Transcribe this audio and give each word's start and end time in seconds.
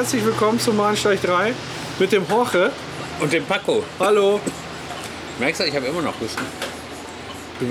herzlich 0.00 0.24
willkommen 0.24 0.58
zum 0.58 0.78
Bahnsteig 0.78 1.20
3 1.20 1.52
mit 1.98 2.10
dem 2.10 2.24
Jorge. 2.26 2.70
Und 3.20 3.30
den 3.34 3.44
Paco. 3.44 3.84
Hallo. 3.98 4.40
Merkst 5.38 5.60
du, 5.60 5.64
ich 5.66 5.76
habe 5.76 5.84
immer 5.88 6.00
noch 6.00 6.18
Husten. 6.18 6.40
Du, 7.60 7.66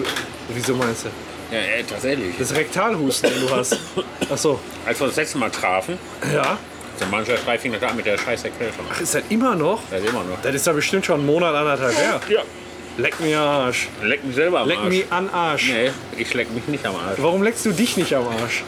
wieso 0.53 0.75
meinst 0.75 1.05
du? 1.05 1.09
Ja, 1.51 1.57
äh, 1.57 1.83
tatsächlich. 1.83 2.35
Das 2.37 2.53
Rektalhusten, 2.53 3.31
den 3.33 3.47
du 3.47 3.49
hast. 3.55 3.75
Ach 4.31 4.37
so. 4.37 4.59
Als 4.85 4.99
wir 4.99 5.07
das 5.07 5.15
letzte 5.15 5.39
Mal 5.39 5.49
trafen, 5.49 5.97
Ja. 6.31 6.55
der 6.99 7.07
mancher 7.07 7.33
drei 7.43 7.57
fing 7.57 7.73
das 7.73 7.81
an 7.81 7.95
mit 7.95 8.05
der 8.05 8.15
scheiß 8.19 8.43
Erkältung. 8.43 8.85
Ach, 8.93 9.01
ist 9.01 9.15
das 9.15 9.23
immer 9.29 9.55
noch? 9.55 9.81
Das 9.89 9.99
ist 10.03 10.09
immer 10.11 10.23
noch. 10.23 10.39
Das 10.43 10.53
ist 10.53 10.67
ja 10.67 10.73
bestimmt 10.73 11.07
schon 11.07 11.21
einen 11.21 11.25
Monat, 11.25 11.55
anderthalb 11.55 11.97
her. 11.97 12.21
Ja. 12.29 12.41
Leck 12.99 13.19
mir 13.21 13.39
Arsch. 13.39 13.87
Leck 14.03 14.23
mich 14.23 14.35
selber 14.35 14.59
am 14.59 14.67
Leck 14.67 14.77
Arsch. 14.77 14.89
mich 14.89 15.11
an 15.11 15.29
Arsch. 15.31 15.67
Nee, 15.67 15.91
ich 16.15 16.31
leck 16.35 16.51
mich 16.53 16.67
nicht 16.67 16.85
am 16.85 16.95
Arsch. 16.95 17.17
Warum 17.17 17.41
leckst 17.41 17.65
du 17.65 17.71
dich 17.71 17.97
nicht 17.97 18.13
am 18.13 18.27
Arsch? 18.27 18.61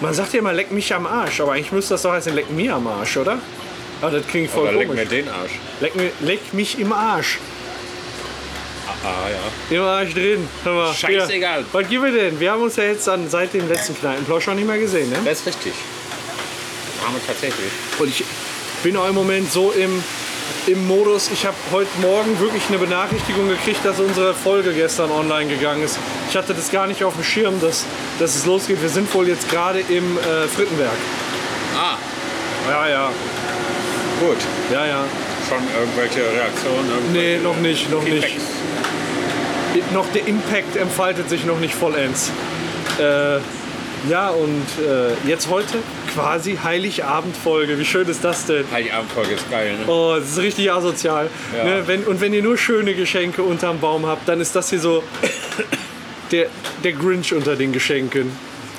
Man 0.00 0.14
sagt 0.14 0.32
ja 0.32 0.38
immer, 0.38 0.52
leck 0.52 0.70
mich 0.70 0.94
am 0.94 1.06
Arsch, 1.06 1.40
aber 1.40 1.52
eigentlich 1.52 1.72
müsste 1.72 1.94
das 1.94 2.02
doch 2.02 2.12
heißen, 2.12 2.34
leck 2.34 2.50
mir 2.50 2.74
am 2.74 2.86
Arsch, 2.86 3.16
oder? 3.18 3.38
Aber 4.00 4.10
das 4.10 4.26
klingt 4.26 4.50
voll 4.50 4.62
Oder 4.68 4.72
leck 4.78 4.88
komisch. 4.88 5.02
mir 5.04 5.08
den 5.08 5.28
Arsch. 5.28 5.52
Leck, 5.80 5.94
mir, 5.94 6.10
leck 6.20 6.54
mich 6.54 6.78
im 6.78 6.92
Arsch. 6.92 7.38
Ah, 9.04 9.28
ja. 9.30 9.76
Im 9.76 9.82
Arsch 9.82 10.12
drin. 10.14 10.48
Hör 10.64 10.74
mal. 10.74 10.94
Scheißegal. 10.94 11.58
Hier. 11.58 11.66
Was 11.72 11.88
gibt 11.88 12.04
es 12.04 12.14
denn? 12.14 12.40
Wir 12.40 12.52
haben 12.52 12.62
uns 12.62 12.76
ja 12.76 12.84
jetzt 12.84 13.06
dann 13.06 13.28
seit 13.30 13.52
dem 13.54 13.68
letzten 13.68 13.98
Kneipenplausch 13.98 14.44
schon 14.44 14.56
nicht 14.56 14.66
mehr 14.66 14.78
gesehen, 14.78 15.10
ne? 15.10 15.18
Das 15.24 15.40
ist 15.40 15.46
richtig. 15.46 15.72
Haben 17.04 17.14
wir 17.14 17.26
tatsächlich. 17.26 17.70
Und 17.98 18.08
ich 18.08 18.24
bin 18.82 18.96
auch 18.96 19.08
im 19.08 19.14
Moment 19.14 19.50
so 19.50 19.70
im, 19.72 20.02
im 20.66 20.86
Modus, 20.86 21.30
ich 21.32 21.46
habe 21.46 21.56
heute 21.72 21.88
Morgen 22.00 22.38
wirklich 22.40 22.62
eine 22.68 22.78
Benachrichtigung 22.78 23.48
gekriegt, 23.48 23.84
dass 23.84 23.98
unsere 24.00 24.34
Folge 24.34 24.72
gestern 24.72 25.10
online 25.10 25.48
gegangen 25.50 25.82
ist. 25.82 25.98
Ich 26.28 26.36
hatte 26.36 26.54
das 26.54 26.70
gar 26.70 26.86
nicht 26.86 27.02
auf 27.04 27.14
dem 27.14 27.24
Schirm, 27.24 27.60
dass, 27.60 27.84
dass 28.18 28.36
es 28.36 28.46
losgeht. 28.46 28.80
Wir 28.82 28.88
sind 28.88 29.12
wohl 29.14 29.28
jetzt 29.28 29.48
gerade 29.50 29.80
im 29.80 30.18
äh, 30.18 30.46
Frittenwerk. 30.48 30.90
Ah, 31.76 31.96
Ja, 32.68 32.88
ja, 32.88 33.12
gut. 34.20 34.36
ja, 34.72 34.86
ja. 34.86 35.04
Schon 35.48 35.58
irgendwelche 35.78 36.20
Reaktionen? 36.30 37.12
Nee, 37.12 37.34
Irgendwelche 37.36 37.42
noch 37.42 37.56
nicht, 37.56 37.90
noch 37.90 38.02
nicht. 38.02 38.24
Feedbacks? 38.24 39.92
Noch 39.92 40.06
der 40.12 40.26
Impact 40.26 40.76
entfaltet 40.76 41.28
sich 41.30 41.44
noch 41.44 41.58
nicht 41.58 41.74
vollends. 41.74 42.30
Äh, 42.98 43.38
ja, 44.08 44.28
und 44.30 44.64
äh, 44.78 45.28
jetzt 45.28 45.48
heute 45.48 45.78
quasi 46.14 46.58
Heiligabendfolge. 46.62 47.78
Wie 47.78 47.84
schön 47.84 48.06
ist 48.08 48.24
das 48.24 48.46
denn? 48.46 48.64
Halt, 48.72 48.86
die 48.86 48.92
Abendfolge 48.92 49.34
ist 49.34 49.50
geil, 49.50 49.72
ne? 49.76 49.84
Oh, 49.86 50.16
das 50.18 50.30
ist 50.30 50.38
richtig 50.38 50.70
asozial. 50.70 51.28
Ja. 51.56 51.64
Ne, 51.64 51.82
wenn, 51.86 52.04
und 52.04 52.20
wenn 52.20 52.32
ihr 52.34 52.42
nur 52.42 52.56
schöne 52.58 52.94
Geschenke 52.94 53.42
unterm 53.42 53.80
Baum 53.80 54.06
habt, 54.06 54.28
dann 54.28 54.40
ist 54.40 54.54
das 54.56 54.70
hier 54.70 54.80
so 54.80 55.02
der, 56.30 56.46
der 56.84 56.92
Grinch 56.92 57.34
unter 57.34 57.56
den 57.56 57.72
Geschenken. 57.72 58.30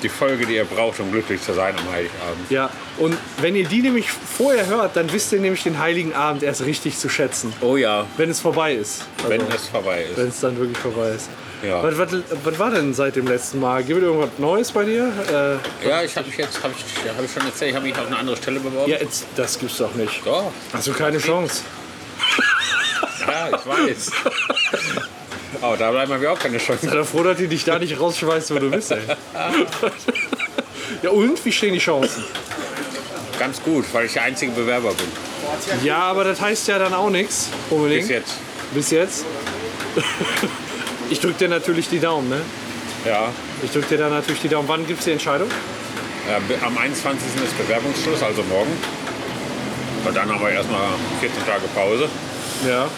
Die 0.02 0.08
Folge, 0.08 0.46
die 0.46 0.56
ihr 0.56 0.64
braucht, 0.64 0.98
um 0.98 1.12
glücklich 1.12 1.40
zu 1.40 1.52
sein 1.52 1.74
am 1.78 1.92
Heiligabend. 1.92 2.50
Ja, 2.50 2.70
und 2.98 3.16
wenn 3.40 3.54
ihr 3.54 3.68
die 3.68 3.82
nämlich 3.82 4.10
vorher 4.10 4.66
hört, 4.66 4.96
dann 4.96 5.12
wisst 5.12 5.32
ihr 5.32 5.38
nämlich 5.38 5.62
den 5.62 5.78
Heiligen 5.78 6.12
Abend 6.12 6.42
erst 6.42 6.64
richtig 6.64 6.98
zu 6.98 7.08
schätzen, 7.08 7.52
Oh 7.60 7.76
ja, 7.76 8.04
wenn 8.16 8.28
es 8.28 8.40
vorbei 8.40 8.74
ist. 8.74 9.04
Also, 9.18 9.30
wenn 9.30 9.40
es 9.42 9.68
vorbei 9.68 10.02
ist. 10.10 10.18
wenn 10.18 10.28
es 10.28 10.40
dann 10.40 10.58
wirklich 10.58 10.78
vorbei 10.78 11.10
ist. 11.10 11.28
Ja. 11.62 11.82
Was, 11.82 11.96
was, 11.98 12.08
was 12.44 12.58
war 12.58 12.70
denn 12.70 12.92
seit 12.94 13.14
dem 13.16 13.26
letzten 13.28 13.60
Mal? 13.60 13.84
Gibt 13.84 13.98
es 14.00 14.04
irgendwas 14.04 14.30
Neues 14.38 14.72
bei 14.72 14.84
dir? 14.84 15.12
Äh, 15.82 15.86
Ja, 15.88 16.02
ich 16.02 16.16
habe 16.16 16.26
mich 16.26 16.36
jetzt, 16.36 16.62
habe 16.62 16.74
ich, 16.76 17.10
hab 17.16 17.24
ich 17.24 17.32
schon 17.32 17.44
erzählt, 17.46 17.70
ich 17.70 17.76
habe 17.76 17.86
mich 17.86 17.96
auf 17.96 18.06
eine 18.06 18.16
andere 18.18 18.36
Stelle 18.36 18.58
beworben. 18.60 18.90
ja, 18.90 18.98
jetzt, 18.98 19.26
das 19.36 19.58
gibt's 19.58 19.76
doch 19.78 19.94
nicht. 19.94 20.26
Doch, 20.26 20.50
Hast 20.72 20.86
du 20.88 20.92
keine 20.92 21.18
Chance. 21.18 21.62
ja, 23.26 23.48
ich 23.48 23.66
weiß. 23.66 24.10
Aber 25.60 25.76
da 25.76 25.90
bleiben 25.92 26.20
wir 26.20 26.32
auch 26.32 26.38
keine 26.38 26.58
Chance. 26.58 26.88
Sei 26.88 26.96
doch 26.96 27.06
froh, 27.06 27.22
dass 27.22 27.36
die 27.36 27.46
dich 27.46 27.64
da 27.64 27.78
nicht 27.78 27.98
rausschmeißt, 28.00 28.52
wo 28.54 28.58
du 28.58 28.70
bist, 28.70 28.90
ey. 28.90 28.98
Ja, 31.02 31.10
und? 31.10 31.44
Wie 31.44 31.52
stehen 31.52 31.72
die 31.72 31.78
Chancen? 31.80 32.24
Ganz 33.38 33.60
gut, 33.62 33.84
weil 33.92 34.06
ich 34.06 34.12
der 34.12 34.22
einzige 34.22 34.52
Bewerber 34.52 34.90
bin. 34.94 35.06
Ja, 35.84 35.98
aber 35.98 36.22
das 36.24 36.40
heißt 36.40 36.68
ja 36.68 36.78
dann 36.78 36.94
auch 36.94 37.10
nichts. 37.10 37.48
Unbedingt. 37.70 38.02
Bis 38.02 38.10
jetzt. 38.10 38.34
Bis 38.74 38.90
jetzt. 38.90 39.24
Ich 41.12 41.20
drück 41.20 41.36
dir 41.36 41.48
natürlich 41.48 41.90
die 41.90 42.00
Daumen, 42.00 42.30
ne? 42.30 42.40
Ja. 43.04 43.28
Ich 43.62 43.70
drück 43.70 43.86
dir 43.86 43.98
da 43.98 44.08
natürlich 44.08 44.40
die 44.40 44.48
Daumen. 44.48 44.66
Wann 44.66 44.86
gibt's 44.86 45.04
die 45.04 45.10
Entscheidung? 45.12 45.48
be- 46.48 46.58
Am 46.64 46.78
21. 46.78 47.28
ist 47.44 47.58
Bewerbungsschluss, 47.58 48.22
also 48.22 48.42
morgen. 48.44 48.72
Und 50.06 50.16
dann 50.16 50.32
haben 50.32 50.40
wir 50.40 50.50
erstmal 50.52 50.80
14 51.20 51.44
Tage 51.44 51.68
Pause. 51.74 52.08
Ja. 52.66 52.88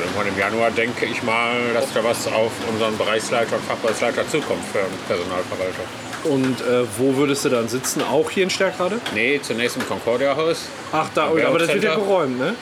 Irgendwann 0.00 0.28
im 0.28 0.38
Januar 0.38 0.70
denke 0.70 1.04
ich 1.04 1.22
mal, 1.22 1.56
dass 1.74 1.92
da 1.92 2.02
was 2.02 2.26
auf 2.28 2.52
unseren 2.72 2.96
Bereichsleiter 2.96 3.56
und 3.56 3.64
Fachbereichsleiter 3.66 4.26
zukommt 4.30 4.62
für 4.72 4.78
den 4.78 4.98
Personalverwalter. 5.06 5.84
Und 6.24 6.60
äh, 6.62 6.86
wo 6.96 7.16
würdest 7.16 7.44
du 7.44 7.50
dann 7.50 7.68
sitzen? 7.68 8.02
Auch 8.02 8.30
hier 8.30 8.44
in 8.44 8.50
Stärkrade? 8.50 8.98
Nee, 9.14 9.40
zunächst 9.42 9.76
im 9.76 9.86
Concordia-Haus. 9.86 10.68
Ach, 10.92 11.08
da, 11.14 11.24
aber 11.26 11.58
das 11.58 11.68
wird 11.68 11.84
ja 11.84 11.96
geräumt, 11.96 12.38
ne? 12.38 12.54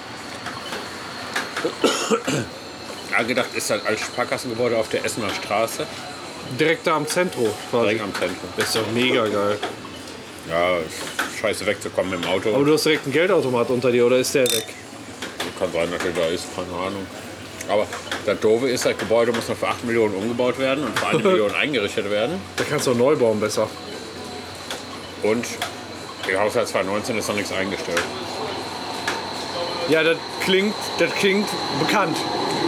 Angedacht 3.16 3.48
ist 3.54 3.70
das 3.70 3.84
als 3.84 4.00
Sparkassengebäude 4.00 4.76
auf 4.76 4.88
der 4.88 5.04
Essener 5.04 5.30
Straße, 5.30 5.86
Direkt 6.60 6.86
da 6.86 6.96
am 6.96 7.06
Zentrum 7.08 7.48
quasi. 7.70 7.86
direkt 7.86 8.02
am 8.02 8.14
Zentrum. 8.14 8.48
Das 8.56 8.66
ist 8.66 8.76
doch 8.76 8.90
mega 8.92 9.26
geil. 9.26 9.58
Ja, 10.48 10.76
scheiße 11.40 11.66
wegzukommen 11.66 12.12
mit 12.12 12.22
dem 12.24 12.30
Auto. 12.30 12.54
Aber 12.54 12.64
du 12.64 12.74
hast 12.74 12.84
direkt 12.84 13.04
einen 13.04 13.12
Geldautomat 13.12 13.68
unter 13.70 13.90
dir, 13.90 14.06
oder 14.06 14.18
ist 14.18 14.32
der 14.34 14.44
weg? 14.44 14.64
Kann 15.58 15.72
sein, 15.72 15.90
dass 15.90 16.02
der 16.02 16.12
da 16.12 16.26
ist, 16.28 16.44
keine 16.54 16.68
Ahnung. 16.68 17.04
Aber 17.68 17.86
das 18.26 18.38
Doofe 18.38 18.68
ist, 18.68 18.86
das 18.86 18.96
Gebäude 18.96 19.32
muss 19.32 19.48
noch 19.48 19.56
für 19.56 19.66
8 19.66 19.84
Millionen 19.84 20.14
umgebaut 20.14 20.56
werden 20.58 20.84
und 20.84 20.96
für 20.96 21.06
1 21.08 21.24
Million 21.24 21.52
eingerichtet 21.54 22.08
werden. 22.10 22.40
Da 22.56 22.64
kannst 22.64 22.86
du 22.86 22.92
auch 22.92 22.96
neu 22.96 23.16
bauen 23.16 23.40
besser. 23.40 23.68
Und 25.24 25.44
im 26.28 26.38
Haushalt 26.38 26.68
2019 26.68 27.18
ist 27.18 27.28
noch 27.28 27.34
nichts 27.34 27.50
eingestellt. 27.52 28.02
Ja, 29.88 30.04
das 30.04 30.16
klingt, 30.44 30.74
das 30.98 31.12
klingt 31.14 31.48
bekannt. 31.80 32.16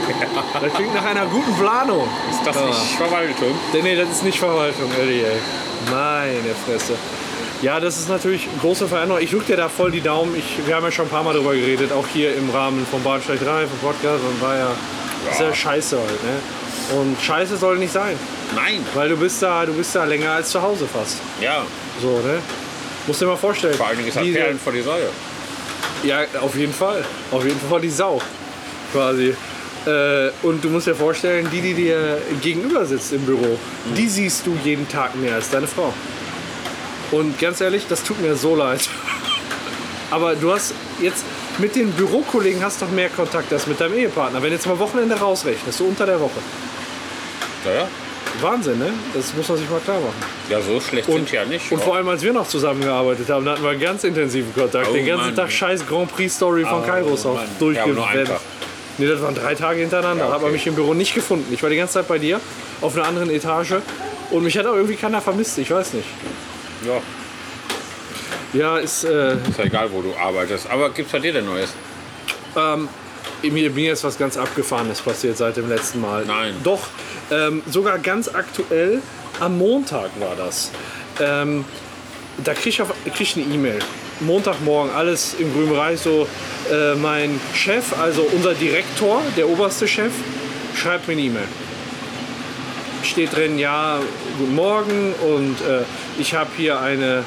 Das 0.60 0.72
klingt 0.74 0.94
nach 0.94 1.04
einer 1.04 1.26
guten 1.26 1.54
Planung. 1.56 2.08
Ist 2.30 2.40
das 2.46 2.56
Ja. 2.56 2.66
nicht 2.66 2.96
Verwaltung? 2.96 3.54
Nee, 3.72 3.82
nee, 3.82 3.96
das 3.96 4.08
ist 4.10 4.24
nicht 4.24 4.38
Verwaltung, 4.38 4.90
ey. 4.98 5.24
Meine 5.90 6.54
Fresse. 6.66 6.94
Ja, 7.62 7.80
das 7.80 7.98
ist 7.98 8.08
natürlich 8.08 8.48
eine 8.50 8.60
große 8.60 8.86
Veränderung. 8.86 9.22
Ich 9.22 9.30
drücke 9.30 9.46
dir 9.46 9.56
da 9.56 9.68
voll 9.68 9.90
die 9.90 10.00
Daumen. 10.00 10.34
Ich, 10.36 10.66
wir 10.66 10.76
haben 10.76 10.84
ja 10.84 10.92
schon 10.92 11.06
ein 11.06 11.10
paar 11.10 11.22
Mal 11.24 11.32
darüber 11.34 11.54
geredet, 11.54 11.92
auch 11.92 12.06
hier 12.12 12.34
im 12.36 12.50
Rahmen 12.50 12.86
von 12.90 13.02
Bahnsteig 13.02 13.40
3, 13.40 13.66
vom 13.66 13.78
Podcast. 13.80 14.22
Und 14.24 14.40
war 14.40 14.56
ja, 14.56 14.68
ist 15.30 15.40
ja 15.40 15.52
scheiße 15.54 15.96
halt, 15.98 16.24
ne? 16.24 16.98
Und 17.00 17.16
scheiße 17.20 17.56
soll 17.56 17.78
nicht 17.78 17.92
sein. 17.92 18.16
Nein. 18.54 18.84
Weil 18.94 19.08
du 19.10 19.16
bist 19.16 19.42
da, 19.42 19.66
du 19.66 19.72
bist 19.74 19.94
da 19.94 20.04
länger 20.04 20.30
als 20.32 20.50
zu 20.50 20.62
Hause 20.62 20.86
fast. 20.86 21.18
Ja, 21.40 21.62
So, 22.00 22.08
ne? 22.20 22.38
Musst 23.06 23.20
dir 23.20 23.26
mal 23.26 23.36
vorstellen. 23.36 23.74
vor 23.74 23.86
allen 23.88 23.96
Dingen 23.96 24.08
ist 24.08 24.16
das 24.16 24.22
Perlen 24.24 24.58
vor 24.58 24.72
die 24.72 24.82
Säue. 24.82 25.08
Ja, 26.04 26.20
auf 26.40 26.54
jeden 26.54 26.72
Fall. 26.72 27.04
Auf 27.32 27.44
jeden 27.44 27.60
Fall 27.60 27.80
die 27.80 27.90
Sau. 27.90 28.20
Quasi. 28.92 29.34
Äh, 29.86 30.30
und 30.42 30.62
du 30.62 30.68
musst 30.70 30.86
dir 30.86 30.94
vorstellen, 30.94 31.48
die, 31.52 31.60
die 31.60 31.74
dir 31.74 32.18
gegenüber 32.42 32.84
sitzt 32.84 33.12
im 33.12 33.22
Büro, 33.22 33.58
die 33.96 34.08
siehst 34.08 34.46
du 34.46 34.56
jeden 34.64 34.88
Tag 34.88 35.14
mehr 35.16 35.34
als 35.36 35.50
deine 35.50 35.66
Frau. 35.66 35.92
Und 37.10 37.38
ganz 37.38 37.60
ehrlich, 37.60 37.86
das 37.88 38.02
tut 38.02 38.20
mir 38.20 38.34
so 38.36 38.54
leid. 38.54 38.88
Aber 40.10 40.34
du 40.34 40.52
hast 40.52 40.74
jetzt 41.00 41.24
mit 41.58 41.74
den 41.74 41.90
Bürokollegen 41.92 42.62
hast 42.62 42.80
doch 42.82 42.90
mehr 42.90 43.08
Kontakt 43.08 43.52
als 43.52 43.66
mit 43.66 43.80
deinem 43.80 43.94
Ehepartner. 43.94 44.42
Wenn 44.42 44.50
du 44.50 44.56
jetzt 44.56 44.66
mal 44.66 44.78
Wochenende 44.78 45.16
rausrechnest, 45.16 45.78
so 45.78 45.84
unter 45.84 46.06
der 46.06 46.20
Woche. 46.20 46.40
Ja, 47.64 47.72
ja. 47.72 47.88
Wahnsinn, 48.40 48.78
ne? 48.78 48.92
Das 49.14 49.34
muss 49.34 49.48
man 49.48 49.58
sich 49.58 49.68
mal 49.68 49.80
klar 49.80 49.98
machen. 49.98 50.14
ja 50.48 50.60
so 50.60 50.80
schlecht 50.80 51.10
sind 51.10 51.30
die 51.30 51.34
ja 51.34 51.44
nicht. 51.44 51.72
Und 51.72 51.82
vor 51.82 51.96
allem, 51.96 52.08
als 52.08 52.22
wir 52.22 52.32
noch 52.32 52.46
zusammengearbeitet 52.46 53.28
haben, 53.30 53.44
da 53.44 53.52
hatten 53.52 53.62
wir 53.62 53.70
einen 53.70 53.80
ganz 53.80 54.04
intensiven 54.04 54.54
Kontakt. 54.54 54.88
Oh 54.90 54.92
Den 54.92 55.06
ganzen 55.06 55.26
Mann. 55.26 55.36
Tag 55.36 55.50
scheiß 55.50 55.86
Grand 55.86 56.14
Prix 56.14 56.34
Story 56.34 56.64
von 56.64 56.82
Oh 56.82 56.86
Kairos 56.86 57.26
auf 57.26 57.36
Mann. 57.36 57.48
Nee, 58.98 59.06
das 59.06 59.22
waren 59.22 59.34
drei 59.34 59.54
Tage 59.54 59.80
hintereinander. 59.80 60.24
Ja, 60.24 60.28
Da 60.28 60.34
hat 60.34 60.40
man 60.42 60.50
okay. 60.50 60.58
mich 60.58 60.66
im 60.66 60.74
Büro 60.74 60.92
nicht 60.94 61.14
gefunden. 61.14 61.52
Ich 61.52 61.62
war 61.62 61.70
die 61.70 61.76
ganze 61.76 61.94
Zeit 61.94 62.08
bei 62.08 62.18
dir 62.18 62.40
auf 62.80 62.96
einer 62.96 63.06
anderen 63.06 63.30
Etage. 63.30 63.74
Und 64.30 64.42
mich 64.44 64.58
hat 64.58 64.66
auch 64.66 64.74
irgendwie 64.74 64.96
keiner 64.96 65.20
vermisst. 65.20 65.56
Ich 65.58 65.70
weiß 65.70 65.94
nicht. 65.94 66.08
ja, 66.84 67.00
Ja, 68.52 68.78
ist. 68.78 69.04
Äh, 69.04 69.34
ist 69.34 69.58
ja 69.58 69.64
egal, 69.64 69.90
wo 69.92 70.02
du 70.02 70.14
arbeitest. 70.16 70.68
Aber 70.70 70.90
gibt's 70.90 71.12
bei 71.12 71.18
dir 71.20 71.32
denn 71.32 71.46
Neues? 71.46 71.70
ähm, 72.56 72.88
mir, 73.42 73.70
mir 73.70 73.92
ist 73.92 74.04
was 74.04 74.18
ganz 74.18 74.36
Abgefahrenes 74.36 75.00
passiert 75.00 75.36
seit 75.36 75.56
dem 75.56 75.68
letzten 75.68 76.00
Mal. 76.00 76.24
Nein. 76.26 76.54
Doch, 76.64 76.88
ähm, 77.30 77.62
sogar 77.70 77.98
ganz 77.98 78.28
aktuell. 78.28 79.00
Am 79.40 79.56
Montag 79.58 80.10
war 80.18 80.34
das. 80.36 80.72
Ähm, 81.20 81.64
da 82.42 82.54
krieg 82.54 82.66
ich, 82.68 82.82
auf, 82.82 82.92
krieg 83.04 83.20
ich 83.20 83.36
eine 83.36 83.44
E-Mail. 83.54 83.78
Montagmorgen, 84.20 84.92
alles 84.94 85.34
im 85.38 85.52
grünen 85.52 85.70
Bereich. 85.70 86.00
So, 86.00 86.26
äh, 86.70 86.94
mein 86.94 87.40
Chef, 87.54 87.98
also 87.98 88.22
unser 88.34 88.54
Direktor, 88.54 89.22
der 89.36 89.48
oberste 89.48 89.86
Chef, 89.88 90.12
schreibt 90.74 91.08
mir 91.08 91.12
eine 91.12 91.22
E-Mail. 91.22 91.48
Steht 93.02 93.34
drin, 93.34 93.58
ja, 93.58 94.00
guten 94.38 94.54
Morgen 94.54 95.14
und 95.34 95.60
äh, 95.60 95.82
ich 96.18 96.34
habe 96.34 96.50
hier 96.56 96.80
eine 96.80 97.24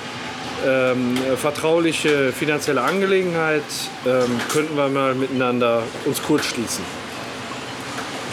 ähm, 0.65 1.17
vertrauliche 1.37 2.31
finanzielle 2.31 2.81
Angelegenheit. 2.81 3.63
Ähm, 4.05 4.39
könnten 4.51 4.75
wir 4.75 4.89
mal 4.89 5.15
miteinander 5.15 5.83
uns 6.05 6.21
kurz 6.21 6.45
schließen? 6.45 6.83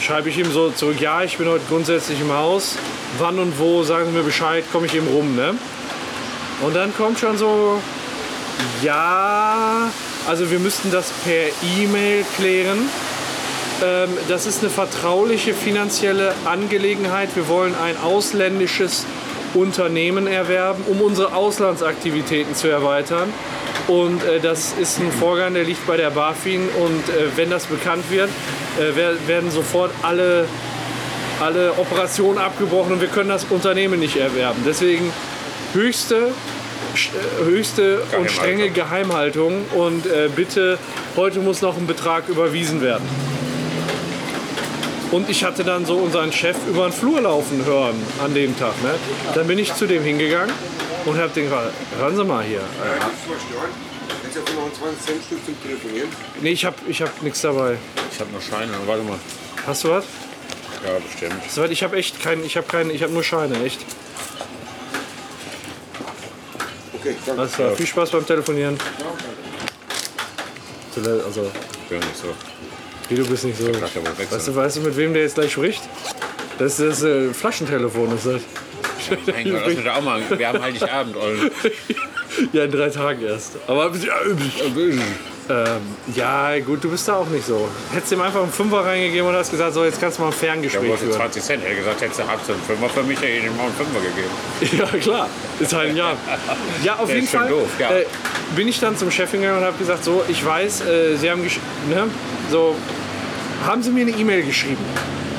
Schreibe 0.01 0.29
ich 0.29 0.37
ihm 0.37 0.51
so 0.51 0.69
zurück, 0.69 0.99
ja, 0.99 1.23
ich 1.23 1.37
bin 1.37 1.47
heute 1.47 1.63
grundsätzlich 1.67 2.21
im 2.21 2.31
Haus. 2.31 2.77
wann 3.17 3.39
und 3.39 3.57
wo, 3.59 3.83
sagen 3.83 4.05
Sie 4.07 4.17
mir 4.17 4.23
Bescheid, 4.23 4.63
komme 4.71 4.85
ich 4.85 4.95
eben 4.95 5.07
rum. 5.07 5.35
Ne? 5.35 5.55
Und 6.61 6.75
dann 6.75 6.95
kommt 6.95 7.19
schon 7.19 7.37
so, 7.37 7.81
ja, 8.83 9.91
also 10.27 10.49
wir 10.51 10.59
müssten 10.59 10.91
das 10.91 11.11
per 11.23 11.47
E-Mail 11.77 12.25
klären. 12.37 12.89
Ähm, 13.83 14.09
das 14.27 14.45
ist 14.45 14.61
eine 14.61 14.69
vertrauliche 14.69 15.53
finanzielle 15.53 16.33
Angelegenheit. 16.45 17.29
Wir 17.35 17.47
wollen 17.47 17.75
ein 17.75 17.97
ausländisches 17.97 19.05
Unternehmen 19.53 20.27
erwerben, 20.27 20.83
um 20.87 21.01
unsere 21.01 21.33
Auslandsaktivitäten 21.33 22.53
zu 22.55 22.67
erweitern. 22.67 23.33
Und 23.87 24.23
äh, 24.23 24.39
das 24.39 24.73
ist 24.79 24.99
ein 24.99 25.11
Vorgang, 25.11 25.55
der 25.55 25.63
liegt 25.63 25.87
bei 25.87 25.97
der 25.97 26.11
BaFin. 26.11 26.69
Und 26.79 27.09
äh, 27.09 27.35
wenn 27.35 27.49
das 27.49 27.65
bekannt 27.65 28.03
wird, 28.11 28.29
äh, 28.77 28.91
wer- 28.93 29.27
werden 29.27 29.49
sofort 29.49 29.91
alle, 30.03 30.45
alle 31.39 31.73
Operationen 31.77 32.37
abgebrochen 32.37 32.93
und 32.93 33.01
wir 33.01 33.07
können 33.07 33.29
das 33.29 33.45
Unternehmen 33.49 33.99
nicht 33.99 34.17
erwerben. 34.17 34.61
Deswegen 34.67 35.11
höchste, 35.73 36.33
höchste 37.43 38.01
und 38.17 38.29
strenge 38.29 38.69
Geheimhaltung. 38.69 39.65
Und 39.75 40.05
äh, 40.05 40.29
bitte, 40.35 40.77
heute 41.15 41.39
muss 41.39 41.61
noch 41.61 41.77
ein 41.77 41.87
Betrag 41.87 42.27
überwiesen 42.29 42.81
werden. 42.81 43.07
Und 45.11 45.27
ich 45.29 45.43
hatte 45.43 45.63
dann 45.63 45.85
so 45.85 45.95
unseren 45.95 46.31
Chef 46.31 46.55
über 46.69 46.83
den 46.83 46.93
Flur 46.93 47.21
laufen 47.21 47.65
hören 47.65 47.95
an 48.23 48.33
dem 48.33 48.57
Tag. 48.57 48.73
Ne? 48.83 48.93
Dann 49.33 49.47
bin 49.47 49.57
ich 49.57 49.73
zu 49.73 49.87
dem 49.87 50.03
hingegangen 50.03 50.53
und 51.05 51.17
habe 51.17 51.29
den 51.29 51.45
gefragt, 51.45 51.73
hören 51.97 52.15
Sie 52.15 52.23
mal 52.23 52.43
hier. 52.43 52.61
Jetzt 54.23 54.37
hast 54.37 54.49
du 54.49 54.53
noch 54.53 54.65
ein 54.65 54.73
20 54.73 55.05
Cent 55.05 55.23
Stück 55.25 55.45
zum 55.45 55.63
Telefonieren. 55.63 56.09
Nee, 56.41 56.51
ich 56.51 56.63
habe 56.63 56.75
ich 56.87 57.01
hab 57.01 57.21
nichts 57.23 57.41
dabei. 57.41 57.77
Ich 58.11 58.19
habe 58.19 58.29
nur 58.31 58.41
Scheine. 58.41 58.73
Warte 58.85 59.01
mal. 59.01 59.17
Hast 59.65 59.83
du 59.83 59.89
was? 59.89 60.05
Ja, 60.85 60.99
bestimmt. 60.99 61.41
Soweit 61.49 61.71
ich 61.71 61.81
habe 61.81 61.97
echt 61.97 62.21
keinen, 62.21 62.45
ich 62.45 62.55
habe 62.55 62.67
keinen, 62.67 62.91
ich 62.91 63.01
habe 63.01 63.11
nur 63.11 63.23
Scheine, 63.23 63.63
echt. 63.63 63.79
Okay, 67.09 67.17
danke. 67.25 67.41
Alles 67.41 67.53
klar, 67.53 67.71
viel 67.75 67.85
Spaß 67.87 68.11
beim 68.11 68.25
Telefonieren. 68.25 68.77
Also, 71.25 71.49
Ich 71.83 71.89
bin 71.89 71.99
nicht 71.99 72.17
so. 72.17 72.27
wie 73.07 73.15
du 73.15 73.25
bist 73.25 73.45
nicht 73.45 73.57
so. 73.57 73.67
Weißt 73.67 74.47
du, 74.47 74.55
weißt 74.55 74.77
du, 74.77 74.81
mit 74.81 74.97
wem 74.97 75.13
der 75.13 75.23
jetzt 75.23 75.35
gleich 75.35 75.51
spricht? 75.53 75.81
Das 76.57 76.79
ist 76.79 77.01
das 77.01 77.03
äh, 77.03 77.33
Flaschentelefon, 77.33 78.15
ist 78.15 78.25
das. 78.25 78.41
Mein 79.27 79.49
Gott, 79.49 79.61
lass 79.65 79.75
mich 79.75 79.83
da 79.85 79.95
auch 79.95 80.01
mal. 80.01 80.21
Wir 80.29 80.47
haben 80.49 80.61
Heiligabend, 80.61 81.15
Ollen. 81.15 81.51
Ja, 82.53 82.63
in 82.63 82.71
drei 82.71 82.89
Tagen 82.89 83.21
erst. 83.23 83.53
Aber 83.67 83.91
ähm, 85.49 85.81
ja, 86.15 86.59
gut, 86.59 86.83
du 86.83 86.89
bist 86.91 87.07
da 87.07 87.15
auch 87.15 87.27
nicht 87.27 87.45
so. 87.45 87.67
Hättest 87.91 88.11
ihm 88.11 88.21
einfach 88.21 88.41
einen 88.41 88.51
Fünfer 88.51 88.85
reingegeben 88.85 89.27
und 89.27 89.35
hast 89.35 89.49
gesagt, 89.49 89.73
so, 89.73 89.83
jetzt 89.83 89.99
kannst 89.99 90.17
du 90.17 90.21
mal 90.21 90.27
ein 90.29 90.33
Ferngespräch 90.33 90.89
wollte 90.89 91.05
führen. 91.05 91.15
20 91.15 91.43
Cent. 91.43 91.63
Er 91.63 91.71
hat 91.71 91.77
gesagt, 91.77 92.01
hättest 92.01 92.19
du 92.19 92.27
halb 92.27 92.39
so 92.45 92.53
einen 92.53 92.61
Fünfer 92.61 92.89
für 92.89 93.03
mich, 93.03 93.17
hätte 93.19 93.31
ich 93.31 93.45
ihm 93.45 93.57
mal 93.57 93.63
einen 93.63 93.73
Fünfer 93.73 93.99
gegeben. 93.99 94.79
Ja, 94.79 94.99
klar. 94.99 95.29
Ist 95.59 95.73
halt 95.73 95.89
ein 95.89 95.97
Jahr. 95.97 96.15
Ja, 96.83 96.95
auf 96.97 97.07
Der 97.07 97.15
jeden 97.15 97.27
Fall 97.27 97.49
doof, 97.49 97.67
ja. 97.79 97.89
äh, 97.89 98.05
bin 98.55 98.67
ich 98.67 98.79
dann 98.79 98.95
zum 98.95 99.09
Chef 99.11 99.31
gegangen 99.31 99.57
und 99.57 99.63
habe 99.63 99.77
gesagt, 99.77 100.03
so, 100.03 100.23
ich 100.27 100.45
weiß, 100.45 100.81
äh, 100.81 101.15
Sie 101.15 101.29
haben 101.29 101.41
ne, 101.41 102.07
so, 102.51 102.75
haben 103.65 103.81
Sie 103.81 103.89
mir 103.91 104.01
eine 104.01 104.11
E-Mail 104.11 104.43
geschrieben? 104.43 104.83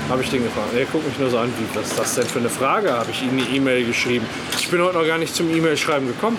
Habe 0.08 0.22
ich 0.22 0.30
den 0.30 0.42
gefragt. 0.42 0.70
Er 0.76 0.84
guckt 0.86 1.06
mich 1.06 1.18
nur 1.20 1.30
so 1.30 1.38
an, 1.38 1.52
wie, 1.56 1.78
was 1.78 1.86
ist 1.90 1.98
das 1.98 2.14
denn 2.16 2.26
für 2.26 2.40
eine 2.40 2.50
Frage? 2.50 2.90
Habe 2.92 3.12
ich 3.12 3.22
Ihnen 3.22 3.38
eine 3.38 3.48
E-Mail 3.56 3.86
geschrieben? 3.86 4.26
Ich 4.58 4.68
bin 4.68 4.82
heute 4.82 4.98
noch 4.98 5.06
gar 5.06 5.18
nicht 5.18 5.34
zum 5.36 5.48
E-Mail-Schreiben 5.54 6.08
gekommen. 6.08 6.36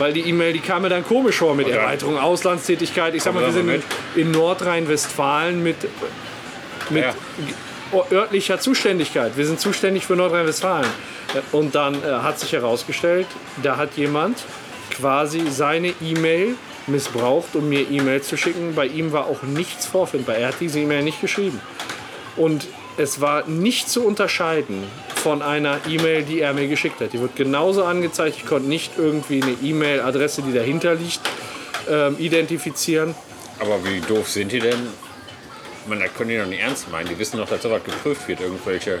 Weil 0.00 0.14
die 0.14 0.22
E-Mail, 0.22 0.54
die 0.54 0.60
kam 0.60 0.80
mir 0.80 0.88
dann 0.88 1.04
komisch 1.04 1.36
vor 1.36 1.54
mit 1.54 1.66
dann- 1.68 1.74
Erweiterung 1.74 2.18
Auslandstätigkeit. 2.18 3.14
Ich 3.14 3.22
sag 3.22 3.34
mal, 3.34 3.44
wir 3.44 3.52
sind 3.52 3.66
mal 3.66 3.82
in 4.16 4.30
Nordrhein-Westfalen 4.30 5.62
mit, 5.62 5.76
mit 6.88 7.04
Ja. 7.04 7.14
örtlicher 8.10 8.58
Zuständigkeit. 8.58 9.36
Wir 9.36 9.46
sind 9.46 9.60
zuständig 9.60 10.06
für 10.06 10.16
Nordrhein-Westfalen. 10.16 10.86
Und 11.52 11.74
dann 11.74 11.96
äh, 12.02 12.06
hat 12.06 12.40
sich 12.40 12.52
herausgestellt, 12.52 13.26
da 13.62 13.76
hat 13.76 13.90
jemand 13.96 14.38
quasi 14.90 15.42
seine 15.50 15.92
E-Mail 16.00 16.56
missbraucht, 16.86 17.54
um 17.54 17.68
mir 17.68 17.88
E-Mail 17.90 18.22
zu 18.22 18.38
schicken. 18.38 18.74
Bei 18.74 18.86
ihm 18.86 19.12
war 19.12 19.26
auch 19.26 19.42
nichts 19.42 19.84
vorfindbar. 19.84 20.36
Er 20.36 20.48
hat 20.48 20.54
diese 20.60 20.80
E-Mail 20.80 21.02
nicht 21.02 21.20
geschrieben. 21.20 21.60
Und 22.36 22.66
es 22.96 23.20
war 23.20 23.46
nicht 23.46 23.90
zu 23.90 24.02
unterscheiden 24.06 24.82
von 25.20 25.42
einer 25.42 25.78
E-Mail, 25.88 26.22
die 26.22 26.40
er 26.40 26.52
mir 26.54 26.66
geschickt 26.66 27.00
hat. 27.00 27.12
Die 27.12 27.20
wird 27.20 27.36
genauso 27.36 27.84
angezeigt. 27.84 28.36
Ich 28.38 28.46
konnte 28.46 28.68
nicht 28.68 28.92
irgendwie 28.96 29.42
eine 29.42 29.52
E-Mail-Adresse, 29.62 30.42
die 30.42 30.52
dahinter 30.52 30.94
liegt, 30.94 31.20
ähm, 31.88 32.16
identifizieren. 32.18 33.14
Aber 33.60 33.84
wie 33.84 34.00
doof 34.00 34.28
sind 34.28 34.50
die 34.50 34.58
denn? 34.60 34.88
Man, 35.86 36.00
das 36.00 36.14
können 36.16 36.30
die 36.30 36.38
doch 36.38 36.46
nicht 36.46 36.60
ernst 36.60 36.90
meinen. 36.90 37.08
Die 37.08 37.18
wissen 37.18 37.36
doch, 37.36 37.48
dass 37.48 37.62
sowas 37.62 37.82
geprüft 37.84 38.26
wird, 38.28 38.40
irgendwelche. 38.40 39.00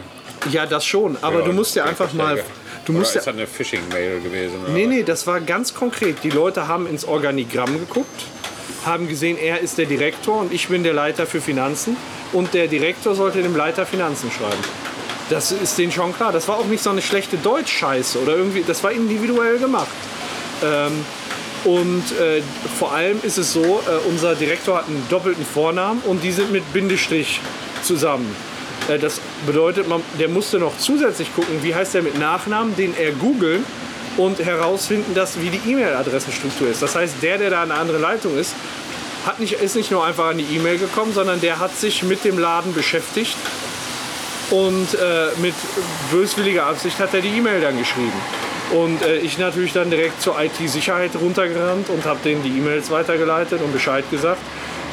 Ja, 0.50 0.66
das 0.66 0.84
schon. 0.84 1.16
Aber 1.22 1.40
Ja, 1.40 1.44
du 1.46 1.52
musst 1.52 1.74
ja 1.74 1.84
einfach 1.84 2.12
mal. 2.12 2.42
Du 2.84 2.92
musst 2.92 3.12
oder 3.12 3.14
ja, 3.14 3.18
ist 3.20 3.26
das 3.26 3.34
eine 3.34 3.46
Phishing-Mail 3.46 4.20
gewesen? 4.20 4.62
Oder? 4.64 4.72
Nee, 4.72 4.86
nee, 4.86 5.02
das 5.02 5.26
war 5.26 5.40
ganz 5.40 5.74
konkret. 5.74 6.16
Die 6.22 6.30
Leute 6.30 6.66
haben 6.68 6.86
ins 6.86 7.04
Organigramm 7.04 7.78
geguckt, 7.78 8.24
haben 8.84 9.08
gesehen, 9.08 9.36
er 9.38 9.60
ist 9.60 9.78
der 9.78 9.86
Direktor 9.86 10.40
und 10.40 10.52
ich 10.52 10.68
bin 10.68 10.82
der 10.82 10.94
Leiter 10.94 11.26
für 11.26 11.40
Finanzen. 11.40 11.96
Und 12.32 12.54
der 12.54 12.68
Direktor 12.68 13.14
sollte 13.14 13.42
dem 13.42 13.56
Leiter 13.56 13.84
Finanzen 13.84 14.30
schreiben. 14.30 14.62
Das 15.30 15.52
ist 15.52 15.78
denen 15.78 15.92
schon 15.92 16.14
klar. 16.14 16.32
Das 16.32 16.48
war 16.48 16.58
auch 16.58 16.66
nicht 16.66 16.82
so 16.82 16.90
eine 16.90 17.00
schlechte 17.00 17.38
Deutsch-Scheiße 17.38 18.20
oder 18.20 18.36
irgendwie. 18.36 18.64
Das 18.66 18.82
war 18.82 18.90
individuell 18.90 19.58
gemacht. 19.58 19.88
Ähm, 20.62 21.04
und 21.64 22.02
äh, 22.18 22.42
vor 22.78 22.92
allem 22.92 23.20
ist 23.22 23.38
es 23.38 23.52
so, 23.52 23.62
äh, 23.62 24.08
unser 24.08 24.34
Direktor 24.34 24.78
hat 24.78 24.88
einen 24.88 25.06
doppelten 25.08 25.44
Vornamen 25.44 26.00
und 26.02 26.22
die 26.24 26.32
sind 26.32 26.50
mit 26.50 26.70
Bindestrich 26.72 27.40
zusammen. 27.82 28.34
Äh, 28.88 28.98
das 28.98 29.20
bedeutet, 29.46 29.88
man, 29.88 30.02
der 30.18 30.28
musste 30.28 30.58
noch 30.58 30.76
zusätzlich 30.78 31.32
gucken, 31.34 31.62
wie 31.62 31.74
heißt 31.74 31.94
der 31.94 32.02
mit 32.02 32.18
Nachnamen, 32.18 32.74
den 32.76 32.94
er 32.98 33.12
googeln 33.12 33.64
und 34.16 34.40
herausfinden, 34.40 35.14
dass, 35.14 35.40
wie 35.40 35.50
die 35.50 35.70
E-Mail-Adressenstruktur 35.70 36.68
ist. 36.68 36.82
Das 36.82 36.96
heißt, 36.96 37.16
der, 37.22 37.38
der 37.38 37.50
da 37.50 37.62
an 37.62 37.70
einer 37.70 37.80
anderen 37.80 38.02
Leitung 38.02 38.36
ist, 38.36 38.54
hat 39.26 39.38
nicht, 39.38 39.52
ist 39.52 39.76
nicht 39.76 39.90
nur 39.90 40.04
einfach 40.04 40.30
an 40.30 40.38
die 40.38 40.56
E-Mail 40.56 40.78
gekommen, 40.78 41.12
sondern 41.12 41.40
der 41.40 41.60
hat 41.60 41.76
sich 41.78 42.02
mit 42.02 42.24
dem 42.24 42.38
Laden 42.38 42.74
beschäftigt 42.74 43.36
und 44.50 44.94
äh, 44.94 45.28
mit 45.40 45.54
böswilliger 46.10 46.66
Absicht 46.66 46.98
hat 46.98 47.14
er 47.14 47.20
die 47.20 47.28
E-Mail 47.28 47.60
dann 47.60 47.78
geschrieben. 47.78 48.12
Und 48.72 49.02
äh, 49.02 49.18
ich 49.18 49.38
natürlich 49.38 49.72
dann 49.72 49.90
direkt 49.90 50.20
zur 50.22 50.36
IT-Sicherheit 50.40 51.10
runtergerannt 51.20 51.88
und 51.88 52.04
habe 52.04 52.20
denen 52.24 52.42
die 52.42 52.50
E-Mails 52.50 52.90
weitergeleitet 52.90 53.60
und 53.62 53.72
Bescheid 53.72 54.04
gesagt. 54.10 54.40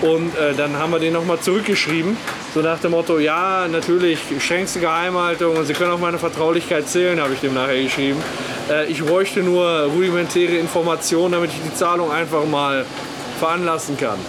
Und 0.02 0.36
äh, 0.38 0.54
dann 0.56 0.78
haben 0.78 0.92
wir 0.92 1.00
den 1.00 1.14
nochmal 1.14 1.40
zurückgeschrieben, 1.40 2.18
so 2.54 2.62
nach 2.62 2.80
dem 2.80 2.92
Motto, 2.92 3.18
ja, 3.18 3.68
natürlich, 3.68 4.20
strengste 4.40 4.80
Geheimhaltung 4.80 5.58
und 5.58 5.66
Sie 5.66 5.74
können 5.74 5.92
auf 5.92 6.00
meine 6.00 6.20
Vertraulichkeit 6.20 6.88
zählen, 6.88 7.20
habe 7.20 7.34
ich 7.34 7.40
dem 7.40 7.56
nachher 7.56 7.82
geschrieben. 7.82 8.22
Äh, 8.70 8.86
ich 8.92 9.04
bräuchte 9.04 9.40
nur 9.40 9.66
rudimentäre 9.66 10.56
Informationen, 10.58 11.32
damit 11.32 11.52
ich 11.52 11.62
die 11.64 11.74
Zahlung 11.74 12.12
einfach 12.12 12.46
mal 12.46 12.86
veranlassen 13.40 13.98
kann. 13.98 14.20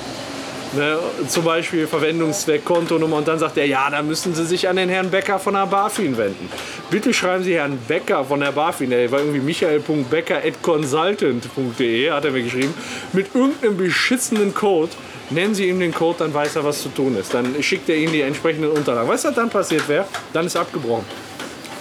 Ne, 0.74 0.98
zum 1.28 1.44
Beispiel 1.44 1.86
Verwendungszweck, 1.86 2.62
Kontonummer 2.62 3.16
und 3.16 3.26
dann 3.26 3.38
sagt 3.38 3.56
er, 3.56 3.64
ja, 3.64 3.88
da 3.88 4.02
müssen 4.02 4.34
Sie 4.34 4.44
sich 4.44 4.68
an 4.68 4.76
den 4.76 4.90
Herrn 4.90 5.10
Becker 5.10 5.38
von 5.38 5.54
der 5.54 5.64
BaFin 5.64 6.18
wenden. 6.18 6.50
Bitte 6.90 7.14
schreiben 7.14 7.42
Sie 7.42 7.54
Herrn 7.54 7.78
Becker 7.88 8.22
von 8.22 8.40
der 8.40 8.52
BaFin, 8.52 8.90
der 8.90 9.10
war 9.10 9.20
irgendwie 9.20 9.40
michael.becker.consultant.de, 9.40 12.10
hat 12.10 12.26
er 12.26 12.32
mir 12.32 12.42
geschrieben, 12.42 12.74
mit 13.14 13.34
irgendeinem 13.34 13.78
beschissenen 13.78 14.52
Code. 14.52 14.92
Nennen 15.30 15.54
Sie 15.54 15.68
ihm 15.68 15.80
den 15.80 15.94
Code, 15.94 16.18
dann 16.18 16.34
weiß 16.34 16.56
er, 16.56 16.64
was 16.64 16.82
zu 16.82 16.90
tun 16.90 17.16
ist. 17.16 17.32
Dann 17.32 17.62
schickt 17.62 17.88
er 17.88 17.96
Ihnen 17.96 18.12
die 18.12 18.20
entsprechenden 18.20 18.70
Unterlagen. 18.70 19.08
Was 19.08 19.22
dann 19.22 19.48
passiert 19.48 19.88
wäre? 19.88 20.04
Dann 20.34 20.44
ist 20.44 20.56
abgebrochen. 20.56 21.06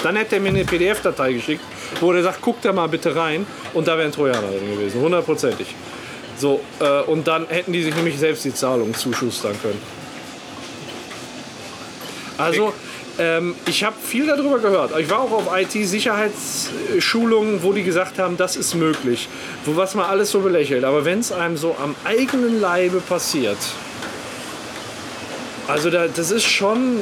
Dann 0.01 0.15
hätte 0.15 0.35
er 0.35 0.41
mir 0.41 0.47
eine 0.49 0.63
PDF-Datei 0.63 1.33
geschickt, 1.33 1.63
wo 1.99 2.13
er 2.13 2.23
sagt, 2.23 2.39
guck 2.41 2.61
da 2.61 2.71
mal 2.71 2.87
bitte 2.87 3.13
rein 3.15 3.45
und 3.73 3.87
da 3.87 3.97
wäre 3.97 4.07
ein 4.07 4.13
Trojaner 4.13 4.47
drin 4.47 4.77
gewesen, 4.77 5.01
hundertprozentig. 5.01 5.75
So, 6.39 6.61
äh, 6.79 7.01
und 7.01 7.27
dann 7.27 7.47
hätten 7.47 7.73
die 7.73 7.83
sich 7.83 7.95
nämlich 7.95 8.19
selbst 8.19 8.45
die 8.45 8.53
Zahlung 8.53 8.93
zuschustern 8.93 9.55
können. 9.61 9.81
Also, 12.37 12.73
ähm, 13.17 13.55
ich 13.65 13.83
habe 13.83 13.95
viel 13.99 14.27
darüber 14.27 14.59
gehört. 14.59 14.91
Ich 14.99 15.09
war 15.09 15.21
auch 15.21 15.31
auf 15.31 15.47
IT-Sicherheitsschulungen, 15.57 17.63
wo 17.63 17.73
die 17.73 17.81
gesagt 17.83 18.19
haben, 18.19 18.37
das 18.37 18.55
ist 18.55 18.75
möglich. 18.75 19.27
Wo 19.65 19.75
was 19.75 19.95
man 19.95 20.05
alles 20.05 20.29
so 20.29 20.41
belächelt. 20.41 20.83
Aber 20.83 21.03
wenn 21.03 21.17
es 21.19 21.31
einem 21.31 21.57
so 21.57 21.75
am 21.81 21.95
eigenen 22.05 22.61
Leibe 22.61 22.99
passiert, 22.99 23.57
also 25.67 25.89
da, 25.89 26.07
das 26.07 26.29
ist 26.29 26.45
schon, 26.45 26.99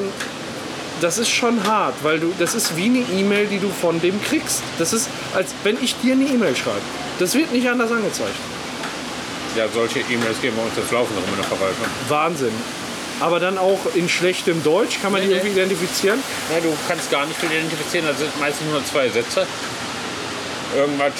das 1.01 1.17
ist 1.17 1.29
schon 1.29 1.61
hart, 1.65 1.95
weil 2.03 2.19
du, 2.19 2.33
das 2.39 2.55
ist 2.55 2.77
wie 2.77 2.85
eine 2.85 3.03
E-Mail, 3.19 3.47
die 3.47 3.59
du 3.59 3.67
von 3.69 3.99
dem 3.99 4.23
kriegst. 4.23 4.63
Das 4.79 4.93
ist, 4.93 5.09
als 5.35 5.53
wenn 5.63 5.75
ich 5.83 5.99
dir 5.99 6.13
eine 6.13 6.23
E-Mail 6.23 6.55
schreibe. 6.55 6.79
Das 7.19 7.35
wird 7.35 7.51
nicht 7.51 7.69
anders 7.69 7.91
angezeigt. 7.91 8.54
Ja, 9.55 9.67
solche 9.73 9.99
E-Mails 9.99 10.41
geben 10.41 10.57
wir 10.57 10.63
uns 10.63 10.75
jetzt 10.75 10.91
laufen 10.91 11.15
noch 11.15 11.27
in 11.27 11.35
der 11.35 11.45
Verwaltung. 11.45 11.85
Wahnsinn. 12.09 12.51
Aber 13.21 13.39
dann 13.39 13.57
auch 13.57 13.79
in 13.93 14.09
schlechtem 14.09 14.61
Deutsch, 14.63 15.01
kann 15.01 15.13
man 15.13 15.21
die 15.21 15.27
Nee, 15.27 15.35
irgendwie 15.35 15.53
identifizieren? 15.53 16.19
Ja, 16.53 16.59
du 16.59 16.75
kannst 16.87 17.09
gar 17.09 17.25
nicht 17.25 17.41
identifizieren. 17.41 18.05
Das 18.05 18.19
sind 18.19 18.37
meistens 18.39 18.69
nur 18.69 18.83
zwei 18.85 19.07
Sätze. 19.07 19.47
Irgendwas 20.75 21.13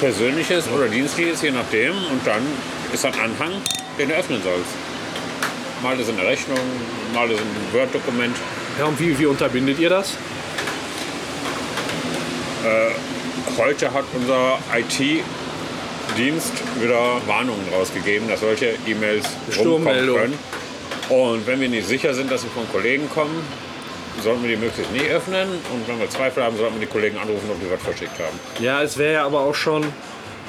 Persönliches 0.00 0.64
oder 0.74 0.88
Dienstliches, 0.88 1.42
je 1.42 1.50
nachdem. 1.50 1.92
Und 1.92 2.26
dann 2.26 2.40
ist 2.92 3.04
ein 3.04 3.12
Anhang, 3.12 3.52
den 3.98 4.08
du 4.08 4.14
öffnen 4.14 4.42
sollst. 4.42 4.70
Mal 5.82 6.00
ist 6.00 6.08
eine 6.08 6.22
Rechnung, 6.22 6.58
mal 7.12 7.30
ist 7.30 7.40
ein 7.40 7.74
Word-Dokument. 7.78 8.36
Ja, 8.78 8.86
und 8.86 8.98
wie, 8.98 9.18
wie 9.18 9.26
unterbindet 9.26 9.78
ihr 9.78 9.90
das? 9.90 10.14
Heute 13.56 13.92
hat 13.92 14.04
unser 14.14 14.58
IT-Dienst 16.18 16.52
wieder 16.80 17.20
Warnungen 17.26 17.64
rausgegeben, 17.72 18.28
dass 18.28 18.40
solche 18.40 18.74
E-Mails 18.86 19.24
rumkommen 19.56 20.14
können. 20.14 20.38
Und 21.08 21.46
wenn 21.46 21.60
wir 21.60 21.68
nicht 21.68 21.86
sicher 21.86 22.12
sind, 22.12 22.30
dass 22.30 22.42
sie 22.42 22.48
von 22.48 22.68
Kollegen 22.70 23.08
kommen, 23.08 23.42
sollten 24.22 24.42
wir 24.42 24.50
die 24.50 24.56
möglichst 24.56 24.92
nie 24.92 25.08
öffnen. 25.08 25.48
Und 25.48 25.86
wenn 25.86 25.98
wir 26.00 26.10
Zweifel 26.10 26.42
haben, 26.42 26.56
sollten 26.56 26.74
wir 26.74 26.86
die 26.86 26.92
Kollegen 26.92 27.16
anrufen, 27.18 27.48
ob 27.50 27.60
die 27.60 27.70
was 27.70 27.80
verschickt 27.82 28.18
haben. 28.18 28.38
Ja, 28.60 28.82
es 28.82 28.98
wäre 28.98 29.14
ja 29.14 29.26
aber 29.26 29.40
auch 29.40 29.54
schon. 29.54 29.84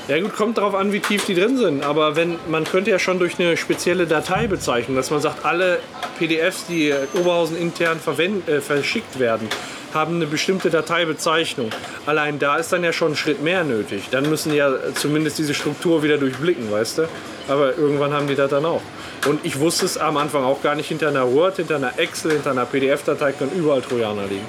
Ja 0.08 0.20
gut, 0.20 0.36
kommt 0.36 0.58
darauf 0.58 0.74
an, 0.74 0.92
wie 0.92 1.02
tief 1.02 1.26
die 1.26 1.36
drin 1.36 1.56
sind. 1.56 1.84
Aber 1.84 2.16
wenn 2.16 2.40
man 2.50 2.64
könnte 2.64 2.90
ja 2.90 2.98
schon 2.98 3.20
durch 3.20 3.40
eine 3.40 3.56
spezielle 3.56 4.08
Datei 4.08 4.48
bezeichnen, 4.48 4.96
dass 4.96 5.12
man 5.12 5.22
sagt, 5.22 5.46
alle 5.46 5.80
PDFs, 6.18 6.66
die 6.66 6.92
Oberhausen 7.14 7.56
intern 7.56 8.00
äh, 8.48 8.60
verschickt 8.60 9.20
werden, 9.20 9.48
haben 9.94 10.16
eine 10.16 10.28
bestimmte 10.28 10.70
Dateibezeichnung. 10.70 11.70
Allein 12.06 12.38
da 12.40 12.58
ist 12.58 12.72
dann 12.72 12.84
ja 12.84 12.94
schon 12.94 13.14
ein 13.14 13.16
Schritt 13.16 13.42
mehr 13.42 13.64
nötig. 13.64 14.04
Dann 14.12 14.30
müssen 14.30 14.52
die 14.52 14.58
ja 14.58 14.72
zumindest 14.96 15.38
diese 15.40 15.54
Struktur 15.54 16.04
wieder 16.04 16.18
durchblicken, 16.18 16.72
weißt 16.72 17.00
du? 17.00 17.08
Aber 17.48 17.78
irgendwann 17.78 18.14
haben 18.14 18.28
die 18.28 18.36
das 18.36 18.50
dann 18.52 18.66
auch. 18.66 18.82
Und 19.28 19.44
ich 19.44 19.60
wusste 19.60 19.86
es 19.86 19.98
am 19.98 20.18
Anfang 20.18 20.44
auch 20.44 20.62
gar 20.62 20.76
nicht. 20.76 20.88
Hinter 20.88 21.08
einer 21.10 21.32
Word, 21.32 21.58
hinter 21.58 21.76
einer 21.78 21.98
Excel, 21.98 22.32
hinter 22.34 22.52
einer 22.52 22.66
PDF-Datei 22.66 23.32
können 23.32 23.52
überall 23.56 23.82
Trojaner 23.82 24.28
liegen. 24.28 24.46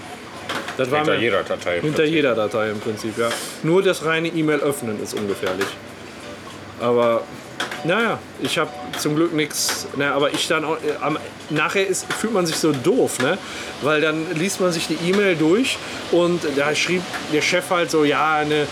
Das 0.77 0.91
war 0.91 0.99
Hinter 0.99 1.15
mir- 1.15 1.21
jeder 1.21 1.43
Datei. 1.43 1.77
im 1.77 1.83
hinter 1.83 1.97
Prinzip. 1.99 2.15
jeder 2.15 2.35
Datei 2.35 2.71
im 2.71 2.81
Prinzip, 2.81 3.19
ja. 3.19 3.29
Nur 3.63 3.83
das 3.83 4.05
reine 4.05 4.29
E-Mail 4.29 4.61
öffnen 4.61 5.03
ist 5.03 5.15
ungefährlich. 5.15 5.67
Aber 6.81 7.23
naja, 7.85 8.19
ich 8.41 8.59
habe 8.59 8.71
zum 8.99 9.17
Glück 9.17 9.33
nichts. 9.35 9.87
Na, 9.97 10.15
aber 10.15 10.33
ich 10.33 10.47
dann 10.49 10.65
auch, 10.65 10.77
äh, 10.77 10.93
am, 11.01 11.19
nachher 11.51 11.87
ist, 11.87 12.07
fühlt 12.13 12.33
man 12.33 12.47
sich 12.47 12.57
so 12.57 12.73
doof, 12.73 13.19
ne? 13.21 13.39
Weil 13.83 14.01
dann 14.01 14.27
liest 14.35 14.61
man 14.61 14.73
sich 14.73 14.87
die 14.87 14.99
E-Mail 15.11 15.37
durch 15.37 15.79
und 16.13 16.41
da 16.57 16.75
schrieb 16.75 17.03
der 17.33 17.43
Chef 17.43 17.71
halt 17.71 17.91
so, 17.91 18.05
ja, 18.05 18.37
eine, 18.37 18.67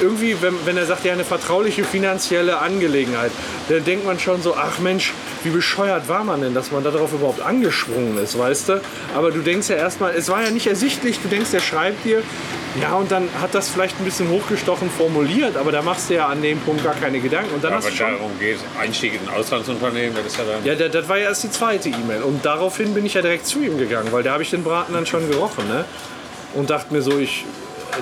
irgendwie, 0.00 0.36
wenn, 0.40 0.54
wenn 0.64 0.76
er 0.76 0.86
sagt, 0.86 1.04
ja, 1.04 1.12
eine 1.12 1.24
vertrauliche 1.24 1.84
finanzielle 1.84 2.58
Angelegenheit, 2.58 3.30
dann 3.68 3.84
denkt 3.84 4.04
man 4.04 4.18
schon 4.18 4.42
so, 4.42 4.54
ach 4.56 4.78
Mensch, 4.80 5.12
wie 5.44 5.50
bescheuert 5.50 6.08
war 6.08 6.24
man 6.24 6.40
denn, 6.40 6.54
dass 6.54 6.72
man 6.72 6.82
darauf 6.82 7.12
überhaupt 7.12 7.40
angesprungen 7.40 8.18
ist, 8.18 8.36
weißt 8.38 8.68
du? 8.70 8.80
Aber 9.14 9.30
du 9.30 9.40
denkst 9.40 9.68
ja 9.68 9.76
erstmal, 9.76 10.14
es 10.14 10.28
war 10.28 10.42
ja 10.42 10.50
nicht 10.50 10.66
ersichtlich, 10.66 11.20
du 11.20 11.28
denkst, 11.28 11.50
der 11.52 11.60
schreibt 11.60 12.04
dir, 12.04 12.22
ja, 12.82 12.94
und 12.94 13.10
dann 13.10 13.28
hat 13.40 13.54
das 13.54 13.68
vielleicht 13.70 13.98
ein 14.00 14.04
bisschen 14.04 14.28
hochgestochen 14.28 14.90
formuliert, 14.90 15.56
aber 15.56 15.72
da 15.72 15.82
machst 15.82 16.10
du 16.10 16.14
ja 16.14 16.26
an 16.26 16.42
dem 16.42 16.60
Punkt 16.60 16.84
gar 16.84 16.94
keine 16.94 17.18
Gedanken. 17.20 17.54
Und 17.54 17.64
dann 17.64 17.72
Ja, 17.72 17.78
hast 17.78 17.88
du 17.90 17.92
schon 17.96 18.12
darum 18.12 18.38
geht, 18.38 18.47
Einstieg 18.78 19.14
in 19.14 19.28
ein 19.28 19.34
Auslandsunternehmen, 19.34 20.14
das 20.16 20.26
ist 20.32 20.38
ja 20.38 20.44
dann. 20.44 20.64
ja, 20.64 20.74
das, 20.74 20.90
das 20.92 21.08
war 21.08 21.18
ja 21.18 21.24
erst 21.28 21.44
die 21.44 21.50
zweite 21.50 21.88
E-Mail. 21.88 22.22
Und 22.22 22.44
daraufhin 22.44 22.94
bin 22.94 23.04
ich 23.06 23.14
ja 23.14 23.22
direkt 23.22 23.46
zu 23.46 23.60
ihm 23.60 23.78
gegangen, 23.78 24.08
weil 24.12 24.22
da 24.22 24.32
habe 24.32 24.42
ich 24.42 24.50
den 24.50 24.62
Braten 24.64 24.92
dann 24.94 25.06
schon 25.06 25.28
gerochen. 25.30 25.66
Ne? 25.68 25.84
Und 26.54 26.70
dachte 26.70 26.92
mir 26.94 27.02
so, 27.02 27.18
ich, 27.18 27.44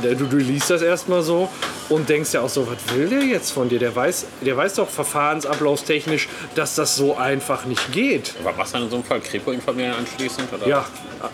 der- 0.03 0.15
du, 0.15 0.27
du 0.27 0.37
liest 0.37 0.71
das 0.71 0.83
erstmal 0.83 1.23
so 1.23 1.49
und 1.89 2.09
denkst 2.09 2.33
ja 2.35 2.41
auch 2.43 2.49
so, 2.49 2.67
was 2.67 2.95
will 2.97 3.09
der 3.09 3.23
jetzt 3.23 3.51
von 3.53 3.69
dir? 3.69 3.79
Der 3.79 3.95
weiß, 3.95 4.27
der 4.41 4.57
weiß 4.57 4.75
doch 4.75 4.89
verfahrensablaufstechnisch, 4.89 6.29
dass 6.55 6.75
das 6.75 6.97
so 6.97 7.17
einfach 7.17 7.65
nicht 7.65 7.93
geht. 7.93 8.35
Was 8.43 8.57
machst 8.57 8.73
du 8.75 8.79
dann 8.79 8.85
in 8.85 8.91
so 8.91 8.97
einem 8.97 9.05
Fall? 9.05 9.21
Kripo 9.21 9.51
informieren 9.53 9.95
anschließend? 9.99 10.53
Oder? 10.53 10.67
Ja, 10.67 10.85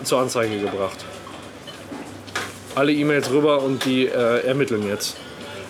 zur 0.03 0.19
Anzeige 0.21 0.57
gebracht. 0.59 0.97
Alle 2.75 2.91
E-Mails 2.91 3.29
rüber 3.29 3.61
und 3.61 3.85
die 3.85 4.07
äh, 4.07 4.45
ermitteln 4.47 4.87
jetzt. 4.87 5.15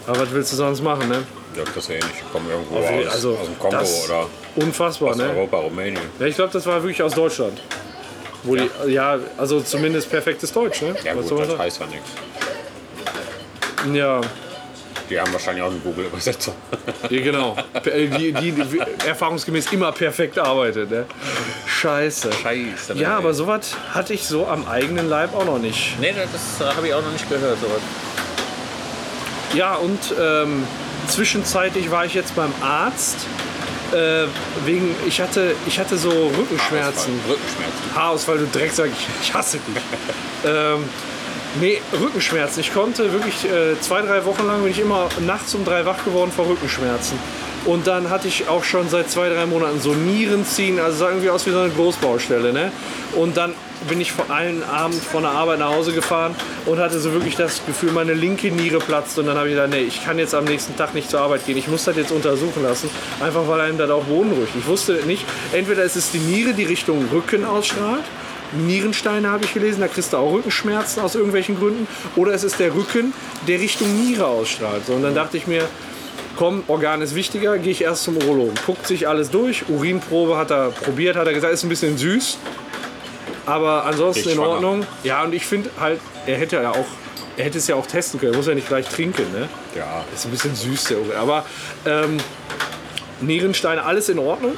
Aber 0.07 0.19
was 0.21 0.31
willst 0.31 0.51
du 0.53 0.55
sonst 0.57 0.81
machen, 0.81 1.09
ne? 1.09 1.23
Ja, 1.55 1.63
das 1.75 1.88
ja 1.88 1.95
eh 1.95 1.98
nicht. 1.98 2.07
Ich 2.25 2.31
komme 2.31 2.50
irgendwo 2.51 2.79
jeden- 2.79 3.07
aus, 3.07 3.13
also, 3.13 3.38
aus 3.38 3.45
dem 3.45 3.60
Kongo 3.60 3.77
oder 4.05 4.25
Unfassbar, 4.55 5.10
aus 5.12 5.17
ne? 5.17 5.29
Europa, 5.29 5.57
Rumänien. 5.57 6.01
Ja, 6.19 6.25
ich 6.25 6.36
glaube, 6.36 6.51
das 6.53 6.65
war 6.65 6.81
wirklich 6.81 7.01
aus 7.01 7.13
Deutschland. 7.13 7.62
Wo 8.43 8.55
die, 8.55 8.69
ja, 8.88 9.17
also 9.38 9.62
zumindest 9.62 10.10
perfektes 10.10 10.51
Deutsch, 10.51 10.81
ne? 10.81 10.95
Ja 11.03 11.15
Was 11.15 11.29
gut, 11.29 11.39
das 11.39 11.48
sagen? 11.48 11.60
heißt 11.60 11.79
ja 11.79 11.86
nichts. 11.88 12.10
Ja, 13.93 14.22
Die 15.10 15.19
haben 15.19 15.31
wahrscheinlich 15.33 15.63
auch 15.63 15.69
einen 15.69 15.83
Google-Übersetzer. 15.83 16.53
ja, 17.10 17.22
genau. 17.22 17.55
Die, 17.86 18.31
die, 18.33 18.51
die 18.51 18.79
erfahrungsgemäß 19.07 19.72
immer 19.74 19.91
perfekt 19.91 20.39
arbeitet, 20.39 20.89
ne? 20.91 21.05
Scheiße. 21.67 22.31
Scheiße. 22.31 22.93
Ja, 22.95 23.17
aber 23.17 23.33
sowas 23.33 23.75
hatte 23.93 24.13
ich 24.13 24.25
so 24.27 24.48
am 24.48 24.65
eigenen 24.67 25.10
Leib 25.10 25.36
auch 25.36 25.45
noch 25.45 25.60
nicht. 25.60 26.00
Nee, 26.00 26.13
das 26.13 26.65
äh, 26.67 26.74
habe 26.74 26.88
ich 26.88 26.93
auch 26.93 27.01
noch 27.01 27.12
nicht 27.12 27.29
gehört. 27.29 27.60
Sowas. 27.60 27.81
Ja, 29.53 29.75
und 29.75 30.00
ähm, 30.19 30.63
zwischenzeitlich 31.07 31.91
war 31.91 32.05
ich 32.05 32.13
jetzt 32.13 32.36
beim 32.36 32.53
Arzt. 32.62 33.17
Äh, 33.91 34.25
wegen, 34.65 34.95
ich 35.05 35.22
hatte, 35.22 35.55
ich 35.67 35.79
hatte 35.79 35.98
so 35.98 36.10
Rückenschmerzen. 36.10 37.13
Rückenschmerzen. 37.27 37.95
Haarausfall, 37.95 38.39
du 38.39 38.48
Drecksack, 38.48 38.89
ich, 38.91 39.07
ich 39.22 39.33
hasse 39.33 39.60
dich. 39.60 39.83
ähm, 40.45 40.83
nee, 41.60 41.79
Rückenschmerzen. 42.01 42.62
Ich 42.62 42.74
konnte 42.74 43.13
wirklich 43.13 43.45
äh, 43.45 43.79
zwei, 43.81 44.01
drei 44.01 44.25
Wochen 44.25 44.48
lang 44.48 44.63
bin 44.63 44.72
ich 44.72 44.79
immer 44.79 45.10
nachts 45.19 45.53
um 45.53 45.63
drei 45.63 45.86
wach 45.86 46.03
geworden 46.03 46.31
vor 46.36 46.48
Rückenschmerzen. 46.48 47.19
Und 47.65 47.88
dann 47.88 48.10
hatte 48.10 48.27
ich 48.27 48.50
auch 48.50 48.63
schon 48.63 48.89
seit 48.89 49.10
zwei, 49.10 49.29
drei 49.29 49.45
Monaten 49.45 49.79
so 49.79 49.93
Nierenziehen, 49.93 50.79
also 50.79 50.98
sah 50.98 51.10
irgendwie 51.10 51.29
aus 51.29 51.45
wie 51.45 51.51
so 51.51 51.60
eine 51.60 51.69
Großbaustelle. 51.69 52.51
Ne? 52.51 52.72
Und 53.13 53.38
dann 53.38 53.53
bin 53.88 54.02
ich 54.02 54.12
vor 54.12 54.30
allen 54.30 54.63
Abend 54.63 55.02
von 55.02 55.24
der 55.24 55.32
Arbeit 55.32 55.60
nach 55.60 55.70
Hause 55.70 55.94
gefahren 55.94 56.36
und 56.66 56.80
hatte 56.80 57.00
so 57.00 57.13
wirklich 57.13 57.36
das 57.36 57.66
Gefühl, 57.66 57.92
meine 57.92 58.13
linke 58.13 58.52
Niere 58.52 58.80
platzt. 58.80 59.18
Und 59.20 59.28
dann 59.28 59.38
habe 59.38 59.50
ich 59.50 59.56
gesagt, 59.56 59.72
nee, 59.72 59.82
ich 59.82 60.04
kann 60.04 60.20
jetzt 60.20 60.36
am 60.36 60.46
nächsten 60.46 60.75
Tag 60.75 60.94
nicht 60.94 61.10
zur 61.10 61.22
Arbeit 61.22 61.46
gehen. 61.46 61.58
Ich 61.58 61.68
muss 61.68 61.84
das 61.86 61.96
jetzt 61.96 62.12
untersuchen 62.12 62.63
lassen, 62.63 62.90
einfach 63.20 63.48
weil 63.48 63.62
einem 63.62 63.78
das 63.78 63.90
auch 63.90 64.04
beunruhigt. 64.04 64.54
Ich 64.58 64.68
wusste 64.68 64.94
nicht, 65.06 65.25
entweder 65.52 65.84
ist 65.84 65.96
es 65.96 66.12
die 66.12 66.20
Niere, 66.20 66.54
die 66.54 66.66
Richtung 66.66 67.08
Rücken 67.12 67.46
ausstrahlt, 67.46 68.04
Nierensteine 68.56 69.30
habe 69.30 69.46
ich 69.46 69.54
gelesen, 69.54 69.82
da 69.82 69.88
kriegst 69.88 70.13
du 70.13 70.18
auch 70.18 70.32
Rückenschmerzen 70.32 71.02
aus 71.02 71.16
irgendwelchen 71.16 71.58
Gründen. 71.58 71.88
Oder 72.16 72.34
es 72.34 72.44
ist 72.44 72.60
der 72.60 72.75
Rücken, 72.75 73.13
der 73.48 73.60
Richtung 73.60 73.88
Niere 73.96 74.28
ausstrahlt. 74.28 74.86
So, 74.86 74.94
und 74.94 75.04
dann 75.04 75.16
dachte 75.16 75.38
ich 75.38 75.48
mir, 75.48 75.68
komm, 76.38 76.63
Organ 76.68 77.02
ist 77.02 77.16
wichtiger, 77.16 77.58
gehe 77.58 77.72
ich 77.72 77.82
erst 77.82 78.04
zum 78.04 78.18
Urologen. 78.18 78.54
Guckt 78.66 78.88
sich 78.88 79.08
alles 79.08 79.30
durch, 79.30 79.70
Urinprobe 79.70 80.38
hat 80.38 80.52
er 80.52 80.70
probiert, 80.70 81.16
hat 81.16 81.28
er 81.28 81.34
gesagt, 81.34 81.54
ist 81.54 81.63
ein 81.63 81.70
bisschen 81.70 81.98
süß. 81.98 82.38
Aber 83.45 83.85
ansonsten 83.85 84.29
in 84.29 84.35
schwanger. 84.35 84.50
Ordnung. 84.50 84.85
Ja, 85.03 85.23
und 85.23 85.33
ich 85.33 85.45
finde 85.45 85.69
halt, 85.79 86.00
er 86.25 86.38
hätte 86.38 86.57
ja 86.57 86.71
auch, 86.71 86.85
er 87.38 87.45
hätte 87.45 87.57
es 87.57 87.67
ja 87.67 87.75
auch 87.75 87.85
testen 87.85 88.19
können. 88.19 88.33
Er 88.33 88.38
muss 88.38 88.47
ja 88.47 88.55
nicht 88.55 88.67
gleich 88.67 88.88
trinken, 88.88 89.31
ne? 89.31 89.50
Ja. 89.75 90.05
Ist 90.13 90.25
ein 90.25 90.31
bisschen 90.31 90.55
süß, 90.55 90.85
der 90.85 91.00
Urin. 91.00 91.17
Aber 91.17 91.45
ähm, 91.85 92.17
Nierensteine, 93.21 93.83
alles 93.83 94.09
in 94.09 94.19
Ordnung. 94.19 94.57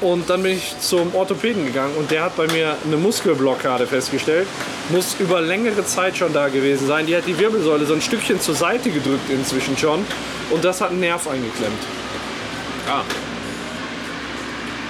Und 0.00 0.30
dann 0.30 0.42
bin 0.42 0.52
ich 0.52 0.78
zum 0.80 1.14
Orthopäden 1.14 1.66
gegangen 1.66 1.94
und 1.98 2.10
der 2.10 2.22
hat 2.24 2.34
bei 2.34 2.46
mir 2.46 2.74
eine 2.86 2.96
Muskelblockade 2.96 3.86
festgestellt. 3.86 4.48
Muss 4.88 5.16
über 5.18 5.42
längere 5.42 5.84
Zeit 5.84 6.16
schon 6.16 6.32
da 6.32 6.48
gewesen 6.48 6.86
sein. 6.86 7.04
Die 7.04 7.14
hat 7.14 7.26
die 7.26 7.38
Wirbelsäule 7.38 7.84
so 7.84 7.92
ein 7.92 8.00
Stückchen 8.00 8.40
zur 8.40 8.54
Seite 8.54 8.90
gedrückt 8.90 9.28
inzwischen 9.28 9.76
schon. 9.76 10.06
Und 10.50 10.64
das 10.64 10.80
hat 10.80 10.90
einen 10.90 11.00
Nerv 11.00 11.28
eingeklemmt. 11.28 11.78
Ah, 12.88 13.02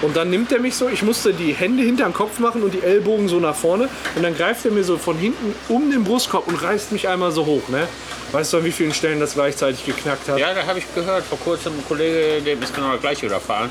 Und 0.02 0.16
dann 0.16 0.30
nimmt 0.30 0.50
er 0.50 0.60
mich 0.60 0.74
so, 0.76 0.88
ich 0.88 1.02
musste 1.02 1.34
die 1.34 1.52
Hände 1.52 1.82
hinterm 1.82 2.14
Kopf 2.14 2.38
machen 2.38 2.62
und 2.62 2.72
die 2.72 2.82
Ellbogen 2.82 3.28
so 3.28 3.38
nach 3.38 3.54
vorne. 3.54 3.88
Und 4.16 4.22
dann 4.22 4.34
greift 4.36 4.64
er 4.64 4.70
mir 4.70 4.82
so 4.84 4.96
von 4.96 5.16
hinten 5.18 5.54
um 5.68 5.90
den 5.90 6.04
Brustkorb 6.04 6.48
und 6.48 6.62
reißt 6.62 6.92
mich 6.92 7.06
einmal 7.08 7.32
so 7.32 7.44
hoch. 7.44 7.68
Ne? 7.68 7.86
Weißt 8.32 8.52
du, 8.52 8.58
an 8.58 8.64
wie 8.64 8.72
vielen 8.72 8.94
Stellen 8.94 9.20
das 9.20 9.34
gleichzeitig 9.34 9.84
geknackt 9.84 10.28
hat? 10.28 10.38
ja, 10.38 10.54
da 10.54 10.64
habe 10.66 10.78
ich 10.78 10.94
gehört. 10.94 11.24
Vor 11.24 11.38
kurzem 11.38 11.74
ein 11.74 11.84
Kollege, 11.86 12.40
dem 12.42 12.62
ist 12.62 12.74
genau 12.74 12.92
das 12.92 13.00
gleiche 13.00 13.26
widerfahren. 13.26 13.70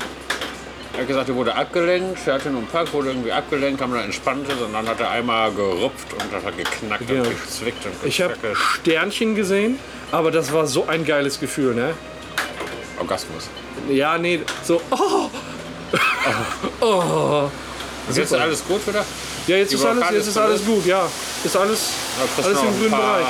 Er 0.94 1.00
hat 1.02 1.08
gesagt, 1.08 1.28
er 1.28 1.34
wurde 1.36 1.54
abgelenkt, 1.54 2.18
er 2.26 2.34
hatte 2.34 2.50
nur 2.50 2.58
einen 2.60 2.68
Pack, 2.68 2.92
wurde 2.92 3.08
irgendwie 3.08 3.32
abgelenkt, 3.32 3.80
haben 3.80 3.92
dann 3.92 4.04
entspannt 4.04 4.46
ist 4.48 4.60
und 4.60 4.72
dann 4.72 4.86
hat 4.88 5.00
er 5.00 5.10
einmal 5.10 5.50
gerupft 5.52 6.12
und 6.12 6.32
das 6.32 6.44
hat 6.44 6.56
geknackt 6.58 7.08
Ja. 7.08 7.22
und 7.22 7.30
gezwickt 7.42 7.84
und 7.86 7.92
Ich 8.06 8.20
habe. 8.20 8.34
Sternchen 8.54 9.34
gesehen, 9.34 9.78
aber 10.12 10.30
das 10.30 10.52
war 10.52 10.66
so 10.66 10.86
ein 10.88 11.04
geiles 11.04 11.38
Gefühl, 11.40 11.74
ne? 11.74 11.94
Orgasmus. 12.98 13.48
Ja, 13.88 14.18
nee, 14.18 14.40
so, 14.62 14.80
oh, 14.90 15.30
oh. 16.80 17.48
Ist 18.08 18.18
jetzt 18.18 18.34
alles 18.34 18.64
gut 18.66 18.86
wieder? 18.86 19.04
Ja, 19.46 19.56
jetzt 19.56 19.72
ist 19.72 19.84
alles, 19.84 20.04
jetzt 20.12 20.26
ist 20.26 20.38
alles 20.38 20.64
gut, 20.64 20.86
ja. 20.86 21.08
Ist 21.44 21.56
alles, 21.56 21.90
Ja, 22.18 22.44
alles 22.44 22.58
im 22.60 22.78
grünen 22.78 22.90
Bereich. 22.90 23.26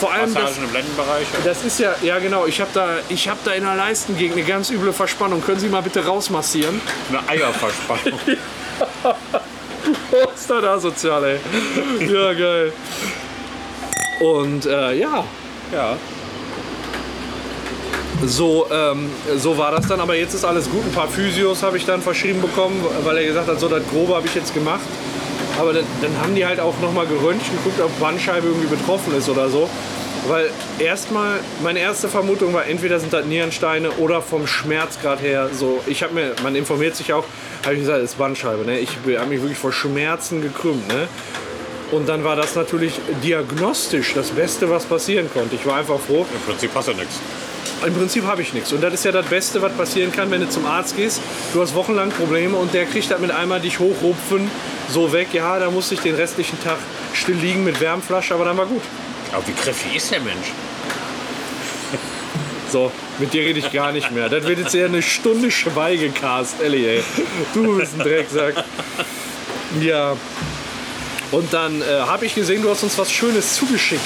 Vor 0.00 0.12
allem, 0.12 0.32
das, 0.32 0.42
Massagen 0.42 0.64
im 0.64 0.70
Blendenbereich. 0.70 1.26
das 1.44 1.64
ist 1.64 1.80
ja, 1.80 1.94
ja 2.02 2.18
genau, 2.20 2.46
ich 2.46 2.60
habe 2.60 2.70
da, 2.72 2.98
ich 3.08 3.28
hab 3.28 3.42
da 3.44 3.52
in 3.52 3.64
der 3.64 3.74
Leistengegend 3.74 4.36
eine 4.36 4.46
ganz 4.46 4.70
üble 4.70 4.92
Verspannung. 4.92 5.42
Können 5.42 5.58
Sie 5.58 5.68
mal 5.68 5.82
bitte 5.82 6.04
rausmassieren? 6.04 6.80
Eine 7.08 7.28
Eierverspannung. 7.28 8.18
Oh, 10.12 10.28
ist 10.34 10.50
das 10.50 10.64
asozial, 10.64 11.24
ey. 11.24 11.38
Ja, 12.12 12.32
geil. 12.34 12.72
Und 14.20 14.66
äh, 14.66 14.94
ja, 14.94 15.24
ja. 15.72 15.96
So, 18.26 18.66
ähm, 18.70 19.10
so 19.36 19.56
war 19.56 19.70
das 19.70 19.86
dann, 19.86 20.00
aber 20.00 20.16
jetzt 20.16 20.34
ist 20.34 20.44
alles 20.44 20.68
gut. 20.68 20.84
Ein 20.84 20.92
paar 20.92 21.08
Physios 21.08 21.62
habe 21.62 21.76
ich 21.76 21.86
dann 21.86 22.02
verschrieben 22.02 22.40
bekommen, 22.40 22.84
weil 23.04 23.18
er 23.18 23.24
gesagt 23.24 23.48
hat, 23.48 23.60
so 23.60 23.68
das 23.68 23.82
Grobe 23.90 24.14
habe 24.16 24.26
ich 24.26 24.34
jetzt 24.34 24.52
gemacht. 24.54 24.80
Aber 25.58 25.72
dann, 25.72 25.84
dann 26.02 26.10
haben 26.20 26.34
die 26.34 26.44
halt 26.44 26.58
auch 26.60 26.74
nochmal 26.80 27.06
geröntgt, 27.06 27.46
geguckt, 27.50 27.80
ob 27.80 28.00
Bandscheibe 28.00 28.46
irgendwie 28.46 28.66
betroffen 28.66 29.16
ist 29.16 29.28
oder 29.28 29.48
so. 29.48 29.68
Weil 30.26 30.50
erstmal, 30.78 31.38
meine 31.62 31.78
erste 31.78 32.08
Vermutung 32.08 32.52
war, 32.52 32.66
entweder 32.66 32.98
sind 32.98 33.12
das 33.12 33.24
Nierensteine 33.24 33.90
oder 33.92 34.20
vom 34.20 34.46
Schmerzgrad 34.46 35.22
her 35.22 35.48
so. 35.52 35.80
Ich 35.86 36.02
habe 36.02 36.14
mir, 36.14 36.34
man 36.42 36.56
informiert 36.56 36.96
sich 36.96 37.12
auch, 37.12 37.24
habe 37.64 37.74
ich 37.74 37.80
gesagt, 37.80 37.98
es 38.02 38.10
ist 38.10 38.18
Bandscheibe. 38.18 38.64
Ne? 38.64 38.80
Ich 38.80 38.90
habe 39.16 39.26
mich 39.26 39.40
wirklich 39.40 39.58
vor 39.58 39.72
Schmerzen 39.72 40.42
gekrümmt. 40.42 40.86
Ne? 40.88 41.08
Und 41.92 42.08
dann 42.08 42.24
war 42.24 42.34
das 42.36 42.56
natürlich 42.56 43.00
diagnostisch 43.22 44.12
das 44.14 44.30
Beste, 44.30 44.68
was 44.68 44.84
passieren 44.84 45.30
konnte. 45.32 45.54
Ich 45.54 45.64
war 45.64 45.76
einfach 45.76 46.00
froh. 46.00 46.26
Im 46.34 46.40
Prinzip 46.46 46.74
passt 46.74 46.88
ja 46.88 46.94
nichts. 46.94 47.20
Im 47.86 47.94
Prinzip 47.94 48.24
habe 48.24 48.42
ich 48.42 48.52
nichts. 48.54 48.72
Und 48.72 48.82
das 48.82 48.94
ist 48.94 49.04
ja 49.04 49.12
das 49.12 49.26
Beste, 49.26 49.62
was 49.62 49.72
passieren 49.72 50.10
kann, 50.10 50.30
wenn 50.30 50.40
du 50.40 50.48
zum 50.48 50.66
Arzt 50.66 50.96
gehst. 50.96 51.20
Du 51.52 51.62
hast 51.62 51.74
wochenlang 51.74 52.10
Probleme 52.10 52.56
und 52.56 52.74
der 52.74 52.86
kriegt 52.86 53.10
das 53.10 53.20
mit 53.20 53.30
einmal 53.30 53.60
dich 53.60 53.78
hochrupfen, 53.78 54.50
so 54.88 55.12
weg. 55.12 55.28
Ja, 55.32 55.58
da 55.58 55.70
musste 55.70 55.94
ich 55.94 56.00
den 56.00 56.16
restlichen 56.16 56.60
Tag 56.62 56.78
still 57.14 57.36
liegen 57.36 57.64
mit 57.64 57.80
Wärmflasche, 57.80 58.34
aber 58.34 58.46
dann 58.46 58.56
war 58.56 58.66
gut. 58.66 58.82
Aber 59.32 59.46
wie 59.46 59.52
kräftig 59.52 59.96
ist 59.96 60.10
der 60.10 60.20
Mensch? 60.20 60.52
So, 62.70 62.92
mit 63.18 63.32
dir 63.32 63.40
rede 63.46 63.60
ich 63.60 63.72
gar 63.72 63.92
nicht 63.92 64.10
mehr. 64.10 64.28
Das 64.28 64.44
wird 64.44 64.58
jetzt 64.58 64.74
eher 64.74 64.88
eine 64.88 65.00
Stunde 65.00 65.50
Schweigecast, 65.50 66.60
Ellie, 66.60 66.96
ey. 66.96 67.04
Du 67.54 67.78
bist 67.78 67.94
ein 67.94 68.00
Drecksack. 68.00 68.62
Ja. 69.80 70.18
Und 71.30 71.50
dann 71.50 71.80
äh, 71.80 71.84
habe 72.00 72.26
ich 72.26 72.34
gesehen, 72.34 72.60
du 72.60 72.68
hast 72.68 72.82
uns 72.82 72.98
was 72.98 73.10
Schönes 73.10 73.54
zugeschickt. 73.54 74.02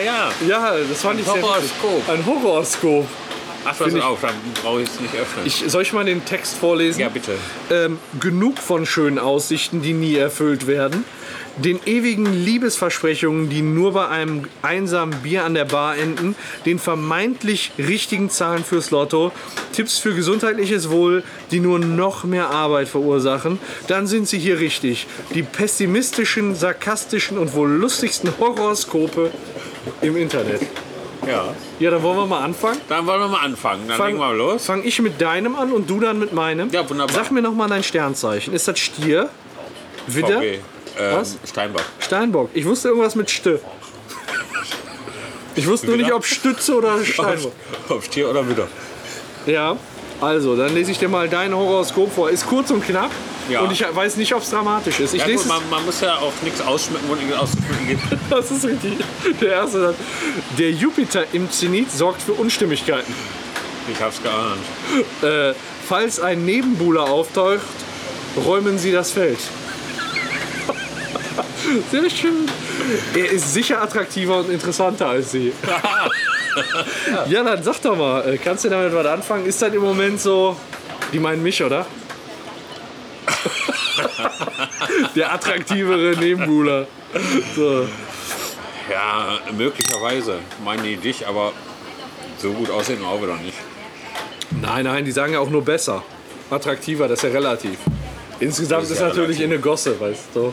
Ja. 0.00 0.30
Ja, 0.48 0.74
das 0.88 1.02
fand 1.02 1.20
ich 1.20 1.26
sehr. 1.26 1.42
Horoskop. 1.42 2.08
Ein 2.08 2.26
Horoskop. 2.26 3.06
Ach, 3.64 3.78
pass 3.78 3.94
auf, 3.94 4.20
dann 4.20 4.34
brauche 4.60 4.82
ich 4.82 4.88
es 4.88 5.00
nicht 5.00 5.14
öffnen. 5.14 5.46
Ich, 5.46 5.64
soll 5.68 5.82
ich 5.82 5.92
mal 5.92 6.04
den 6.04 6.24
Text 6.24 6.56
vorlesen? 6.56 7.00
ja, 7.00 7.08
bitte. 7.08 7.32
ähm, 7.70 7.98
genug 8.18 8.58
von 8.58 8.86
schönen 8.86 9.18
Aussichten, 9.18 9.82
die 9.82 9.92
nie 9.92 10.16
erfüllt 10.16 10.66
werden, 10.66 11.04
den 11.58 11.78
ewigen 11.86 12.44
Liebesversprechungen, 12.44 13.50
die 13.50 13.62
nur 13.62 13.92
bei 13.92 14.08
einem 14.08 14.44
einsamen 14.62 15.14
Bier 15.22 15.44
an 15.44 15.54
der 15.54 15.66
Bar 15.66 15.96
enden, 15.96 16.34
den 16.66 16.78
vermeintlich 16.78 17.72
richtigen 17.78 18.30
Zahlen 18.30 18.64
fürs 18.64 18.90
Lotto, 18.90 19.32
Tipps 19.72 19.98
für 19.98 20.14
gesundheitliches 20.14 20.90
Wohl, 20.90 21.22
die 21.50 21.60
nur 21.60 21.78
noch 21.78 22.24
mehr 22.24 22.50
Arbeit 22.50 22.88
verursachen, 22.88 23.58
dann 23.86 24.06
sind 24.06 24.26
sie 24.26 24.38
hier 24.38 24.58
richtig. 24.58 25.06
Die 25.34 25.42
pessimistischen, 25.42 26.54
sarkastischen 26.54 27.38
und 27.38 27.54
wohl 27.54 27.70
lustigsten 27.70 28.32
Horoskope 28.38 29.30
im 30.00 30.16
Internet. 30.16 30.62
Ja. 31.26 31.54
Ja, 31.78 31.90
dann 31.90 32.02
wollen 32.02 32.16
wir 32.16 32.26
mal 32.26 32.40
anfangen. 32.40 32.80
Dann 32.88 33.06
wollen 33.06 33.20
wir 33.20 33.28
mal 33.28 33.44
anfangen. 33.44 33.86
Dann 33.86 34.00
legen 34.06 34.18
wir 34.18 34.26
mal 34.26 34.36
los. 34.36 34.66
Fang 34.66 34.82
ich 34.84 35.00
mit 35.00 35.20
deinem 35.20 35.54
an 35.54 35.72
und 35.72 35.88
du 35.88 36.00
dann 36.00 36.18
mit 36.18 36.32
meinem. 36.32 36.70
Ja, 36.70 36.88
wunderbar. 36.88 37.14
Sag 37.14 37.30
mir 37.30 37.42
noch 37.42 37.54
mal 37.54 37.68
dein 37.68 37.82
Sternzeichen. 37.82 38.52
Ist 38.52 38.66
das 38.66 38.78
Stier? 38.78 39.28
Widder? 40.08 40.38
VW. 40.38 40.54
Ähm, 40.98 41.16
Was? 41.16 41.38
Steinbach. 41.48 41.84
Steinbock. 42.00 42.50
Ich 42.54 42.64
wusste 42.66 42.88
irgendwas 42.88 43.14
mit 43.14 43.30
Stö. 43.30 43.58
Ich 45.54 45.66
wusste 45.66 45.86
nur 45.86 45.96
nicht, 45.96 46.06
Widder? 46.06 46.16
ob 46.16 46.24
Stütze 46.24 46.74
oder 46.76 47.04
Steinbock. 47.04 47.52
Ob 47.88 48.02
Stier 48.02 48.28
oder 48.30 48.48
wieder. 48.48 48.66
Ja, 49.46 49.76
also, 50.20 50.56
dann 50.56 50.72
lese 50.72 50.92
ich 50.92 50.98
dir 50.98 51.08
mal 51.08 51.28
dein 51.28 51.54
Horoskop 51.54 52.12
vor. 52.14 52.30
Ist 52.30 52.46
kurz 52.46 52.70
und 52.70 52.84
knapp. 52.84 53.10
Ja. 53.48 53.60
Und 53.60 53.72
ich 53.72 53.84
weiß 53.90 54.16
nicht, 54.16 54.34
ob 54.34 54.42
es 54.42 54.50
dramatisch 54.50 55.00
ist. 55.00 55.14
Ich 55.14 55.20
Ja, 55.20 55.26
lese 55.26 55.44
gut, 55.44 55.48
man, 55.48 55.70
man 55.70 55.84
muss 55.84 56.00
ja 56.00 56.16
auch 56.16 56.32
nichts 56.42 56.60
ausschmücken, 56.60 57.08
wo 57.08 57.14
nichts 57.14 57.34
auszuschmücken 57.34 57.88
gibt. 57.88 58.02
Das 58.30 58.50
ist 58.50 58.64
richtig. 58.64 58.94
Der 59.40 59.50
erste 59.50 59.80
dann. 59.82 59.94
Der 60.58 60.70
Jupiter 60.70 61.24
im 61.32 61.50
Zenit 61.50 61.90
sorgt 61.92 62.22
für 62.22 62.32
Unstimmigkeiten. 62.32 63.12
Ich 63.92 64.00
hab's 64.00 64.20
geahnt. 64.22 64.62
Äh, 65.22 65.54
falls 65.88 66.20
ein 66.20 66.44
Nebenbuhler 66.44 67.04
auftaucht, 67.04 67.60
räumen 68.46 68.78
Sie 68.78 68.92
das 68.92 69.10
Feld. 69.10 69.38
Sehr 71.90 72.08
schön. 72.10 72.48
Er 73.14 73.30
ist 73.30 73.52
sicher 73.52 73.82
attraktiver 73.82 74.38
und 74.38 74.50
interessanter 74.50 75.08
als 75.08 75.32
Sie. 75.32 75.52
ja, 77.28 77.42
dann 77.42 77.62
sag 77.62 77.80
doch 77.82 77.96
mal, 77.96 78.26
äh, 78.28 78.38
kannst 78.38 78.64
du 78.64 78.68
damit 78.68 78.94
was 78.94 79.06
anfangen? 79.06 79.46
Ist 79.46 79.60
das 79.62 79.72
im 79.74 79.82
Moment 79.82 80.20
so. 80.20 80.56
Die 81.12 81.18
meinen 81.18 81.42
mich, 81.42 81.62
oder? 81.62 81.84
Der 85.16 85.32
attraktivere 85.32 86.16
Nebenbuhler. 86.18 86.86
So. 87.54 87.86
Ja, 88.90 89.38
möglicherweise 89.56 90.38
meinen 90.64 90.82
die 90.84 90.96
dich, 90.96 91.26
aber 91.26 91.52
so 92.38 92.52
gut 92.52 92.70
aussehen 92.70 93.04
auch 93.04 93.22
wieder 93.22 93.36
nicht. 93.36 93.56
Nein, 94.60 94.84
nein, 94.84 95.04
die 95.04 95.12
sagen 95.12 95.32
ja 95.32 95.40
auch 95.40 95.50
nur 95.50 95.64
besser. 95.64 96.02
Attraktiver, 96.50 97.08
das 97.08 97.22
ist 97.22 97.24
ja 97.24 97.30
relativ. 97.30 97.78
Insgesamt 98.40 98.90
ist, 98.90 98.98
ja 98.98 99.08
natürlich 99.08 99.38
relativ. 99.38 99.44
eine 99.44 99.58
Gosse, 99.60 100.00
weißt 100.00 100.24
du. 100.34 100.52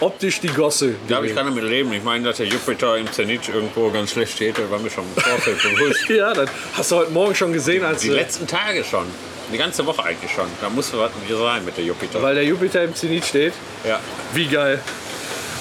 Optisch 0.00 0.40
die 0.40 0.48
Gosse. 0.48 0.94
Da 1.08 1.22
ich 1.22 1.34
kann 1.34 1.46
damit 1.46 1.64
leben. 1.64 1.92
Ich 1.92 2.02
meine, 2.04 2.24
dass 2.24 2.36
der 2.36 2.46
Jupiter 2.46 2.96
im 2.96 3.10
Zenit 3.12 3.48
irgendwo 3.48 3.90
ganz 3.90 4.12
schlecht 4.12 4.32
steht, 4.32 4.56
war 4.70 4.78
mir 4.78 4.90
schon 4.90 5.04
im 5.04 5.22
Vorfeld 5.22 5.60
bewusst. 5.62 6.04
Ja, 6.08 6.32
das 6.32 6.48
hast 6.76 6.90
du 6.92 6.96
heute 6.96 7.10
Morgen 7.10 7.34
schon 7.34 7.52
gesehen, 7.52 7.84
als 7.84 8.02
Die 8.02 8.08
äh, 8.08 8.14
letzten 8.14 8.46
Tage 8.46 8.84
schon. 8.84 9.06
Die 9.52 9.58
ganze 9.58 9.84
Woche 9.86 10.02
eigentlich 10.04 10.30
schon. 10.30 10.46
Da 10.60 10.68
muss 10.68 10.92
was 10.92 11.10
sein 11.28 11.64
mit 11.64 11.76
der 11.76 11.84
Jupiter. 11.84 12.22
weil 12.22 12.34
der 12.34 12.44
Jupiter 12.44 12.84
im 12.84 12.94
Zenit 12.94 13.24
steht. 13.24 13.54
Ja. 13.86 13.98
Wie 14.34 14.46
geil. 14.46 14.80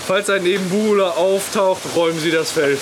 Falls 0.08 0.30
ein 0.30 0.43
Nebenbuhler 0.43 1.17
auftaucht, 1.17 1.82
räumen 1.95 2.17
Sie 2.19 2.32
das 2.32 2.52
Feld. 2.52 2.80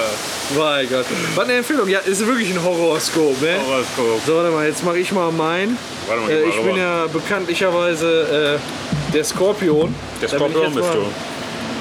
mein 0.58 0.88
Gott. 0.90 1.06
Was 1.34 1.44
eine 1.44 1.58
Empfehlung. 1.58 1.88
Ja, 1.88 2.00
ist 2.00 2.26
wirklich 2.26 2.50
ein 2.50 2.62
Horoskop, 2.62 3.40
ne? 3.40 3.56
Horoskop. 3.66 4.20
So, 4.26 4.36
warte 4.36 4.50
mal, 4.50 4.66
jetzt 4.66 4.84
mache 4.84 4.98
ich 4.98 5.10
mal 5.10 5.32
mein. 5.32 5.78
Warte 6.06 6.22
mal, 6.22 6.30
Äh, 6.30 6.44
ich 6.44 6.56
bin 6.60 6.76
ja 6.76 7.06
bekanntlicherweise 7.06 8.58
äh, 8.58 9.12
der 9.14 9.24
Skorpion. 9.24 9.94
Der 10.20 10.28
Skorpion 10.28 10.74
bist 10.74 10.94
du. 10.94 11.06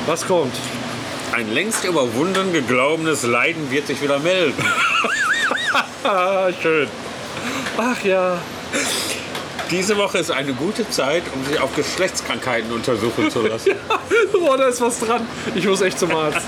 Was 0.06 0.26
kommt? 0.26 0.56
Ein 1.34 1.54
längst 1.54 1.84
überwunden 1.84 2.54
geglaubenes 2.54 3.24
Leiden 3.24 3.70
wird 3.72 3.88
sich 3.88 4.02
wieder 4.02 4.20
melden. 4.20 4.64
Schön. 6.62 6.88
Ach 7.78 8.02
ja. 8.04 8.38
Diese 9.72 9.98
Woche 9.98 10.20
ist 10.20 10.30
eine 10.30 10.54
gute 10.54 10.88
Zeit, 10.92 11.24
um 11.34 11.44
sich 11.44 11.60
auf 11.60 11.76
Geschlechtskrankheiten 11.76 12.72
untersuchen 12.72 13.32
zu 13.32 13.42
lassen. 13.48 13.72
Boah, 14.32 14.58
da 14.58 14.68
ist 14.68 14.80
was 14.80 15.00
dran. 15.00 15.28
Ich 15.56 15.66
muss 15.66 15.82
echt 15.82 15.98
zum 15.98 16.12
Arzt. 16.16 16.46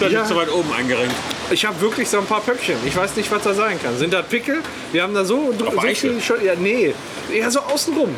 Das 0.00 0.12
Ja. 0.12 0.22
ist 0.22 0.28
so 0.28 0.36
weit 0.36 0.50
oben 0.52 0.70
eingerenkt. 0.72 1.14
Ich 1.50 1.64
habe 1.64 1.80
wirklich 1.80 2.08
so 2.10 2.18
ein 2.18 2.26
paar 2.26 2.40
Pöckchen. 2.40 2.76
Ich 2.84 2.94
weiß 2.94 3.16
nicht, 3.16 3.30
was 3.30 3.42
da 3.42 3.54
sein 3.54 3.80
kann. 3.82 3.96
Sind 3.96 4.12
das 4.12 4.26
Pickel? 4.26 4.60
Wir 4.92 5.02
haben 5.02 5.14
da 5.14 5.24
so, 5.24 5.54
so 5.58 5.70
viel 5.80 6.20
schon. 6.20 6.44
Ja, 6.44 6.54
nee. 6.56 6.94
Eher 7.32 7.50
so 7.50 7.60
außenrum. 7.60 8.14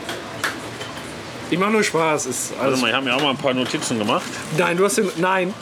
Ich 1.51 1.59
mache 1.59 1.71
nur 1.71 1.85
Spaß. 1.85 2.27
Ist 2.27 2.53
alles. 2.61 2.75
Also, 2.75 2.87
wir 2.87 2.93
haben 2.95 3.07
ja 3.07 3.15
auch 3.15 3.23
mal 3.23 3.31
ein 3.31 3.37
paar 3.37 3.55
Notizen 3.55 3.99
gemacht. 3.99 4.27
Nein, 4.57 4.77
du 4.77 4.85
hast 4.85 4.99
den. 4.99 5.09
Nein. 5.17 5.55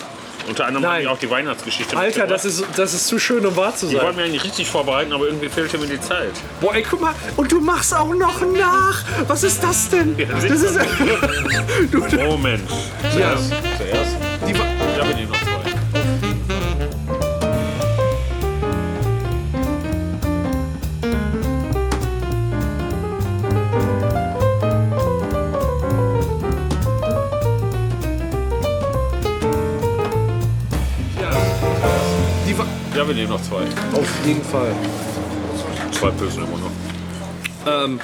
Unter 0.49 0.67
anderem 0.67 0.83
Nein. 0.83 0.93
habe 0.93 1.03
ich 1.03 1.09
auch 1.09 1.19
die 1.19 1.31
Weihnachtsgeschichte 1.31 1.97
Alter, 1.97 2.27
das 2.27 2.45
ist, 2.45 2.65
das 2.77 2.95
ist 2.95 3.09
zu 3.09 3.19
schön, 3.19 3.45
um 3.45 3.57
wahr 3.57 3.75
zu 3.75 3.87
Ich 3.87 3.93
wollte 3.95 4.07
sein. 4.07 4.17
mir 4.17 4.23
eigentlich 4.25 4.45
richtig 4.45 4.69
vorbereiten, 4.69 5.13
aber 5.13 5.27
irgendwie 5.27 5.49
fehlte 5.49 5.77
mir 5.79 5.87
die 5.89 6.01
Zeit. 6.01 6.31
Boah, 6.61 6.75
ey, 6.75 6.85
guck 6.89 7.01
mal. 7.01 7.15
Und 7.37 7.51
du 7.51 7.61
machst 7.61 7.95
auch 7.95 8.15
noch 8.15 8.41
nach. 8.43 9.03
Was 9.27 9.43
ist 9.43 9.63
das 9.63 9.89
denn? 9.91 10.17
Ja, 10.19 10.27
Das 10.27 10.45
ist. 10.45 10.79
du, 11.91 11.99
Moment. 12.29 12.69
Ja. 13.03 13.11
Zuerst. 13.11 13.51
Zuerst. 13.79 14.17
die, 14.47 14.53
ich 14.53 14.59
noch 14.59 14.65
zwei. 15.05 15.13
die, 15.15 15.29
wa- 15.31 15.56
Bin 33.07 33.19
ich 33.19 33.29
noch 33.29 33.41
zwei. 33.43 33.63
auf 33.93 34.09
jeden 34.27 34.43
Fall. 34.45 34.73
Zwei 35.93 36.11
Pilsen 36.11 36.45
immer 36.45 36.59
noch. 36.59 37.85
Ähm, 37.85 38.01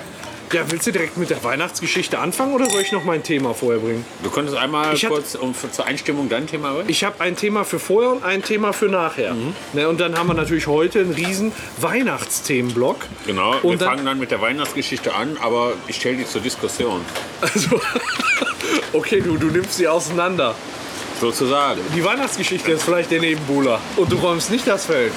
ja, 0.52 0.60
willst 0.68 0.86
du 0.86 0.92
direkt 0.92 1.16
mit 1.16 1.30
der 1.30 1.42
Weihnachtsgeschichte 1.42 2.18
anfangen 2.18 2.52
oder 2.54 2.68
soll 2.70 2.82
ich 2.82 2.92
noch 2.92 3.04
mein 3.04 3.22
Thema 3.22 3.52
vorher 3.54 3.80
bringen? 3.80 4.04
Du 4.22 4.30
könntest 4.30 4.56
einmal 4.56 4.94
Ich 4.94 5.06
kurz 5.08 5.34
um, 5.34 5.54
für, 5.54 5.70
zur 5.72 5.86
Einstimmung 5.86 6.28
dein 6.28 6.46
Thema 6.46 6.72
bringen? 6.74 6.88
Ich 6.88 7.02
habe 7.04 7.20
ein 7.20 7.34
Thema 7.36 7.64
für 7.64 7.78
vorher 7.78 8.12
und 8.12 8.22
ein 8.22 8.42
Thema 8.42 8.72
für 8.72 8.86
nachher. 8.86 9.34
Ne, 9.72 9.88
und 9.88 9.98
dann 10.00 10.16
haben 10.16 10.28
wir 10.28 10.34
natürlich 10.34 10.66
heute 10.66 11.00
einen 11.00 11.12
riesen 11.14 11.52
Weihnachtsthemenblock. 11.80 13.06
Genau, 13.26 13.54
wir 13.54 13.64
Und 13.64 13.80
dann- 13.80 13.88
fangen 13.88 14.04
dann 14.06 14.18
mit 14.20 14.30
der 14.30 14.40
Weihnachtsgeschichte 14.40 15.14
an, 15.14 15.36
aber 15.40 15.72
ich 15.88 15.96
stelle 15.96 16.18
die 16.18 16.26
zur 16.26 16.42
Diskussion. 16.42 17.00
Also, 17.40 17.80
okay, 18.92 19.20
du, 19.20 19.36
du 19.38 19.46
nimmst 19.46 19.74
sie 19.78 19.88
auseinander. 19.88 20.54
Sozusagen. 21.22 21.80
Die 21.94 22.04
Weihnachtsgeschichte 22.04 22.72
ist 22.72 22.82
vielleicht 22.82 23.12
der 23.12 23.20
Nebenbuhler. 23.20 23.78
Und 23.96 24.10
du 24.10 24.16
räumst 24.16 24.50
nicht 24.50 24.66
das 24.66 24.86
Feld. 24.86 25.12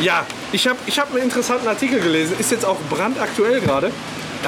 Ja, 0.00 0.24
ich 0.52 0.68
habe 0.68 0.78
ich 0.86 0.96
hab 1.00 1.12
einen 1.12 1.24
interessanten 1.24 1.66
Artikel 1.66 1.98
gelesen. 1.98 2.36
Ist 2.38 2.52
jetzt 2.52 2.64
auch 2.64 2.76
brandaktuell 2.88 3.60
gerade. 3.60 3.90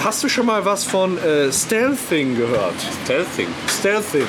Hast 0.05 0.23
du 0.23 0.29
schon 0.29 0.47
mal 0.47 0.65
was 0.65 0.85
von 0.85 1.19
äh, 1.19 1.53
Stealthing 1.53 2.37
gehört? 2.37 2.77
Stealthing. 3.03 3.49
Stealthing. 3.69 4.27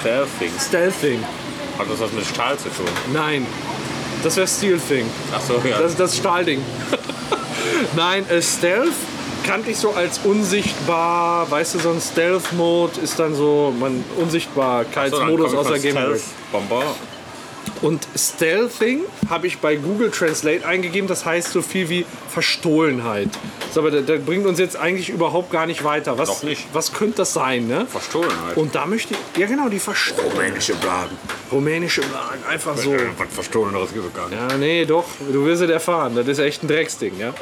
Stealthing. 0.00 0.52
Stealthing. 0.60 1.24
Hat 1.78 1.90
das 1.90 2.00
was 2.00 2.12
mit 2.12 2.26
Stahl 2.26 2.58
zu 2.58 2.68
tun? 2.68 2.84
Nein. 3.14 3.46
Das 4.22 4.36
wäre 4.36 4.46
Stealthing. 4.46 5.06
Ach 5.34 5.40
so, 5.40 5.62
ja. 5.66 5.78
Das 5.78 5.92
ist 5.92 6.00
das 6.00 6.14
Stahlding. 6.14 6.62
Nein, 7.96 8.28
äh, 8.28 8.42
Stealth 8.42 8.92
kannte 9.48 9.70
ich 9.70 9.78
so 9.78 9.90
als 9.92 10.18
unsichtbar. 10.24 11.50
Weißt 11.50 11.74
du, 11.74 11.78
so 11.78 11.90
ein 11.90 12.00
Stealth-Mode 12.00 13.00
ist 13.00 13.18
dann 13.18 13.34
so 13.34 13.72
man 13.78 14.04
So, 14.14 14.22
Unsichtbarkeitsmodus 14.22 15.52
ich 15.52 15.58
aus 15.58 15.68
der 15.68 15.78
Game 15.78 15.96
Bomber. 16.52 16.94
Und 17.82 18.06
Stealthing 18.16 19.02
habe 19.28 19.46
ich 19.46 19.58
bei 19.58 19.76
Google 19.76 20.10
Translate 20.10 20.66
eingegeben, 20.66 21.08
das 21.08 21.24
heißt 21.24 21.52
so 21.52 21.62
viel 21.62 21.88
wie 21.88 22.06
Verstohlenheit. 22.28 23.28
So, 23.72 23.80
aber 23.80 23.90
das, 23.90 24.06
das 24.06 24.20
bringt 24.22 24.46
uns 24.46 24.58
jetzt 24.58 24.76
eigentlich 24.76 25.10
überhaupt 25.10 25.50
gar 25.50 25.66
nicht 25.66 25.84
weiter. 25.84 26.18
Was, 26.18 26.28
Doch 26.28 26.42
nicht. 26.42 26.66
was 26.72 26.92
könnte 26.92 27.18
das 27.18 27.32
sein, 27.34 27.66
ne? 27.68 27.86
Verstohlenheit. 27.86 28.56
Und 28.56 28.74
da 28.74 28.86
möchte 28.86 29.14
ich, 29.14 29.40
ja 29.40 29.46
genau, 29.46 29.68
die 29.68 29.78
Verstohlenheit. 29.78 30.34
rumänische 30.36 30.74
Blagen. 30.74 31.16
Rumänische 31.52 32.00
Blagen, 32.02 32.42
einfach 32.48 32.76
so. 32.76 32.92
Äh, 32.94 33.06
was 33.16 33.28
Verstohleneres 33.32 33.92
gibt 33.92 34.06
es 34.06 34.14
gar 34.14 34.28
nicht. 34.28 34.38
Ja, 34.38 34.56
nee, 34.56 34.84
doch, 34.84 35.04
du 35.32 35.44
wirst 35.44 35.62
es 35.62 35.70
erfahren. 35.70 36.14
Das 36.16 36.26
ist 36.26 36.38
echt 36.38 36.62
ein 36.64 36.68
Drecksding, 36.68 37.12
ja. 37.18 37.32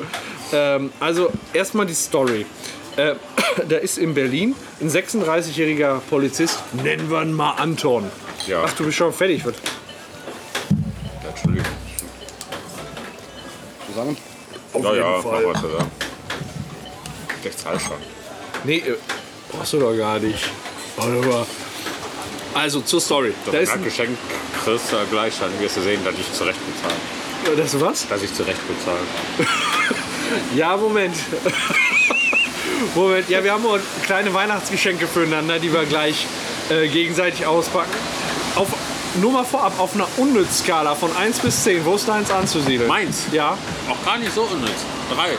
Ähm, 0.52 0.90
also 1.00 1.30
erstmal 1.52 1.86
die 1.86 1.94
Story. 1.94 2.44
Äh, 2.96 3.14
da 3.68 3.76
ist 3.76 3.98
in 3.98 4.14
Berlin 4.14 4.54
ein 4.80 4.90
36-jähriger 4.90 6.00
Polizist, 6.10 6.58
nennen 6.82 7.10
wir 7.10 7.22
ihn 7.22 7.32
mal 7.32 7.52
Anton. 7.52 8.10
Ja. 8.46 8.64
Ach, 8.66 8.72
du 8.74 8.84
bist 8.84 8.96
schon 8.98 9.12
fertig. 9.12 9.44
Was- 9.46 9.54
Entschuldigung. 11.36 11.72
Zusammen? 13.88 14.16
Auf 14.72 14.82
Ja, 14.84 14.92
jeden 14.92 15.04
ja, 15.04 15.20
Fall. 15.22 15.42
mach 15.44 15.54
was 15.54 15.60
zusammen. 15.62 15.90
Ich 17.44 17.56
zahl 17.56 17.78
schon. 17.80 17.96
Nee, 18.64 18.78
äh, 18.78 18.96
brauchst 19.52 19.72
du 19.74 19.78
doch 19.78 19.96
gar 19.96 20.18
nicht. 20.18 20.50
Warte 20.96 21.12
mal. 21.26 21.46
Also 22.54 22.80
zur 22.80 23.00
Story. 23.00 23.32
Da 23.44 23.52
Das 23.52 23.62
ist 23.62 23.70
ein, 23.70 23.84
Geschenk 23.84 24.16
kriegst 24.64 24.90
du 24.92 24.96
gleich, 25.10 25.34
dann 25.38 25.50
wirst 25.60 25.76
du 25.76 25.82
sehen, 25.82 26.02
dass 26.04 26.14
ich 26.14 26.32
zurecht 26.32 26.58
bezahle. 26.66 27.56
das 27.56 27.80
was? 27.80 28.08
Dass 28.08 28.22
ich 28.22 28.34
zurecht 28.34 28.60
bezahle. 28.66 28.98
Ja, 30.56 30.76
Moment. 30.76 31.14
Moment. 32.96 33.28
Ja, 33.28 33.44
wir 33.44 33.52
haben 33.52 33.64
auch 33.64 33.78
kleine 34.04 34.34
Weihnachtsgeschenke 34.34 35.06
füreinander, 35.06 35.60
die 35.60 35.72
wir 35.72 35.84
gleich 35.84 36.26
äh, 36.68 36.88
gegenseitig 36.88 37.46
auspacken. 37.46 37.92
Auf, 38.56 38.70
nur 39.20 39.32
mal 39.32 39.44
vorab, 39.44 39.78
auf 39.78 39.94
einer 39.94 40.06
Unnützskala 40.16 40.94
von 40.94 41.10
1 41.16 41.38
bis 41.40 41.62
10, 41.64 41.84
wo 41.84 41.94
ist 41.94 42.08
deins 42.08 42.30
anzusiedeln? 42.30 42.88
Meins? 42.88 43.22
Ja, 43.32 43.56
Auch 43.90 44.04
gar 44.04 44.18
nicht 44.18 44.34
so 44.34 44.42
unnütz. 44.42 44.70
Drei. 45.14 45.30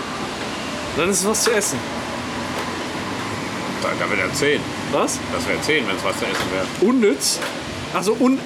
dann 0.97 1.09
ist 1.09 1.21
es 1.21 1.27
was 1.27 1.43
zu 1.43 1.51
essen. 1.51 1.79
Da, 3.81 3.89
da 3.99 4.09
wäre 4.17 4.31
10. 4.31 4.59
Was? 4.91 5.19
Das 5.33 5.47
wäre 5.47 5.61
10, 5.61 5.87
wenn 5.87 5.95
es 5.95 6.03
was 6.03 6.17
zu 6.17 6.25
essen 6.25 6.43
wäre. 6.51 6.65
Unnütz? 6.89 7.39
Also 7.93 8.15
un, 8.19 8.37
äh, 8.37 8.39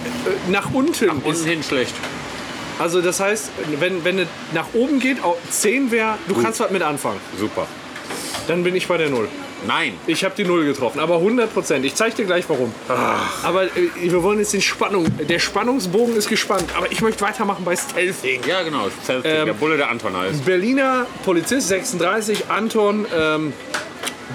nach 0.52 0.72
unten. 0.74 1.10
Unten 1.10 1.30
ist, 1.32 1.46
hin 1.46 1.64
schlecht. 1.64 1.96
also 2.80 3.02
das 3.02 3.20
heißt, 3.20 3.50
wenn, 3.80 4.04
wenn 4.04 4.20
es 4.20 4.28
nach 4.54 4.68
oben 4.74 5.00
geht, 5.00 5.24
au- 5.24 5.38
10 5.50 5.92
wäre, 5.92 6.16
du 6.28 6.36
kannst 6.42 6.60
was 6.60 6.70
mit 6.72 6.82
anfangen. 6.84 7.20
Super. 7.40 7.66
Dann 8.48 8.64
bin 8.64 8.76
ich 8.76 8.88
bei 8.88 8.98
der 8.98 9.10
Null. 9.10 9.28
Nein. 9.68 9.94
Ich 10.08 10.24
habe 10.24 10.34
die 10.36 10.44
Null 10.44 10.66
getroffen, 10.66 11.00
aber 11.00 11.16
100 11.16 11.54
Prozent. 11.54 11.86
Ich 11.86 11.96
zeige 11.96 12.16
dir 12.16 12.26
gleich 12.26 12.46
warum. 12.48 12.74
Aber 13.44 13.66
äh, 13.66 13.70
wir 14.02 14.24
wollen 14.24 14.40
jetzt 14.40 14.54
den 14.54 14.62
Spannung. 14.62 15.06
Der 15.28 15.40
Spannungsbogen 15.40 16.16
ist 16.16 16.30
gespannt, 16.30 16.66
aber 16.76 16.92
ich 16.92 17.02
möchte 17.02 17.22
weitermachen 17.22 17.64
bei 17.64 17.76
Stealthing. 17.76 18.42
Ja, 18.48 18.64
genau. 18.64 18.88
Selfie. 19.04 19.28
Ähm, 19.28 19.46
der 19.46 19.54
Bulle, 19.54 19.78
der 19.78 19.90
Anton 19.90 20.16
heißt. 20.18 20.46
Berliner 20.46 21.06
Polizist, 21.24 21.68
36, 21.68 22.46
Anton, 22.50 23.06
ähm, 23.16 23.54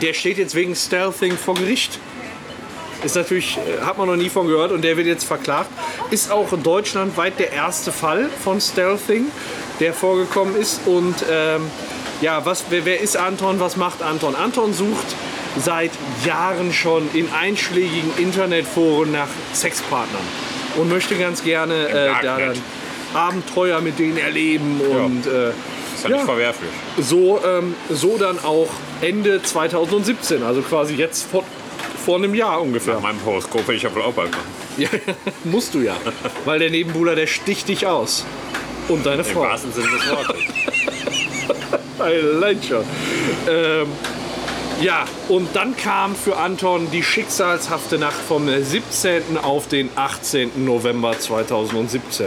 der 0.01 0.13
steht 0.13 0.39
jetzt 0.39 0.55
wegen 0.55 0.75
Stealthing 0.75 1.37
vor 1.37 1.55
Gericht. 1.55 1.99
Ist 3.05 3.17
natürlich, 3.17 3.59
äh, 3.59 3.85
hat 3.85 3.99
man 3.99 4.07
noch 4.09 4.17
nie 4.17 4.29
von 4.29 4.47
gehört 4.47 4.73
und 4.73 4.83
der 4.83 4.97
wird 4.97 5.07
jetzt 5.07 5.25
verklagt. 5.25 5.71
Ist 6.11 6.31
auch 6.31 6.49
deutschlandweit 6.57 7.39
der 7.39 7.53
erste 7.53 7.93
Fall 7.93 8.29
von 8.43 8.61
Stealthing, 8.61 9.27
der 9.81 9.93
vorgekommen 9.93 10.57
ist. 10.57 10.81
Und 10.87 11.17
ähm, 11.31 11.63
ja, 12.21 12.45
was, 12.45 12.65
wer, 12.71 12.85
wer 12.85 13.01
ist 13.01 13.17
Anton? 13.17 13.61
Was 13.61 13.77
macht 13.77 14.03
Anton? 14.03 14.35
Anton 14.35 14.73
sucht 14.73 15.07
seit 15.59 15.91
Jahren 16.25 16.73
schon 16.73 17.09
in 17.15 17.29
einschlägigen 17.33 18.11
Internetforen 18.19 19.13
nach 19.13 19.29
Sexpartnern 19.55 20.23
und 20.77 20.89
möchte 20.89 21.15
ganz 21.17 21.43
gerne 21.43 21.89
äh, 21.89 22.11
da 22.23 22.39
dann 22.39 22.55
Abenteuer 23.15 23.81
mit 23.81 23.99
denen 23.99 24.19
erleben 24.19 24.81
und 24.81 25.27
äh, 25.27 25.49
Ist 25.49 26.05
ja, 26.05 26.11
ja. 26.11 26.17
nicht 26.17 26.25
verwerflich. 26.27 26.71
so, 26.99 27.41
ähm, 27.47 27.75
so 27.89 28.19
dann 28.19 28.39
auch 28.45 28.69
Ende 29.01 29.43
2017, 29.43 30.43
also 30.43 30.61
quasi 30.61 30.95
jetzt 30.95 31.31
vor, 31.31 31.45
vor 32.05 32.17
einem 32.17 32.35
Jahr 32.35 32.61
ungefähr. 32.61 32.95
Nach 32.95 33.03
meinem 33.03 33.25
Horoskop 33.25 33.67
will 33.69 33.77
ich 33.77 33.83
ja 33.83 33.95
wohl 33.95 34.03
auch 34.03 34.13
bald 34.13 34.31
machen. 34.33 34.45
Ja, 34.79 34.91
musst 35.45 35.73
du 35.73 35.79
ja, 35.81 35.97
weil 36.45 36.59
der 36.59 36.69
Nebenbuhler, 36.69 37.15
der 37.15 37.27
sticht 37.27 37.67
dich 37.69 37.87
aus. 37.87 38.27
Und 38.89 39.07
deine 39.07 39.23
Im 39.23 39.25
Frau. 39.29 39.41
wahrsten 39.41 39.73
Sinne 39.73 39.87
des 39.89 40.11
Wortes. 40.11 40.37
Allein 41.99 42.63
schon. 42.63 42.85
Ähm, 43.49 43.87
ja, 44.81 45.07
und 45.29 45.57
dann 45.57 45.77
kam 45.77 46.15
für 46.15 46.37
Anton 46.37 46.89
die 46.93 47.03
schicksalshafte 47.03 47.99
Nacht 47.99 48.21
vom 48.29 48.49
17. 48.49 49.39
auf 49.43 49.69
den 49.69 49.89
18. 49.97 50.65
November 50.65 51.19
2017. 51.19 52.27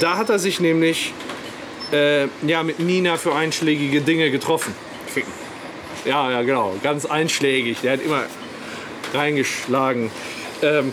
Da 0.00 0.18
hat 0.18 0.28
er 0.28 0.38
sich 0.38 0.60
nämlich 0.60 1.14
äh, 1.92 2.26
ja, 2.46 2.62
mit 2.62 2.80
Nina 2.80 3.16
für 3.16 3.34
einschlägige 3.34 4.02
Dinge 4.02 4.30
getroffen. 4.30 4.74
Ficken. 5.06 5.32
Ja, 6.04 6.30
ja, 6.30 6.42
genau. 6.42 6.74
Ganz 6.82 7.06
einschlägig. 7.06 7.80
Der 7.82 7.94
hat 7.94 8.02
immer 8.02 8.24
reingeschlagen. 9.14 10.10
Ähm, 10.62 10.92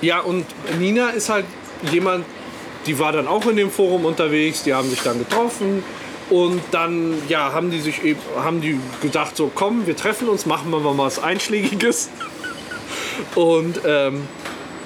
ja, 0.00 0.20
und 0.20 0.46
Nina 0.78 1.10
ist 1.10 1.28
halt 1.28 1.46
jemand, 1.92 2.24
die 2.86 2.98
war 2.98 3.12
dann 3.12 3.28
auch 3.28 3.46
in 3.46 3.56
dem 3.56 3.70
Forum 3.70 4.04
unterwegs. 4.04 4.64
Die 4.64 4.74
haben 4.74 4.90
sich 4.90 5.00
dann 5.00 5.18
getroffen. 5.18 5.84
Und 6.30 6.60
dann 6.72 7.14
ja, 7.28 7.52
haben 7.52 7.70
die 7.70 7.80
sich 7.80 8.04
eben, 8.04 8.20
haben 8.36 8.60
die 8.60 8.78
gedacht, 9.00 9.36
so 9.36 9.50
komm, 9.54 9.86
wir 9.86 9.96
treffen 9.96 10.28
uns, 10.28 10.46
machen 10.46 10.70
wir 10.70 10.80
mal 10.80 10.96
was 10.98 11.18
Einschlägiges. 11.18 12.10
Und 13.34 13.80
ähm, 13.86 14.22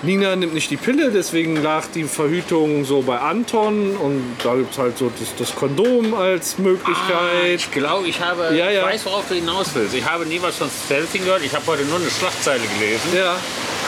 Nina 0.02 0.34
nimmt 0.34 0.52
nicht 0.54 0.68
die 0.70 0.76
Pille, 0.76 1.12
deswegen 1.12 1.62
lag 1.62 1.84
die 1.94 2.04
Verhütung 2.04 2.84
so 2.84 3.02
bei 3.02 3.18
Anton. 3.18 3.96
Und 3.96 4.36
da 4.42 4.56
gibt 4.56 4.72
es 4.72 4.78
halt 4.78 4.98
so 4.98 5.12
das, 5.18 5.28
das 5.36 5.54
Kondom 5.54 6.14
als 6.14 6.58
Möglichkeit. 6.58 7.54
Ich 7.54 7.70
glaube, 7.70 8.08
ich 8.08 8.20
habe. 8.20 8.54
Ja, 8.56 8.68
ja. 8.68 8.80
Ich 8.80 8.94
weiß, 8.94 9.06
worauf 9.06 9.28
du 9.28 9.34
hinaus 9.34 9.68
willst. 9.74 9.94
Ich 9.94 10.04
habe 10.04 10.26
nie 10.26 10.42
was 10.42 10.56
von 10.56 10.68
Stealthing 10.86 11.24
gehört. 11.24 11.42
Ich 11.44 11.54
habe 11.54 11.64
heute 11.66 11.84
nur 11.84 11.98
eine 11.98 12.10
Schlagzeile 12.10 12.62
gelesen. 12.78 13.16
ja. 13.16 13.36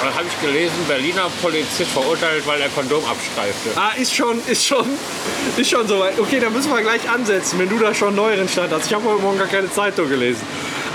Da 0.02 0.12
habe 0.12 0.24
ich 0.28 0.46
gelesen, 0.46 0.74
Berliner 0.88 1.30
Polizist 1.40 1.90
verurteilt, 1.92 2.46
weil 2.46 2.60
er 2.60 2.68
Kondom 2.68 3.02
abstreifte. 3.04 3.70
Ah, 3.76 3.92
ist 3.96 4.14
schon, 4.14 4.38
ist 4.48 4.66
schon, 4.66 4.84
ist 5.56 5.70
schon 5.70 5.86
soweit. 5.86 6.18
Okay, 6.18 6.40
dann 6.40 6.52
müssen 6.52 6.70
wir 6.72 6.82
gleich 6.82 7.08
ansetzen, 7.08 7.58
wenn 7.60 7.68
du 7.68 7.78
da 7.78 7.94
schon 7.94 8.14
neueren 8.14 8.48
Stand 8.48 8.72
hast. 8.72 8.86
Ich 8.86 8.92
habe 8.92 9.04
heute 9.08 9.22
Morgen 9.22 9.38
gar 9.38 9.46
keine 9.46 9.70
Zeitung 9.70 10.08
gelesen. 10.08 10.42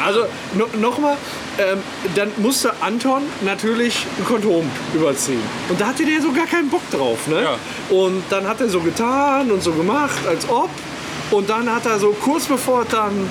Also 0.06 0.26
no, 0.54 0.68
nochmal, 0.78 1.18
ähm, 1.60 1.80
dann 2.16 2.32
musste 2.38 2.74
Anton 2.82 3.24
natürlich 3.42 4.06
ein 4.18 4.26
Kondom 4.26 4.70
überziehen. 4.94 5.42
Und 5.68 5.80
da 5.80 5.88
hatte 5.88 6.06
der 6.06 6.22
so 6.22 6.32
gar 6.32 6.48
keinen 6.48 6.70
Bock 6.70 6.90
drauf. 6.90 7.28
Ne? 7.28 7.44
Ja. 7.44 7.58
Und 7.90 8.24
dann 8.30 8.48
hat 8.48 8.62
er 8.62 8.70
so 8.70 8.80
getan 8.80 9.52
und 9.52 9.62
so 9.62 9.74
gemacht, 9.74 10.26
als 10.28 10.48
ob. 10.48 10.70
Und 11.32 11.50
dann 11.50 11.70
hat 11.74 11.86
er 11.86 12.00
so 12.00 12.12
kurz 12.12 12.46
bevor 12.46 12.84
es 12.84 12.88
dann 12.88 13.30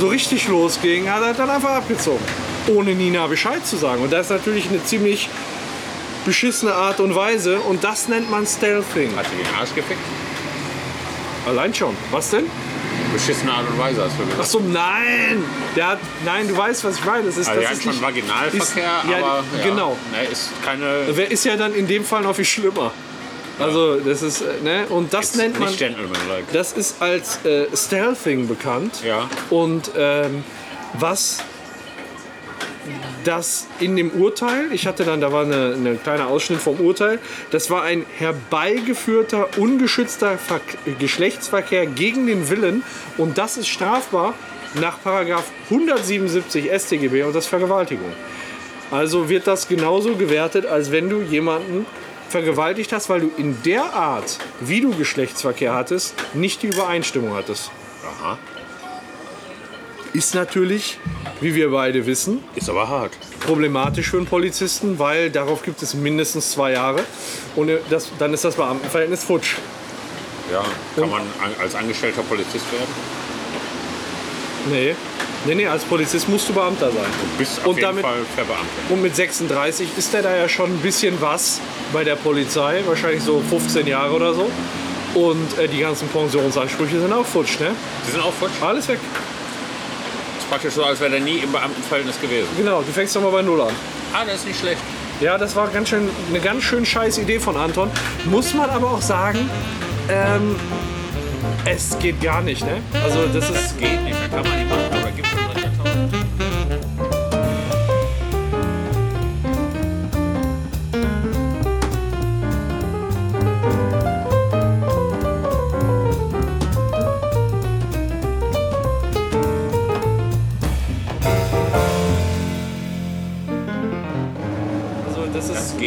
so 0.00 0.08
richtig 0.08 0.48
losging, 0.48 1.08
hat 1.10 1.22
er 1.22 1.34
dann 1.34 1.50
einfach 1.50 1.70
abgezogen. 1.70 2.24
Ohne 2.66 2.94
Nina 2.94 3.26
Bescheid 3.26 3.64
zu 3.66 3.76
sagen. 3.76 4.02
Und 4.02 4.12
das 4.12 4.26
ist 4.26 4.30
natürlich 4.30 4.68
eine 4.70 4.82
ziemlich 4.82 5.28
beschissene 6.24 6.72
Art 6.72 6.98
und 6.98 7.14
Weise. 7.14 7.60
Und 7.60 7.84
das 7.84 8.08
nennt 8.08 8.30
man 8.30 8.46
Stealthing. 8.46 9.14
Hat 9.16 9.26
sie 9.26 9.36
den 9.36 9.54
Arsch 9.54 9.74
gefickt? 9.74 10.00
Allein 11.46 11.74
schon. 11.74 11.94
Was 12.10 12.30
denn? 12.30 12.46
Beschissene 13.14 13.52
Art 13.52 13.68
und 13.68 13.78
Weise 13.78 14.02
hast 14.04 14.12
du 14.18 14.24
gesagt. 14.24 14.40
Ach 14.42 14.44
so, 14.46 14.60
nein! 14.60 15.42
Der 15.76 15.86
hat, 15.88 15.98
nein, 16.24 16.48
du 16.48 16.56
weißt, 16.56 16.84
was 16.84 16.98
ich 16.98 17.04
meine. 17.04 17.24
Das 17.26 17.36
ist, 17.36 17.48
Also, 17.48 17.60
das 17.62 17.72
ist 17.72 17.82
schon 17.84 18.02
Vaginalverkehr, 18.02 18.60
ist- 18.60 18.76
ja, 18.76 19.02
aber. 19.18 19.44
Ja, 19.58 19.64
genau. 19.64 19.96
Ne, 20.12 20.24
ist 20.30 20.50
keine. 20.64 21.04
Wer 21.08 21.30
ist 21.30 21.44
ja 21.44 21.56
dann 21.56 21.74
in 21.74 21.86
dem 21.86 22.04
Fall 22.04 22.22
noch 22.22 22.34
viel 22.34 22.44
schlimmer. 22.44 22.90
Also, 23.58 24.00
das 24.00 24.22
ist, 24.22 24.40
äh, 24.42 24.46
ne? 24.64 24.86
Und 24.88 25.14
das 25.14 25.26
ist 25.26 25.36
nennt 25.36 25.60
man. 25.60 25.68
Gentlemanlike. 25.76 26.46
Das 26.52 26.72
ist 26.72 27.00
als 27.00 27.44
äh, 27.44 27.66
Stealthing 27.74 28.48
bekannt. 28.48 28.96
Ja. 29.04 29.28
Und 29.50 29.92
ähm, 29.96 30.42
was 30.94 31.38
das 33.24 33.66
in 33.80 33.96
dem 33.96 34.10
Urteil, 34.10 34.72
ich 34.72 34.86
hatte 34.86 35.04
dann, 35.04 35.20
da 35.20 35.32
war 35.32 35.44
eine, 35.44 35.98
eine 36.04 36.26
Ausschnitt 36.26 36.60
vom 36.60 36.80
Urteil, 36.80 37.18
das 37.50 37.70
war 37.70 37.82
ein 37.82 38.04
herbeigeführter, 38.18 39.48
ungeschützter 39.58 40.38
Ver 40.38 40.60
Geschlechtsverkehr 40.98 41.86
gegen 41.86 42.26
den 42.26 42.48
Willen 42.48 42.82
und 43.16 43.38
das 43.38 43.56
ist 43.56 43.68
strafbar 43.68 44.34
nach 44.80 45.02
Paragraph 45.02 45.50
177 45.70 46.70
StGB 46.72 47.22
und 47.22 47.34
das 47.34 47.46
Vergewaltigung. 47.46 48.12
Also 48.90 49.28
wird 49.28 49.46
das 49.46 49.68
genauso 49.68 50.14
gewertet, 50.14 50.66
als 50.66 50.92
wenn 50.92 51.08
du 51.08 51.22
jemanden 51.22 51.86
vergewaltigt 52.28 52.92
hast, 52.92 53.08
weil 53.08 53.20
du 53.20 53.30
in 53.36 53.56
der 53.64 53.94
Art, 53.94 54.38
wie 54.60 54.80
du 54.80 54.90
Geschlechtsverkehr 54.94 55.74
hattest, 55.74 56.14
nicht 56.34 56.62
die 56.62 56.68
Übereinstimmung 56.68 57.34
hattest. 57.34 57.70
Aha. 58.04 58.38
Ist 60.14 60.34
natürlich, 60.34 60.98
wie 61.40 61.54
wir 61.56 61.70
beide 61.72 62.06
wissen, 62.06 62.42
Ist 62.54 62.70
aber 62.70 62.88
hart. 62.88 63.10
problematisch 63.40 64.10
für 64.10 64.16
einen 64.18 64.26
Polizisten, 64.26 64.98
weil 65.00 65.28
darauf 65.28 65.62
gibt 65.64 65.82
es 65.82 65.92
mindestens 65.94 66.52
zwei 66.52 66.70
Jahre. 66.72 67.00
Und 67.56 67.70
das, 67.90 68.10
dann 68.18 68.32
ist 68.32 68.44
das 68.44 68.54
Beamtenverhältnis 68.54 69.24
futsch. 69.24 69.56
Ja. 70.52 70.62
Kann 70.94 71.10
man 71.10 71.22
an- 71.22 71.54
als 71.60 71.74
angestellter 71.74 72.22
Polizist 72.22 72.64
werden? 72.72 72.86
Nee. 74.70 74.94
Nee, 75.46 75.54
nee, 75.56 75.66
als 75.66 75.82
Polizist 75.84 76.28
musst 76.28 76.48
du 76.48 76.52
Beamter 76.54 76.90
sein. 76.92 77.04
Du 77.32 77.38
bist 77.38 77.58
auf 77.58 77.66
Und 77.66 77.76
jeden 77.76 77.86
damit- 77.88 78.04
Fall 78.04 78.20
verbeamtet. 78.36 78.68
Und 78.90 79.02
mit 79.02 79.16
36 79.16 79.88
ist 79.98 80.12
der 80.14 80.22
da 80.22 80.34
ja 80.36 80.48
schon 80.48 80.70
ein 80.70 80.78
bisschen 80.78 81.20
was 81.20 81.60
bei 81.92 82.04
der 82.04 82.14
Polizei, 82.16 82.82
wahrscheinlich 82.86 83.22
so 83.22 83.42
15 83.50 83.86
Jahre 83.88 84.14
oder 84.14 84.32
so. 84.32 84.48
Und 85.14 85.58
äh, 85.58 85.66
die 85.68 85.80
ganzen 85.80 86.08
Pensionsansprüche 86.08 87.00
sind 87.00 87.12
auch 87.12 87.26
futsch, 87.26 87.58
ne? 87.60 87.72
Die 88.06 88.12
sind 88.12 88.22
auch 88.22 88.32
futsch. 88.32 88.52
Alles 88.62 88.88
weg. 88.88 88.98
Praktisch 90.54 90.74
so, 90.74 90.84
als 90.84 91.00
wäre 91.00 91.10
der 91.10 91.20
nie 91.20 91.38
im 91.38 91.50
Beamtenverhältnis 91.50 92.20
gewesen. 92.20 92.46
Genau, 92.56 92.80
du 92.80 92.92
fängst 92.92 93.16
doch 93.16 93.22
mal 93.22 93.32
bei 93.32 93.42
Null 93.42 93.60
an. 93.60 93.72
Ah, 94.12 94.24
das 94.24 94.36
ist 94.36 94.46
nicht 94.46 94.60
schlecht. 94.60 94.80
Ja, 95.20 95.36
das 95.36 95.56
war 95.56 95.66
ganz 95.66 95.88
schön, 95.88 96.08
eine 96.28 96.38
ganz 96.38 96.62
schön 96.62 96.86
scheiß 96.86 97.18
Idee 97.18 97.40
von 97.40 97.56
Anton. 97.56 97.90
Muss 98.26 98.54
man 98.54 98.70
aber 98.70 98.92
auch 98.92 99.02
sagen, 99.02 99.50
ähm, 100.08 100.54
es 101.64 101.98
geht 101.98 102.20
gar 102.20 102.40
nicht, 102.40 102.64
ne? 102.64 102.80
Also 103.02 103.26
das 103.32 103.50
ist... 103.50 103.54
Das 103.56 103.76
geht 103.78 104.00
nicht, 104.04 104.16
da 104.30 104.36
kann 104.36 104.48
man 104.48 104.58
nicht 104.58 104.70
machen, 104.70 104.93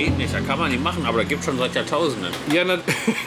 geht 0.06 0.18
nicht, 0.18 0.34
da 0.34 0.40
kann 0.42 0.60
man 0.60 0.70
nicht 0.72 0.84
machen, 0.84 1.06
aber 1.06 1.20
da 1.20 1.24
gibt 1.24 1.44
schon 1.44 1.58
seit 1.58 1.74
Jahrtausenden. 1.76 2.32
ja, 2.54 2.64
na, 2.66 2.78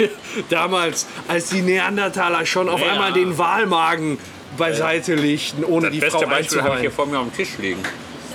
damals, 0.48 1.06
als 1.28 1.48
die 1.50 1.62
Neandertaler 1.62 2.44
schon 2.46 2.68
auf 2.68 2.80
Ja. 2.80 2.92
einmal 2.92 3.12
den 3.12 3.36
Wahlmagen 3.38 4.18
beiseite 4.56 5.14
legten, 5.14 5.64
ohne 5.64 5.86
Das 5.86 5.94
die 5.94 6.00
beste 6.00 6.18
Frau 6.20 6.26
Beispiel 6.28 6.62
habe 6.62 6.74
ich 6.76 6.80
hier 6.82 6.90
vor 6.90 7.06
mir 7.06 7.18
auf 7.18 7.26
dem 7.28 7.34
Tisch 7.34 7.58
liegen. 7.58 7.82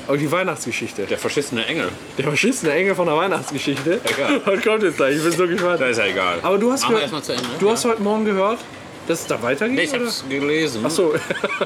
Oh, 0.07 0.15
die 0.15 0.31
Weihnachtsgeschichte. 0.31 1.05
Der 1.05 1.17
verschissene 1.17 1.65
Engel. 1.65 1.89
Der 2.17 2.25
verschissene 2.25 2.71
Engel 2.73 2.93
von 2.93 3.07
der 3.07 3.17
Weihnachtsgeschichte. 3.17 3.99
Egal. 4.03 4.39
Was 4.45 4.61
kommt 4.63 4.83
jetzt 4.83 4.97
gleich? 4.97 5.15
Ich 5.17 5.23
bin 5.23 5.31
so 5.31 5.47
gespannt. 5.47 5.81
Da 5.81 5.87
ist 5.87 5.97
ja 5.97 6.05
egal. 6.05 6.39
Aber 6.43 6.57
du 6.59 6.71
hast, 6.71 6.87
gehört, 6.87 7.09
du 7.59 7.69
hast 7.71 7.85
heute 7.85 8.01
Morgen 8.03 8.23
gehört, 8.23 8.59
dass 9.07 9.21
es 9.21 9.27
da 9.27 9.41
weitergeht? 9.41 9.75
Nee, 9.75 9.83
ich 9.83 9.93
habe 9.93 10.03
es 10.05 10.23
gelesen. 10.27 10.83
Ach 10.85 10.89
so. 10.91 11.13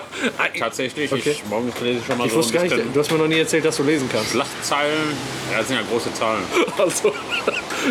Tatsächlich, 0.59 1.11
Okay. 1.11 1.31
ich, 1.31 1.45
morgens 1.45 1.79
lese 1.79 1.99
ich 1.99 2.05
schon 2.05 2.17
mal 2.17 2.25
Ich 2.27 2.31
so 2.33 2.39
wusste 2.39 2.53
gar 2.53 2.63
nicht, 2.63 2.75
du 2.93 2.99
hast 2.99 3.11
mir 3.11 3.17
noch 3.17 3.27
nie 3.27 3.39
erzählt, 3.39 3.65
dass 3.65 3.77
du 3.77 3.83
lesen 3.83 4.09
kannst. 4.11 4.31
Schlachtzeilen. 4.31 5.17
Ja, 5.51 5.57
das 5.59 5.67
sind 5.67 5.77
ja 5.77 5.83
große 5.89 6.13
Zahlen. 6.13 6.43
Also, 6.77 7.13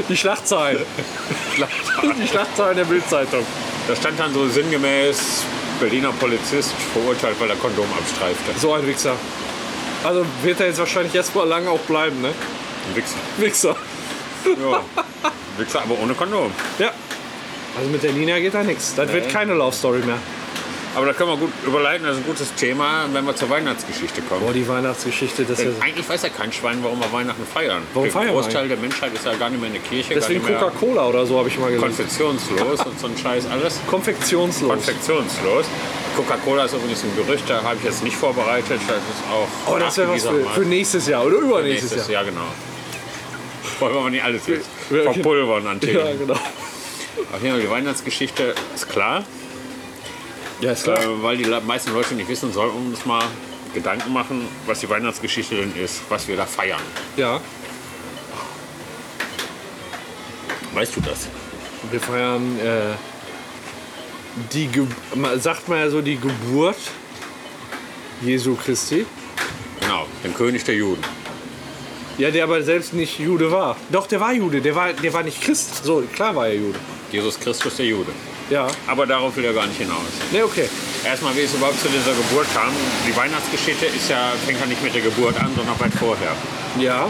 die 0.08 0.16
Schlachtzeilen. 0.16 0.82
Die 2.22 2.26
Schlachtzeilen 2.28 2.76
der 2.76 2.84
Bildzeitung. 2.84 3.44
Da 3.86 3.96
stand 3.96 4.18
dann 4.20 4.32
so 4.34 4.46
sinngemäß, 4.48 5.44
Berliner 5.80 6.12
Polizist 6.12 6.72
verurteilt, 6.92 7.36
weil 7.38 7.50
er 7.50 7.56
Kondom 7.56 7.86
abstreifte. 7.98 8.58
So 8.58 8.72
ein 8.72 8.86
Wichser. 8.86 9.14
Also 10.04 10.24
wird 10.42 10.60
er 10.60 10.66
jetzt 10.68 10.78
wahrscheinlich 10.78 11.14
erstmal 11.14 11.46
lange 11.48 11.70
auch 11.70 11.80
bleiben, 11.80 12.20
ne? 12.22 12.28
Ein 12.28 12.96
Wichser. 12.96 13.16
Wichser. 13.38 13.76
Ja. 14.44 14.82
Wichser, 15.58 15.82
aber 15.82 15.98
ohne 15.98 16.14
Kondom. 16.14 16.52
Ja. 16.78 16.92
Also 17.78 17.90
mit 17.90 18.02
der 18.02 18.12
Nina 18.12 18.38
geht 18.40 18.54
da 18.54 18.62
nichts. 18.62 18.94
Das 18.96 19.12
wird 19.12 19.28
keine 19.28 19.54
Love 19.54 19.74
Story 19.74 20.00
mehr. 20.00 20.18
Aber 20.94 21.06
da 21.06 21.12
können 21.12 21.30
wir 21.30 21.36
gut 21.36 21.52
überleiten, 21.64 22.04
das 22.06 22.16
ist 22.16 22.22
ein 22.22 22.26
gutes 22.26 22.54
Thema, 22.54 23.04
wenn 23.12 23.24
wir 23.24 23.36
zur 23.36 23.50
Weihnachtsgeschichte 23.50 24.20
kommen. 24.22 24.40
Boah, 24.40 24.52
die 24.52 24.66
Weihnachtsgeschichte, 24.66 25.44
das 25.44 25.60
ist 25.60 25.80
eigentlich 25.80 26.08
weiß 26.08 26.22
ja 26.22 26.28
kein 26.30 26.52
Schwein, 26.52 26.78
warum 26.82 26.98
wir 26.98 27.12
Weihnachten 27.12 27.44
feiern. 27.46 27.82
Warum 27.92 28.04
der 28.04 28.12
feiern 28.12 28.26
wir 28.28 28.32
Großteil 28.32 28.68
der 28.68 28.78
Menschheit 28.78 29.14
ist 29.14 29.24
ja 29.24 29.34
gar 29.34 29.50
nicht 29.50 29.60
mehr 29.60 29.68
in 29.68 29.74
der 29.74 29.82
Kirche, 29.82 30.14
deswegen 30.14 30.42
Coca-Cola 30.42 31.06
oder 31.06 31.24
so, 31.26 31.38
habe 31.38 31.48
ich 31.48 31.58
mal 31.58 31.66
gelesen. 31.70 31.84
konfessionslos 31.84 32.80
und 32.84 32.98
so 32.98 33.06
ein 33.06 33.16
Scheiß 33.16 33.46
alles. 33.46 33.78
Konfektionslos. 33.86 34.70
Konfektionslos. 34.70 35.66
Coca-Cola 36.16 36.64
ist 36.64 36.74
übrigens 36.74 37.04
ein 37.04 37.14
Gerücht, 37.14 37.44
da 37.48 37.62
habe 37.62 37.76
ich 37.76 37.84
jetzt 37.84 38.02
nicht 38.02 38.16
vorbereitet. 38.16 38.80
Das 38.88 38.96
ist 38.96 39.22
auch 39.30 39.72
Oh, 39.72 39.78
das 39.78 39.96
wäre 39.98 40.10
was 40.10 40.22
für, 40.24 40.44
für 40.46 40.60
nächstes 40.62 41.06
Jahr 41.06 41.24
oder 41.24 41.36
übernächstes 41.36 41.92
nächstes 41.92 42.08
Jahr. 42.12 42.24
Jahr. 42.24 42.32
genau. 42.32 42.48
Wollen 43.78 43.94
wir 43.94 44.00
aber 44.00 44.10
nicht 44.10 44.24
alles 44.24 44.46
jetzt 44.48 44.66
Ja, 44.90 45.12
verpulvern 45.12 45.66
an 45.66 45.80
Themen. 45.80 45.98
Ja, 45.98 46.12
genau. 46.18 46.34
Auf 47.32 47.42
jeden 47.42 47.54
Fall, 47.54 47.60
die 47.62 47.70
Weihnachtsgeschichte 47.70 48.54
ist 48.74 48.88
klar. 48.88 49.24
Ja, 50.60 50.72
ist 50.72 50.86
Äh, 50.88 51.22
weil 51.22 51.36
die 51.36 51.44
meisten 51.66 51.92
Leute 51.92 52.14
nicht 52.14 52.28
wissen, 52.28 52.52
sollten 52.52 52.74
wir 52.82 52.90
uns 52.90 53.06
mal 53.06 53.24
Gedanken 53.74 54.12
machen, 54.12 54.46
was 54.66 54.80
die 54.80 54.88
Weihnachtsgeschichte 54.88 55.56
denn 55.56 55.74
ist, 55.76 56.02
was 56.08 56.26
wir 56.26 56.36
da 56.36 56.46
feiern. 56.46 56.80
Ja, 57.16 57.40
Weißt 60.74 60.94
du 60.96 61.00
das? 61.00 61.26
wir 61.90 62.00
feiern 62.00 62.58
äh, 62.60 62.94
die, 64.52 64.66
Ge 64.66 64.86
sagt 65.38 65.68
man 65.68 65.78
ja 65.78 65.90
so, 65.90 66.00
die 66.00 66.16
Geburt 66.16 66.76
Jesu 68.20 68.54
Christi. 68.56 69.06
Genau, 69.80 70.06
den 70.22 70.34
König 70.34 70.64
der 70.64 70.74
Juden. 70.74 71.02
Ja, 72.18 72.30
der 72.30 72.44
aber 72.44 72.62
selbst 72.62 72.94
nicht 72.94 73.18
Jude 73.18 73.50
war. 73.50 73.76
Doch, 73.90 74.06
der 74.06 74.20
war 74.20 74.32
Jude, 74.32 74.60
der 74.60 74.74
war, 74.74 74.92
der 74.92 75.12
war 75.12 75.22
nicht 75.22 75.40
Christ. 75.40 75.84
So, 75.84 76.02
klar 76.12 76.34
war 76.34 76.48
er 76.48 76.54
Jude. 76.56 76.78
Jesus 77.12 77.38
Christus 77.38 77.76
der 77.76 77.86
Jude. 77.86 78.12
Ja. 78.50 78.66
Aber 78.86 79.06
darauf 79.06 79.36
will 79.36 79.44
er 79.44 79.52
gar 79.52 79.66
nicht 79.66 79.78
hinaus. 79.78 80.06
Ne, 80.32 80.44
okay. 80.44 80.68
Erstmal, 81.04 81.34
wie 81.36 81.40
es 81.40 81.54
überhaupt 81.54 81.80
zu 81.80 81.88
dieser 81.88 82.12
Geburt 82.12 82.46
kam. 82.54 82.72
Die 83.06 83.16
Weihnachtsgeschichte 83.16 83.86
ist 83.86 84.08
ja, 84.10 84.32
fängt 84.46 84.60
ja 84.60 84.66
nicht 84.66 84.82
mit 84.82 84.94
der 84.94 85.02
Geburt 85.02 85.38
an, 85.40 85.50
sondern 85.56 85.78
weit 85.80 85.92
vorher. 85.94 86.32
Ja. 86.78 87.08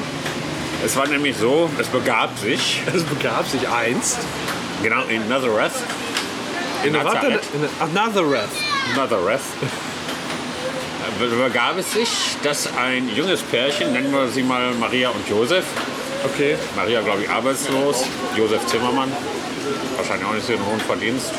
Es 0.84 0.94
war 0.96 1.06
nämlich 1.06 1.36
so, 1.36 1.68
es 1.78 1.88
begab 1.88 2.38
sich, 2.38 2.80
Es 2.94 3.02
begab 3.02 3.48
sich 3.48 3.68
einst 3.68 4.18
genau 4.82 5.02
in 5.08 5.28
Nazareth, 5.28 5.72
in 6.84 6.94
Warte, 6.94 7.06
Nazareth. 7.06 7.42
in 7.54 7.94
Nazareth. 7.94 8.48
Nazareth, 8.94 9.40
begab 11.18 11.78
es 11.78 11.92
sich, 11.92 12.08
dass 12.42 12.68
ein 12.76 13.08
junges 13.14 13.42
Pärchen, 13.42 13.92
nennen 13.92 14.12
wir 14.12 14.28
sie 14.28 14.42
mal 14.42 14.72
Maria 14.74 15.10
und 15.10 15.28
Josef, 15.28 15.64
Okay. 16.24 16.56
Maria, 16.74 17.00
glaube 17.00 17.22
ich, 17.22 17.30
arbeitslos, 17.30 18.04
Josef 18.36 18.66
Zimmermann, 18.66 19.12
wahrscheinlich 19.96 20.26
auch 20.28 20.34
nicht 20.34 20.46
so 20.46 20.52
einen 20.52 20.66
hohen 20.66 20.80
Verdienst. 20.80 21.30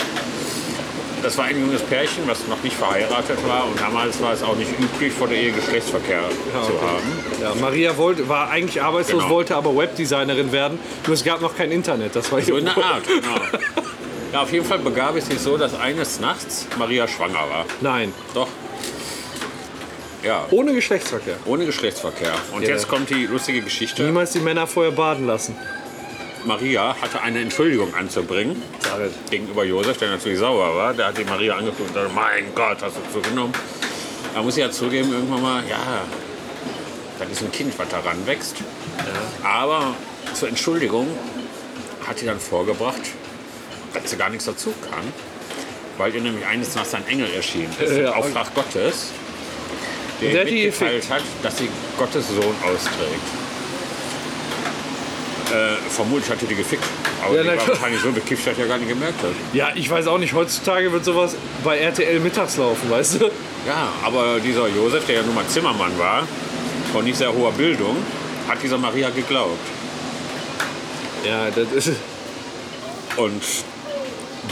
Das 1.22 1.38
war 1.38 1.46
ein 1.46 1.60
junges 1.60 1.82
Pärchen, 1.82 2.26
was 2.28 2.48
noch 2.48 2.64
nicht 2.64 2.78
verheiratet 2.78 3.38
war 3.46 3.66
und 3.66 3.78
damals 3.80 4.22
war 4.22 4.32
es 4.32 4.42
auch 4.42 4.56
nicht 4.56 4.72
üblich, 4.80 5.12
vor 5.12 5.28
der 5.28 5.36
Ehe 5.38 5.52
Geschlechtsverkehr 5.52 6.22
zu 6.30 6.74
okay. 6.74 6.86
haben. 6.88 7.42
Ja, 7.42 7.54
Maria 7.62 7.98
wollte, 7.98 8.30
war 8.30 8.50
eigentlich 8.50 8.82
arbeitslos, 8.82 9.24
Genau. 9.24 9.34
wollte 9.36 9.56
aber 9.58 9.76
Webdesignerin 9.76 10.54
werden. 10.54 10.80
Nur 11.06 11.14
es 11.16 11.24
gab 11.26 11.42
noch 11.42 11.58
kein 11.58 11.72
Internet. 11.74 12.16
Das 12.16 12.32
war 12.32 12.42
So 12.42 12.58
der 12.58 12.70
Art, 12.78 13.06
genau. 13.06 13.36
Ja, 14.32 14.44
auf 14.44 14.54
jeden 14.54 14.64
Fall 14.64 14.78
begab 14.80 15.16
es 15.18 15.26
sich 15.26 15.40
so, 15.40 15.58
dass 15.58 15.74
eines 15.78 16.20
Nachts 16.20 16.68
Maria 16.78 17.08
schwanger 17.08 17.34
war. 17.50 17.66
Nein, 17.82 18.14
Doch. 18.36 18.48
Ja, 20.24 20.46
ohne 20.52 20.74
Geschlechtsverkehr. 20.74 21.38
ohne 21.46 21.66
Geschlechtsverkehr. 21.66 22.34
Und 22.54 22.62
Ja. 22.64 22.70
jetzt 22.70 22.88
kommt 22.88 23.10
die 23.10 23.26
lustige 23.26 23.62
Geschichte. 23.62 24.04
Niemals 24.04 24.32
die 24.34 24.40
Männer 24.40 24.68
vorher 24.68 24.92
baden 24.92 25.26
lassen. 25.26 25.56
Maria 26.46 26.96
hatte 27.02 27.22
eine 27.22 27.42
Entschuldigung 27.42 27.94
anzubringen 27.94 28.62
gegenüber 29.30 29.64
Josef, 29.64 29.98
der 29.98 30.12
natürlich 30.12 30.40
sauer 30.40 30.76
war. 30.76 30.94
Der 30.94 31.08
hat 31.08 31.18
die 31.18 31.24
Maria 31.26 31.56
angeguckt 31.56 31.90
und 31.90 31.94
sagte, 31.94 32.12
mein 32.14 32.46
Gott, 32.56 32.78
hast 32.82 32.96
du 32.98 33.22
zugenommen. 33.22 33.54
Da 34.34 34.42
muss 34.42 34.56
ich 34.58 34.64
ja 34.64 34.72
zugeben, 34.72 35.12
irgendwann 35.12 35.42
mal, 35.42 35.64
ja, 35.70 35.78
das 37.20 37.30
ist 37.30 37.42
ein 37.42 37.52
Kind, 37.52 37.78
was 37.78 37.88
da 37.90 38.00
ranwächst. 38.00 38.56
Aber 39.44 39.94
zur 40.34 40.50
Entschuldigung 40.50 41.08
hat 42.08 42.20
sie 42.20 42.26
dann 42.26 42.40
vorgebracht, 42.40 43.02
dass 43.94 44.10
sie 44.12 44.18
gar 44.18 44.30
nichts 44.30 44.46
dazu 44.46 44.74
kann, 44.90 45.04
weil 45.98 46.14
ihr 46.16 46.22
nämlich 46.22 46.46
eines 46.46 46.76
Nachts 46.76 46.94
ein 46.94 47.06
Engel 47.08 47.28
erschienen 47.34 47.76
ist, 47.80 47.92
Ja. 47.98 48.10
im 48.12 48.14
Auftrag 48.14 48.54
Gottes, 48.56 49.08
der, 50.22 50.32
Der 50.32 50.46
mitgeteilt 50.46 51.10
hat, 51.10 51.22
dass 51.44 51.58
sie 51.58 51.70
Gottes 51.98 52.28
Sohn 52.30 52.56
austrägt. 52.64 53.49
Äh, 55.52 55.78
vermutlich 55.90 56.30
hatte 56.30 56.46
die 56.46 56.56
gefickt. 56.56 56.84
Aber 57.26 57.36
Ja, 57.36 57.42
die 57.42 57.58
war 57.58 57.68
wahrscheinlich 57.68 58.02
so 58.02 58.12
bekifft, 58.12 58.46
dass 58.46 58.58
er 58.58 58.68
gar 58.68 58.78
nicht 58.78 58.90
gemerkt 58.90 59.22
hat. 59.24 59.32
Ja, 59.54 59.70
ich 59.74 59.90
weiß 59.90 60.06
auch 60.08 60.20
nicht, 60.20 60.34
heutzutage 60.34 60.92
wird 60.92 61.04
sowas 61.04 61.36
bei 61.64 61.80
RTL 61.80 62.20
mittags 62.20 62.58
laufen, 62.58 62.90
weißt 62.90 63.22
du? 63.22 63.26
Ja, 63.68 63.90
aber 64.04 64.40
dieser 64.40 64.68
Josef, 64.68 65.06
der 65.08 65.16
ja 65.16 65.22
nun 65.24 65.34
mal 65.34 65.46
Zimmermann 65.48 65.98
war, 65.98 66.28
von 66.94 67.04
nicht 67.04 67.18
sehr 67.18 67.34
hoher 67.34 67.52
Bildung, 67.52 67.98
hat 68.48 68.62
dieser 68.62 68.78
Maria 68.78 69.10
geglaubt. 69.10 69.58
Ja, 71.26 71.50
das 71.50 71.88
ist. 71.88 71.98
Und 73.18 73.44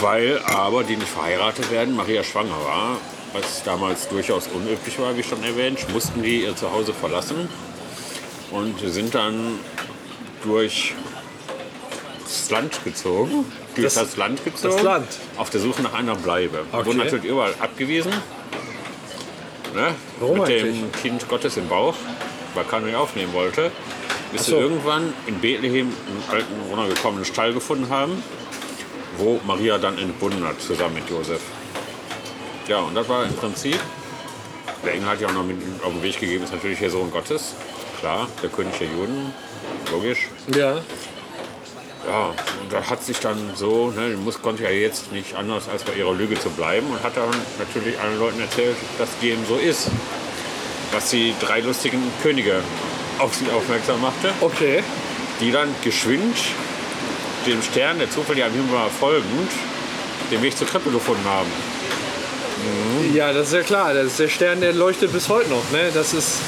weil 0.02 0.40
aber 0.46 0.84
die 0.84 0.96
nicht 0.98 1.08
verheiratet 1.08 1.72
werden, 1.72 1.96
Maria 1.96 2.24
schwanger 2.24 2.58
war, 2.66 2.98
was 3.34 3.64
damals 3.64 4.08
durchaus 4.10 4.48
unüblich 4.48 5.00
war, 5.00 5.16
wie 5.16 5.24
schon 5.24 5.44
erwähnt, 5.44 5.80
mussten 5.94 6.22
die 6.24 6.44
ihr 6.44 6.56
Zuhause 6.56 6.94
verlassen 6.94 7.48
und 8.52 8.80
sind 8.86 9.16
dann 9.16 9.60
durch 10.48 10.94
das 12.24 12.50
Land 12.50 12.84
gezogen. 12.84 13.46
Durch 13.76 13.86
Das- 13.86 13.94
das, 13.96 14.18
Land 14.18 14.44
gezogen. 14.44 14.74
das 14.76 14.84
Land? 14.84 15.08
Auf 15.38 15.50
der 15.50 15.60
Suche 15.62 15.82
nach 15.82 15.94
einer 15.94 16.16
Bleibe. 16.16 16.64
Okay. 16.72 16.86
Wurden 16.86 16.98
natürlich 16.98 17.26
überall 17.26 17.54
abgewiesen. 17.60 18.12
Ne? 19.74 19.94
Warum 20.20 20.40
Mit 20.40 20.48
eigentlich? 20.48 20.80
dem 20.80 20.92
Kind 20.94 21.28
Gottes 21.30 21.58
im 21.58 21.68
Bauch, 21.68 21.94
weil 22.56 22.64
keiner 22.66 22.88
ihn 22.88 22.96
aufnehmen 22.96 23.34
wollte. 23.34 23.72
Bis 24.32 24.42
Ach 24.42 24.46
sie 24.46 24.52
so. 24.52 24.58
irgendwann 24.60 25.14
in 25.28 25.40
Bethlehem 25.40 25.88
einen 26.08 26.24
alten, 26.36 26.54
runtergekommenen 26.70 27.26
Stall 27.26 27.54
gefunden 27.54 27.90
haben, 27.90 28.24
wo 29.18 29.40
Maria 29.46 29.78
dann 29.78 29.98
entbunden 29.98 30.44
hat, 30.46 30.60
zusammen 30.62 30.96
mit 30.96 31.10
Josef. 31.10 31.42
Ja, 32.68 32.80
und 32.80 32.96
das 32.96 33.08
war 33.08 33.24
im 33.26 33.34
Prinzip 33.36 33.80
Der 34.86 34.94
Engel 34.94 35.08
hat 35.10 35.20
ja 35.22 35.28
auch 35.28 35.34
noch 35.34 35.44
mit 35.44 35.58
auf 35.84 35.92
den 35.92 36.04
Weg 36.04 36.20
gegeben, 36.20 36.44
ist 36.44 36.54
natürlich 36.54 36.80
der 36.80 36.90
Sohn 36.92 37.10
Gottes. 37.12 37.56
Klar, 38.00 38.28
der 38.44 38.50
König 38.50 38.78
der 38.78 38.88
Juden, 38.88 39.34
logisch. 39.92 40.28
Ja. 40.56 40.82
Ja, 42.08 42.28
und 42.28 42.72
da 42.72 42.90
hat 42.90 43.04
sich 43.04 43.20
dann 43.20 43.38
so, 43.56 43.92
ne, 43.92 44.12
die 44.12 44.16
muss, 44.16 44.42
konnte 44.42 44.64
ja 44.64 44.70
jetzt 44.70 45.12
nicht 45.12 45.36
anders, 45.36 45.68
als 45.68 45.84
bei 45.84 45.94
ihrer 45.94 46.14
Lüge 46.14 46.40
zu 46.40 46.50
bleiben 46.50 46.88
und 46.90 47.04
hat 47.04 47.18
dann 47.18 47.30
natürlich 47.60 48.00
allen 48.00 48.18
Leuten 48.18 48.40
erzählt, 48.40 48.78
dass 48.98 49.10
dem 49.22 49.46
so 49.46 49.56
ist. 49.56 49.90
Was 50.94 51.10
die 51.10 51.34
drei 51.42 51.60
lustigen 51.60 52.02
Könige 52.24 52.62
auf 53.20 53.36
sie 53.36 53.50
aufmerksam 53.50 54.00
machte, 54.00 54.32
Okay. 54.40 54.84
die 55.42 55.52
dann 55.52 55.68
geschwind 55.84 56.38
dem 57.46 57.62
Stern, 57.62 58.00
der 58.00 58.10
zufällig 58.10 58.44
am 58.46 58.52
Himmel 58.52 58.72
war, 58.72 58.90
folgend, 58.90 59.52
den 60.32 60.42
Weg 60.42 60.58
zur 60.58 60.68
Krippe 60.68 60.90
gefunden 60.92 61.26
haben. 61.26 61.52
Ja, 63.14 63.34
das 63.34 63.48
ist 63.48 63.54
ja 63.54 63.62
klar. 63.62 63.94
Das 63.94 64.06
ist 64.06 64.20
der 64.20 64.30
Stern, 64.30 64.62
der 64.62 64.74
leuchtet 64.74 65.12
bis 65.12 65.28
heute 65.30 65.50
noch. 65.50 65.72
Ne? 65.72 65.92
Das 65.94 66.14
ist 66.14 66.40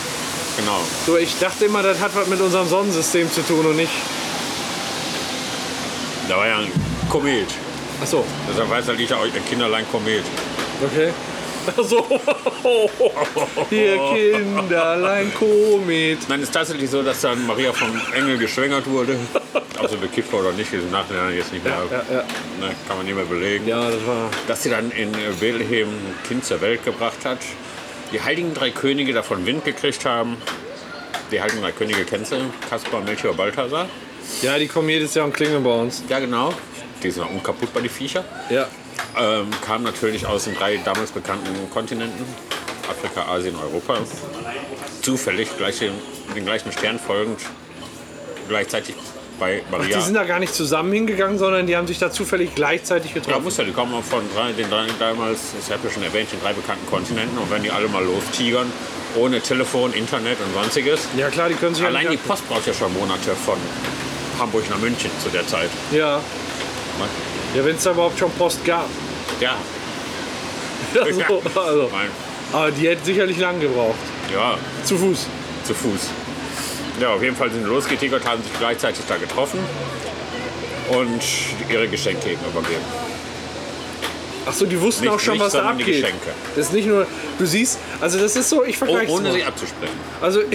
Genau. 0.60 0.82
so. 1.06 1.18
Ich 1.18 1.40
dachte 1.40 1.66
immer, 1.66 1.82
das 1.82 2.00
hat 2.00 2.14
was 2.16 2.28
mit 2.28 2.42
unserem 2.42 2.68
Sonnensystem 2.68 3.32
zu 3.32 3.42
tun 3.42 3.66
und 3.66 3.78
nicht. 3.78 3.92
Da 6.28 6.38
war 6.38 6.48
ja 6.48 6.58
ein 6.60 6.72
Komet. 7.10 7.48
Achso, 8.02 8.26
Deshalb 8.50 8.70
weiß 8.70 8.88
halt 8.88 9.00
nicht, 9.00 9.12
ein 9.12 9.46
Kinderlein 9.50 9.86
Komet. 9.92 10.24
okay. 10.84 11.12
Achso. 11.78 12.06
Ihr 13.72 13.98
Kinderlein 14.14 15.34
Komet. 15.34 16.20
Nein, 16.28 16.40
es 16.40 16.48
ist 16.50 16.54
tatsächlich 16.54 16.90
so, 16.90 17.04
dass 17.04 17.22
dann 17.22 17.46
Maria 17.48 17.72
vom 17.74 17.90
Engel 18.14 18.38
geschwängert 18.38 18.86
wurde. 18.90 19.18
Ob 19.82 19.90
sie 19.90 19.98
bekifft 19.98 20.32
war 20.34 20.42
oder 20.42 20.52
nicht, 20.52 20.74
ist 20.74 20.84
im 20.84 20.92
Nachhinein 20.92 21.36
jetzt 21.36 21.54
nicht 21.54 21.64
mehr. 21.64 21.74
Ja, 21.90 22.16
ja. 22.16 22.24
Ne, 22.60 22.76
kann 22.88 22.98
man 22.98 23.06
nicht 23.06 23.16
mehr 23.16 23.26
belegen. 23.26 23.68
Ja, 23.68 23.90
das 23.90 24.06
war. 24.06 24.30
Dass 24.48 24.64
sie 24.64 24.70
dann 24.70 24.92
in 24.92 25.12
Bethlehem 25.40 25.90
ein 25.90 26.28
Kind 26.28 26.46
zur 26.46 26.60
Welt 26.62 26.84
gebracht 26.84 27.24
hat. 27.24 27.40
Die 28.12 28.22
heiligen 28.22 28.54
drei 28.54 28.72
Könige 28.72 29.14
davon 29.14 29.46
Wind 29.46 29.66
gekriegt 29.66 30.06
haben. 30.06 30.38
Die 31.32 31.42
heiligen 31.42 31.62
drei 31.62 31.72
Könige 31.72 32.06
kennst 32.06 32.32
du? 32.32 32.38
Kaspar, 32.70 33.02
Melchior, 33.02 33.36
Balthasar. 33.36 33.88
Ja, 34.42 34.58
die 34.58 34.68
kommen 34.68 34.90
jedes 34.90 35.14
Jahr 35.14 35.26
und 35.26 35.34
klingeln 35.34 35.64
bei 35.64 35.74
uns. 35.74 36.04
Ja, 36.10 36.20
genau. 36.20 36.54
Die 37.04 37.12
sind 37.12 37.24
auch 37.24 37.30
unkaputtbar, 37.30 37.84
die 37.84 37.90
Viecher. 37.90 38.26
Ja. 38.50 38.68
Ähm, 39.18 39.48
kam 39.66 39.84
natürlich 39.84 40.26
aus 40.26 40.46
den 40.46 40.56
drei 40.56 40.78
damals 40.78 41.12
bekannten 41.12 41.70
Kontinenten. 41.72 42.26
Afrika, 42.90 43.32
Asien, 43.32 43.56
Europa. 43.56 44.00
Zufällig 45.02 45.56
gleich 45.58 45.80
den, 45.80 45.94
den 46.36 46.46
gleichen 46.46 46.72
Stern 46.72 47.00
folgend. 47.00 47.40
Gleichzeitig 48.48 48.96
bei 49.40 49.62
Ach, 49.68 49.72
Maria. 49.72 49.98
die 49.98 50.04
sind 50.04 50.14
da 50.16 50.24
gar 50.26 50.40
nicht 50.40 50.54
zusammen 50.54 50.92
hingegangen, 50.92 51.38
sondern 51.38 51.66
die 51.68 51.76
haben 51.78 51.88
sich 51.88 51.98
da 52.00 52.12
zufällig 52.12 52.54
gleichzeitig 52.56 53.12
Ja, 53.12 53.16
getroffen. 53.22 53.44
muss 53.44 53.58
ja, 53.58 53.64
die 53.64 53.72
kommen 53.72 54.04
von 54.04 54.22
drei, 54.36 54.52
den 54.52 54.70
drei, 54.70 54.86
damals, 55.00 55.40
ich 55.66 55.72
habe 55.72 55.88
ja 55.88 55.94
schon 55.94 56.04
erwähnt, 56.04 56.32
den 56.32 56.42
drei 56.42 56.54
bekannten 56.54 56.86
Kontinenten. 56.88 57.38
Und 57.38 57.50
wenn 57.50 57.64
die 57.64 57.72
alle 57.72 57.88
mal 57.88 58.04
lostigern, 58.04 58.72
ohne 59.16 59.42
Telefon, 59.42 59.94
Internet 59.94 60.38
und 60.46 60.54
sonstiges. 60.54 61.08
Ja, 61.18 61.30
klar, 61.30 61.50
die 61.50 61.56
können 61.56 61.74
sich 61.74 61.86
Allein 61.86 62.06
ja 62.06 62.12
die. 62.12 62.18
Post 62.18 62.48
braucht 62.48 62.68
ja 62.68 62.74
schon 62.74 62.94
Monate 62.94 63.32
von 63.46 63.58
Hamburg 64.38 64.70
nach 64.70 64.78
München 64.78 65.10
zu 65.24 65.30
der 65.30 65.48
Zeit. 65.48 65.70
Ja, 65.92 66.22
ja 67.56 67.66
wenn 67.66 67.76
es 67.76 67.84
da 67.84 67.92
überhaupt 67.92 68.20
schon 68.20 68.32
Post 68.34 68.64
gab. 68.66 68.86
Ja, 69.40 69.56
Also, 71.02 71.22
also. 71.56 71.90
mein, 71.92 72.08
Aber 72.54 72.72
die 72.72 72.88
hätten 72.88 73.04
sicherlich 73.06 73.38
lang 73.38 73.60
gebraucht. 73.60 73.96
ja, 74.34 74.58
Zu 74.84 74.98
Fuß. 74.98 75.28
zu 75.66 75.74
Fuß. 75.74 76.10
Ja, 77.00 77.14
auf 77.14 77.24
jeden 77.24 77.36
Fall 77.36 77.50
sind 77.52 77.64
sie 77.64 77.70
losgetigert, 77.70 78.26
haben 78.26 78.42
sich 78.44 78.52
gleichzeitig 78.60 79.02
da 79.08 79.18
getroffen 79.18 79.60
und 80.90 81.22
ihre 81.72 81.88
Geschenke 81.88 82.32
eben 82.32 82.42
übergeben. 82.52 82.82
Achso, 84.46 84.66
die 84.66 84.80
wussten 84.82 85.04
Nicht 85.04 85.14
auch 85.14 85.20
schon, 85.20 85.34
mich, 85.36 85.44
was 85.44 85.52
da 85.54 85.60
sondern 85.60 85.78
die 85.78 85.84
abgeht. 85.84 86.02
Geschenke. 86.02 86.30
Das 86.56 86.66
ist 86.68 86.74
nicht 86.74 86.88
nur, 86.88 87.06
du 87.38 87.46
siehst, 87.46 87.78
also 88.02 88.20
das 88.20 88.36
ist 88.36 88.50
so, 88.50 88.64
ich 88.66 88.76
Oh, 88.82 88.86
vergleiche 88.86 89.12
ohne 89.12 89.30
mal. 89.30 89.34
sie 89.36 89.44
abzusprechen. 89.44 89.94
Also, 90.22 90.42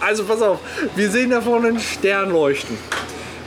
also 0.00 0.24
pass 0.24 0.42
auf, 0.42 0.58
wir 0.96 1.10
sehen 1.10 1.30
da 1.30 1.40
vorne 1.40 1.68
einen 1.68 1.80
Stern 1.80 2.30
leuchten. 2.30 2.76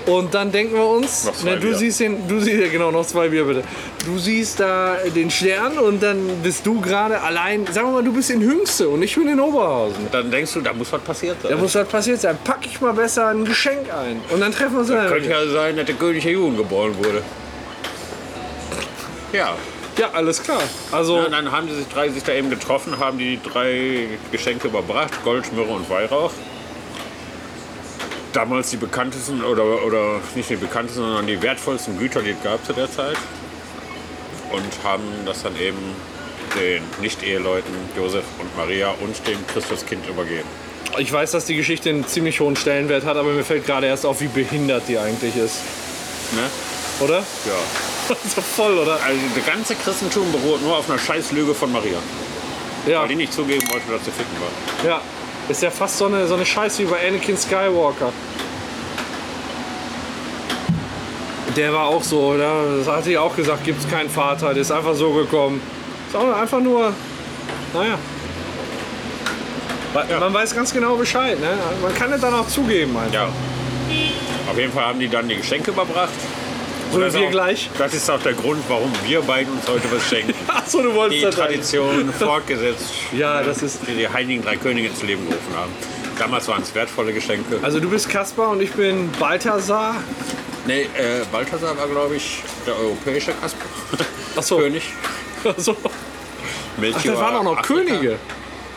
Und 0.05 0.34
dann 0.34 0.51
denken 0.51 0.73
wir 0.75 0.86
uns, 0.86 1.25
Noch 1.25 1.36
zwei 1.36 1.51
ne, 1.51 1.60
du 1.60 1.67
Bier. 1.67 1.77
siehst 1.77 1.99
den, 1.99 2.27
du 2.27 2.39
siehst 2.39 2.60
ja 2.60 2.67
genau 2.69 2.91
noch 2.91 3.05
zwei 3.05 3.29
Bier 3.29 3.43
bitte. 3.45 3.63
Du 4.06 4.18
siehst 4.18 4.60
da 4.60 4.98
den 5.16 5.30
Stern 5.30 5.78
und 5.78 6.02
dann 6.02 6.42
bist 6.42 6.66
du 6.66 6.82
gerade 6.82 7.22
allein, 7.22 7.68
sagen 7.68 7.88
wir 7.88 7.94
mal, 7.94 8.04
du 8.04 8.14
bist 8.14 8.32
in 8.32 8.42
Hüngste 8.42 8.90
und 8.90 9.04
ich 9.04 9.16
bin 9.16 9.28
in 9.28 9.40
Oberhausen. 9.40 10.08
Dann 10.12 10.32
denkst 10.32 10.54
du, 10.54 10.62
da 10.62 10.74
muss 10.74 10.92
was 10.92 11.02
passiert 11.02 11.42
sein. 11.42 11.52
Da 11.52 11.58
muss 11.58 11.76
was 11.76 11.88
passiert 11.88 12.20
sein. 12.20 12.38
Pack 12.44 12.66
ich 12.66 12.82
mal 12.82 12.94
besser 12.94 13.28
ein 13.28 13.46
Geschenk 13.46 13.94
ein. 13.94 14.22
Und 14.32 14.40
dann 14.40 14.52
treffen 14.52 14.74
wir 14.74 14.80
uns 14.80 14.90
in 14.90 14.98
Könnte 15.08 15.30
ja 15.30 15.48
sein, 15.48 15.76
dass 15.76 15.86
der 15.86 15.96
König 15.96 16.24
der 16.24 16.32
Juden 16.32 16.58
geboren 16.58 16.98
wurde. 16.98 17.22
Ja. 19.34 19.56
Ja, 19.98 20.10
alles 20.14 20.42
klar. 20.42 20.62
Also, 20.92 21.18
ja. 21.18 21.30
Dann 21.30 21.52
haben 21.52 21.68
die 21.68 21.76
sich 21.76 21.88
drei 21.88 22.10
sich 22.10 22.24
da 22.24 22.34
eben 22.34 22.50
getroffen, 22.50 22.98
haben 22.98 23.18
die 23.18 23.40
drei 23.44 24.08
Geschenke 24.32 24.68
überbracht, 24.68 25.12
Gold, 25.24 25.54
Myrrhe 25.54 25.74
und 25.74 25.90
Weihrauch. 25.90 26.32
Damals 28.34 28.70
die 28.70 28.78
bekanntesten, 28.78 29.44
oder, 29.44 29.86
oder 29.86 30.22
nicht 30.34 30.50
die 30.50 30.56
bekanntesten, 30.56 31.04
sondern 31.04 31.28
die 31.28 31.40
wertvollsten 31.42 32.00
Güter, 32.00 32.22
die 32.22 32.32
es 32.32 32.42
gab 32.42 32.66
zu 32.66 32.74
der 32.74 32.90
Zeit. 32.90 33.18
Und 34.52 34.84
haben 34.84 35.04
das 35.26 35.44
dann 35.44 35.56
eben 35.60 35.78
den 36.60 36.84
Nicht-Eheleuten 37.02 37.74
Josef 37.96 38.26
und 38.40 38.56
Maria 38.58 38.94
und 39.02 39.28
dem 39.28 39.46
Christuskind 39.48 40.08
übergeben. 40.08 40.48
ich 40.98 41.12
weiß, 41.12 41.32
dass 41.32 41.46
die 41.46 41.56
Geschichte 41.56 41.90
einen 41.90 42.06
ziemlich 42.06 42.40
hohen 42.42 42.56
Stellenwert 42.56 43.06
hat, 43.06 43.16
aber 43.16 43.32
mir 43.32 43.46
fällt 43.46 43.66
gerade 43.66 43.88
erst 43.88 44.06
auf, 44.06 44.20
wie 44.22 44.28
behindert 44.28 44.84
die 44.88 44.98
eigentlich 44.98 45.36
ist. 45.36 45.58
Ne? 46.34 46.50
Oder? 47.00 47.20
Ja. 47.20 48.16
so 48.36 48.42
voll, 48.42 48.78
oder? 48.78 49.00
Also 49.04 49.20
das 49.36 49.46
ganze 49.46 49.76
Christentum 49.76 50.32
beruht 50.32 50.62
nur 50.62 50.78
auf 50.78 50.90
einer 50.90 51.00
Scheißlüge 51.00 51.54
von 51.54 51.72
Maria. 51.72 51.98
Ja. 52.88 53.02
Weil 53.02 53.10
die 53.10 53.16
nicht 53.16 53.34
zugeben 53.34 53.64
wollte, 53.72 53.92
dass 53.92 54.06
sie 54.06 54.12
ficken 54.12 54.36
war. 54.40 54.90
Ja, 54.90 55.02
ist 55.50 55.62
ja 55.62 55.72
fast 55.72 55.98
so 55.98 56.06
eine, 56.06 56.28
so 56.28 56.34
eine 56.36 56.46
Scheiße 56.46 56.84
wie 56.84 56.88
bei 56.88 57.08
Anakin 57.08 57.38
Skywalker. 57.38 58.12
Der 61.56 61.74
war 61.74 61.86
auch 61.88 62.04
so, 62.04 62.20
oder? 62.34 62.78
Das 62.78 62.88
hat 62.88 63.04
sie 63.04 63.18
auch 63.18 63.36
gesagt, 63.36 63.64
gibt 63.64 63.84
es 63.84 63.90
keinen 63.90 64.10
Vater, 64.10 64.54
der 64.54 64.62
ist 64.62 64.72
einfach 64.72 64.96
so 64.96 65.12
gekommen. 65.12 65.62
Ist 66.08 66.16
auch 66.16 66.34
einfach 66.34 66.60
nur, 66.62 66.94
naja. 67.74 67.98
Weil- 69.94 70.20
Man 70.20 70.34
weiß 70.34 70.56
ganz 70.56 70.74
genau 70.74 70.96
Bescheid, 70.96 71.40
ne? 71.40 71.58
Man 71.82 71.94
kann 71.96 72.12
es 72.14 72.22
dann 72.22 72.34
auch 72.34 72.48
zugeben 72.48 72.96
einfach. 72.98 73.14
Ja. 73.14 73.30
Auf 74.50 74.58
jeden 74.58 74.72
Fall 74.72 74.86
haben 74.86 75.00
die 75.00 75.10
dann 75.10 75.28
die 75.28 75.36
Geschenke 75.36 75.72
überbracht. 75.72 76.10
So 76.94 77.00
wie 77.00 77.14
wir 77.14 77.28
auch, 77.28 77.32
gleich. 77.32 77.70
Das 77.78 77.94
ist 77.94 78.10
auch 78.10 78.22
der 78.22 78.34
Grund, 78.34 78.62
warum 78.68 78.92
wir 79.06 79.22
beiden 79.22 79.54
uns 79.54 79.68
heute 79.68 79.90
was 79.94 80.08
schenken. 80.10 80.34
Achso, 80.48 80.82
du 80.82 80.94
wolltest 80.94 81.24
Die 81.26 81.30
Tradition 81.30 82.12
fortgesetzt, 82.20 82.86
Ja, 83.14 83.42
das 83.44 83.62
ist. 83.64 83.80
die 83.88 83.94
die 83.94 84.08
heiligen 84.10 84.44
drei 84.44 84.58
Könige 84.58 84.88
ins 84.90 85.02
Leben 85.04 85.26
gerufen 85.28 85.56
haben. 85.56 85.72
Damals 86.20 86.48
waren 86.50 86.62
es 86.62 86.74
wertvolle 86.76 87.14
Geschenke. 87.14 87.60
Also 87.62 87.80
du 87.80 87.90
bist 87.90 88.10
Kaspar 88.10 88.50
und 88.50 88.62
ich 88.62 88.72
bin 88.72 89.10
Balthasar. 89.20 89.96
Nee, 90.65 90.82
äh, 90.82 91.26
Balthasar 91.32 91.78
war, 91.78 91.88
glaube 91.88 92.15
ich, 92.15 92.43
der 92.65 92.76
europäische 92.76 93.32
Kasper. 93.34 93.65
Ach 94.36 94.43
so. 94.43 94.58
König. 94.58 94.84
Achso. 95.43 95.76
Ach, 95.84 97.04
das 97.04 97.06
waren 97.06 97.36
auch 97.36 97.43
noch 97.43 97.58
Afrika. 97.58 97.84
Könige. 97.84 98.19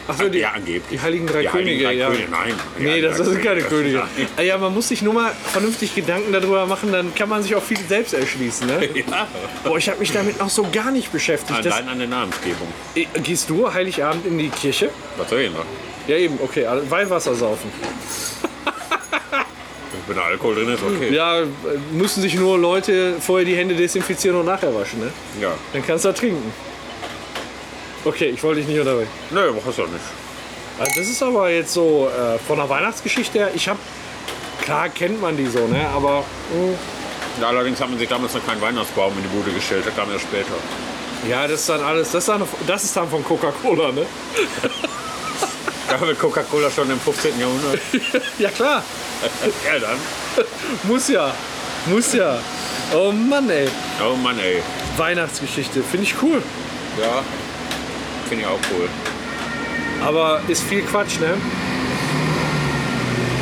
Achso, 0.07 0.29
die, 0.29 0.39
ja, 0.39 0.51
angeblich. 0.51 0.83
die 0.91 1.01
heiligen 1.01 1.27
drei 1.27 1.43
Die 1.43 1.49
heiligen 1.49 1.83
Könige, 1.83 1.85
drei 1.85 1.93
ja. 1.95 2.09
Könige, 2.09 2.31
nein. 2.31 2.55
Nee, 2.79 3.01
das 3.01 3.17
drei 3.17 3.25
sind 3.25 3.43
keine 3.43 3.63
Könige. 3.63 4.03
Könige. 4.15 4.31
Ah 4.37 4.43
Ja, 4.43 4.59
man 4.59 4.75
muss 4.75 4.89
sich 4.89 5.01
nur 5.01 5.15
mal 5.15 5.33
vernünftig 5.53 5.95
Gedanken 5.95 6.33
darüber 6.33 6.67
machen, 6.67 6.93
dann 6.93 7.15
kann 7.15 7.29
man 7.29 7.43
sich 7.43 7.55
auch 7.55 7.63
viel 7.63 7.79
selbst 7.79 8.13
erschließen. 8.13 8.67
Ne? 8.67 8.89
Ja, 8.95 9.27
Boah, 9.65 9.79
ich 9.79 9.89
habe 9.89 9.99
mich 10.01 10.13
damit 10.13 10.39
noch 10.39 10.51
so 10.51 10.67
gar 10.71 10.91
nicht 10.91 11.11
beschäftigt. 11.11 11.65
Das, 11.65 11.73
allein 11.73 11.89
an 11.89 11.99
der 11.99 12.09
Namensgebung. 12.09 12.69
Eh, 12.95 13.07
gehst 13.23 13.49
du 13.49 13.73
Heiligabend 13.73 14.27
in 14.27 14.39
die 14.39 14.49
Kirche? 14.51 14.91
Was 15.17 15.31
soll 15.31 15.41
ich 15.41 15.53
noch? 15.53 15.65
Ja, 16.07 16.17
eben, 16.17 16.39
okay. 16.43 16.67
also 16.67 16.91
Weihwasser 16.91 17.35
saufen. 17.35 17.71
Wenn 20.07 20.17
da 20.17 20.23
Alkohol 20.25 20.55
drin 20.57 20.69
ist, 20.75 20.83
okay. 20.83 21.15
Ja, 21.15 21.41
äh, 21.41 21.47
müssen 21.93 22.21
sich 22.23 22.35
nur 22.35 22.59
Leute 22.59 23.15
vorher 23.21 23.47
die 23.47 23.57
Hände 23.57 23.75
desinfizieren 23.75 24.39
und 24.39 24.47
nachher 24.47 24.75
waschen, 24.75 25.01
ne? 25.01 25.11
Ja. 25.41 25.53
Dann 25.73 25.87
kannst 25.87 26.05
du 26.05 26.09
da 26.11 26.15
trinken. 26.15 26.53
Okay, 28.05 28.27
ich 28.27 28.43
wollte 28.43 28.61
dich 28.61 28.69
nicht 28.69 28.79
unterbrechen. 28.81 29.09
Nö, 29.31 29.51
brauchst 29.53 29.79
du 29.79 29.83
auch 29.85 29.89
nicht. 29.89 30.01
Also 30.79 30.93
das 31.01 31.09
ist 31.09 31.23
aber 31.23 31.49
jetzt 31.51 31.73
so 31.73 32.09
äh, 32.11 32.39
von 32.39 32.59
der 32.59 32.69
Weihnachtsgeschichte 32.69 33.39
her. 33.39 33.51
Ich 33.55 33.67
habe, 33.69 33.79
klar 34.63 34.89
kennt 34.91 35.21
man 35.23 35.37
die 35.37 35.47
so, 35.47 35.67
ne? 35.69 35.87
Aber 35.95 36.19
mh, 36.53 36.75
Ja, 37.41 37.49
allerdings 37.49 37.81
hat 37.81 37.89
man 37.89 37.99
sich 37.99 38.09
damals 38.09 38.35
noch 38.35 38.45
keinen 38.47 38.61
Weihnachtsbaum 38.61 39.13
in 39.17 39.23
die 39.23 39.29
Bude 39.29 39.53
gestellt, 39.53 39.85
das 39.87 39.95
kam 39.97 40.11
erst 40.13 40.25
später. 40.25 40.53
ja, 41.31 41.47
das 41.49 41.61
ist 41.61 41.69
dann 41.71 41.83
alles, 41.83 42.11
das 42.11 42.25
ist 42.25 42.29
dann, 42.29 42.43
das 42.67 42.85
ist 42.85 42.95
dann 42.97 43.09
von 43.09 43.25
Coca-Cola, 43.25 43.93
ne? 43.93 44.05
Da 45.89 46.01
wird 46.01 46.19
Coca-Cola 46.19 46.71
schon 46.71 46.91
im 46.91 46.99
15. 46.99 47.39
Jahrhundert. 47.39 47.79
Ja 48.39 48.51
klar, 48.51 48.83
ja, 49.67 49.79
dann. 49.79 49.99
muss 50.85 51.09
ja, 51.09 51.33
muss 51.87 52.13
ja. 52.13 52.39
Oh 52.95 53.13
Mann, 53.13 53.49
ey. 53.51 53.69
Oh 54.03 54.17
Mann, 54.17 54.39
ey. 54.39 54.63
Weihnachtsgeschichte, 54.97 55.83
finde 55.83 56.05
ich 56.05 56.15
cool. 56.23 56.43
Ja, 57.01 57.23
finde 58.29 58.45
ich 58.45 58.49
auch 58.49 58.61
cool. 58.73 58.89
Aber 60.05 60.41
ist 60.49 60.63
viel 60.63 60.83
Quatsch, 60.83 61.19
ne? 61.21 61.35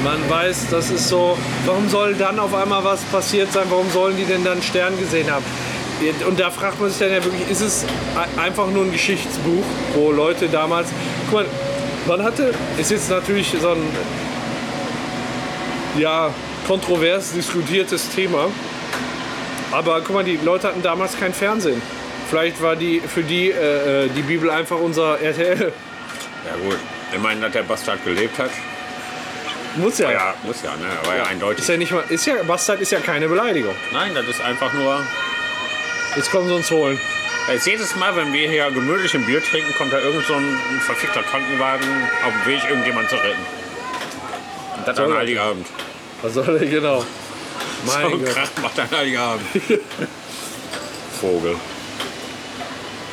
Man 0.05 0.29
weiß, 0.29 0.67
das 0.71 0.91
ist 0.91 1.09
so. 1.09 1.37
Warum 1.65 1.89
soll 1.89 2.15
dann 2.15 2.39
auf 2.39 2.55
einmal 2.55 2.83
was 2.85 3.03
passiert 3.03 3.53
sein? 3.53 3.65
Warum 3.69 3.91
sollen 3.91 4.17
die 4.17 4.25
denn 4.25 4.45
dann 4.45 4.63
Stern 4.63 4.99
gesehen 4.99 5.31
haben? 5.31 5.45
Und 6.27 6.41
da 6.41 6.51
fragt 6.51 6.81
man 6.81 6.91
sich 6.91 6.99
dann 6.99 7.13
ja 7.13 7.23
wirklich, 7.25 7.49
ist 7.49 7.61
es 7.61 7.85
einfach 8.37 8.67
nur 8.69 8.85
ein 8.85 8.91
Geschichtsbuch, 8.91 9.63
wo 9.95 10.11
Leute 10.11 10.49
damals. 10.49 10.89
Guck 11.31 11.41
mal, 11.41 11.47
man 12.09 12.25
hatte, 12.25 12.53
ist 12.79 12.91
jetzt 12.91 13.11
natürlich 13.11 13.55
so 13.61 13.71
ein 13.71 13.83
ja, 15.99 16.33
kontrovers 16.67 17.33
diskutiertes 17.33 18.09
Thema. 18.11 18.49
Aber 19.71 20.01
guck 20.01 20.15
mal, 20.15 20.25
die 20.25 20.39
Leute 20.43 20.69
hatten 20.69 20.83
damals 20.83 21.19
kein 21.19 21.33
Fernsehen. 21.33 21.81
Vielleicht 22.29 22.63
war 22.63 22.77
die 22.77 23.01
für 23.01 23.23
die 23.23 23.51
äh, 23.51 24.05
äh, 24.05 24.09
die 24.09 24.23
Bibel 24.23 24.51
einfach 24.51 24.79
unser 24.79 25.21
RTL. 25.21 25.73
Ja 26.45 26.57
gut. 26.63 26.79
Meine, 27.23 27.43
dass 27.43 27.53
der 27.53 27.63
Bastard 27.63 28.05
gelebt 28.05 28.39
hat. 28.39 28.51
Muss 29.77 29.99
ja. 29.99 30.11
Ja, 30.11 30.35
muss 30.43 30.63
ja, 30.63 30.71
ne? 30.77 30.87
War 31.07 31.17
ja, 31.17 31.25
eindeutig. 31.25 31.61
Ist 31.61 31.69
ja 31.69 31.77
nicht 31.77 31.93
mal, 31.93 32.05
ist 32.09 32.27
ja, 32.27 32.43
Bastard 32.43 32.81
ist 32.81 32.93
ja 32.93 33.01
keine 33.01 33.29
Beleidigung. 33.29 33.75
Nein, 33.93 34.15
das 34.15 34.27
ist 34.29 34.41
einfach 34.41 34.73
nur. 34.73 35.01
Jetzt 36.17 36.31
kommen 36.31 36.49
sie 36.49 36.55
uns 36.55 36.71
holen. 36.71 36.99
Jetzt 37.51 37.67
jedes 37.67 37.97
Mal, 37.97 38.15
wenn 38.17 38.33
wir 38.33 38.49
hier 38.49 38.71
gemütlich 38.71 39.15
ein 39.15 39.25
Bier 39.27 39.43
trinken, 39.43 39.73
kommt 39.75 39.93
da 39.93 39.99
irgend 39.99 40.27
so 40.27 40.35
ein 40.35 40.81
verfickter 40.81 41.23
Krankenwagen 41.23 41.87
auf 42.25 42.33
dem 42.33 42.53
Weg, 42.53 42.63
irgendjemand 42.69 43.09
zu 43.09 43.17
retten. 43.17 43.62
Das 44.87 44.99
an 44.99 45.15
Heiligabend. 45.15 45.67
Was 46.23 46.35
soll 46.35 46.59
der 46.59 46.69
genau? 46.69 47.01
So 47.01 47.07
Mein 47.93 48.07
ein 48.07 48.25
Gott. 48.25 48.35
Krach 48.35 48.49
macht 48.63 48.79
an 48.81 48.91
Heiligabend. 48.91 49.47
Vogel. 51.21 51.57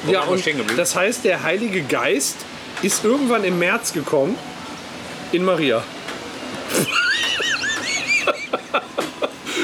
Wo 0.04 0.12
Ja, 0.12 0.22
und 0.22 0.44
das 0.78 0.96
heißt, 0.96 1.26
der 1.26 1.44
Heilige 1.44 1.82
Geist 1.84 2.38
ist 2.82 3.04
irgendwann 3.04 3.44
im 3.44 3.60
März 3.60 3.92
gekommen 3.94 4.38
in 5.32 5.44
Maria. 5.44 5.84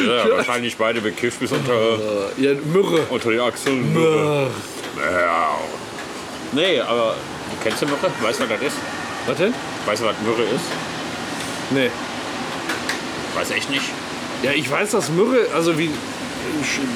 Ja, 0.05 0.29
wahrscheinlich 0.37 0.75
beide 0.77 1.01
bekifft 1.01 1.39
bis 1.39 1.51
unter, 1.51 1.73
Äh, 1.73 2.41
ja, 2.41 2.51
Myrrhe. 2.65 3.05
unter 3.09 3.31
die 3.31 3.39
Achseln. 3.39 3.91
Myrrhe. 3.93 4.49
Ja. 4.97 5.57
Nee, 6.51 6.79
aber 6.81 7.15
kennst 7.63 7.81
du 7.81 7.85
Myrrhe? 7.87 8.11
Weißt 8.21 8.39
du, 8.39 8.43
was 8.43 8.49
das 8.59 8.61
ist? 8.67 8.77
Was 9.25 9.37
denn? 9.37 9.53
Weißt 9.85 10.01
du, 10.01 10.05
was 10.05 10.15
Myrrhe 10.21 10.43
ist? 10.43 10.65
Nee. 11.71 11.89
Weiß 13.35 13.51
echt 13.51 13.69
nicht. 13.69 13.85
Ja, 14.43 14.51
ich 14.51 14.69
weiß, 14.69 14.91
dass 14.91 15.09
Myrrhe, 15.09 15.47
also 15.53 15.77
wie. 15.77 15.89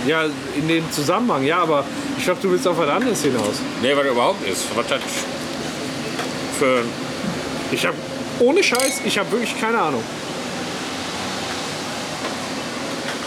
Ja, 0.05 0.25
in 0.55 0.67
dem 0.67 0.91
Zusammenhang, 0.91 1.43
ja, 1.43 1.57
aber 1.57 1.83
ich 2.17 2.23
glaube, 2.23 2.39
du 2.41 2.51
willst 2.51 2.67
auf 2.67 2.77
was 2.77 2.87
anderes 2.87 3.23
hinaus. 3.23 3.55
Nee, 3.81 3.95
was 3.95 4.05
überhaupt 4.05 4.47
ist. 4.47 4.65
Was 4.75 4.87
das 4.87 5.01
für. 6.59 6.83
Ich 7.71 7.85
habe, 7.85 7.97
ohne 8.39 8.63
Scheiß, 8.63 9.01
ich 9.05 9.17
habe 9.17 9.31
wirklich 9.31 9.59
keine 9.59 9.79
Ahnung. 9.79 10.03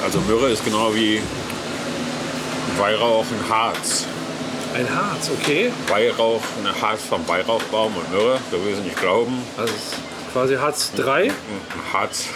Also 0.05 0.21
Myrrhe 0.21 0.51
ist 0.51 0.65
genau 0.65 0.95
wie 0.95 1.21
Weihrauch 2.79 3.25
ein 3.25 3.49
Harz. 3.49 4.07
Ein 4.75 4.89
Harz, 4.89 5.31
okay. 5.31 5.71
Weihrauch, 5.89 6.41
ein 6.59 6.83
Harz 6.83 7.03
vom 7.09 7.27
Weihrauchbaum 7.29 7.93
und 7.97 8.11
Myrrhe, 8.11 8.39
so 8.51 8.65
will 8.65 8.75
sie 8.75 8.83
nicht 8.83 8.99
glauben, 9.01 9.43
Also 9.57 9.73
quasi 10.33 10.55
Harz 10.55 10.93
3. 10.97 11.25
ein 11.25 11.33
Harz 11.93 12.27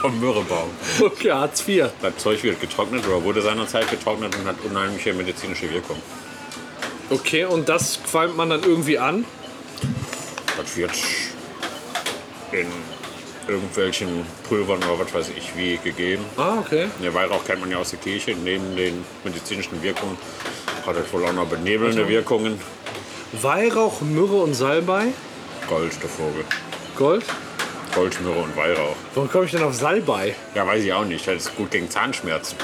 vom 0.00 0.18
Myrrhebaum. 0.20 0.70
Okay, 1.00 1.30
Harz 1.30 1.60
4. 1.60 1.92
Das 2.00 2.16
Zeug 2.16 2.42
wird 2.42 2.60
getrocknet 2.60 3.06
oder 3.06 3.22
wurde 3.22 3.42
seinerzeit 3.42 3.90
getrocknet 3.90 4.34
und 4.36 4.46
hat 4.46 4.56
unheimliche 4.64 5.12
medizinische 5.12 5.70
Wirkung. 5.70 6.00
Okay, 7.10 7.44
und 7.44 7.68
das 7.68 8.00
qualmt 8.08 8.36
man 8.36 8.50
dann 8.50 8.62
irgendwie 8.62 8.98
an. 8.98 9.24
Das 10.56 10.76
wird 10.76 10.92
in 12.52 12.66
irgendwelchen 13.46 14.24
Pulvern 14.48 14.78
oder 14.78 15.00
was 15.00 15.12
weiß 15.12 15.30
ich 15.36 15.56
wie 15.56 15.76
gegeben. 15.78 16.24
Ah, 16.36 16.58
okay. 16.58 16.88
Der 17.02 17.12
Weihrauch 17.12 17.44
kennt 17.44 17.60
man 17.60 17.70
ja 17.70 17.78
aus 17.78 17.90
der 17.90 17.98
Kirche. 17.98 18.34
Neben 18.34 18.76
den 18.76 19.04
medizinischen 19.24 19.82
Wirkungen 19.82 20.16
hat 20.86 20.96
es 20.96 21.12
wohl 21.12 21.24
auch 21.26 21.32
noch 21.32 21.46
benebelnde 21.46 22.08
Wirkungen. 22.08 22.60
Weihrauch, 23.32 24.00
Myrrhe 24.00 24.42
und 24.42 24.54
Salbei. 24.54 25.08
Gold, 25.68 25.92
der 26.02 26.08
Vogel. 26.08 26.44
Gold. 27.00 27.24
Gold, 27.94 28.20
Myrrhe 28.20 28.40
und 28.40 28.54
Weihrauch. 28.58 28.94
Warum 29.14 29.30
komme 29.30 29.46
ich 29.46 29.52
denn 29.52 29.62
auf 29.62 29.72
Salbei? 29.74 30.34
Ja, 30.54 30.66
weiß 30.66 30.84
ich 30.84 30.92
auch 30.92 31.06
nicht. 31.06 31.26
Das 31.26 31.36
ist 31.36 31.56
gut 31.56 31.70
gegen 31.70 31.88
Zahnschmerzen. 31.90 32.58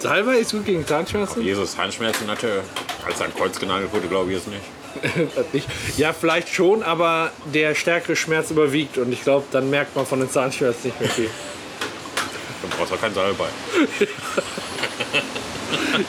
Salbei 0.00 0.38
ist 0.38 0.50
gut 0.50 0.64
gegen 0.66 0.84
Zahnschmerzen? 0.84 1.40
Jesus 1.40 1.76
Zahnschmerzen 1.76 2.28
hatte, 2.28 2.62
als 3.06 3.20
er 3.20 3.26
an 3.26 3.34
Kreuz 3.36 3.60
genagelt 3.60 3.92
wurde, 3.92 4.08
glaube 4.08 4.32
ich 4.32 4.38
es 4.38 4.46
nicht. 5.52 5.68
Ja, 5.96 6.12
vielleicht 6.12 6.52
schon, 6.52 6.82
aber 6.82 7.30
der 7.54 7.76
stärkere 7.76 8.16
Schmerz 8.16 8.50
überwiegt 8.50 8.98
und 8.98 9.12
ich 9.12 9.22
glaube, 9.22 9.46
dann 9.52 9.70
merkt 9.70 9.94
man 9.94 10.04
von 10.04 10.18
den 10.18 10.30
Zahnschmerzen 10.30 10.88
nicht 10.88 11.00
mehr 11.00 11.08
viel. 11.10 11.30
Dann 12.62 12.70
brauchst 12.76 12.90
du 12.90 12.96
auch 12.96 13.00
kein 13.00 13.14
Salbei. 13.14 13.46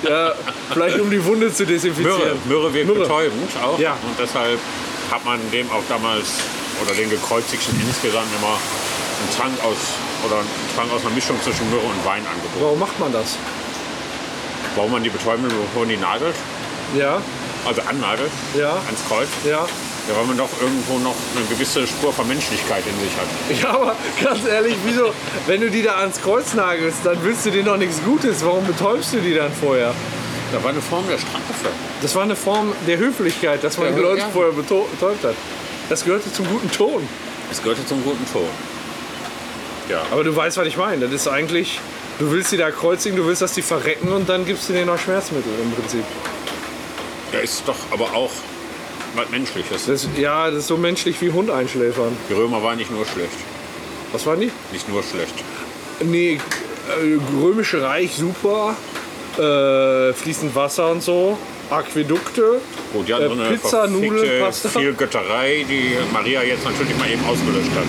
ja, 0.10 0.34
vielleicht 0.74 1.00
um 1.00 1.12
die 1.12 1.24
Wunde 1.24 1.54
zu 1.54 1.64
desinfizieren. 1.66 2.40
Myrrhe 2.48 2.74
wirkt 2.74 2.88
Myrrhe. 2.88 3.00
betäubend 3.02 3.52
auch. 3.62 3.78
Ja. 3.78 3.92
Und 3.92 4.18
deshalb 4.20 4.58
hat 5.12 5.24
man 5.26 5.40
dem 5.52 5.70
auch 5.70 5.84
damals, 5.90 6.28
oder 6.84 6.94
den 6.96 7.10
Gekreuzigten 7.10 7.80
insgesamt 7.88 8.28
immer 8.40 8.56
einen 8.58 9.32
Trank 9.36 9.54
aus, 9.64 9.78
oder 10.26 10.40
einen 10.40 10.50
Trank 10.76 10.92
aus 10.94 11.02
einer 11.06 11.16
Mischung 11.16 11.36
zwischen 11.44 11.70
Myrrhe 11.70 11.86
und 11.86 12.06
Wein 12.06 12.22
angeboten. 12.26 12.62
Warum 12.62 12.80
macht 12.80 13.00
man 13.00 13.12
das? 13.14 13.38
Warum 14.76 14.92
man 14.92 15.04
die 15.04 15.10
betäuben 15.10 15.44
will, 15.44 15.58
bevor 15.58 15.82
man 15.82 15.90
die 15.90 15.98
nagelt, 15.98 16.36
Ja, 16.98 17.22
also 17.66 17.82
annagelt, 17.90 18.32
ja, 18.58 18.74
ans 18.86 19.02
Kreuz, 19.08 19.28
ja. 19.44 19.66
ja, 19.66 20.16
weil 20.16 20.26
man 20.26 20.38
doch 20.38 20.50
irgendwo 20.62 21.00
noch 21.00 21.16
eine 21.36 21.46
gewisse 21.50 21.88
Spur 21.88 22.14
von 22.14 22.28
Menschlichkeit 22.28 22.84
in 22.86 22.94
sich 23.02 23.12
hat. 23.18 23.64
Ja, 23.64 23.70
aber 23.76 23.96
ganz 24.24 24.46
ehrlich, 24.46 24.76
wieso, 24.86 25.12
wenn 25.48 25.62
du 25.62 25.70
die 25.72 25.82
da 25.84 25.96
ans 25.98 26.22
Kreuz 26.22 26.54
nagelst, 26.54 27.00
dann 27.04 27.18
willst 27.24 27.46
du 27.46 27.50
denen 27.52 27.66
doch 27.66 27.78
nichts 27.78 28.02
Gutes. 28.06 28.46
Warum 28.46 28.66
betäubst 28.66 29.14
du 29.14 29.18
die 29.20 29.34
dann 29.34 29.52
vorher? 29.52 29.94
Das 30.54 30.64
war 30.64 30.70
eine 30.70 30.82
Form 30.82 31.04
der 31.10 31.18
Strafe. 31.18 31.44
Das 32.02 32.16
war 32.16 32.24
eine 32.24 32.36
Form 32.36 32.72
der 32.88 32.98
Höflichkeit, 33.00 33.64
dass 33.64 33.78
man 33.78 33.88
Ja, 33.88 33.94
die 33.96 34.02
Leute 34.02 34.22
ja. 34.22 34.30
vorher 34.32 34.54
betäubt 34.54 35.24
hat. 35.24 35.36
Das 35.90 36.04
gehörte 36.04 36.32
zum 36.32 36.48
guten 36.48 36.70
Ton. 36.72 37.08
Es 37.52 37.62
gehörte 37.62 37.86
zum 37.86 38.04
guten 38.04 38.26
Ton. 38.32 38.48
Ja. 39.90 40.02
Aber 40.12 40.24
du 40.24 40.36
weißt, 40.36 40.58
was 40.58 40.68
ich 40.68 40.78
meine. 40.78 41.06
Das 41.06 41.14
ist 41.14 41.28
eigentlich, 41.28 41.80
du 42.20 42.32
willst 42.32 42.52
die 42.52 42.58
da 42.58 42.72
kreuzigen, 42.72 43.18
du 43.18 43.26
willst, 43.26 43.42
dass 43.42 43.54
die 43.54 43.62
verrecken 43.62 44.12
und 44.12 44.28
dann 44.28 44.46
gibst 44.46 44.68
du 44.68 44.74
denen 44.74 44.88
noch 44.88 45.00
Schmerzmittel 45.00 45.52
im 45.64 45.72
Prinzip. 45.72 46.04
Ja, 47.32 47.40
ist 47.40 47.64
doch 47.66 47.78
aber 47.92 48.14
auch 48.14 48.32
was 49.16 49.30
Menschliches. 49.30 49.86
Das, 49.86 50.08
ja, 50.18 50.50
das 50.50 50.60
ist 50.60 50.68
so 50.68 50.78
menschlich 50.78 51.22
wie 51.22 51.32
Hund 51.32 51.50
einschläfern. 51.50 52.16
Die 52.30 52.34
Römer 52.34 52.62
waren 52.64 52.78
nicht 52.78 52.92
nur 52.92 53.06
schlecht. 53.06 53.38
Was 54.12 54.26
waren 54.26 54.42
die? 54.42 54.52
Nicht 54.72 54.90
nur 54.90 55.04
schlecht. 55.04 55.34
Nee, 56.02 56.40
äh, 56.90 57.42
Römische 57.42 57.82
Reich 57.82 58.16
super. 58.16 58.76
Äh, 59.38 60.14
fließend 60.14 60.56
Wasser 60.56 60.92
und 60.92 61.04
so. 61.04 61.38
Aquädukte. 61.70 62.62
Gut, 62.94 63.08
die 63.08 63.14
hatten 63.14 63.26
Äh, 63.26 63.28
so 63.36 63.42
eine 63.42 63.50
Pizza, 63.58 63.88
Nudeln, 63.88 64.12
verfickte 64.18 64.40
Pasta. 64.44 64.80
viel 64.80 64.94
Götterei, 64.94 65.66
die 65.68 65.98
Maria 66.14 66.44
jetzt 66.44 66.64
natürlich 66.66 66.98
mal 66.98 67.10
eben 67.10 67.24
ausgelöscht 67.26 67.72
hat. 67.76 67.86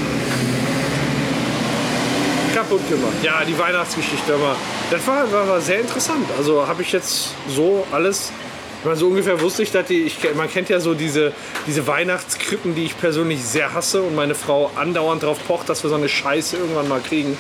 kaputt 2.55 2.89
gemacht. 2.89 3.13
Ja, 3.23 3.45
die 3.45 3.57
Weihnachtsgeschichte 3.59 4.35
aber 4.35 4.57
das 4.91 5.07
war, 5.07 5.31
war, 5.33 5.49
war 5.49 5.61
sehr 5.61 5.81
interessant. 5.81 6.27
Also 6.37 6.67
habe 6.67 6.83
ich 6.83 6.93
jetzt 6.93 7.35
so 7.49 7.87
alles. 7.93 8.33
Ich 8.81 8.85
meine, 8.85 8.97
so 8.97 9.09
ungefähr 9.09 9.41
wusste 9.41 9.63
ich, 9.63 9.71
dass 9.73 9.87
die. 9.87 10.03
Ich, 10.03 10.19
man 10.35 10.49
kennt 10.51 10.69
ja 10.69 10.81
so 10.81 10.95
diese, 10.95 11.33
diese 11.67 11.87
Weihnachtskrippen, 11.87 12.75
die 12.75 12.85
ich 12.85 12.99
persönlich 12.99 13.45
sehr 13.45 13.75
hasse 13.75 14.03
und 14.03 14.15
meine 14.15 14.35
Frau 14.35 14.71
andauernd 14.77 15.23
darauf 15.23 15.39
pocht, 15.47 15.69
dass 15.69 15.83
wir 15.83 15.91
so 15.91 15.97
eine 15.97 16.09
Scheiße 16.09 16.57
irgendwann 16.57 16.89
mal 16.89 17.01
kriegen. 17.01 17.37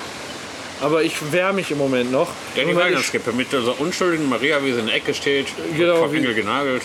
Aber 0.81 1.03
ich 1.03 1.33
wehre 1.33 1.53
mich 1.53 1.71
im 1.71 1.79
Moment 1.79 2.13
noch. 2.13 2.29
Ja, 2.55 2.65
die 2.65 2.77
Weihnachtskippe 2.77 3.33
mit 3.33 3.53
dieser 3.53 3.81
unschuldigen 3.81 4.29
Maria, 4.29 4.63
wie 4.63 4.73
sie 4.73 4.81
in 4.81 4.87
der 4.87 4.95
Ecke 4.95 5.15
steht, 5.15 5.47
Genau, 5.77 6.07
Engel 6.07 6.35
genagelt. 6.35 6.83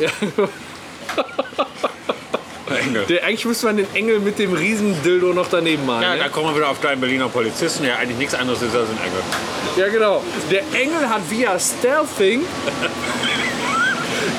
Ja. 0.00 0.10
Engel. 2.76 3.04
Der, 3.06 3.24
eigentlich 3.24 3.44
müsste 3.44 3.66
man 3.66 3.76
den 3.78 3.86
Engel 3.94 4.20
mit 4.20 4.38
dem 4.38 4.52
Riesendildo 4.52 5.32
noch 5.32 5.48
daneben 5.48 5.86
malen. 5.86 6.02
Ja, 6.02 6.14
ne? 6.14 6.20
da 6.20 6.28
kommen 6.28 6.48
wir 6.48 6.56
wieder 6.56 6.68
auf 6.68 6.80
deinen 6.80 7.00
Berliner 7.00 7.28
Polizisten, 7.28 7.84
der 7.84 7.98
eigentlich 7.98 8.18
nichts 8.18 8.34
anderes 8.34 8.60
ist 8.62 8.74
als 8.74 8.88
ein 8.90 8.98
Engel. 8.98 9.22
Ja, 9.76 9.88
genau. 9.88 10.22
Der 10.50 10.62
Engel 10.80 11.08
hat 11.08 11.22
via 11.30 11.58
Stealthing. 11.58 12.44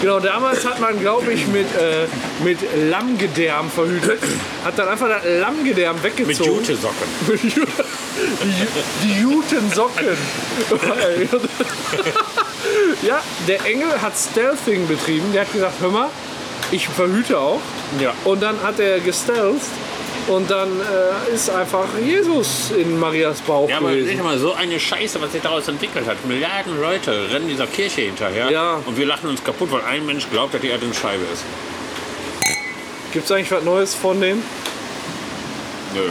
Genau, 0.02 0.20
damals 0.20 0.66
hat 0.66 0.80
man, 0.80 1.00
glaube 1.00 1.34
ich, 1.34 1.48
mit, 1.48 1.68
äh, 1.76 2.08
mit 2.44 2.60
Lammgedärm 2.90 3.70
verhütet. 3.70 4.20
Hat 4.64 4.78
dann 4.78 4.88
einfach 4.90 5.08
das 5.10 5.24
Lammgedärm 5.40 5.96
Mit 6.02 6.04
weggezogen. 6.18 6.52
Jutesocken. 6.60 7.08
die, 7.44 7.50
Ju- 7.50 8.68
die 9.04 9.22
Jutensocken. 9.22 10.06
ja, 13.02 13.22
der 13.48 13.66
Engel 13.66 14.02
hat 14.02 14.14
Stealthing 14.18 14.88
betrieben. 14.88 15.32
Der 15.34 15.42
hat 15.42 15.54
gesagt, 15.54 15.76
hör 15.80 15.90
mal, 15.90 16.10
ich 16.72 16.88
verhüte 16.88 17.38
auch. 17.40 17.62
Ja. 18.00 18.14
Und 18.26 18.42
dann 18.44 18.62
hat 18.64 18.80
er 18.80 19.00
gestelzt. 19.00 19.70
Und 20.30 20.50
dann 20.52 20.70
äh, 20.80 21.34
ist 21.34 21.50
einfach 21.50 21.86
Jesus 22.06 22.72
in 22.78 23.00
Marias 23.00 23.42
Bauch 23.42 23.68
Ja, 23.68 23.78
aber 23.78 23.90
gewesen. 23.90 24.10
nicht 24.10 24.24
mal 24.24 24.38
so 24.38 24.54
eine 24.54 24.80
Scheiße, 24.80 25.20
was 25.22 25.32
sich 25.32 25.42
daraus 25.42 25.68
entwickelt 25.68 26.06
hat. 26.08 26.24
Milliarden 26.26 26.80
Leute 26.80 27.32
rennen 27.32 27.48
dieser 27.48 27.66
Kirche 27.68 28.02
hinterher 28.02 28.52
Ja. 28.52 28.80
und 28.86 28.96
wir 28.96 29.06
lachen 29.08 29.28
uns 29.30 29.44
kaputt, 29.44 29.72
weil 29.72 29.82
ein 29.82 30.06
Mensch 30.06 30.30
glaubt, 30.30 30.54
dass 30.54 30.62
die 30.62 30.68
Erde 30.68 30.86
eine 30.86 30.94
Scheibe 30.94 31.24
ist. 31.34 31.44
Gibt 33.12 33.26
es 33.26 33.32
eigentlich 33.32 33.52
was 33.52 33.64
Neues 33.64 33.96
von 33.96 34.22
dem? 34.22 34.44
Nö, 35.96 36.02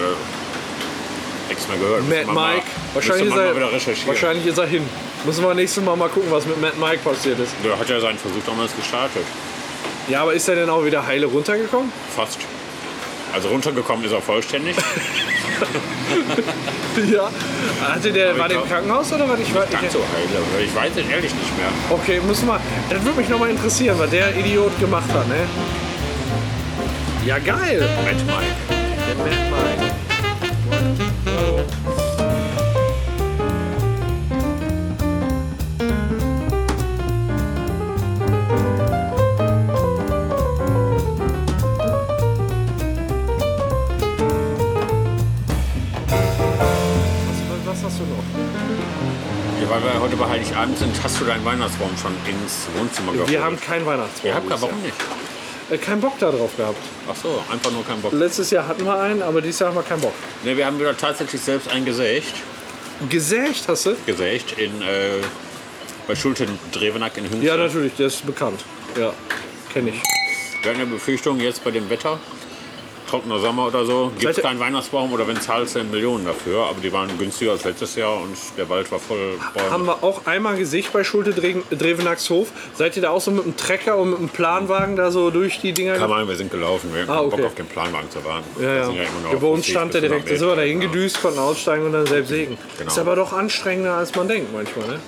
nichts 1.49 1.69
mehr 1.69 1.77
gehört. 1.79 2.09
Mal- 2.35 2.55
Mike. 2.57 2.67
müsste 2.67 2.95
Wahrscheinlich 2.95 3.29
ist, 3.29 3.35
mal 3.37 3.47
er, 3.47 4.07
wahrscheinlich 4.09 4.47
ist 4.47 4.59
er 4.59 4.67
hin. 4.67 4.89
Müssen 5.25 5.45
wir 5.45 5.55
nächstes 5.55 5.85
Mal 5.85 5.97
mal 5.97 6.09
gucken, 6.09 6.31
was 6.33 6.45
mit 6.47 6.61
Matt 6.61 6.77
Mike 6.79 6.99
passiert 7.05 7.39
ist. 7.39 7.53
Der 7.65 7.79
hat 7.79 7.89
ja 7.89 8.01
seinen 8.01 8.19
Versuch 8.19 8.43
damals 8.45 8.75
gestartet. 8.75 9.23
Ja, 10.09 10.23
aber 10.23 10.33
ist 10.35 10.49
er 10.49 10.57
denn 10.57 10.71
auch 10.71 10.85
wieder 10.85 11.07
heile 11.07 11.27
runtergekommen? 11.27 11.93
Fast. 12.17 12.39
Also 13.33 13.49
runtergekommen 13.49 14.05
ist 14.05 14.13
er 14.13 14.21
vollständig. 14.23 14.77
Ja. 17.13 17.31
Hatte 17.81 18.13
der, 18.13 18.31
Aber 18.31 18.39
war 18.41 18.47
ich 18.47 18.53
der 18.53 18.63
im 18.63 18.67
glaub- 18.67 18.69
Krankenhaus 18.69 19.13
oder 19.13 19.29
was? 19.29 19.39
Ich 19.41 19.55
weiß, 19.55 19.71
Ganz 19.71 19.85
ich, 19.87 19.91
so 19.93 19.99
heile. 20.01 20.65
Ich 20.65 20.75
weiß 20.75 20.91
es 20.97 21.09
ehrlich 21.09 21.33
nicht 21.35 21.57
mehr. 21.59 21.69
okay, 21.91 22.21
müssen 22.27 22.47
wir. 22.49 22.61
Das 22.91 23.05
würde 23.05 23.21
mich 23.21 23.29
nochmal 23.29 23.51
interessieren, 23.51 23.97
was 23.99 24.11
der 24.11 24.35
Idiot 24.37 24.77
gemacht 24.81 25.09
hat, 25.13 25.29
ne? 25.29 25.37
Ja, 27.25 27.39
geil. 27.39 27.89
Matt 28.05 28.17
Mike. 28.27 28.57
Der 29.07 29.15
Mike. 29.25 29.88
Weil 49.69 49.83
wir 49.83 50.01
heute 50.01 50.17
bei 50.17 50.29
Heiligabend 50.29 50.79
sind, 50.79 51.03
hast 51.03 51.21
du 51.21 51.25
deinen 51.25 51.45
Weihnachtsbaum 51.45 51.91
schon 52.01 52.13
ins 52.27 52.67
Wohnzimmer 52.77 53.13
geholt? 53.13 53.31
Wir 53.31 53.43
haben 53.43 53.61
keinen 53.61 53.85
Weihnachtsbaum. 53.85 54.29
Ihr 54.29 54.35
habt 54.35 54.51
dieses 54.51 54.63
warum 54.63 54.83
nicht? 54.83 54.97
Äh, 55.71 55.77
keinen 55.77 56.01
Bock 56.01 56.19
da 56.19 56.31
drauf 56.31 56.57
gehabt. 56.57 56.79
Ach 57.11 57.17
so, 57.17 57.43
einfach 57.53 57.71
nur 57.71 57.85
keinen 57.85 58.01
Bock. 58.01 58.13
Letztes 58.13 58.51
Jahr 58.51 58.67
hatten 58.67 58.85
wir 58.85 58.99
einen, 58.99 59.23
aber 59.23 59.43
dieses 59.43 59.61
Jahr 59.61 59.71
haben 59.71 59.77
wir 59.77 59.83
keinen 59.83 60.01
Bock. 60.01 60.15
Ne, 60.43 60.57
wir 60.57 60.65
haben 60.65 60.79
wieder 60.79 60.97
tatsächlich 60.97 61.41
selbst 61.41 61.69
einen 61.69 61.85
gesägt. 61.85 62.33
Gesägt 63.11 63.69
hast 63.69 63.87
du? 63.87 63.97
Gesägt 64.07 64.53
in, 64.59 64.81
äh, 64.81 65.21
bei 66.07 66.17
Schulten 66.17 66.59
Drevenack 66.73 67.19
in 67.19 67.25
Hünzen. 67.25 67.43
Ja, 67.43 67.57
natürlich, 67.57 67.95
der 67.97 68.07
ist 68.07 68.25
bekannt. 68.27 68.65
Ja, 68.99 69.13
kenne 69.73 69.91
ich. 69.91 70.03
Wir 70.63 70.73
ja 70.73 70.85
Befürchtungen 70.87 71.41
jetzt 71.41 71.63
bei 71.63 71.71
dem 71.71 71.89
Wetter, 71.91 72.19
trockener 73.09 73.39
Sommer 73.39 73.67
oder 73.67 73.85
so, 73.85 74.13
gibt 74.19 74.37
es 74.37 74.43
keinen 74.43 74.61
Weihnachtsbaum 74.61 75.13
oder 75.13 75.27
wenn 75.27 75.41
zahlst 75.41 75.75
du 75.77 75.85
Millionen 75.85 76.25
dafür. 76.27 76.67
Aber 76.67 76.81
die 76.83 76.93
waren 76.93 77.09
günstiger 77.19 77.53
als 77.53 77.65
letztes 77.65 77.95
Jahr 77.97 78.17
und 78.21 78.37
der 78.57 78.69
Wald 78.69 78.91
war 78.93 78.99
voll 78.99 79.39
Bäume. 79.55 79.71
Haben 79.71 79.87
wir 79.87 80.03
auch 80.05 80.27
einmal 80.27 80.57
Gesicht 80.57 80.93
bei 80.93 81.03
Schulte 81.05 81.33
Dre- 81.33 81.63
Drevenacks 81.75 82.29
Hof. 82.31 82.49
Seid 82.75 82.97
ihr 82.97 83.03
da 83.03 83.11
auch 83.11 83.21
so 83.21 83.31
mit 83.31 83.45
dem 83.45 83.57
Trecker 83.57 83.97
und 83.97 84.11
mit 84.11 84.19
dem 84.19 84.29
Planwagen 84.29 84.97
da 84.97 85.11
so 85.11 85.31
durch 85.31 85.61
die 85.61 85.73
Dinger? 85.73 85.95
Kann 85.97 86.11
man, 86.11 86.29
wir 86.29 86.37
sind 86.37 86.51
gelaufen, 86.51 86.91
wir 86.95 87.09
Ah, 87.09 87.21
okay. 87.23 87.37
Bock 87.37 87.47
auf 87.47 87.55
den 87.55 87.67
Planwagen 87.67 88.11
zu 88.11 88.25
warten. 88.25 88.45
Ja, 88.63 88.75
ja. 88.75 88.91
ja 88.93 89.39
bei 89.41 89.47
uns 89.47 89.67
stand 89.67 89.95
der 89.95 90.03
direkt. 90.03 90.31
Da 90.31 90.37
sind 90.37 90.47
wir 90.49 90.57
da 90.57 90.63
hingedüst, 90.63 91.23
konnten 91.23 91.39
aussteigen 91.39 91.87
und 91.87 91.93
dann 91.93 92.07
selbst 92.07 92.29
sägen. 92.29 92.59
Genau. 92.79 92.91
Ist 92.91 92.99
aber 92.99 93.17
doch 93.17 93.33
anstrengender, 93.33 93.95
als 93.95 94.15
man 94.15 94.29
denkt 94.29 94.53
manchmal, 94.53 94.87
ne? 94.89 95.01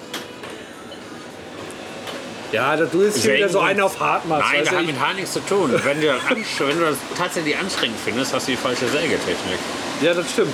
Ja, 2.52 2.76
da 2.76 2.84
du 2.84 3.08
hier 3.08 3.34
wieder 3.34 3.48
so 3.48 3.60
einen 3.60 3.80
auf 3.80 3.98
hart 4.00 4.26
machst. 4.26 4.44
Nein, 4.52 4.64
das 4.64 4.74
hat 4.74 4.86
mit 4.86 4.98
Haar 5.00 5.14
nichts 5.14 5.32
zu 5.32 5.40
tun. 5.40 5.72
Wenn 5.84 6.00
du, 6.00 6.06
das 6.28 6.68
wenn 6.68 6.78
du 6.78 6.84
das 6.84 6.96
tatsächlich 7.16 7.56
anstrengend 7.56 7.96
findest, 8.04 8.34
hast 8.34 8.48
du 8.48 8.52
die 8.52 8.56
falsche 8.56 8.86
Sägetechnik. 8.88 9.58
ja, 10.02 10.14
das 10.14 10.30
stimmt. 10.30 10.52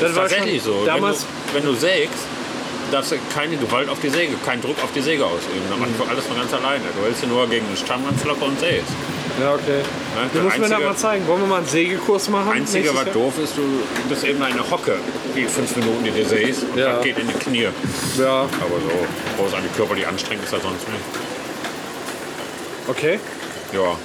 Das 0.00 0.14
war 0.14 0.28
Tatsächlich 0.28 0.62
so. 0.62 0.84
Damals, 0.84 1.24
Wenn 1.52 1.62
du, 1.62 1.68
wenn 1.68 1.74
du 1.74 1.80
sägst, 1.80 2.18
darfst 2.92 3.12
du 3.12 3.16
keine 3.34 3.56
Gewalt 3.56 3.88
auf 3.88 3.98
die 4.00 4.08
Säge, 4.10 4.34
keinen 4.46 4.62
Druck 4.62 4.76
auf 4.82 4.90
die 4.94 5.00
Säge 5.00 5.24
ausüben. 5.24 5.60
Dann 5.70 5.80
machst 5.80 5.92
du 5.98 6.04
alles 6.04 6.24
von 6.24 6.36
ganz 6.36 6.52
alleine. 6.54 6.84
Du 6.96 7.04
hältst 7.04 7.26
nur 7.26 7.46
gegen 7.48 7.66
den 7.66 7.76
Stamm 7.76 8.04
ganz 8.04 8.22
locker 8.24 8.46
und 8.46 8.58
sägst. 8.60 8.92
ja, 9.40 9.54
okay. 9.54 9.82
Du 10.32 10.38
Das 10.38 10.44
musst 10.44 10.58
mir 10.58 10.68
das 10.68 10.80
mal 10.84 10.96
zeigen. 10.96 11.26
Wollen 11.26 11.40
wir 11.42 11.46
mal 11.48 11.56
einen 11.58 11.66
Sägekurs 11.66 12.28
machen? 12.28 12.52
Einzige, 12.52 12.90
was 12.94 13.04
Jahr? 13.06 13.14
doof 13.14 13.34
ist, 13.42 13.56
du 13.56 13.62
bist 14.08 14.24
eben 14.24 14.40
eine 14.42 14.70
Hocke, 14.70 14.96
die 15.34 15.44
fünf 15.46 15.74
Minuten, 15.76 16.04
die 16.04 16.10
du 16.12 16.24
sägst, 16.24 16.62
und 16.62 16.78
Ja. 16.78 16.92
das 16.94 17.04
geht 17.04 17.18
in 17.18 17.26
die 17.26 17.34
Knie. 17.34 17.68
Ja, 18.18 18.40
Aber 18.42 18.78
so 18.80 19.42
großartig 19.42 19.70
körperlich 19.76 20.06
anstrengend 20.06 20.44
ist 20.44 20.52
das 20.52 20.62
sonst 20.62 20.86
nicht. 20.88 21.27
Okay. 22.88 23.18
Ja, 23.72 23.96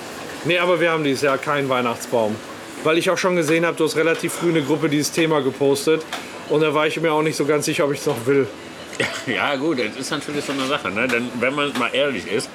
Nee, 0.45 0.59
aber 0.59 0.79
wir 0.81 0.91
haben 0.91 1.05
dieses 1.05 1.21
Jahr 1.21 1.38
keinen 1.38 1.69
Weihnachtsbaum. 1.69 2.36
Weil 2.84 2.97
ich 2.97 3.09
auch 3.09 3.17
schon 3.17 3.38
gesehen 3.38 3.65
habe, 3.65 3.77
du 3.77 3.86
hast 3.86 3.95
relativ 3.95 4.34
früh 4.34 4.49
eine 4.49 4.61
Gruppe 4.61 4.89
dieses 4.89 5.11
Thema 5.11 5.41
gepostet. 5.41 6.03
Und 6.49 6.61
da 6.61 6.73
war 6.73 6.86
ich 6.86 6.99
mir 6.99 7.13
auch 7.13 7.21
nicht 7.21 7.38
so 7.38 7.45
ganz 7.45 7.65
sicher, 7.65 7.86
ob 7.86 7.93
ich 7.93 7.99
es 7.99 8.05
noch 8.05 8.25
will. 8.25 8.47
Ja 9.25 9.55
gut, 9.55 9.79
das 9.79 9.95
ist 9.95 10.11
natürlich 10.11 10.43
so 10.43 10.51
eine 10.51 10.67
Sache. 10.67 10.91
Ne? 10.91 11.07
Denn 11.07 11.29
wenn 11.39 11.55
man 11.55 11.71
mal 11.79 11.89
ehrlich 11.93 12.29
ist, 12.29 12.49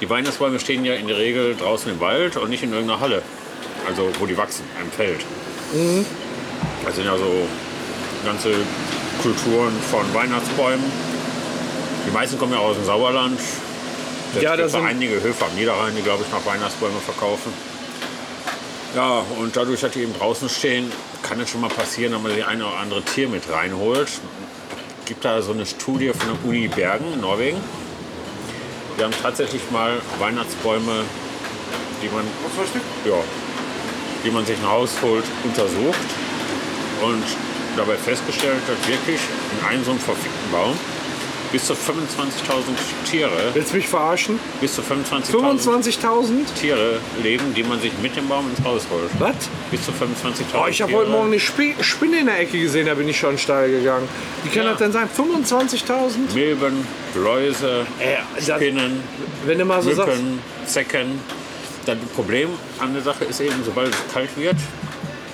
die 0.00 0.08
Weihnachtsbäume 0.08 0.60
stehen 0.60 0.84
ja 0.84 0.94
in 0.94 1.08
der 1.08 1.16
Regel 1.16 1.56
draußen 1.56 1.90
im 1.90 1.98
Wald 1.98 2.36
und 2.36 2.50
nicht 2.50 2.62
in 2.62 2.72
irgendeiner 2.72 3.00
Halle. 3.00 3.22
Also 3.88 4.10
wo 4.20 4.26
die 4.26 4.36
wachsen, 4.36 4.64
im 4.80 4.90
Feld. 4.92 5.20
Das 6.84 6.94
sind 6.94 7.06
ja 7.06 7.16
so 7.16 7.48
ganze 8.24 8.50
Kulturen 9.22 9.72
von 9.90 10.02
Weihnachtsbäumen. 10.14 10.84
Die 12.06 12.10
meisten 12.12 12.38
kommen 12.38 12.52
ja 12.52 12.58
aus 12.58 12.76
dem 12.76 12.84
Sauerland. 12.84 13.40
Es 14.36 14.42
Ja, 14.42 14.50
gibt 14.52 14.64
das 14.64 14.72
so 14.72 14.78
sind- 14.78 14.86
einige 14.88 15.20
Höfe 15.22 15.44
am 15.44 15.54
Niederrhein, 15.54 15.94
die 15.96 16.02
glaube 16.02 16.24
ich 16.26 16.32
noch 16.32 16.44
Weihnachtsbäume 16.46 17.00
verkaufen. 17.04 17.52
Ja, 18.94 19.24
und 19.38 19.56
dadurch, 19.56 19.80
dass 19.80 19.92
die 19.92 20.00
eben 20.02 20.14
draußen 20.18 20.48
stehen, 20.48 20.90
kann 21.22 21.38
es 21.40 21.50
schon 21.50 21.60
mal 21.60 21.70
passieren, 21.70 22.12
dass 22.12 22.22
man 22.22 22.34
die 22.34 22.42
eine 22.42 22.66
oder 22.66 22.76
andere 22.78 23.02
Tier 23.02 23.28
mit 23.28 23.42
reinholt. 23.50 24.08
gibt 25.06 25.24
da 25.24 25.42
so 25.42 25.50
eine 25.50 25.66
Studie 25.66 26.12
von 26.16 26.28
der 26.28 26.48
Uni 26.48 26.68
Bergen 26.68 27.12
in 27.14 27.20
Norwegen. 27.20 27.58
Die 28.96 29.02
haben 29.02 29.12
tatsächlich 29.20 29.60
mal 29.72 30.00
Weihnachtsbäume, 30.20 31.02
die 32.00 32.08
man, 32.14 32.24
ja, 33.04 33.16
die 34.24 34.30
man 34.30 34.46
sich 34.46 34.56
nach 34.62 34.70
Haus 34.70 34.90
holt, 35.02 35.24
untersucht 35.42 35.98
und 37.02 37.24
dabei 37.76 37.96
festgestellt, 37.96 38.60
dass 38.68 38.88
wirklich 38.88 39.18
in 39.58 39.66
einem 39.66 39.84
so 39.84 39.90
einem 39.90 39.98
verfickten 39.98 40.52
Baum 40.52 40.78
bis 41.52 41.66
zu 41.66 41.72
25.000 41.74 41.78
Tiere, 43.10 43.30
Willst 43.54 43.72
du 43.72 43.76
mich 43.76 43.88
verarschen? 43.88 44.38
bis 44.60 44.74
zu 44.74 44.82
25.000 44.82 45.30
25.000? 45.60 46.54
Tiere 46.60 46.98
leben, 47.22 47.52
die 47.54 47.62
man 47.62 47.80
sich 47.80 47.92
mit 48.02 48.14
dem 48.16 48.28
Baum 48.28 48.48
ins 48.50 48.64
Haus 48.66 48.82
holt. 48.90 49.10
Was? 49.18 49.34
Bis 49.70 49.84
zu 49.84 49.90
25.000 49.92 50.54
Oh, 50.54 50.66
ich 50.68 50.80
habe 50.82 50.92
heute 50.92 51.10
Morgen 51.10 51.28
eine 51.28 51.40
Spi- 51.40 51.74
Spinne 51.80 52.20
in 52.20 52.26
der 52.26 52.40
Ecke 52.40 52.58
gesehen, 52.60 52.86
da 52.86 52.94
bin 52.94 53.08
ich 53.08 53.18
schon 53.18 53.36
steil 53.38 53.70
gegangen. 53.70 54.08
Wie 54.44 54.50
kann 54.50 54.64
Ja. 54.64 54.70
das 54.70 54.78
denn 54.78 54.92
sein? 54.92 55.08
25.000? 55.08 56.34
Milben, 56.34 56.86
Läuse, 57.14 57.86
Äh, 57.98 58.16
das- 58.36 58.56
Spinnen, 58.56 59.02
Wenn 59.46 59.58
du 59.58 59.64
mal 59.64 59.82
so 59.82 59.92
sagst. 59.92 60.16
Mücken, 60.18 60.38
Zecken. 60.66 61.20
Das 61.86 61.96
Problem 62.14 62.50
an 62.78 62.92
der 62.92 63.02
Sache 63.02 63.24
ist 63.24 63.40
eben, 63.40 63.64
sobald 63.64 63.88
es 63.94 64.12
kalt 64.12 64.28
wird, 64.36 64.56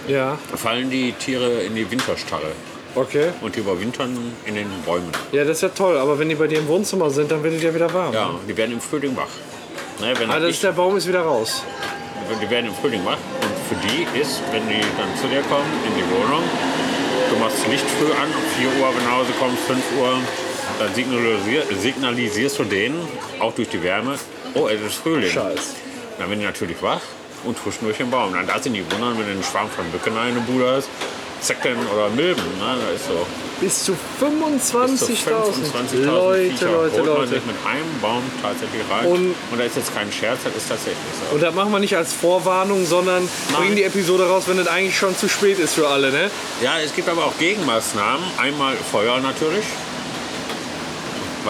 Ja, 0.09 0.39
fallen 0.55 0.89
die 0.89 1.13
Tiere 1.13 1.63
in 1.63 1.75
die 1.75 1.91
Winterstarre 1.91 2.53
okay. 2.97 3.29
und 3.41 3.55
die 3.55 3.61
überwintern 3.61 4.17
in 4.45 4.55
den 4.55 4.69
Bäumen. 4.85 5.11
Ja, 5.33 5.45
das 5.45 5.59
ist 5.59 5.63
ja 5.63 5.69
toll, 5.69 5.97
aber 5.99 6.19
wenn 6.19 6.29
die 6.29 6.35
bei 6.35 6.47
dir 6.47 6.59
im 6.59 6.69
Wohnzimmer 6.69 7.11
sind, 7.11 7.31
dann 7.31 7.43
wird 7.43 7.55
es 7.55 7.63
ja 7.63 7.75
wieder 7.75 7.93
warm. 7.93 8.13
Ja, 8.13 8.31
die 8.49 8.57
werden 8.57 8.73
im 8.73 8.81
Frühling 8.81 9.17
wach. 9.17 9.29
Ne, 10.01 10.13
wenn 10.19 10.29
das 10.29 10.43
ich, 10.45 10.61
der 10.61 10.73
Baum 10.73 10.97
ist 10.97 11.09
wieder 11.09 11.23
raus. 11.23 11.63
die 12.43 12.51
werden 12.51 12.67
im 12.67 12.75
Frühling 12.75 13.05
wach 13.05 13.19
und 13.41 13.55
für 13.69 13.89
die 13.89 14.03
ist, 14.21 14.43
wenn 14.53 14.69
die 14.69 14.81
dann 14.97 15.09
zu 15.21 15.27
dir 15.29 15.43
kommen 15.43 15.71
in 15.87 15.95
die 15.95 16.05
Wohnung, 16.11 16.43
du 17.31 17.37
machst 17.37 17.59
das 17.61 17.69
Licht 17.69 17.85
früh 17.99 18.13
an, 18.13 18.29
um 18.29 18.45
4 18.61 18.83
Uhr, 18.83 18.89
wenn 18.89 18.99
du 18.99 19.05
nach 19.05 19.19
Hause 19.19 19.33
kommst, 19.39 19.63
5 19.65 19.81
Uhr, 20.01 20.19
dann 20.79 20.95
signalisier, 20.95 21.63
signalisierst 21.81 22.59
du 22.59 22.65
denen, 22.65 23.01
auch 23.41 23.55
durch 23.55 23.69
die 23.69 23.83
Wärme, 23.83 24.19
oh, 24.55 24.69
es 24.69 24.81
ist 24.81 24.97
Frühling. 24.97 25.31
Scheiß. 25.31 25.75
Dann 26.19 26.29
werden 26.29 26.41
die 26.41 26.47
natürlich 26.47 26.83
wach 26.83 27.01
und 27.45 27.57
huschen 27.65 27.85
durch 27.87 27.99
den 27.99 28.11
Baum. 28.11 28.33
Dann 28.33 28.47
da 28.47 28.59
sind 28.59 28.75
die 28.75 28.85
wundern, 28.91 29.19
wenn 29.19 29.27
du 29.27 29.33
einen 29.33 29.43
Schwarm 29.43 29.69
von 29.71 29.91
Mücken 29.91 30.17
in 30.29 30.35
der 30.35 30.43
Bude 30.43 30.77
hast, 30.77 30.89
Zecken 31.41 31.77
oder 31.95 32.09
Milben. 32.11 32.43
Ne? 32.59 32.77
Das 32.91 33.01
ist 33.01 33.07
so. 33.09 33.27
Bis 33.61 33.85
zu 33.85 33.93
Bis 33.93 34.69
zu 34.69 34.77
25.000. 34.77 35.25
25.000 35.95 36.05
Leute, 36.05 36.51
Viecher 36.51 36.67
Leute, 36.73 36.93
holt 36.97 36.97
man 36.97 37.07
Leute. 37.07 37.29
sich 37.29 37.47
mit 37.47 37.57
einem 37.67 38.01
Baum 38.03 38.23
tatsächlich 38.43 38.83
rein. 38.91 39.07
Und- 39.07 39.35
Und, 39.51 39.59
da 39.59 39.65
ist 39.65 39.77
jetzt 39.77 39.95
kein 39.95 40.13
Scherz, 40.13 40.41
das 40.45 40.55
ist 40.55 40.69
tatsächlich 40.69 40.99
so. 41.29 41.35
Und 41.35 41.43
das 41.43 41.55
machen 41.55 41.73
wir 41.73 41.79
nicht 41.79 41.97
als 41.97 42.13
Vorwarnung, 42.13 42.85
sondern 42.85 43.27
bringen 43.57 43.77
die 43.77 43.85
Episode 43.85 44.29
raus, 44.29 44.45
wenn 44.47 44.59
es 44.59 44.67
eigentlich 44.67 44.97
schon 44.99 45.17
zu 45.17 45.29
spät 45.29 45.59
ist 45.59 45.75
für 45.75 45.89
alle, 45.89 46.11
ne? 46.11 46.31
Ja, 46.63 46.79
es 46.85 46.95
gibt 46.95 47.09
aber 47.09 47.25
auch 47.25 47.39
Gegenmaßnahmen. 47.39 48.25
Einmal 48.37 48.75
Feuer 48.93 49.19
natürlich. 49.21 49.65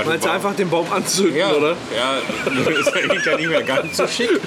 Meinst 0.05 0.25
du 0.27 0.31
einfach 0.31 0.55
den 0.55 0.69
Baum 0.69 0.93
anzünden, 0.93 1.37
ja, 1.37 1.51
oder? 1.53 1.75
Ja, 1.97 2.19
ist 3.17 3.25
ja 3.27 3.37
nicht 3.37 3.49
mehr 3.49 3.63
ganz 3.63 3.97
so 3.97 4.07
schick. 4.07 4.31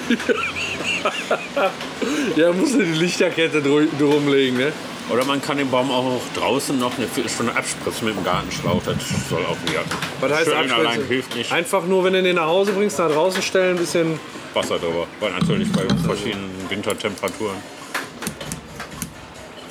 Ja, 2.36 2.52
musst 2.52 2.74
du 2.74 2.78
die 2.82 2.92
Lichterkette 2.92 3.60
dru- 3.60 3.88
drumlegen, 3.98 4.58
ne? 4.58 4.72
Oder 5.10 5.24
man 5.24 5.42
kann 5.42 5.56
den 5.56 5.70
Baum 5.70 5.90
auch 5.90 6.20
draußen 6.36 6.78
noch 6.78 6.96
eine 6.96 7.08
Viertelstunde 7.08 7.54
abspritzen 7.54 8.06
mit 8.06 8.16
dem 8.16 8.24
Gartenschlauch. 8.24 8.80
Das 8.84 8.96
soll 9.28 9.44
auch 9.44 9.56
wirken. 9.70 9.90
Was 10.20 10.32
heißt 10.32 10.44
Schütteln 10.44 10.70
allein 10.72 11.04
hilft 11.06 11.34
nicht. 11.34 11.52
Einfach 11.52 11.84
nur, 11.84 12.04
wenn 12.04 12.12
du 12.12 12.22
den 12.22 12.36
nach 12.36 12.46
Hause 12.46 12.72
bringst, 12.72 12.98
nach 12.98 13.10
draußen 13.10 13.42
stellen, 13.42 13.76
ein 13.76 13.80
bisschen. 13.80 14.20
Wasser 14.54 14.78
drüber. 14.78 15.06
Weil 15.18 15.32
natürlich 15.32 15.70
bei 15.72 15.82
verschiedenen 16.04 16.50
Wintertemperaturen 16.68 17.56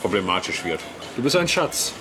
problematisch 0.02 0.64
wird. 0.66 0.82
Du 1.16 1.22
bist 1.22 1.36
ein 1.36 1.48
Schatz. 1.48 1.94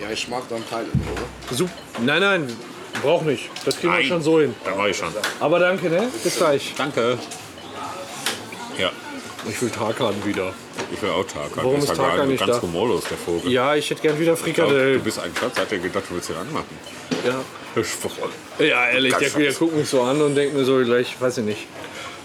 Ja, 0.00 0.10
ich 0.10 0.28
mag 0.28 0.42
dann 0.48 0.68
Teile, 0.68 0.86
oder? 1.12 1.56
Sup 1.56 1.70
nein, 2.04 2.20
nein, 2.20 2.56
brauch 3.02 3.22
nicht. 3.22 3.48
Das 3.64 3.76
kriegen 3.78 3.92
wir 3.92 3.98
Nein. 4.00 4.08
schon 4.08 4.22
so 4.22 4.40
hin. 4.40 4.54
Dann 4.64 4.76
mache 4.76 4.90
ich 4.90 4.96
schon. 4.96 5.08
Aber 5.40 5.58
danke, 5.58 5.88
ne? 5.88 6.08
Bis 6.22 6.36
gleich. 6.36 6.74
Danke. 6.76 7.18
Ja, 8.78 8.90
Ich 9.48 9.60
will 9.62 9.70
Tarkan 9.70 10.14
wieder. 10.24 10.52
Ich 10.92 11.02
will 11.02 11.10
auch 11.10 11.24
Tarkan. 11.24 11.64
Warum 11.64 11.78
ist 11.78 11.94
Tarkan 11.94 12.28
nicht 12.28 12.40
ganz 12.40 12.56
da? 12.56 12.62
humorlos, 12.62 13.04
der 13.08 13.18
Vogel. 13.18 13.50
Ja, 13.50 13.74
ich 13.74 13.88
hätte 13.90 14.02
gern 14.02 14.18
wieder 14.18 14.36
Ich 14.44 14.54
glaub, 14.54 14.70
du 14.70 14.98
bist 15.00 15.18
ein 15.18 15.32
Schatz, 15.38 15.58
hat 15.58 15.72
er 15.72 15.78
gedacht, 15.78 16.04
du 16.08 16.14
willst 16.14 16.30
ihn 16.30 16.36
anmachen. 16.36 16.78
Ja. 17.26 17.40
Ja, 18.58 18.88
ehrlich, 18.88 19.14
der, 19.14 19.28
der 19.28 19.52
guckt 19.52 19.76
mich 19.76 19.88
so 19.88 20.00
an 20.02 20.20
und 20.22 20.34
denkt 20.34 20.54
mir 20.54 20.64
so 20.64 20.82
gleich, 20.82 21.14
weiß 21.20 21.38
ich 21.38 21.44
nicht. 21.44 21.66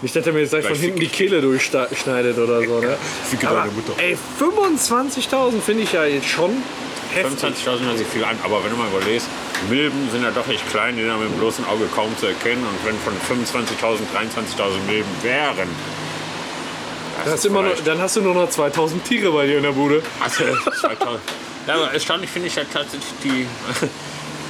Nicht, 0.00 0.16
dass 0.16 0.26
er 0.26 0.32
mir 0.32 0.40
jetzt 0.40 0.50
gleich 0.50 0.66
von 0.66 0.76
hinten 0.76 0.98
die 0.98 1.08
Kehle 1.08 1.40
durchschneidet 1.40 2.36
oder 2.38 2.62
so. 2.64 2.80
Ne? 2.80 2.96
Aber, 3.46 3.68
ey, 3.98 4.16
25.000 4.40 5.60
finde 5.60 5.82
ich 5.84 5.92
ja 5.92 6.04
jetzt 6.04 6.26
schon 6.26 6.50
heftig. 7.14 7.38
25.000 7.38 7.84
hört 7.84 7.98
sich 7.98 8.06
viel 8.08 8.24
an, 8.24 8.36
aber 8.42 8.64
wenn 8.64 8.70
du 8.70 8.76
mal 8.76 8.88
überlegst, 8.88 9.28
Milben 9.68 10.08
sind 10.10 10.24
ja 10.24 10.30
doch 10.30 10.48
echt 10.48 10.68
klein, 10.70 10.96
die 10.96 11.02
sind 11.02 11.10
ja 11.10 11.16
mit 11.16 11.28
dem 11.28 11.38
bloßen 11.38 11.64
Auge 11.66 11.84
kaum 11.94 12.16
zu 12.18 12.26
erkennen. 12.26 12.64
Und 12.64 12.86
wenn 12.86 12.96
von 12.98 13.14
25.000 13.36 13.98
23.000 14.10 14.86
Milben 14.88 15.10
wären, 15.22 15.68
Dann 17.24 17.32
hast, 17.32 17.44
du 17.44 17.48
immer 17.48 17.62
noch, 17.62 17.74
dann 17.84 18.00
hast 18.00 18.16
du 18.16 18.20
nur 18.20 18.34
noch 18.34 18.48
2000 18.48 19.04
Tiere 19.04 19.30
bei 19.32 19.46
dir 19.46 19.58
in 19.58 19.62
der 19.62 19.72
Bude. 19.72 20.02
Also 20.20 20.44
2000. 20.80 21.20
Ja, 21.66 21.74
aber 21.74 21.92
erstaunlich 21.92 22.30
finde 22.30 22.48
ich 22.48 22.56
ja 22.56 22.64
tatsächlich 22.64 23.12
die 23.22 23.46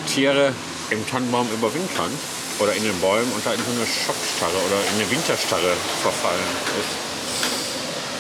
Tiere 0.15 0.53
im 0.91 1.07
Tannenbaum 1.09 1.49
überwintern 1.53 2.11
oder 2.59 2.73
in 2.75 2.83
den 2.83 2.99
Bäumen 3.01 3.31
und 3.33 3.45
da 3.45 3.53
in 3.53 3.59
so 3.59 3.71
eine 3.71 3.87
Schockstarre 3.87 4.53
oder 4.53 4.81
in 4.91 5.01
eine 5.01 5.11
Winterstarre 5.11 5.73
verfallen. 6.03 6.41
Das, 6.77 7.13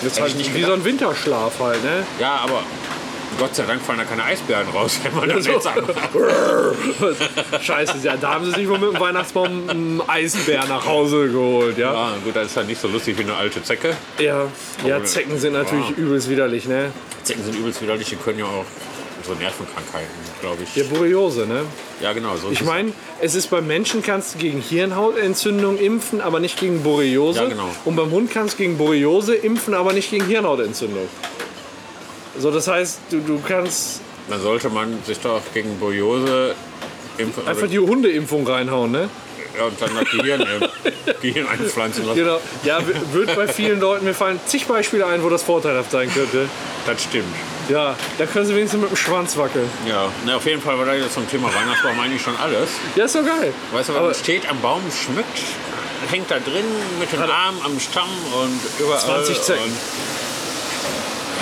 Jetzt 0.02 0.14
Hätte 0.14 0.22
halt 0.22 0.32
ich 0.32 0.38
nicht 0.38 0.54
wie 0.54 0.64
so 0.64 0.72
ein 0.72 0.84
Winterschlaf 0.84 1.60
halt, 1.60 1.84
ne? 1.84 2.04
ja, 2.18 2.36
aber 2.42 2.64
Gott 3.38 3.54
sei 3.56 3.64
Dank 3.64 3.82
fallen 3.82 3.98
da 3.98 4.04
keine 4.04 4.24
Eisbären 4.24 4.68
raus, 4.68 5.00
wenn 5.04 5.14
man 5.14 5.28
das 5.28 5.46
jetzt 5.46 5.66
anmacht. 5.66 5.96
Scheiße, 7.60 7.94
ja, 8.02 8.16
da 8.16 8.34
haben 8.34 8.44
sie 8.44 8.52
sich 8.52 8.68
wohl 8.68 8.78
mit 8.78 8.94
dem 8.94 9.00
Weihnachtsbaum 9.00 9.68
einen 9.68 10.02
Eisbär 10.06 10.64
nach 10.68 10.86
Hause 10.86 11.28
geholt, 11.28 11.78
ja? 11.78 11.92
Ja, 11.92 12.14
gut, 12.24 12.36
das 12.36 12.46
ist 12.48 12.56
halt 12.56 12.68
nicht 12.68 12.80
so 12.80 12.88
lustig 12.88 13.18
wie 13.18 13.22
eine 13.22 13.34
alte 13.34 13.62
Zecke. 13.62 13.96
Ja, 14.18 14.46
ja 14.86 15.02
Zecken 15.04 15.38
sind 15.38 15.54
natürlich 15.54 15.90
Ja. 15.90 15.96
übelst 15.96 16.28
widerlich, 16.28 16.66
ne? 16.66 16.92
Zecken 17.22 17.44
sind 17.44 17.56
übelst 17.56 17.82
widerlich, 17.82 18.08
die 18.08 18.16
können 18.16 18.38
ja 18.40 18.44
auch 18.44 18.64
so 19.24 19.34
Nervenkrankheiten, 19.34 20.08
glaube 20.40 20.62
ich. 20.64 20.74
Ja, 20.74 20.84
Borreliose, 20.84 21.46
ne? 21.46 21.62
Ja, 22.00 22.12
genau. 22.12 22.36
So 22.36 22.50
Ich 22.50 22.64
meine, 22.64 22.92
es 23.20 23.34
ist 23.36 23.48
beim 23.50 23.66
Menschen 23.66 24.02
kannst 24.02 24.34
du 24.34 24.38
gegen 24.38 24.60
Hirnhautentzündung 24.60 25.78
impfen, 25.78 26.20
aber 26.20 26.40
nicht 26.40 26.58
gegen 26.58 26.82
Borreliose. 26.82 27.40
Ja, 27.42 27.48
genau. 27.48 27.68
Und 27.84 27.94
beim 27.96 28.10
Hund 28.10 28.32
kannst 28.32 28.54
du 28.54 28.58
gegen 28.58 28.78
Borreliose 28.78 29.34
impfen, 29.34 29.74
aber 29.74 29.92
nicht 29.92 30.10
gegen 30.10 30.26
Hirnhautentzündung. 30.26 31.08
So, 32.38 32.50
das 32.50 32.66
heißt, 32.68 32.98
du, 33.10 33.20
du 33.20 33.40
kannst 33.46 34.00
Dann 34.28 34.40
sollte 34.40 34.68
man 34.70 34.98
sich 35.04 35.18
doch 35.20 35.40
gegen 35.52 35.78
Borreliose 35.78 36.54
impfen. 37.18 37.46
einfach 37.46 37.68
die 37.68 37.78
Hundeimpfung 37.78 38.46
reinhauen, 38.46 38.90
ne? 38.90 39.08
ja, 39.58 39.64
und 39.66 39.80
dann 39.82 39.90
das 39.94 40.10
Gehirn, 40.10 40.42
Gehirn 41.20 41.46
einpflanzen 41.46 42.06
lassen. 42.06 42.18
Genau. 42.18 42.40
Ja, 42.64 42.80
wird 43.12 43.36
bei 43.36 43.46
vielen 43.46 43.80
Leuten, 43.80 44.06
mir 44.06 44.14
fallen 44.14 44.40
zig 44.46 44.64
Beispiele 44.66 45.04
ein, 45.06 45.22
wo 45.22 45.28
das 45.28 45.42
vorteilhaft 45.42 45.90
sein 45.90 46.10
könnte. 46.12 46.48
Das 46.86 47.02
stimmt. 47.02 47.26
Ja, 47.68 47.94
da 48.18 48.24
können 48.26 48.46
sie 48.46 48.54
wenigstens 48.56 48.80
mit 48.80 48.90
dem 48.90 48.96
Schwanz 48.96 49.36
wackeln. 49.36 49.68
Ja, 49.86 50.08
na, 50.24 50.36
auf 50.36 50.46
jeden 50.46 50.62
Fall 50.62 50.78
war 50.78 50.86
da 50.86 50.94
jetzt 50.94 51.12
zum 51.14 51.28
Thema 51.30 51.48
Weihnachtsbaum 51.54 52.00
eigentlich 52.00 52.22
schon 52.22 52.34
alles. 52.38 52.70
Ja, 52.96 53.04
ist 53.04 53.14
doch 53.14 53.24
geil. 53.26 53.52
Weißt 53.72 53.90
du, 53.90 53.92
wenn 53.92 53.98
Aber- 54.00 54.06
man 54.08 54.16
steht 54.16 54.48
am 54.48 54.58
Baum, 54.62 54.80
schmückt, 54.90 55.26
hängt 56.10 56.30
da 56.30 56.38
drin 56.38 56.64
mit 56.98 57.12
den 57.12 57.20
Armen 57.20 57.58
am 57.62 57.78
Stamm 57.78 58.08
und 58.42 58.58
überall. 58.80 59.00
20 59.00 59.42
Zecken. 59.42 59.72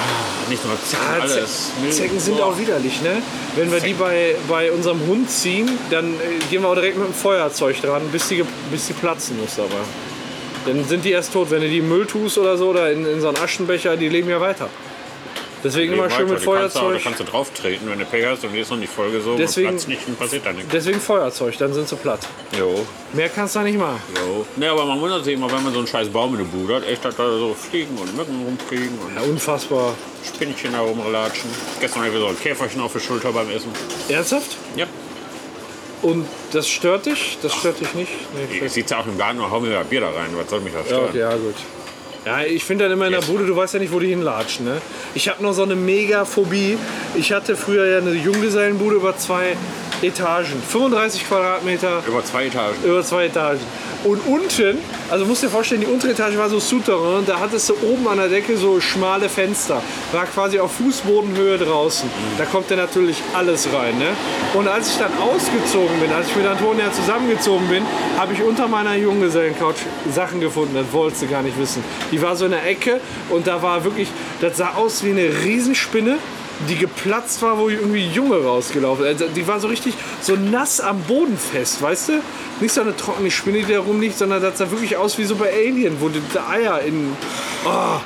Ja, 0.01 0.51
nicht 0.51 0.65
nur 0.65 0.75
Zecken, 0.83 1.05
Ah, 1.09 1.21
alles. 1.23 1.71
Zecken 1.91 2.19
sind 2.21 2.37
boah. 2.39 2.47
auch 2.47 2.59
widerlich, 2.59 3.03
ne? 3.03 3.23
Wenn 3.57 3.71
wir 3.71 3.81
die 3.81 3.93
bei, 3.95 4.35
bei 4.49 4.73
unserem 4.73 5.01
Hund 5.07 5.31
ziehen, 5.31 5.69
dann 5.91 6.15
äh, 6.15 6.39
gehen 6.51 6.63
wir 6.63 6.69
auch 6.69 6.75
direkt 6.75 6.97
mit 6.99 7.07
dem 7.09 7.15
Feuerzeug 7.15 7.81
dran, 7.83 8.03
bis 8.11 8.29
die, 8.29 8.45
bis 8.71 8.87
die 8.87 8.93
platzen 8.95 9.39
muss 9.41 9.59
aber. 9.59 9.69
Dann 10.67 10.85
sind 10.87 11.05
die 11.05 11.11
erst 11.13 11.33
tot. 11.33 11.51
Wenn 11.51 11.63
du 11.63 11.69
die 11.69 11.79
im 11.79 11.89
Müll 11.89 12.07
tust 12.07 12.37
oder 12.39 12.57
so 12.57 12.69
oder 12.69 12.91
in, 12.93 13.05
in 13.07 13.21
so 13.21 13.29
einen 13.29 13.39
Aschenbecher, 13.39 13.97
die 13.97 14.09
leben 14.09 14.29
ja 14.29 14.41
weiter. 14.41 14.69
Deswegen 15.63 15.93
immer 15.93 16.09
schön 16.09 16.21
weiter. 16.25 16.35
mit 16.35 16.43
Feuerzeug. 16.43 16.95
Da 16.95 17.01
kannst 17.03 17.21
du 17.21 17.25
drauf 17.25 17.51
treten, 17.53 17.89
wenn 17.91 17.99
du 17.99 18.05
Pech 18.07 18.25
hast 18.27 18.45
und 18.45 18.53
die 18.53 18.61
ist 18.61 18.71
noch 18.71 18.79
nicht 18.79 18.93
vollgesogen 18.93 19.39
Deswegen- 19.39 19.69
und 19.71 19.89
nicht, 19.89 20.07
dann 20.07 20.17
passiert 20.17 20.47
da 20.47 20.53
nichts. 20.53 20.71
Deswegen 20.73 21.01
Feuerzeug, 21.01 21.57
dann 21.59 21.73
sind 21.75 21.89
sie 21.89 21.97
platt. 21.97 22.21
Jo, 22.59 22.87
Mehr 23.13 23.29
kannst 23.29 23.55
du 23.55 23.59
da 23.59 23.65
nicht 23.65 23.79
machen. 23.79 24.01
jo. 24.17 24.47
Ne, 24.57 24.71
aber 24.71 24.85
man 24.87 25.01
wundert 25.01 25.25
sich 25.25 25.35
immer, 25.35 25.51
wenn 25.53 25.63
man 25.63 25.73
so 25.73 25.79
einen 25.81 25.89
scheiß 25.89 26.09
Baum 26.09 26.33
in 26.33 26.39
der 26.39 26.45
Bude 26.47 26.77
hat, 26.77 26.87
echt, 26.87 27.05
dass 27.05 27.17
da 27.17 27.25
so 27.29 27.55
Fliegen 27.55 27.97
und 27.99 28.17
Mücken 28.17 28.43
rumfliegen 28.45 28.99
und 28.99 29.15
Ja, 29.15 29.23
unfassbar. 29.23 29.95
Spinnchen 30.27 30.73
da 30.73 30.81
rumlatschen. 30.81 31.51
Gestern 31.81 32.05
habe 32.05 32.13
ich 32.15 32.19
so 32.21 32.27
ein 32.27 32.39
Käferchen 32.41 32.81
auf 32.81 32.93
der 32.93 33.01
Schulter 33.01 33.33
beim 33.33 33.51
Essen. 33.51 33.71
Ernsthaft? 34.09 34.57
Ja. 34.77 34.87
Und 36.03 36.27
das 36.53 36.67
stört 36.67 37.05
dich? 37.05 37.37
Das 37.43 37.53
stört 37.55 37.79
dich 37.81 37.93
nicht? 37.95 38.11
Nee, 38.51 38.65
Ich 38.67 38.73
sitze 38.73 38.97
auch 38.97 39.07
im 39.07 39.19
Garten 39.19 39.39
und 39.41 39.51
hau 39.51 39.61
mir 39.61 39.71
da 39.71 39.83
Bier 39.83 40.01
da 40.01 40.09
rein. 40.11 40.29
Was 40.33 40.49
soll 40.49 40.61
mich 40.61 40.73
das 40.73 40.83
Ja, 40.89 40.97
stören? 40.97 41.09
okay, 41.11 41.19
ja 41.19 41.31
gut. 41.37 41.55
Ja, 42.27 42.43
ich 42.43 42.65
finde 42.65 42.85
dann 42.85 42.93
immer 42.93 43.07
in 43.07 43.13
der. 43.13 43.23
Bude, 43.23 43.47
du 43.47 43.57
weißt 43.57 43.75
ja 43.75 43.81
nicht, 43.81 43.93
wo 43.93 43.99
die 43.99 44.09
hinlatschen. 44.09 44.67
Ne? 44.67 44.81
Ich 45.15 45.29
habe 45.29 45.43
noch 45.43 45.53
so 45.55 45.63
eine 45.63 45.75
Mega-Phobie. 45.75 46.77
Ich 47.15 47.33
hatte 47.33 47.57
früher 47.57 47.87
ja 47.87 47.99
eine 47.99 48.13
Junggesellenbude 48.13 48.97
über 48.97 49.17
zwei 49.17 49.57
Etagen. 50.03 50.63
35 50.69 51.29
Quadratmeter 51.29 52.03
Über 52.07 52.25
zwei 52.25 52.47
Etagen. 52.47 52.75
über 52.85 53.03
zwei 53.03 53.27
Etagen. 53.27 53.61
Und 54.03 54.27
unten, 54.27 54.79
also 55.11 55.27
musst 55.27 55.43
dir 55.43 55.51
vorstellen, 55.51 55.83
die 55.83 55.87
untere 55.87 56.13
Etage 56.13 56.39
war 56.39 56.49
so 56.49 56.59
Souterrain, 56.59 57.27
da 57.27 57.39
hattest 57.39 57.69
du 57.69 57.75
oben 57.83 58.09
an 58.09 58.17
der 58.17 58.29
Decke 58.29 58.57
so 58.57 58.81
schmale 58.81 59.29
Fenster. 59.29 59.83
War 60.13 60.25
quasi 60.25 60.59
auf 60.59 60.73
Fußbodenhöhe 60.73 61.59
draußen. 61.59 62.09
Da 62.39 62.47
kommt 62.47 62.71
ja 62.71 62.77
natürlich 62.77 63.19
alles 63.35 63.69
rein. 63.75 63.99
Ne? 63.99 64.07
Und 64.55 64.69
als 64.69 64.93
ich 64.93 64.97
dann 64.97 65.13
ausgezogen 65.19 66.01
bin, 66.01 66.11
als 66.13 66.29
ich 66.29 66.37
mit 66.37 66.47
Antonia 66.47 66.91
zusammengezogen 66.91 67.69
bin, 67.69 67.83
habe 68.17 68.33
ich 68.33 68.43
unter 68.43 68.69
meiner 68.69 68.95
Junggesellencouch 68.95 69.75
Sachen 70.15 70.41
gefunden, 70.41 70.75
das 70.77 70.91
wolltest 70.93 71.21
du 71.21 71.27
gar 71.27 71.43
nicht 71.43 71.59
wissen. 71.59 71.85
Die 72.11 72.21
war 72.23 72.37
so 72.37 72.45
in 72.45 72.51
der 72.53 72.67
Ecke 72.67 73.01
und 73.29 73.47
da 73.47 73.63
war 73.63 73.85
wirklich, 73.85 74.09
das 74.41 74.57
sah 74.57 74.75
aus 74.75 75.05
wie 75.05 75.11
eine 75.11 75.29
Riesenspinne 75.45 76.19
die 76.69 76.77
geplatzt 76.77 77.41
war, 77.43 77.59
wo 77.59 77.69
irgendwie 77.69 78.07
Junge 78.07 78.37
rausgelaufen. 78.37 79.05
Also 79.05 79.29
die 79.29 79.47
war 79.47 79.61
so 79.61 79.69
richtig 79.69 79.95
so 80.21 80.37
nass 80.37 80.81
am 80.81 81.01
Boden 81.03 81.39
fest, 81.39 81.81
weißt 81.81 82.09
du? 82.11 82.23
Nicht 82.61 82.75
so 82.75 82.83
eine 82.83 82.97
trockene 82.97 83.31
Spinne, 83.31 83.63
die 83.63 83.73
da 83.73 83.81
rumliegt, 83.81 84.19
sondern 84.19 84.43
das 84.43 84.59
sah 84.59 84.71
wirklich 84.71 84.97
aus 84.97 85.17
wie 85.19 85.25
so 85.25 85.37
bei 85.37 85.51
Alien, 85.53 86.01
wo 86.01 86.09
die, 86.09 86.21
Eier 86.51 86.81
in. 86.83 87.17
Oh. 87.65 88.01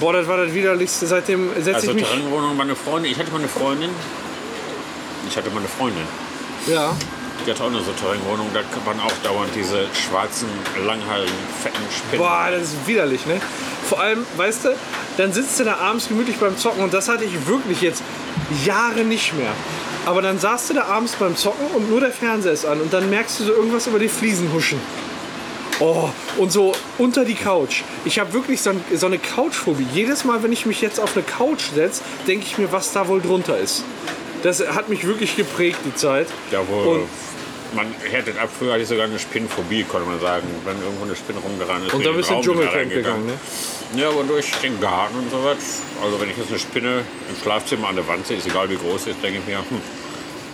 Boah, 0.00 0.12
das 0.12 0.26
war 0.26 0.38
das 0.38 0.52
widerlichste. 0.52 1.06
Seitdem 1.06 1.50
setze 1.54 1.74
Also 1.74 1.88
ich 1.90 1.94
mich. 1.94 2.04
Terrainwohnung, 2.04 2.56
meine 2.56 2.74
Freundin. 2.74 3.12
Ich 3.12 3.18
hatte 3.18 3.30
mal 3.30 3.38
eine 3.38 3.48
Freundin. 3.48 3.90
Ich 5.28 5.36
hatte 5.36 5.50
mal 5.50 5.58
eine 5.58 5.68
Freundin. 5.68 6.02
Ja. 6.66 6.94
Die 7.46 7.50
hatte 7.50 7.62
auch 7.62 7.68
eine 7.68 7.80
so 7.80 7.92
Terrainwohnung. 7.92 8.48
Da 8.52 8.60
waren 8.84 9.00
auch 9.00 9.12
dauernd 9.22 9.50
diese 9.54 9.86
schwarzen, 9.94 10.48
langhaarigen, 10.84 11.34
fetten 11.62 11.82
Spinnen. 11.90 12.18
Boah, 12.18 12.48
das 12.50 12.62
ist 12.62 12.86
widerlich, 12.86 13.24
ne? 13.26 13.40
Vor 13.88 14.00
allem, 14.00 14.26
weißt 14.36 14.66
du, 14.66 14.76
dann 15.16 15.32
sitzt 15.32 15.58
du 15.58 15.64
da 15.64 15.76
abends 15.76 16.08
gemütlich 16.08 16.36
beim 16.36 16.56
Zocken 16.58 16.82
und 16.82 16.92
das 16.92 17.08
hatte 17.08 17.24
ich 17.24 17.46
wirklich 17.46 17.80
jetzt 17.80 18.02
Jahre 18.64 19.04
nicht 19.04 19.34
mehr. 19.34 19.52
Aber 20.04 20.22
dann 20.22 20.38
saßt 20.38 20.70
du 20.70 20.74
da 20.74 20.84
abends 20.84 21.14
beim 21.16 21.36
Zocken 21.36 21.66
und 21.74 21.90
nur 21.90 22.00
der 22.00 22.12
Fernseher 22.12 22.52
ist 22.52 22.66
an 22.66 22.80
und 22.80 22.92
dann 22.92 23.08
merkst 23.10 23.40
du 23.40 23.44
so 23.44 23.52
irgendwas 23.52 23.86
über 23.86 23.98
die 23.98 24.08
Fliesen 24.08 24.52
huschen. 24.52 24.80
Oh, 25.80 26.10
und 26.38 26.50
so 26.50 26.72
unter 26.98 27.24
die 27.24 27.34
Couch. 27.34 27.82
Ich 28.04 28.18
habe 28.18 28.32
wirklich 28.32 28.60
so, 28.60 28.72
so 28.94 29.06
eine 29.06 29.18
Couchphobie. 29.18 29.86
Jedes 29.94 30.24
Mal, 30.24 30.42
wenn 30.42 30.52
ich 30.52 30.66
mich 30.66 30.80
jetzt 30.80 30.98
auf 30.98 31.14
eine 31.14 31.24
Couch 31.24 31.70
setze, 31.74 32.02
denke 32.26 32.46
ich 32.46 32.58
mir, 32.58 32.72
was 32.72 32.92
da 32.92 33.06
wohl 33.06 33.20
drunter 33.20 33.56
ist. 33.58 33.84
Das 34.42 34.66
hat 34.66 34.88
mich 34.88 35.06
wirklich 35.06 35.36
geprägt, 35.36 35.78
die 35.84 35.94
Zeit. 35.94 36.28
Jawohl. 36.50 36.86
Und- 36.86 37.08
man 37.74 37.86
härtet 38.10 38.38
ab. 38.38 38.48
Früher 38.58 38.72
hatte 38.72 38.82
ich 38.82 38.88
sogar 38.88 39.04
eine 39.04 39.18
Spinnenphobie, 39.18 39.84
konnte 39.84 40.08
man 40.08 40.18
sagen. 40.20 40.46
Wenn 40.64 40.80
irgendwo 40.80 41.04
eine 41.04 41.14
Spinne 41.14 41.38
rumgerannt 41.40 41.86
ist. 41.86 41.94
Und 41.94 42.06
da 42.06 42.12
bist 42.12 42.30
du 42.30 42.34
in 42.34 42.40
den 42.40 42.44
Dschungelcamp 42.44 42.90
gegangen, 42.90 43.26
ne? 43.26 43.32
Ja, 44.00 44.08
aber 44.08 44.22
durch 44.22 44.50
den 44.62 44.80
Garten 44.80 45.18
und 45.18 45.30
so 45.30 45.38
was. 45.44 45.82
Also 46.02 46.20
wenn 46.20 46.30
ich 46.30 46.36
jetzt 46.36 46.50
eine 46.50 46.58
Spinne 46.58 47.04
im 47.28 47.42
Schlafzimmer 47.42 47.88
an 47.88 47.96
der 47.96 48.06
Wand 48.08 48.26
sehe, 48.26 48.38
ist 48.38 48.46
egal 48.46 48.70
wie 48.70 48.76
groß 48.76 49.04
sie 49.04 49.10
ist, 49.10 49.22
denke 49.22 49.40
ich 49.40 49.46
mir, 49.46 49.58
hm, 49.58 49.80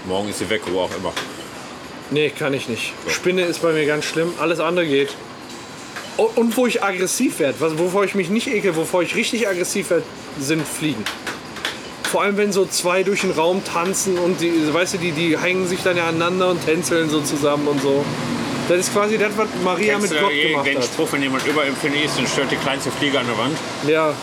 morgen 0.06 0.28
ist 0.28 0.38
sie 0.38 0.50
weg, 0.50 0.62
wo 0.66 0.80
auch 0.80 0.90
immer. 0.96 1.12
Nee, 2.10 2.30
kann 2.30 2.52
ich 2.52 2.68
nicht. 2.68 2.92
Spinne 3.08 3.42
ist 3.42 3.62
bei 3.62 3.72
mir 3.72 3.86
ganz 3.86 4.04
schlimm. 4.04 4.32
Alles 4.40 4.60
andere 4.60 4.86
geht. 4.86 5.10
Und, 6.16 6.56
wo 6.56 6.66
ich 6.66 6.82
aggressiv 6.82 7.40
werde, 7.40 7.58
wovor 7.78 8.04
ich 8.04 8.14
mich 8.14 8.28
nicht 8.28 8.46
ekel, 8.46 8.76
wovor 8.76 9.02
ich 9.02 9.16
richtig 9.16 9.48
aggressiv 9.48 9.90
werde, 9.90 10.04
sind 10.38 10.66
Fliegen. 10.66 11.04
Vor 12.14 12.22
allem, 12.22 12.36
wenn 12.36 12.52
so 12.52 12.64
zwei 12.64 13.02
durch 13.02 13.22
den 13.22 13.32
Raum 13.32 13.64
tanzen 13.64 14.18
und 14.18 14.40
die, 14.40 14.72
weißt 14.72 14.94
du, 14.94 14.98
die, 14.98 15.10
die 15.10 15.36
hängen 15.36 15.66
sich 15.66 15.82
dann 15.82 15.96
ja 15.96 16.06
aneinander 16.06 16.48
und 16.50 16.64
tänzeln 16.64 17.10
so 17.10 17.20
zusammen 17.20 17.66
und 17.66 17.82
so. 17.82 18.04
Das 18.68 18.78
ist 18.78 18.92
quasi 18.92 19.18
das, 19.18 19.36
was 19.36 19.48
Maria 19.64 19.94
Kennst 19.94 20.12
mit 20.12 20.20
Gott 20.20 20.30
den 20.30 20.48
gemacht 20.50 20.66
den 20.68 20.78
hat. 20.78 20.84
Spruch, 20.84 21.08
wenn 21.10 21.22
jemand 21.24 21.44
überempfindlich 21.44 22.04
ist, 22.04 22.16
dann 22.16 22.28
stört 22.28 22.52
die 22.52 22.56
kleinste 22.56 22.92
Fliege 22.92 23.18
an 23.18 23.26
der 23.26 23.36
Wand? 23.36 23.58
Ja. 23.88 24.14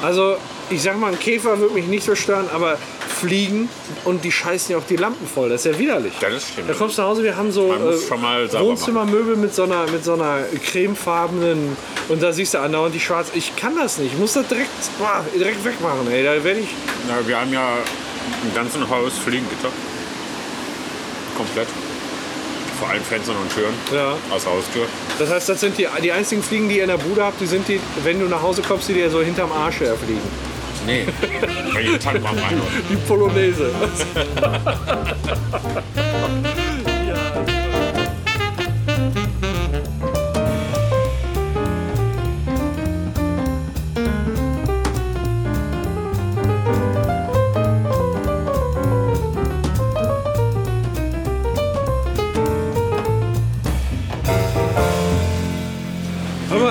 Also, 0.00 0.36
ich 0.70 0.80
sag 0.80 0.96
mal, 1.00 1.10
ein 1.10 1.18
Käfer 1.18 1.58
würde 1.58 1.74
mich 1.74 1.88
nicht 1.88 2.04
so 2.04 2.14
stören, 2.14 2.48
aber 2.54 2.78
Fliegen 3.20 3.68
und 4.04 4.24
die 4.24 4.32
scheißen 4.32 4.72
ja 4.72 4.78
auch 4.78 4.86
die 4.88 4.96
Lampen 4.96 5.26
voll. 5.26 5.48
Das 5.48 5.64
ist 5.64 5.72
ja 5.72 5.78
widerlich. 5.78 6.12
Das 6.20 6.48
stimmt. 6.48 6.68
Da 6.68 6.74
kommst 6.74 6.98
du 6.98 7.02
nach 7.02 7.08
Hause, 7.08 7.22
wir 7.22 7.36
haben 7.36 7.50
so 7.50 7.72
äh, 7.72 8.60
Wohnzimmermöbel 8.60 9.36
mit 9.36 9.54
so 9.54 9.62
einer, 9.64 9.86
mit 9.90 10.04
so 10.04 10.14
einer 10.14 10.40
cremefarbenen 10.64 11.76
und 12.08 12.22
da 12.22 12.32
siehst 12.32 12.54
du 12.54 12.58
andauernd 12.58 12.94
die 12.94 13.00
schwarz. 13.00 13.28
Ich 13.34 13.56
kann 13.56 13.74
das 13.76 13.98
nicht. 13.98 14.12
Ich 14.12 14.18
muss 14.18 14.34
das 14.34 14.46
direkt, 14.48 14.70
boah, 14.98 15.24
direkt 15.34 15.64
wegmachen. 15.64 16.10
Ey. 16.10 16.24
Da 16.24 16.42
werde 16.44 16.60
ich. 16.60 16.68
Na, 17.08 17.26
wir 17.26 17.40
haben 17.40 17.52
ja 17.52 17.78
im 18.42 18.54
ganzen 18.54 18.88
Haus 18.88 19.12
Fliegengitter. 19.18 19.68
Komplett. 21.36 21.68
Vor 22.78 22.88
allen 22.88 23.02
Fenstern 23.02 23.36
und 23.36 23.52
Türen. 23.54 23.72
Ja. 23.92 24.16
Aus 24.30 24.46
Haustür. 24.46 24.86
Das 25.18 25.30
heißt, 25.30 25.48
das 25.48 25.60
sind 25.60 25.78
die, 25.78 25.86
die 26.02 26.12
einzigen 26.12 26.42
Fliegen, 26.42 26.68
die 26.68 26.76
ihr 26.76 26.82
in 26.82 26.90
der 26.90 26.98
Bude 26.98 27.24
habt, 27.24 27.40
die 27.40 27.46
sind 27.46 27.66
die, 27.68 27.80
wenn 28.04 28.20
du 28.20 28.26
nach 28.26 28.42
Hause 28.42 28.60
kommst, 28.60 28.88
die 28.88 28.94
dir 28.94 29.10
so 29.10 29.22
hinterm 29.22 29.50
Arsch 29.50 29.80
herfliegen. 29.80 30.20
Nee. 30.86 31.04
Bei 31.74 31.80
jedem 31.80 31.98
Tag 31.98 32.22
mal 32.22 32.32
rein. 32.32 32.60
Die 32.88 32.96
Polonaise. 33.08 33.70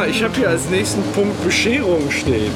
Ich 0.07 0.24
habe 0.24 0.34
hier 0.38 0.49
als 0.49 0.70
nächsten 0.70 1.03
Punkt 1.11 1.43
Bescherung 1.43 2.09
stehen. 2.09 2.53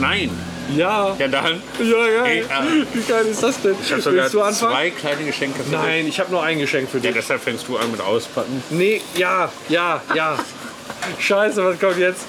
Nein. 0.00 0.30
Ja. 0.76 1.16
Ja, 1.18 1.28
dann. 1.28 1.62
Ja, 1.82 2.22
geil. 2.22 2.44
Äh, 2.48 2.84
Wie 2.96 3.00
geil 3.02 3.26
ist 3.26 3.42
das 3.42 3.60
denn? 3.62 3.74
Ich 3.82 3.90
habe 3.90 4.02
sogar 4.02 4.22
Willst 4.22 4.34
du 4.34 4.42
anfangen? 4.42 4.72
zwei 4.72 4.90
kleine 4.90 5.24
Geschenke 5.24 5.58
für 5.58 5.70
dich. 5.70 5.72
Nein, 5.72 6.06
ich 6.06 6.20
habe 6.20 6.30
nur 6.30 6.42
ein 6.42 6.58
Geschenk 6.58 6.90
für 6.90 6.98
Ja, 6.98 7.04
dich. 7.04 7.14
deshalb 7.14 7.42
fängst 7.42 7.66
du 7.68 7.76
an 7.78 7.90
mit 7.90 8.00
Auspacken. 8.00 8.62
Nee, 8.70 9.00
ja, 9.16 9.50
ja, 9.68 10.02
ja. 10.14 10.38
Scheiße, 11.18 11.64
was 11.64 11.78
kommt 11.78 11.98
jetzt? 11.98 12.22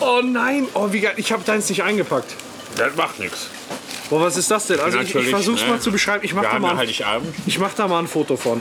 Oh 0.00 0.20
nein, 0.24 0.66
oh 0.74 0.88
wie 0.90 1.00
geil, 1.00 1.14
ich 1.16 1.32
habe 1.32 1.42
deins 1.44 1.68
nicht 1.68 1.82
eingepackt. 1.82 2.34
Das 2.76 2.96
macht 2.96 3.18
nichts. 3.18 3.48
Boah, 4.10 4.20
was 4.22 4.36
ist 4.36 4.50
das 4.50 4.66
denn? 4.66 4.80
Also 4.80 4.98
ich, 4.98 5.14
ich 5.14 5.28
versuch's 5.30 5.62
ne? 5.62 5.68
mal 5.68 5.80
zu 5.80 5.92
beschreiben. 5.92 6.24
Ich 6.24 6.34
mach, 6.34 6.42
Wir 6.42 6.50
da 6.50 6.58
mal, 6.58 6.84
ja 6.90 7.12
ein- 7.16 7.34
ich 7.46 7.58
mach 7.58 7.72
da 7.74 7.88
mal 7.88 7.98
ein 8.00 8.08
Foto 8.08 8.36
von. 8.36 8.60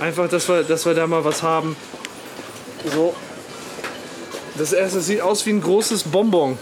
Einfach, 0.00 0.28
dass 0.28 0.48
wir, 0.48 0.62
dass 0.64 0.84
wir 0.86 0.94
da 0.94 1.06
mal 1.06 1.24
was 1.24 1.42
haben. 1.42 1.76
So. 2.92 3.14
Das 4.56 4.72
erste 4.72 5.00
sieht 5.00 5.20
aus 5.20 5.46
wie 5.46 5.50
ein 5.50 5.60
großes 5.62 6.04
Bonbon. 6.04 6.58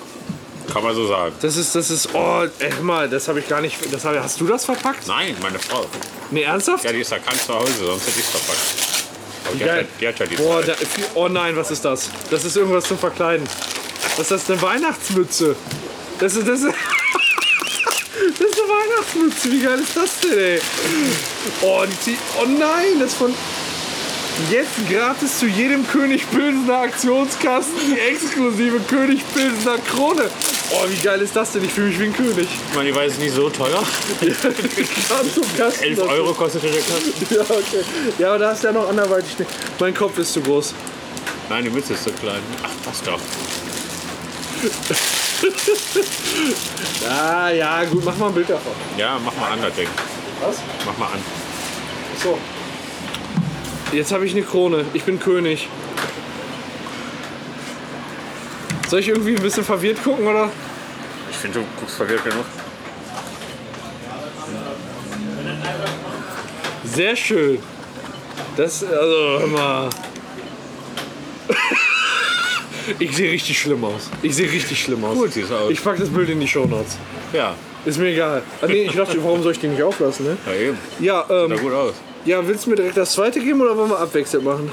Kann 0.73 0.85
man 0.85 0.95
so 0.95 1.07
sagen. 1.07 1.35
Das 1.41 1.57
ist, 1.57 1.75
das 1.75 1.91
ist, 1.91 2.09
oh, 2.15 2.47
hör 2.59 2.83
mal, 2.83 3.09
das 3.09 3.29
habe 3.29 3.41
ich 3.41 3.49
gar 3.49 3.61
nicht, 3.61 3.77
das 3.93 4.05
hab, 4.05 4.15
hast 4.23 4.41
du 4.41 4.47
das 4.47 4.65
verpackt? 4.65 5.07
Nein, 5.07 5.37
meine 5.43 5.59
Frau. 5.59 5.87
Nee, 6.31 6.43
ernsthaft? 6.43 6.85
Ja, 6.85 6.93
die 6.93 7.01
ist 7.01 7.11
ja 7.11 7.19
krank 7.19 7.41
zu 7.41 7.55
Hause, 7.55 7.73
sonst 7.85 8.07
hätte 8.07 8.21
ich 8.21 8.25
es 8.25 8.31
verpackt. 8.31 8.91
Aber 9.47 9.57
die, 9.57 9.65
hat 9.65 9.77
ja, 9.77 9.89
die 10.01 10.09
hat 10.09 10.19
ja 10.19 10.27
die 10.27 10.37
Boah, 10.37 10.63
da, 10.63 10.75
oh 11.15 11.29
nein, 11.29 11.57
was 11.57 11.71
ist 11.71 11.85
das? 11.85 12.11
Das 12.31 12.45
ist 12.45 12.57
irgendwas 12.57 12.85
zum 12.85 12.99
Verkleiden. 12.99 13.47
Was 14.17 14.31
ist 14.31 14.31
das? 14.31 14.51
Eine 14.51 14.63
Weihnachtsmütze? 14.63 15.57
Das 16.19 16.37
ist, 16.37 16.47
das 16.47 16.61
ist, 16.61 16.67
das 18.39 18.49
ist 18.49 18.61
eine 18.61 18.69
Weihnachtsmütze. 18.69 19.53
Wie 19.53 19.61
geil 19.61 19.81
ist 19.81 19.97
das 19.97 20.21
denn, 20.21 20.39
ey? 20.39 20.61
Oh, 21.63 21.85
die 21.85 22.01
zieht, 22.01 22.19
oh 22.41 22.47
nein, 22.47 23.01
das 23.01 23.15
von 23.15 23.35
jetzt 24.51 24.89
gratis 24.89 25.39
zu 25.39 25.47
jedem 25.47 25.87
König 25.87 26.31
Pilsener 26.31 26.79
Aktionskasten 26.79 27.75
die 27.87 27.99
exklusive 27.99 28.81
König 28.81 29.23
Pilsener 29.35 29.79
Krone. 29.79 30.31
Oh, 30.73 30.85
wie 30.89 30.97
geil 31.03 31.21
ist 31.21 31.35
das 31.35 31.53
denn? 31.53 31.65
Ich 31.65 31.73
fühle 31.73 31.89
mich 31.89 31.99
wie 31.99 32.05
ein 32.05 32.13
König. 32.13 32.47
Ich 32.69 32.75
meine, 32.77 32.91
die 32.91 32.95
war 32.95 33.03
jetzt 33.05 33.19
nicht 33.19 33.35
so 33.35 33.51
teuer. 33.51 33.83
Gerade 34.21 35.35
zum 35.35 35.57
Kasten 35.57 35.85
11 35.85 35.99
dazu. 35.99 36.11
Euro 36.11 36.33
kostete 36.33 36.69
der 36.69 36.81
Kasten. 36.81 37.35
Ja, 37.35 37.41
okay. 37.43 37.85
Ja, 38.19 38.29
aber 38.29 38.39
da 38.39 38.53
ist 38.53 38.63
ja 38.63 38.73
noch 38.73 38.89
anderweitig. 38.89 39.31
Mein 39.81 39.95
Kopf 39.95 40.17
ist 40.19 40.33
zu 40.33 40.41
groß. 40.41 40.75
Nein, 41.49 41.65
die 41.65 41.71
Mütze 41.71 41.95
ist 41.95 42.05
zu 42.05 42.13
klein. 42.13 42.41
Ach, 42.63 42.71
passt 42.85 43.07
doch. 43.07 43.19
Ah, 47.09 47.51
ja, 47.51 47.85
gut, 47.85 48.05
mach 48.05 48.17
mal 48.19 48.29
ein 48.29 48.35
Bild 48.35 48.51
davon. 48.51 48.73
Ja, 48.97 49.19
mach 49.25 49.35
mal 49.37 49.53
an 49.53 49.63
das 49.63 49.75
Ding. 49.75 49.89
Was? 50.41 50.57
Mach 50.85 50.97
mal 50.99 51.07
an. 51.07 51.21
So. 52.23 52.39
Jetzt 53.93 54.13
habe 54.13 54.27
ich 54.27 54.33
eine 54.33 54.43
Krone. 54.43 54.85
Ich 54.93 55.05
bin 55.05 55.19
König. 55.19 55.69
Soll 58.91 58.99
ich 58.99 59.09
irgendwie 59.09 59.37
ein 59.37 59.43
bisschen 59.43 59.63
verwirrt 59.63 60.03
gucken, 60.03 60.27
oder? 60.27 60.51
Ich 61.31 61.37
finde, 61.37 61.61
du 61.61 61.67
guckst 61.79 61.95
verwirrt 61.97 62.25
genug. 62.25 62.45
Sehr 66.85 67.15
schön. 67.15 67.61
Das, 68.57 68.83
also, 68.83 69.47
mal. 69.47 69.91
Ich 72.99 73.15
sehe 73.17 73.31
richtig 73.31 73.57
schlimm 73.57 73.85
aus. 73.85 74.11
Ich 74.23 74.35
sehe 74.35 74.51
richtig 74.51 74.83
schlimm 74.83 75.05
aus. 75.05 75.17
Gut 75.17 75.33
siehst 75.33 75.51
du 75.51 75.55
aus. 75.55 75.71
Ich 75.71 75.85
pack 75.85 75.97
das 75.99 76.09
Bild 76.09 76.29
in 76.29 76.41
die 76.41 76.49
Shownotes. 76.49 76.97
Ja, 77.33 77.55
Ist 77.85 77.99
mir 77.99 78.09
egal. 78.09 78.43
Ah, 78.61 78.67
nee, 78.67 78.83
ich 78.83 78.97
dachte, 78.97 79.23
warum 79.23 79.41
soll 79.45 79.53
ich 79.53 79.61
den 79.61 79.71
nicht 79.71 79.83
auflassen, 79.85 80.27
ne? 80.27 80.37
ja 80.47 80.53
eben. 80.55 80.79
Ja, 80.99 81.25
Sah 81.29 81.45
ähm, 81.45 81.57
gut 81.61 81.73
aus. 81.73 81.95
ja, 82.25 82.45
willst 82.45 82.67
du 82.67 82.71
mir 82.71 82.77
direkt 82.77 82.97
das 82.97 83.13
zweite 83.13 83.39
geben 83.39 83.61
oder 83.61 83.77
wollen 83.77 83.91
wir 83.91 83.99
abwechselnd 84.01 84.45
machen? 84.45 84.73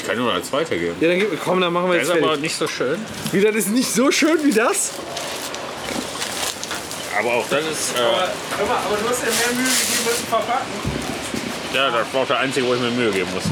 Ich 0.00 0.06
kann 0.06 0.16
nur 0.16 0.32
als 0.32 0.48
Zweiter 0.48 0.76
geben. 0.76 0.94
Ja, 1.00 1.08
dann 1.08 1.18
gib, 1.18 1.42
komm, 1.42 1.60
dann 1.60 1.72
machen 1.72 1.86
wir 1.86 1.94
Der 1.94 2.02
jetzt 2.02 2.08
ist 2.10 2.16
aber 2.18 2.26
fertig. 2.26 2.42
nicht 2.42 2.56
so 2.56 2.68
schön. 2.68 3.04
Wie, 3.32 3.40
das 3.40 3.56
ist 3.56 3.68
nicht 3.70 3.92
so 3.92 4.12
schön 4.12 4.38
wie 4.44 4.52
das? 4.52 4.92
Aber 7.18 7.34
auch 7.34 7.44
das 7.50 7.64
ist. 7.64 7.96
Äh, 7.96 7.98
hör 7.98 8.66
mal, 8.66 8.76
aber 8.86 8.96
du 9.02 9.08
hast 9.08 9.22
ja 9.22 9.26
mehr 9.26 9.56
Mühe 9.60 9.66
gegeben, 9.66 10.04
das 10.06 10.16
zu 10.20 10.26
verpacken. 10.26 10.66
ja, 11.74 11.90
das 11.90 12.06
war 12.14 12.22
auch 12.22 12.26
der 12.28 12.38
einzige, 12.38 12.64
wo 12.68 12.74
ich 12.74 12.80
mir 12.80 12.90
Mühe 12.92 13.10
geben 13.10 13.28
musste. 13.34 13.50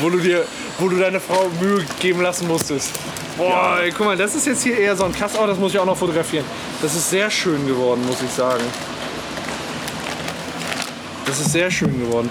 Wo 0.00 0.10
du 0.10 0.18
dir, 0.18 0.44
wo 0.80 0.88
du 0.88 0.96
deine 0.98 1.20
Frau 1.20 1.48
Mühe 1.60 1.84
geben 2.00 2.22
lassen 2.22 2.48
musstest. 2.48 2.90
Boah, 3.38 3.78
ey, 3.80 3.92
guck 3.92 4.06
mal, 4.06 4.16
das 4.16 4.34
ist 4.34 4.48
jetzt 4.48 4.64
hier 4.64 4.76
eher 4.78 4.96
so 4.96 5.04
ein 5.04 5.12
Kasten. 5.14 5.38
Oh, 5.40 5.46
das 5.46 5.58
muss 5.58 5.72
ich 5.72 5.78
auch 5.78 5.86
noch 5.86 5.96
fotografieren. 5.96 6.44
Das 6.82 6.92
ist 6.96 7.08
sehr 7.08 7.30
schön 7.30 7.68
geworden, 7.68 8.04
muss 8.04 8.20
ich 8.20 8.30
sagen. 8.32 8.64
Das 11.24 11.38
ist 11.38 11.52
sehr 11.52 11.70
schön 11.70 12.00
geworden. 12.00 12.28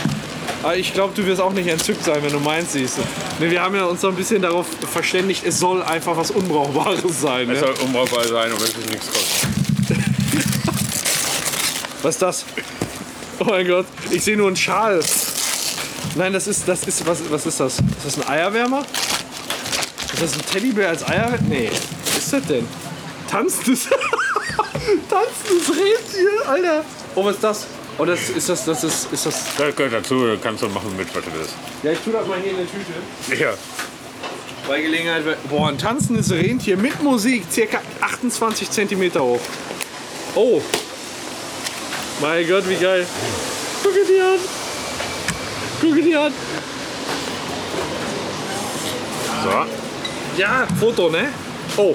Aber 0.62 0.76
ich 0.76 0.94
glaube, 0.94 1.14
du 1.16 1.26
wirst 1.26 1.40
auch 1.40 1.54
nicht 1.54 1.68
entzückt 1.68 2.04
sein, 2.04 2.22
wenn 2.22 2.32
du 2.34 2.40
meins 2.40 2.74
siehst. 2.74 2.98
Ne, 3.40 3.50
wir 3.50 3.62
haben 3.62 3.76
ja 3.76 3.86
uns 3.86 4.02
so 4.02 4.10
ein 4.10 4.16
bisschen 4.16 4.42
darauf 4.42 4.68
verständigt, 4.92 5.44
es 5.46 5.60
soll 5.60 5.82
einfach 5.82 6.18
was 6.18 6.32
Unbrauchbares 6.32 7.02
sein. 7.22 7.50
Es 7.50 7.62
Ne? 7.62 7.68
soll 7.68 7.76
unbrauchbar 7.86 8.28
sein 8.28 8.52
und 8.52 8.60
wirklich 8.62 8.86
nichts 8.90 9.08
kosten. 9.08 9.54
Was 12.02 12.16
ist 12.16 12.22
das? 12.22 12.46
Oh 13.40 13.46
mein 13.46 13.68
Gott, 13.68 13.86
ich 14.10 14.24
sehe 14.24 14.36
nur 14.38 14.48
einen 14.48 14.56
Schal. 14.56 15.00
Nein, 16.16 16.34
das 16.34 16.48
ist, 16.48 16.68
das 16.68 16.84
ist, 16.84 17.06
was, 17.06 17.20
was 17.30 17.46
ist 17.46 17.60
das? 17.60 17.74
Ist 17.80 17.84
das 18.06 18.18
ein 18.18 18.28
Eierwärmer? 18.30 18.86
Ist 20.14 20.22
das 20.22 20.34
ein 20.34 20.46
Teddybär 20.46 20.90
als 20.90 21.08
Eierwärmer? 21.08 21.38
Nee, 21.48 21.70
was 22.06 22.18
ist 22.24 22.34
das 22.34 22.46
denn? 22.48 22.66
Tanzendes, 23.30 23.88
tanzendes 25.10 25.70
Rentier, 25.70 26.50
Alter. 26.50 26.86
Oh, 27.16 27.24
was 27.26 27.36
ist 27.36 27.44
das? 27.44 27.66
Oh, 28.00 28.06
das 28.06 28.30
ist 28.30 28.48
das, 28.48 28.64
das 28.64 28.86
ist, 28.86 29.12
ist 29.12 29.26
das... 29.26 29.44
Das 29.58 29.76
gehört 29.76 29.92
dazu, 29.92 30.26
da 30.26 30.38
kannst 30.42 30.64
du 30.64 30.70
machen 30.70 30.96
mit, 30.96 31.14
was 31.14 31.22
du 31.22 31.32
willst. 31.38 31.54
Ja, 31.84 31.92
ich 31.92 32.00
tue 32.00 32.14
das 32.14 32.26
mal 32.26 32.40
hier 32.40 32.52
in 32.52 32.58
der 32.58 32.66
Tüte. 32.66 33.44
Ja. 33.44 33.54
Bei 34.70 34.82
Gelegenheit, 34.82 35.24
boah, 35.50 35.68
ein 35.68 35.78
tanzendes 35.78 36.32
Rentier 36.32 36.78
mit 36.78 37.04
Musik, 37.04 37.44
circa 37.52 37.82
28 38.00 38.72
cm 38.72 39.20
hoch. 39.20 39.42
Oh. 40.34 40.62
Mein 42.22 42.48
Gott, 42.48 42.70
wie 42.70 42.76
geil. 42.76 43.06
Guck 43.84 43.94
dir 43.94 44.06
die 44.06 44.22
an. 44.22 44.40
Guck 45.82 45.96
dir 45.96 46.04
die 46.04 46.16
an. 46.16 46.34
So, 49.44 50.40
Ja, 50.40 50.68
Foto, 50.80 51.10
ne? 51.10 51.34
Oh. 51.76 51.94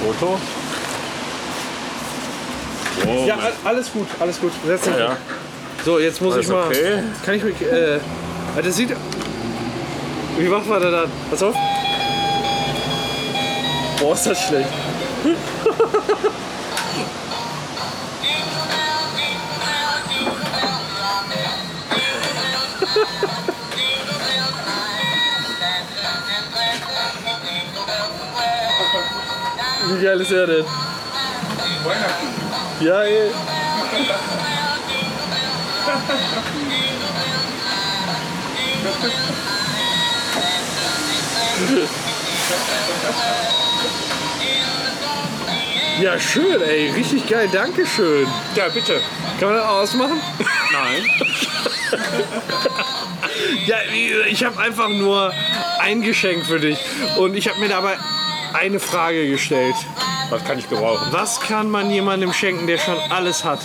Foto. 0.00 0.38
Oh, 3.06 3.26
Ja, 3.26 3.38
alles 3.64 3.92
gut, 3.92 4.06
alles 4.20 4.40
gut. 4.40 4.52
Setz 4.66 4.82
dich. 4.82 4.96
ja. 4.96 5.16
So, 5.84 5.98
jetzt 5.98 6.20
muss 6.20 6.34
Alles 6.34 6.46
ich 6.46 6.52
mal. 6.52 6.66
okay? 6.66 7.02
Kann 7.24 7.34
ich 7.34 7.44
mich. 7.44 7.62
Äh, 7.62 7.98
ah, 8.56 8.62
das 8.62 8.76
sieht. 8.76 8.90
Wie 10.36 10.48
macht 10.48 10.66
man 10.66 10.82
das 10.82 10.90
dann? 10.90 11.10
Pass 11.30 11.42
auf. 11.42 11.54
Boah, 14.00 14.14
ist 14.14 14.26
das 14.26 14.40
schlecht. 14.42 14.68
Wie 29.88 30.02
geil 30.04 30.20
ist 30.20 30.30
er 30.32 30.46
denn? 30.46 30.64
Ja, 32.80 33.02
ey. 33.02 33.30
Ja, 46.00 46.18
schön, 46.20 46.62
ey. 46.62 46.92
Richtig 46.92 47.26
geil. 47.28 47.48
Dankeschön. 47.52 48.28
ja, 48.54 48.68
bitte. 48.68 49.00
Kann 49.40 49.48
man 49.48 49.58
das 49.58 49.66
ausmachen? 49.66 50.20
Nein. 50.72 51.04
Ja, 53.66 53.76
ich 54.28 54.44
habe 54.44 54.60
einfach 54.60 54.88
nur 54.88 55.32
ein 55.80 56.02
Geschenk 56.02 56.46
für 56.46 56.60
dich. 56.60 56.78
Und 57.16 57.34
ich 57.34 57.48
habe 57.48 57.58
mir 57.58 57.68
dabei 57.68 57.98
eine 58.54 58.78
Frage 58.78 59.28
gestellt. 59.28 59.74
Was 60.30 60.44
kann 60.44 60.58
ich 60.58 60.68
gebrauchen? 60.68 61.08
Was 61.10 61.40
kann 61.40 61.70
man 61.70 61.90
jemandem 61.90 62.32
schenken, 62.32 62.66
der 62.66 62.78
schon 62.78 62.98
alles 63.10 63.44
hat? 63.44 63.60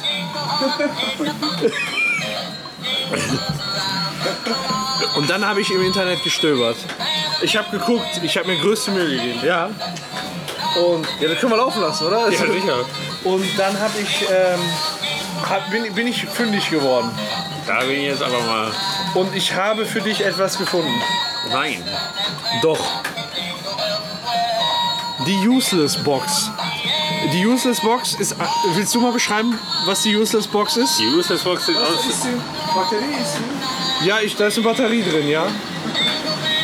Und 5.16 5.30
dann 5.30 5.45
habe 5.45 5.61
ich 5.61 5.72
im 5.72 5.84
Internet 5.84 6.24
gestöbert. 6.24 6.78
Ich 7.41 7.57
habe 7.57 7.78
geguckt, 7.78 8.22
ich 8.22 8.38
habe 8.38 8.47
mir 8.47 8.59
größte 8.59 8.91
Mühe 8.91 9.09
gegeben. 9.09 9.39
Ja. 9.43 9.70
Und 10.76 11.05
ja, 11.20 11.30
das 11.30 11.39
können 11.39 11.51
wir 11.51 11.57
laufen 11.57 11.82
lassen, 11.82 12.07
oder? 12.07 12.30
Ja, 12.30 12.38
sicher. 12.38 12.86
Und 13.24 13.45
dann 13.57 13.80
habe 13.80 13.93
ich, 13.99 14.22
ähm, 14.30 14.59
hab, 15.47 15.70
bin, 15.70 15.93
bin 15.93 16.07
ich 16.07 16.26
fündig 16.26 16.70
geworden. 16.70 17.11
Da 17.68 17.80
bin 17.82 17.91
ich 17.91 18.05
jetzt 18.05 18.24
aber 18.24 18.39
mal. 18.39 18.72
Und 19.14 19.36
ich 19.36 19.53
habe 19.53 19.86
für 19.86 20.01
dich 20.01 20.26
etwas 20.26 20.57
gefunden. 20.57 21.01
Nein. 21.51 21.84
Doch. 22.61 22.80
Die 25.26 25.47
Useless 25.47 25.95
Box. 26.03 26.49
Die 27.32 27.45
Useless 27.45 27.80
Box 27.80 28.13
ist. 28.15 28.36
Willst 28.74 28.93
du 28.93 28.99
mal 28.99 29.11
beschreiben, 29.11 29.57
was 29.86 30.01
die 30.01 30.15
Useless 30.15 30.47
Box 30.47 30.78
ist? 30.78 30.99
Die 30.99 31.07
Useless 31.07 31.43
Box 31.43 31.65
sieht 31.65 31.78
aus. 31.78 32.05
Batterie 32.76 33.21
ist 33.21 33.38
Ja, 34.05 34.19
ich, 34.19 34.36
da 34.36 34.47
ist 34.47 34.57
eine 34.57 34.65
Batterie 34.65 35.03
drin, 35.03 35.28
ja. 35.30 35.47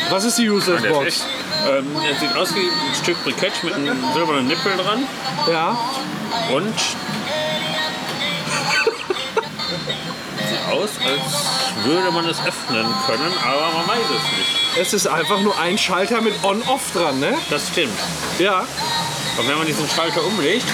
Was 0.10 0.26
ist 0.26 0.38
die 0.38 0.50
Useless 0.50 0.84
ist 0.84 0.90
Box? 0.92 1.26
ähm, 1.70 1.86
er 2.06 2.16
sieht 2.20 2.36
aus 2.36 2.54
wie 2.56 2.60
ein 2.62 2.96
Stück 3.02 3.24
Brikett 3.24 3.64
mit 3.64 3.74
einem 3.74 3.98
silbernen 4.14 4.48
Nippel 4.48 4.76
dran. 4.76 5.04
Ja. 5.50 5.78
Und 6.54 6.74
sieht 10.50 10.66
aus, 10.72 10.90
als 11.06 11.86
würde 11.86 12.12
man 12.12 12.26
es 12.26 12.40
öffnen 12.46 12.86
können, 13.06 13.34
aber 13.44 13.72
man 13.78 13.88
weiß 13.88 14.06
es 14.06 14.38
nicht. 14.38 14.59
Es 14.78 14.94
ist 14.94 15.08
einfach 15.08 15.40
nur 15.42 15.58
ein 15.60 15.78
Schalter 15.78 16.22
mit 16.22 16.34
On-Off 16.44 16.92
dran, 16.94 17.20
ne? 17.20 17.38
Das 17.50 17.68
stimmt. 17.70 17.98
Ja. 18.38 18.66
Und 19.38 19.48
wenn 19.48 19.58
man 19.58 19.66
diesen 19.68 19.88
Schalter 19.90 20.24
umlegt, 20.26 20.66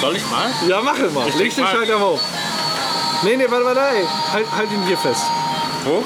soll 0.00 0.16
ich 0.16 0.26
mal? 0.30 0.50
Ja, 0.68 0.80
mach 0.82 0.98
es 0.98 1.12
mal. 1.12 1.28
Ich 1.28 1.34
Leg 1.36 1.54
den 1.54 1.64
mal- 1.64 1.70
Schalter 1.72 1.98
mal 1.98 2.06
hoch. 2.08 2.20
Nee, 3.22 3.36
nee, 3.36 3.46
warte, 3.48 3.64
warte, 3.64 3.80
ey. 3.80 4.04
Halt, 4.32 4.46
halt 4.56 4.72
ihn 4.72 4.82
hier 4.86 4.98
fest. 4.98 5.22
Wo? 5.84 6.04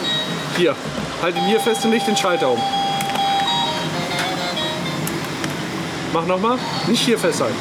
Hier. 0.56 0.76
Halt 1.22 1.36
ihn 1.36 1.46
hier 1.46 1.60
fest 1.60 1.84
und 1.84 1.92
leg 1.92 2.04
den 2.04 2.16
Schalter 2.16 2.50
um. 2.50 2.62
Mach 6.12 6.26
nochmal. 6.26 6.58
Nicht 6.86 7.02
hier 7.04 7.18
festhalten. 7.18 7.56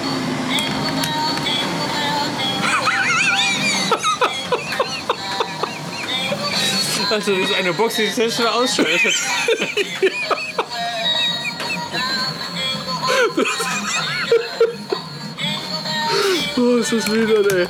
Das 7.16 7.28
ist 7.30 7.54
eine 7.54 7.72
Box, 7.72 7.96
die 7.96 8.06
sich 8.06 8.16
selbst 8.16 8.40
wieder 8.40 8.54
ausschaltet. 8.54 9.16
Oh, 16.58 16.78
ist 16.78 16.94
das 16.94 17.12
wieder, 17.12 17.40
ey. 17.54 17.68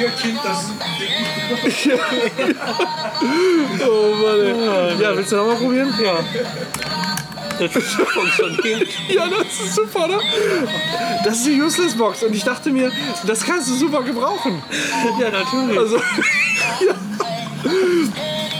Ihr 0.00 0.10
Kind, 0.20 0.40
das 0.42 0.64
Oh 3.86 4.14
Mann, 4.14 4.40
ey. 4.40 5.02
Ja, 5.02 5.14
willst 5.14 5.32
du 5.32 5.36
noch 5.36 5.46
mal 5.46 5.56
probieren? 5.56 5.94
Ja. 6.02 6.18
Das 7.58 7.72
funktioniert. 7.72 8.88
Ja, 9.08 9.26
das 9.28 9.60
ist 9.60 9.74
super, 9.74 10.08
ne? 10.08 10.18
Das 11.24 11.38
ist 11.38 11.46
die 11.46 11.60
Useless 11.60 11.96
Box 11.96 12.22
und 12.22 12.34
ich 12.34 12.44
dachte 12.44 12.70
mir, 12.70 12.90
das 13.26 13.44
kannst 13.44 13.68
du 13.68 13.74
super 13.74 14.02
gebrauchen. 14.02 14.62
Ja, 15.20 15.30
natürlich. 15.30 15.78
Also, 15.78 15.96
ja. 16.86 16.94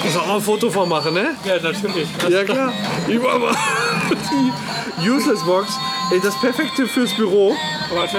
Muss 0.04 0.16
auch 0.16 0.26
mal 0.26 0.36
ein 0.36 0.42
Foto 0.42 0.70
von 0.70 0.88
machen, 0.88 1.14
ne? 1.14 1.34
Ja, 1.44 1.60
natürlich. 1.60 2.08
Ja 2.28 2.44
klar. 2.44 2.72
Mach 3.08 3.38
mal 3.38 3.56
die 5.00 5.08
Useless 5.08 5.42
Box. 5.44 5.72
Ey, 6.12 6.20
das 6.20 6.38
perfekte 6.40 6.86
fürs 6.86 7.12
Büro. 7.14 7.56
Warte, 7.94 8.18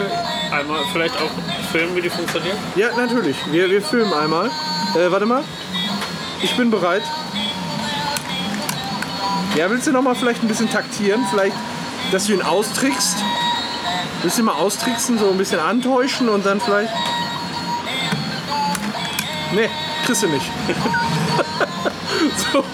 einmal 0.51 0.81
vielleicht 0.91 1.15
auch 1.15 1.29
filmen, 1.71 1.95
wie 1.95 2.01
die 2.01 2.09
funktioniert. 2.09 2.57
Ja, 2.75 2.95
natürlich. 2.97 3.37
Wir, 3.51 3.69
wir 3.69 3.81
filmen 3.81 4.13
einmal. 4.13 4.47
Äh, 4.95 5.11
warte 5.11 5.25
mal. 5.25 5.43
Ich 6.41 6.55
bin 6.57 6.71
bereit. 6.71 7.03
Ja, 9.55 9.69
willst 9.69 9.87
du 9.87 9.93
noch 9.93 10.01
mal 10.01 10.15
vielleicht 10.15 10.43
ein 10.43 10.49
bisschen 10.49 10.69
taktieren? 10.69 11.25
Vielleicht, 11.29 11.55
dass 12.11 12.25
du 12.25 12.33
ihn 12.33 12.41
austrickst? 12.41 13.15
Willst 14.21 14.37
du 14.37 14.41
ihn 14.41 14.45
mal 14.45 14.55
austricksen, 14.55 15.17
so 15.17 15.29
ein 15.29 15.37
bisschen 15.37 15.59
antäuschen 15.59 16.27
und 16.27 16.45
dann 16.45 16.59
vielleicht... 16.59 16.91
Nee, 19.53 19.69
kriegst 20.05 20.23
du 20.23 20.27
nicht. 20.27 20.45
so. 22.51 22.65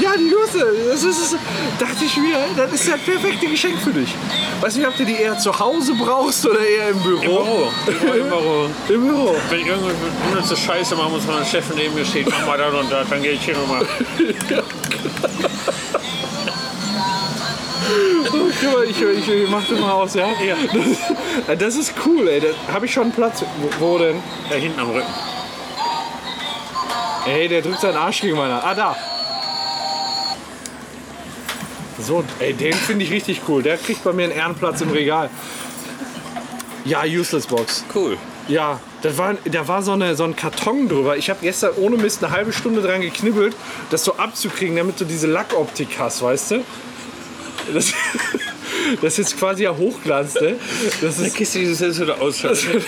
Ja, 0.00 0.16
die 0.16 0.30
Lusse, 0.30 0.64
das 0.90 1.02
ist, 1.02 1.36
dachte 1.78 2.04
ich 2.06 2.16
mir, 2.16 2.38
das 2.56 2.72
ist 2.72 2.88
das 2.88 3.00
perfekte 3.00 3.46
Geschenk 3.46 3.78
für 3.78 3.92
dich. 3.92 4.14
Weiß 4.62 4.76
nicht, 4.76 4.86
ob 4.86 4.96
du 4.96 5.04
die 5.04 5.16
eher 5.16 5.38
zu 5.38 5.58
Hause 5.58 5.92
brauchst 5.94 6.46
oder 6.46 6.60
eher 6.60 6.88
im 6.90 7.00
Büro. 7.00 7.68
Im 7.86 7.94
Büro. 7.94 8.14
Im 8.14 8.28
Büro. 8.28 8.70
Im 8.88 9.06
Büro. 9.06 9.36
Wenn 9.50 9.60
ich 9.60 9.66
irgendeine 9.66 9.94
unnütze 10.30 10.56
Scheiße 10.56 10.96
machen 10.96 11.12
muss, 11.12 11.28
wenn 11.28 11.34
mein 11.34 11.44
Chef 11.44 11.66
neben 11.74 11.94
mir 11.94 12.06
steht, 12.06 12.30
mach 12.30 12.46
mal 12.46 12.56
das 12.56 12.72
und 12.72 12.90
das, 12.90 13.06
dann 13.10 13.22
gehe 13.22 13.32
ich 13.32 13.44
hier 13.44 13.56
nochmal. 13.56 13.86
ich, 18.88 19.02
ich, 19.02 19.28
ich 19.28 19.50
mach 19.50 19.66
das 19.66 19.78
mal 19.78 19.92
aus, 19.92 20.14
ja? 20.14 20.28
Ja. 20.42 20.56
Das, 21.46 21.58
das 21.58 21.76
ist 21.76 21.94
cool, 22.06 22.28
ey. 22.28 22.40
Da 22.40 22.72
habe 22.72 22.86
ich 22.86 22.92
schon 22.92 23.12
Platz. 23.12 23.44
Wo, 23.78 23.86
wo 23.86 23.98
denn? 23.98 24.22
Da 24.48 24.56
hinten 24.56 24.80
am 24.80 24.90
Rücken. 24.90 25.12
Ey, 27.26 27.48
der 27.48 27.62
drückt 27.62 27.80
seinen 27.80 27.96
Arsch 27.96 28.20
gegen 28.20 28.36
meiner. 28.36 28.64
Ah, 28.64 28.74
da. 28.74 28.96
So, 31.98 32.24
ey, 32.40 32.52
den 32.52 32.74
finde 32.74 33.04
ich 33.04 33.12
richtig 33.12 33.42
cool. 33.48 33.62
Der 33.62 33.76
kriegt 33.76 34.02
bei 34.02 34.12
mir 34.12 34.24
einen 34.24 34.32
Ehrenplatz 34.32 34.80
im 34.80 34.90
Regal. 34.90 35.30
Ja, 36.84 37.02
Useless 37.04 37.46
Box. 37.46 37.84
Cool. 37.94 38.18
Ja, 38.48 38.80
da 39.02 39.16
war, 39.16 39.34
da 39.44 39.68
war 39.68 39.82
so, 39.82 39.92
eine, 39.92 40.16
so 40.16 40.24
ein 40.24 40.34
Karton 40.34 40.88
drüber. 40.88 41.16
Ich 41.16 41.30
habe 41.30 41.38
gestern 41.42 41.74
ohne 41.76 41.96
Mist 41.96 42.24
eine 42.24 42.32
halbe 42.32 42.52
Stunde 42.52 42.82
dran 42.82 43.00
geknibbelt, 43.00 43.54
das 43.90 44.02
so 44.04 44.16
abzukriegen, 44.16 44.76
damit 44.76 45.00
du 45.00 45.04
diese 45.04 45.28
Lackoptik 45.28 45.96
hast, 46.00 46.22
weißt 46.22 46.50
du? 46.52 46.64
Das, 47.72 47.92
das 49.02 49.12
ist 49.12 49.18
jetzt 49.18 49.38
quasi 49.38 49.64
ja 49.64 49.76
Hochglanz, 49.76 50.34
ne? 50.34 50.56
Das 51.00 51.18
ist, 51.18 51.36
Kiste 51.36 51.58
dieses 51.58 51.78
selbst 51.78 52.00
wieder 52.00 52.20
ausschalten. 52.20 52.82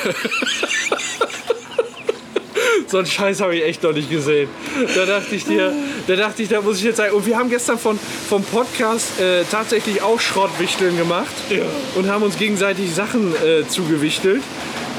so 2.89 2.99
einen 2.99 3.07
Scheiß 3.07 3.41
habe 3.41 3.57
ich 3.57 3.65
echt 3.65 3.83
noch 3.83 3.93
nicht 3.93 4.11
gesehen. 4.11 4.49
Da 4.95 5.05
dachte 5.07 5.35
ich 5.35 5.45
dir, 5.45 5.73
da 6.07 6.17
dachte 6.17 6.43
ich, 6.43 6.49
da 6.49 6.61
muss 6.61 6.79
ich 6.79 6.85
jetzt 6.85 6.99
sagen. 6.99 7.15
Und 7.15 7.27
wir 7.27 7.37
haben 7.37 7.51
gestern 7.51 7.79
von, 7.79 7.99
vom 8.29 8.45
Podcast 8.45 9.21
äh, 9.21 9.45
tatsächlich 9.51 10.03
auch 10.03 10.21
Schrottwichteln 10.21 10.97
gemacht 10.97 11.35
und 11.97 12.09
haben 12.09 12.23
uns 12.23 12.39
gegenseitig 12.39 12.95
Sachen 12.95 13.35
äh, 13.35 13.67
zugewichtelt. 13.67 14.43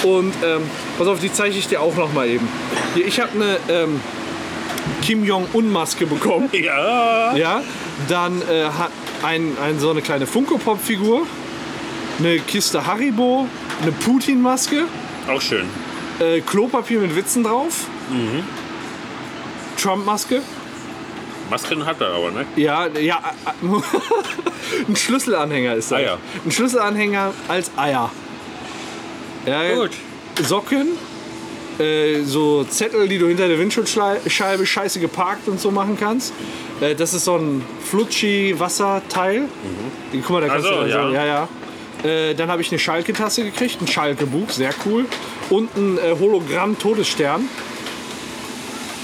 Und 0.04 0.34
ähm, 0.44 0.62
pass 0.98 1.08
auf, 1.08 1.20
die 1.20 1.32
zeige 1.32 1.58
ich 1.58 1.68
dir 1.68 1.82
auch 1.82 1.96
noch 1.96 2.12
mal 2.14 2.28
eben. 2.28 2.48
Hier, 2.96 3.08
ich 3.08 3.20
habe 3.20 3.32
eine 3.34 3.58
ähm, 3.70 4.02
Kim 5.02 5.24
Jong-un-Maske 5.24 6.06
bekommen. 6.06 6.50
Ja. 6.52 7.36
Ja, 7.36 7.64
dann 8.08 8.42
äh, 8.42 8.66
hat 8.66 8.92
ein, 9.26 9.58
ein, 9.64 9.80
so 9.80 9.90
eine 9.90 10.02
kleine 10.02 10.28
Funko-Pop-Figur, 10.28 11.26
eine 12.20 12.40
Kiste 12.40 12.86
Haribo, 12.86 13.48
eine 13.82 13.92
Putin-Maske, 13.92 14.84
Auch 15.28 15.42
schön. 15.42 15.66
äh, 16.20 16.42
Klopapier 16.42 17.00
mit 17.00 17.16
Witzen 17.16 17.44
drauf, 17.44 17.86
Mhm. 18.10 18.44
Trump-Maske, 19.82 20.42
Masken 21.50 21.86
hat 21.86 22.02
er 22.02 22.08
aber, 22.14 22.32
ne? 22.32 22.46
ja, 22.56 22.88
ja, 22.88 23.20
ein 24.88 24.96
Schlüsselanhänger 24.96 25.76
ist 25.76 25.92
das. 25.92 26.00
Eier. 26.00 26.18
Ein 26.44 26.52
Schlüsselanhänger 26.52 27.34
als 27.48 27.70
Eier. 27.78 28.10
Ja, 29.46 29.76
Gut. 29.76 29.92
Socken, 30.42 30.88
äh, 31.78 32.24
so 32.24 32.64
Zettel, 32.64 33.08
die 33.08 33.20
du 33.20 33.28
hinter 33.28 33.48
der 33.48 33.60
Windschutzscheibe 33.60 34.66
scheiße 34.66 35.00
geparkt 35.00 35.48
und 35.48 35.60
so 35.60 35.70
machen 35.70 35.98
kannst. 36.00 36.34
Äh, 36.82 36.96
das 36.96 37.14
ist 37.14 37.26
so 37.26 37.38
ein 37.38 37.64
Flutschi-Wasserteil. 37.86 39.48
Guck 40.12 40.30
mal, 40.30 40.42
da 40.42 40.48
kannst 40.48 40.66
Ach 40.66 40.70
so, 40.70 40.76
du 40.76 40.82
also, 40.82 40.98
ja. 40.98 41.12
ja, 41.12 41.26
ja. 41.26 41.48
Äh, 42.04 42.36
dann 42.36 42.50
habe 42.50 42.62
ich 42.62 42.72
eine 42.72 42.80
Schalke-Tasse 42.80 43.44
gekriegt, 43.44 43.82
ein 43.82 43.88
Schalke-Buch, 43.88 44.50
sehr 44.50 44.74
cool. 44.86 45.06
Und 45.50 45.76
ein 45.76 45.98
äh, 45.98 46.16
Hologramm-Todesstern. 46.20 47.48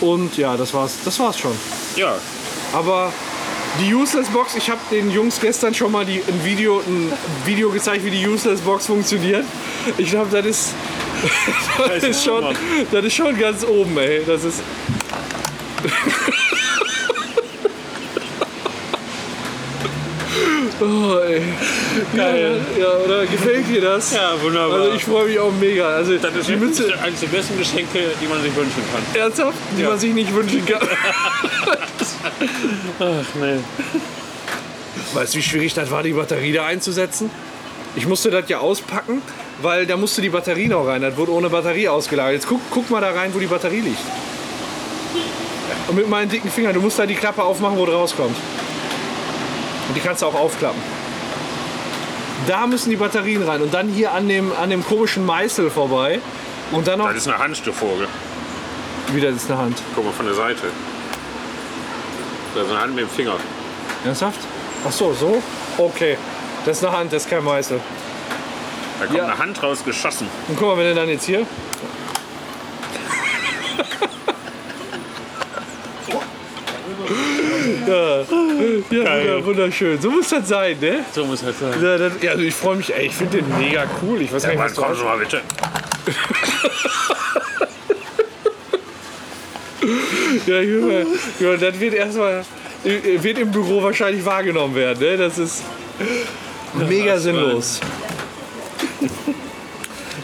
Und 0.02 0.38
ja, 0.38 0.58
das 0.58 0.74
war's, 0.74 0.98
das 1.06 1.20
war's 1.20 1.40
schon. 1.40 1.54
Ja. 1.96 2.16
Aber 2.74 3.12
die 3.80 3.94
Useless 3.94 4.28
Box, 4.30 4.56
ich 4.56 4.70
habe 4.70 4.80
den 4.92 5.12
Jungs 5.12 5.40
gestern 5.40 5.74
schon 5.74 5.92
mal 5.92 6.06
die, 6.06 6.22
ein, 6.28 6.44
Video, 6.44 6.80
ein 6.80 7.12
Video 7.46 7.70
gezeigt, 7.70 8.04
wie 8.04 8.12
die 8.12 8.28
Useless 8.28 8.62
Box 8.62 8.88
funktioniert. 8.88 9.46
Ich 9.98 10.10
glaube, 10.10 10.30
das 10.32 10.46
ist, 10.46 10.74
das, 11.78 12.04
ist 12.04 12.24
schon, 12.24 12.56
das 12.92 13.06
ist 13.06 13.14
schon 13.14 13.38
ganz 13.40 13.64
oben, 13.64 13.98
ey. 13.98 14.24
Das 14.26 14.44
ist. 14.44 14.62
Oh, 20.82 21.18
ey. 21.20 21.42
Geil. 22.16 22.60
Ja, 22.76 22.82
ja, 22.84 22.90
oder 23.06 23.26
gefällt 23.28 23.68
dir 23.70 23.82
das? 23.82 24.14
Ja, 24.16 24.32
wunderbar. 24.42 24.80
Also 24.82 24.92
ich 24.94 25.04
freue 25.06 25.28
mich 25.28 25.38
auch 25.40 25.52
mega. 25.60 25.88
Also 25.88 26.18
das 26.18 26.34
ist 26.36 26.50
die 26.50 26.56
Mütze, 26.56 26.92
eines 27.04 27.20
der 27.20 27.28
besten 27.28 27.58
Geschenke, 27.58 28.00
die 28.20 28.26
man 28.28 28.42
sich 28.42 28.56
wünschen 28.56 28.82
kann. 28.92 29.22
ernsthaft, 29.22 29.58
die 29.78 29.84
Ja. 29.84 29.90
man 29.90 30.00
sich 30.00 30.12
nicht 30.14 30.34
wünschen 30.34 30.66
kann. 30.66 30.82
Ach 33.00 33.26
nee. 33.40 33.60
Weißt 35.14 35.34
du, 35.34 35.38
wie 35.38 35.44
schwierig 35.44 35.74
das 35.74 35.92
war, 35.92 36.02
die 36.04 36.14
Batterie 36.14 36.54
da 36.54 36.66
einzusetzen? 36.66 37.30
Ich 37.96 38.08
musste 38.08 38.32
das 38.32 38.48
ja 38.48 38.60
auspacken, 38.60 39.22
weil 39.62 39.86
da 39.86 39.98
musste 39.98 40.22
die 40.22 40.30
Batterie 40.30 40.68
noch 40.68 40.88
rein. 40.88 41.02
Das 41.02 41.16
wurde 41.18 41.32
ohne 41.34 41.50
Batterie 41.50 41.90
ausgelagert. 41.90 42.34
Jetzt 42.36 42.48
guck, 42.48 42.62
guck 42.72 42.90
mal 42.90 43.02
da 43.02 43.12
rein, 43.12 43.32
wo 43.34 43.40
die 43.40 43.46
Batterie 43.48 43.82
liegt. 43.82 44.00
Und 45.88 45.96
mit 45.96 46.10
meinen 46.10 46.30
dicken 46.30 46.50
Fingern, 46.50 46.74
du 46.74 46.80
musst 46.82 46.98
da 46.98 47.06
die 47.06 47.16
Klappe 47.16 47.44
aufmachen, 47.44 47.78
wo 47.78 47.86
du 47.86 47.92
rauskommt. 47.92 48.36
Und 49.92 49.96
die 49.98 50.00
kannst 50.00 50.22
du 50.22 50.26
auch 50.28 50.34
aufklappen. 50.36 50.82
Da 52.48 52.66
müssen 52.66 52.90
die 52.92 52.96
Batterien 52.96 53.44
rein 53.44 53.62
und 53.62 53.74
dann 53.74 53.90
hier 53.90 54.14
an 54.14 54.30
dem, 54.30 54.54
an 54.56 54.70
dem 54.70 54.86
komischen 54.86 55.26
Meißel 55.26 55.70
vorbei. 55.70 56.22
Und 56.72 56.88
dann 56.88 57.00
noch 57.00 57.08
Das 57.10 57.18
ist 57.18 57.28
eine 57.28 57.38
Handstückvogel. 57.38 58.08
wieder 59.12 59.28
ist 59.28 59.52
eine 59.52 59.60
Hand. 59.60 59.78
Guck 59.94 60.06
mal 60.06 60.14
von 60.14 60.26
der 60.28 60.36
Seite. 60.36 60.62
Da 62.56 62.62
ist 62.62 62.70
eine 62.70 62.80
Hand 62.80 62.96
mit 62.96 63.04
dem 63.04 63.10
Finger. 63.10 63.34
Ernsthaft? 64.06 64.40
Ach 64.88 64.92
so, 64.94 65.14
so? 65.14 65.44
Okay. 65.78 66.18
Das 66.66 66.78
ist 66.78 66.86
eine 66.86 66.96
Hand, 66.98 67.12
das 67.12 67.24
ist 67.26 67.30
kein 67.30 67.44
Meißel. 67.44 67.82
Da 69.02 69.06
kommt 69.08 69.18
Ja. 69.18 69.26
eine 69.26 69.38
Hand 69.38 69.62
raus 69.62 69.84
geschossen. 69.84 70.28
Und 70.48 70.58
guck 70.58 70.70
mal, 70.70 70.78
wenn 70.78 70.88
du 70.88 70.96
dann 70.96 71.10
jetzt 71.10 71.26
hier. 71.26 71.40
ja, 77.88 79.18
ja 79.18 79.46
wunderschön. 79.46 80.00
So 80.02 80.12
muss 80.12 80.30
das 80.30 80.48
sein, 80.48 80.78
ne? 80.80 81.00
So 81.14 81.26
muss 81.26 81.42
das 81.44 81.60
sein. 81.60 81.74
Ja, 81.82 81.98
das, 81.98 82.14
ja 82.22 82.32
also 82.32 82.44
ich 82.44 82.54
freue 82.54 82.78
mich, 82.78 82.94
ey, 82.94 83.08
ich 83.08 83.14
finde 83.14 83.38
den 83.38 83.58
mega 83.58 83.86
cool. 84.02 84.22
Ich 84.22 84.32
weiß 84.34 84.44
gar 84.44 84.50
nicht, 84.50 84.60
Mann, 84.60 84.68
was 84.68 84.76
du 84.76 84.82
komm 84.82 84.96
schon 84.96 85.06
mal 85.06 85.18
bitte. 85.18 85.42
Ja, 90.46 90.62
Junge, 90.62 91.06
Junge, 91.40 91.58
das 91.58 91.80
wird 91.80 91.94
erstmal 91.94 92.46
wird 92.84 93.38
im 93.38 93.52
Büro 93.52 93.84
wahrscheinlich 93.84 94.26
wahrgenommen 94.26 94.76
werden. 94.76 95.00
Ne? 95.00 95.18
Das 95.18 95.38
ist 95.38 95.64
mega 96.74 97.18
sinnlos. 97.20 97.80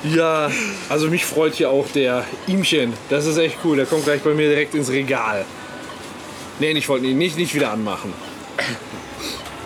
Ja, 0.04 0.50
also 0.90 1.10
mich 1.10 1.26
freut 1.26 1.56
hier 1.56 1.70
auch 1.70 1.88
der 1.90 2.26
Imchen. 2.48 2.94
Das 3.10 3.26
ist 3.26 3.38
echt 3.38 3.58
cool. 3.64 3.78
Der 3.78 3.86
kommt 3.86 4.06
gleich 4.06 4.22
bei 4.22 4.34
mir 4.34 4.48
direkt 4.50 4.74
ins 4.76 4.90
Regal. 4.90 5.46
Nee, 6.60 6.72
ich 6.72 6.90
wollte 6.90 7.06
ihn 7.06 7.18
nicht, 7.18 7.38
nicht 7.38 7.54
wieder 7.54 7.72
anmachen. 7.72 8.14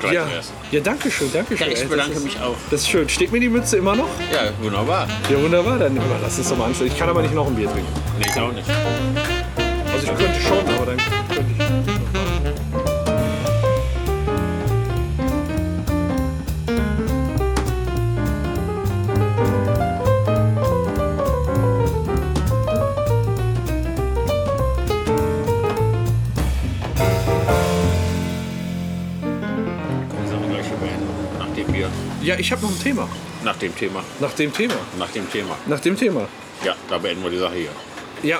Gleich 0.01 0.13
Ja, 0.13 0.27
ja 0.71 0.79
danke 0.81 1.11
schön, 1.11 1.29
danke 1.31 1.57
schön. 1.57 1.67
Ja, 1.67 1.73
ich 1.73 1.87
bedanke 1.87 2.19
mich 2.19 2.39
auch. 2.39 2.57
Das 2.69 2.81
ist 2.81 2.89
schön. 2.89 3.07
Steht 3.07 3.31
mir 3.31 3.39
die 3.39 3.49
Mütze 3.49 3.77
immer 3.77 3.95
noch? 3.95 4.09
Ja, 4.31 4.51
wunderbar. 4.61 5.07
Ja, 5.29 5.41
wunderbar. 5.41 5.79
Dann 5.79 5.97
lass 6.21 6.37
es 6.37 6.49
doch 6.49 6.57
mal 6.57 6.65
anstellen. 6.65 6.91
Ich 6.91 6.97
kann 6.97 7.07
aber 7.07 7.21
nicht 7.21 7.33
noch 7.33 7.47
ein 7.47 7.55
Bier 7.55 7.71
trinken. 7.71 7.91
Nee, 8.19 8.25
ich 8.27 8.41
auch 8.41 8.51
nicht. 8.51 8.67
Also 9.93 10.11
ich 10.11 10.17
könnte 10.17 10.41
schon, 10.41 10.75
aber 10.75 10.85
dann 10.87 11.20
Ja, 32.31 32.39
ich 32.39 32.49
habe 32.53 32.61
noch 32.61 32.71
ein 32.71 32.79
Thema. 32.79 33.09
Nach 33.43 33.57
dem 33.57 33.75
Thema. 33.75 34.01
Nach 34.21 34.31
dem 34.31 34.53
Thema. 34.53 34.75
Nach 34.97 35.09
dem 35.09 35.29
Thema. 35.29 35.57
Nach 35.65 35.79
dem 35.81 35.97
Thema. 35.97 36.29
Ja, 36.63 36.75
da 36.89 36.97
beenden 36.97 37.23
wir 37.23 37.29
die 37.29 37.37
Sache 37.37 37.55
hier. 37.55 37.71
Ja, 38.23 38.39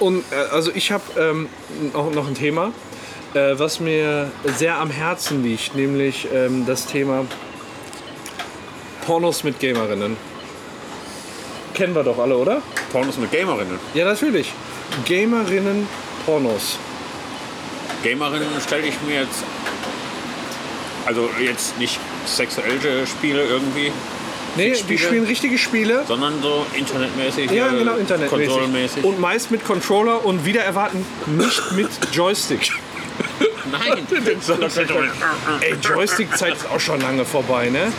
und 0.00 0.24
äh, 0.32 0.34
also 0.52 0.72
ich 0.74 0.90
habe 0.90 1.04
ähm, 1.16 1.48
auch 1.94 2.10
noch 2.10 2.26
ein 2.26 2.34
Thema, 2.34 2.72
äh, 3.34 3.56
was 3.56 3.78
mir 3.78 4.32
sehr 4.56 4.78
am 4.78 4.90
Herzen 4.90 5.44
liegt, 5.44 5.76
nämlich 5.76 6.26
ähm, 6.34 6.66
das 6.66 6.86
Thema 6.86 7.24
Pornos 9.06 9.44
mit 9.44 9.60
Gamerinnen. 9.60 10.16
Kennen 11.74 11.94
wir 11.94 12.02
doch 12.02 12.18
alle, 12.18 12.36
oder? 12.36 12.62
Pornos 12.90 13.16
mit 13.16 13.30
Gamerinnen. 13.30 13.78
Ja, 13.94 14.06
natürlich. 14.06 14.52
Gamerinnen 15.06 15.86
Pornos. 16.26 16.80
Gamerinnen 18.02 18.60
stelle 18.60 18.88
ich 18.88 19.00
mir 19.06 19.20
jetzt. 19.20 19.44
Also 21.10 21.28
jetzt 21.44 21.76
nicht 21.78 21.98
sexuelle 22.24 23.04
Spiele 23.04 23.42
irgendwie, 23.42 23.90
Nee, 24.54 24.70
die 24.70 24.76
Spiele? 24.76 24.98
spielen 25.00 25.24
richtige 25.26 25.58
Spiele. 25.58 26.04
sondern 26.06 26.40
so 26.40 26.64
internetmäßig. 26.72 27.50
Ja, 27.50 27.66
äh, 27.72 27.78
genau, 27.78 27.96
internetmäßig. 27.96 28.46
Konsolenmäßig. 28.48 29.02
Und 29.04 29.18
meist 29.18 29.50
mit 29.50 29.64
Controller 29.64 30.24
und 30.24 30.44
wieder 30.44 30.62
erwarten 30.62 31.04
nicht 31.26 31.72
mit 31.72 31.88
Joystick. 32.12 32.70
Nein, 33.72 34.06
Ey, 35.60 35.74
Joystick-Zeit 35.82 36.54
ist 36.54 36.66
auch 36.70 36.78
schon 36.78 37.00
lange 37.00 37.24
vorbei, 37.24 37.70
ne? 37.70 37.92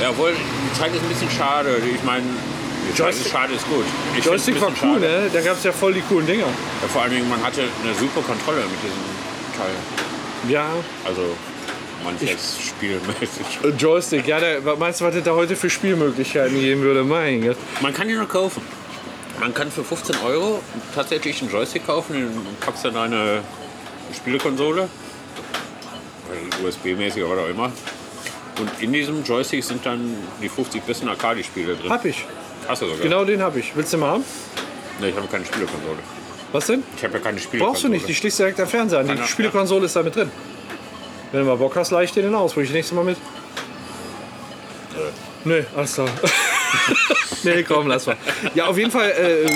Jawohl, 0.00 0.32
die 0.32 0.78
Zeit 0.80 0.94
ist 0.94 1.02
ein 1.02 1.08
bisschen 1.10 1.30
schade. 1.36 1.76
Ich 1.94 2.02
meine, 2.04 2.22
die 2.24 2.94
Zeit 2.94 3.10
ist 3.10 3.18
Joystick- 3.18 3.32
schade 3.32 3.52
ist 3.52 3.68
gut. 3.68 3.84
Ich 4.16 4.24
Joystick 4.24 4.60
war 4.62 4.68
cool, 4.68 4.76
schade. 4.80 5.00
ne? 5.00 5.30
Da 5.30 5.40
gab 5.42 5.58
es 5.58 5.64
ja 5.64 5.72
voll 5.72 5.92
die 5.92 6.02
coolen 6.08 6.26
Dinger. 6.26 6.46
Ja, 6.46 6.88
vor 6.90 7.02
allen 7.02 7.12
Dingen, 7.12 7.28
man 7.28 7.42
hatte 7.44 7.62
eine 7.84 7.94
super 7.94 8.22
Kontrolle 8.26 8.60
mit 8.62 8.80
diesem 8.82 9.04
Teil. 9.58 9.74
Ja, 10.48 10.66
Also 11.04 11.22
manches 12.04 12.58
spielmäßig. 12.68 13.58
äh, 13.62 13.68
Joystick, 13.70 14.26
ja, 14.26 14.40
der, 14.40 14.60
meinst 14.76 15.00
du, 15.00 15.04
was 15.04 15.14
es 15.14 15.24
da 15.24 15.32
heute 15.32 15.56
für 15.56 15.70
Spielmöglichkeiten 15.70 16.58
geben 16.60 16.82
würde? 16.82 17.04
Mein 17.04 17.42
Gott. 17.44 17.56
Man 17.80 17.92
kann 17.94 18.08
ihn 18.08 18.16
nur 18.16 18.28
kaufen. 18.28 18.62
Man 19.40 19.54
kann 19.54 19.70
für 19.70 19.84
15 19.84 20.16
Euro 20.26 20.60
tatsächlich 20.94 21.40
einen 21.42 21.50
Joystick 21.50 21.86
kaufen, 21.86 22.14
den 22.14 22.28
packst 22.60 22.84
du 22.84 22.88
in 22.88 22.94
deine 22.94 23.40
Spielekonsole. 24.14 24.88
USB-mäßig 26.64 27.22
oder 27.24 27.36
was 27.36 27.44
auch 27.44 27.48
immer. 27.48 27.72
Und 28.60 28.70
in 28.80 28.92
diesem 28.92 29.22
Joystick 29.22 29.62
sind 29.62 29.86
dann 29.86 30.16
die 30.42 30.48
50 30.48 30.82
besten 30.82 31.08
Arcade-Spiele 31.08 31.76
drin. 31.76 31.90
Hab 31.90 32.04
ich. 32.04 32.24
Hast 32.66 32.82
du 32.82 32.86
sogar? 32.86 33.02
Genau 33.02 33.24
den 33.24 33.40
hab 33.40 33.56
ich. 33.56 33.74
Willst 33.76 33.92
du 33.92 33.98
mal 33.98 34.10
haben? 34.10 34.24
Nee, 35.00 35.10
ich 35.10 35.16
habe 35.16 35.28
keine 35.28 35.44
Spielekonsole. 35.44 35.98
Was 36.50 36.66
denn? 36.66 36.82
Ich 36.96 37.04
habe 37.04 37.14
ja 37.14 37.20
keine 37.20 37.38
Spielekonsole. 37.38 37.72
Brauchst 37.72 37.84
du 37.84 37.88
nicht, 37.88 38.08
die 38.08 38.14
schließt 38.14 38.38
direkt 38.40 38.58
am 38.60 38.66
Fernseher 38.66 39.00
an. 39.00 39.06
Die 39.06 39.22
Spielekonsole 39.28 39.86
ist 39.86 39.94
da 39.94 40.02
mit 40.02 40.16
drin. 40.16 40.30
Wenn 41.32 41.40
du 41.40 41.46
mal 41.46 41.56
Bock 41.56 41.76
hast, 41.76 41.90
leih 41.90 42.04
ich 42.04 42.12
dir 42.12 42.22
den 42.22 42.34
aus. 42.34 42.56
Hol 42.56 42.62
ich 42.62 42.70
nächstes 42.70 42.94
Mal 42.96 43.04
mit? 43.04 43.16
Nee, 45.44 45.64
alles 45.76 45.94
klar. 45.94 46.08
nee, 47.42 47.62
komm, 47.62 47.86
lass 47.86 48.06
mal. 48.06 48.16
Ja, 48.54 48.66
auf 48.66 48.78
jeden 48.78 48.90
Fall 48.90 49.10
äh, 49.10 49.50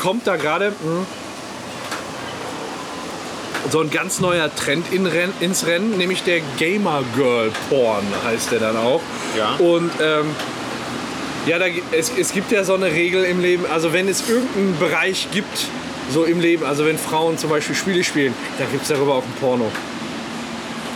kommt 0.00 0.26
da 0.26 0.36
gerade 0.36 0.68
mh, 0.70 1.06
so 3.70 3.80
ein 3.80 3.90
ganz 3.90 4.20
neuer 4.20 4.54
Trend 4.54 4.92
in 4.92 5.06
Ren 5.06 5.32
ins 5.40 5.66
Rennen, 5.66 5.96
nämlich 5.96 6.22
der 6.22 6.40
Gamer 6.58 7.02
Girl 7.16 7.50
Porn 7.68 8.04
heißt 8.24 8.52
der 8.52 8.60
dann 8.60 8.76
auch. 8.76 9.00
Ja. 9.36 9.54
Und 9.56 9.90
ähm, 10.00 10.26
ja, 11.46 11.58
da, 11.58 11.66
es, 11.90 12.12
es 12.16 12.32
gibt 12.32 12.52
ja 12.52 12.64
so 12.64 12.74
eine 12.74 12.86
Regel 12.86 13.24
im 13.24 13.40
Leben, 13.40 13.64
also 13.66 13.92
wenn 13.92 14.08
es 14.08 14.28
irgendeinen 14.28 14.78
Bereich 14.78 15.28
gibt, 15.32 15.66
so 16.10 16.24
im 16.24 16.40
Leben, 16.40 16.64
also 16.64 16.84
wenn 16.84 16.98
Frauen 16.98 17.38
zum 17.38 17.50
Beispiel 17.50 17.74
Spiele 17.74 18.04
spielen, 18.04 18.34
dann 18.58 18.70
gibt 18.70 18.82
es 18.82 18.88
darüber 18.88 19.14
auch 19.14 19.24
ein 19.24 19.32
Porno. 19.40 19.70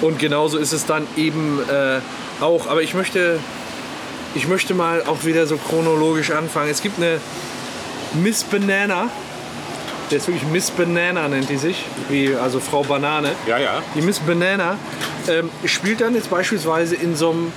Und 0.01 0.19
genauso 0.19 0.59
ist 0.59 0.73
es 0.73 0.87
dann 0.87 1.07
eben 1.17 1.61
äh, 1.69 2.01
auch. 2.43 2.67
Aber 2.67 2.83
ich 2.83 2.95
möchte, 2.95 3.39
ich 4.35 4.47
möchte 4.47 4.75
mal 4.75 5.03
auch 5.07 5.25
wieder 5.25 5.47
so 5.47 5.57
chronologisch 5.57 6.31
anfangen. 6.31 6.71
Es 6.71 6.83
gibt 6.83 6.99
eine 6.99 7.21
Miss 8.15 8.45
Banana. 8.45 9.09
Der 10.11 10.19
ist 10.19 10.29
wirklich 10.29 10.45
Miss 10.45 10.71
Banana, 10.71 11.29
nennt 11.29 11.49
die 11.49 11.57
sich. 11.57 11.85
Wie, 12.09 12.35
also 12.35 12.61
Frau 12.61 12.83
Banane. 12.83 13.33
Ja, 13.47 13.59
ja. 13.59 13.83
Die 13.95 14.03
Miss 14.03 14.21
Banana 14.21 14.79
ähm, 15.29 15.51
spielt 15.65 16.01
dann 16.01 16.15
jetzt 16.15 16.31
beispielsweise 16.31 16.95
in 16.95 17.17
so 17.17 17.31
einem 17.31 17.53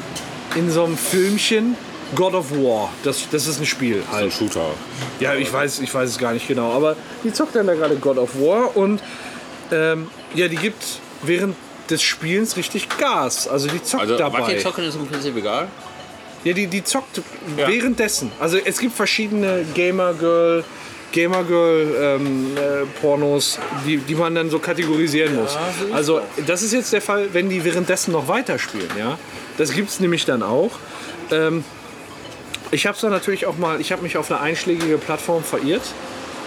in 0.56 0.72
so 0.72 0.84
einem 0.84 0.98
Filmchen 0.98 1.76
God 2.16 2.34
of 2.34 2.52
War. 2.52 2.90
Das, 3.04 3.28
das 3.30 3.48
ist 3.48 3.60
ein 3.60 3.66
Spiel 3.66 4.04
Ein 4.12 4.18
halt. 4.18 4.34
Shooter. 4.34 4.72
Ja, 5.20 5.36
ich 5.36 5.52
weiß, 5.52 5.80
ich 5.80 5.94
weiß 5.94 6.10
es 6.10 6.18
gar 6.18 6.34
nicht 6.34 6.48
genau. 6.48 6.72
Aber 6.72 6.96
die 7.24 7.32
zockt 7.32 7.56
dann 7.56 7.68
da 7.68 7.76
gerade 7.76 7.96
God 7.98 8.18
of 8.18 8.36
War 8.36 8.76
und 8.76 9.02
ähm, 9.72 10.08
ja, 10.34 10.48
die 10.48 10.56
gibt 10.56 10.84
während 11.22 11.56
des 11.90 12.02
Spielens 12.02 12.56
richtig 12.58 12.88
Gas. 12.98 13.48
Also 13.48 13.68
die 13.68 13.82
zockt 13.82 14.04
Also, 14.04 14.18
dabei. 14.18 14.54
die 14.54 14.60
zocken, 14.60 14.84
ist 14.86 14.96
im 14.96 15.08
Prinzip 15.08 15.36
egal. 15.36 15.68
Ja, 16.44 16.54
die, 16.54 16.68
die 16.68 16.84
zockt 16.84 17.22
Ja. 17.58 17.68
währenddessen. 17.68 18.32
Also 18.40 18.58
es 18.64 18.80
gibt 18.80 18.96
verschiedene 18.96 19.66
Gamer 19.74 20.14
Girl, 20.14 20.64
Gamer 21.12 21.44
Girl 21.44 21.96
ähm, 22.00 22.56
äh, 22.56 22.86
Pornos, 23.02 23.60
die, 23.86 23.98
die 23.98 24.16
man 24.16 24.36
dann 24.36 24.50
so 24.50 24.60
kategorisieren 24.60 25.36
muss. 25.36 25.58
also 25.92 26.22
das 26.46 26.62
ist 26.62 26.72
jetzt 26.74 26.94
der 26.94 27.02
Fall, 27.02 27.30
wenn 27.34 27.50
die 27.50 27.64
währenddessen 27.66 28.12
noch 28.12 28.28
weiterspielen. 28.28 28.90
Ja, 28.98 29.18
das 29.58 29.72
gibt 29.74 29.90
es 29.90 30.00
nämlich 30.00 30.26
dann 30.26 30.44
auch. 30.44 30.72
Ähm, 31.32 31.64
ich 32.72 32.86
habe 32.86 32.96
es 32.96 33.02
dann 33.02 33.12
natürlich 33.12 33.48
auch 33.48 33.58
mal, 33.58 33.82
ich 33.82 33.92
habe 33.92 34.04
mich 34.04 34.16
auf 34.18 34.30
eine 34.32 34.40
einschlägige 34.40 34.98
Plattform 35.00 35.44
verirrt 35.44 35.82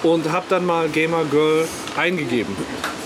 und 0.03 0.30
habe 0.30 0.46
dann 0.48 0.66
mal 0.66 0.88
Gamer 0.88 1.24
Girl 1.24 1.66
eingegeben. 1.96 2.57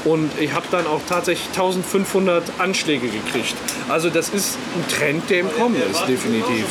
Und 0.04 0.30
ich 0.38 0.52
habe 0.52 0.66
dann 0.70 0.86
auch 0.86 1.00
tatsächlich 1.08 1.48
1500 1.48 2.44
Anschläge 2.58 3.08
gekriegt. 3.08 3.54
Also 3.88 4.08
das 4.08 4.28
ist 4.28 4.56
ein 4.76 4.88
Trend, 4.88 5.28
der 5.30 5.40
im 5.40 5.52
Kommen 5.52 5.76
ist, 5.90 6.06
definitiv. 6.06 6.66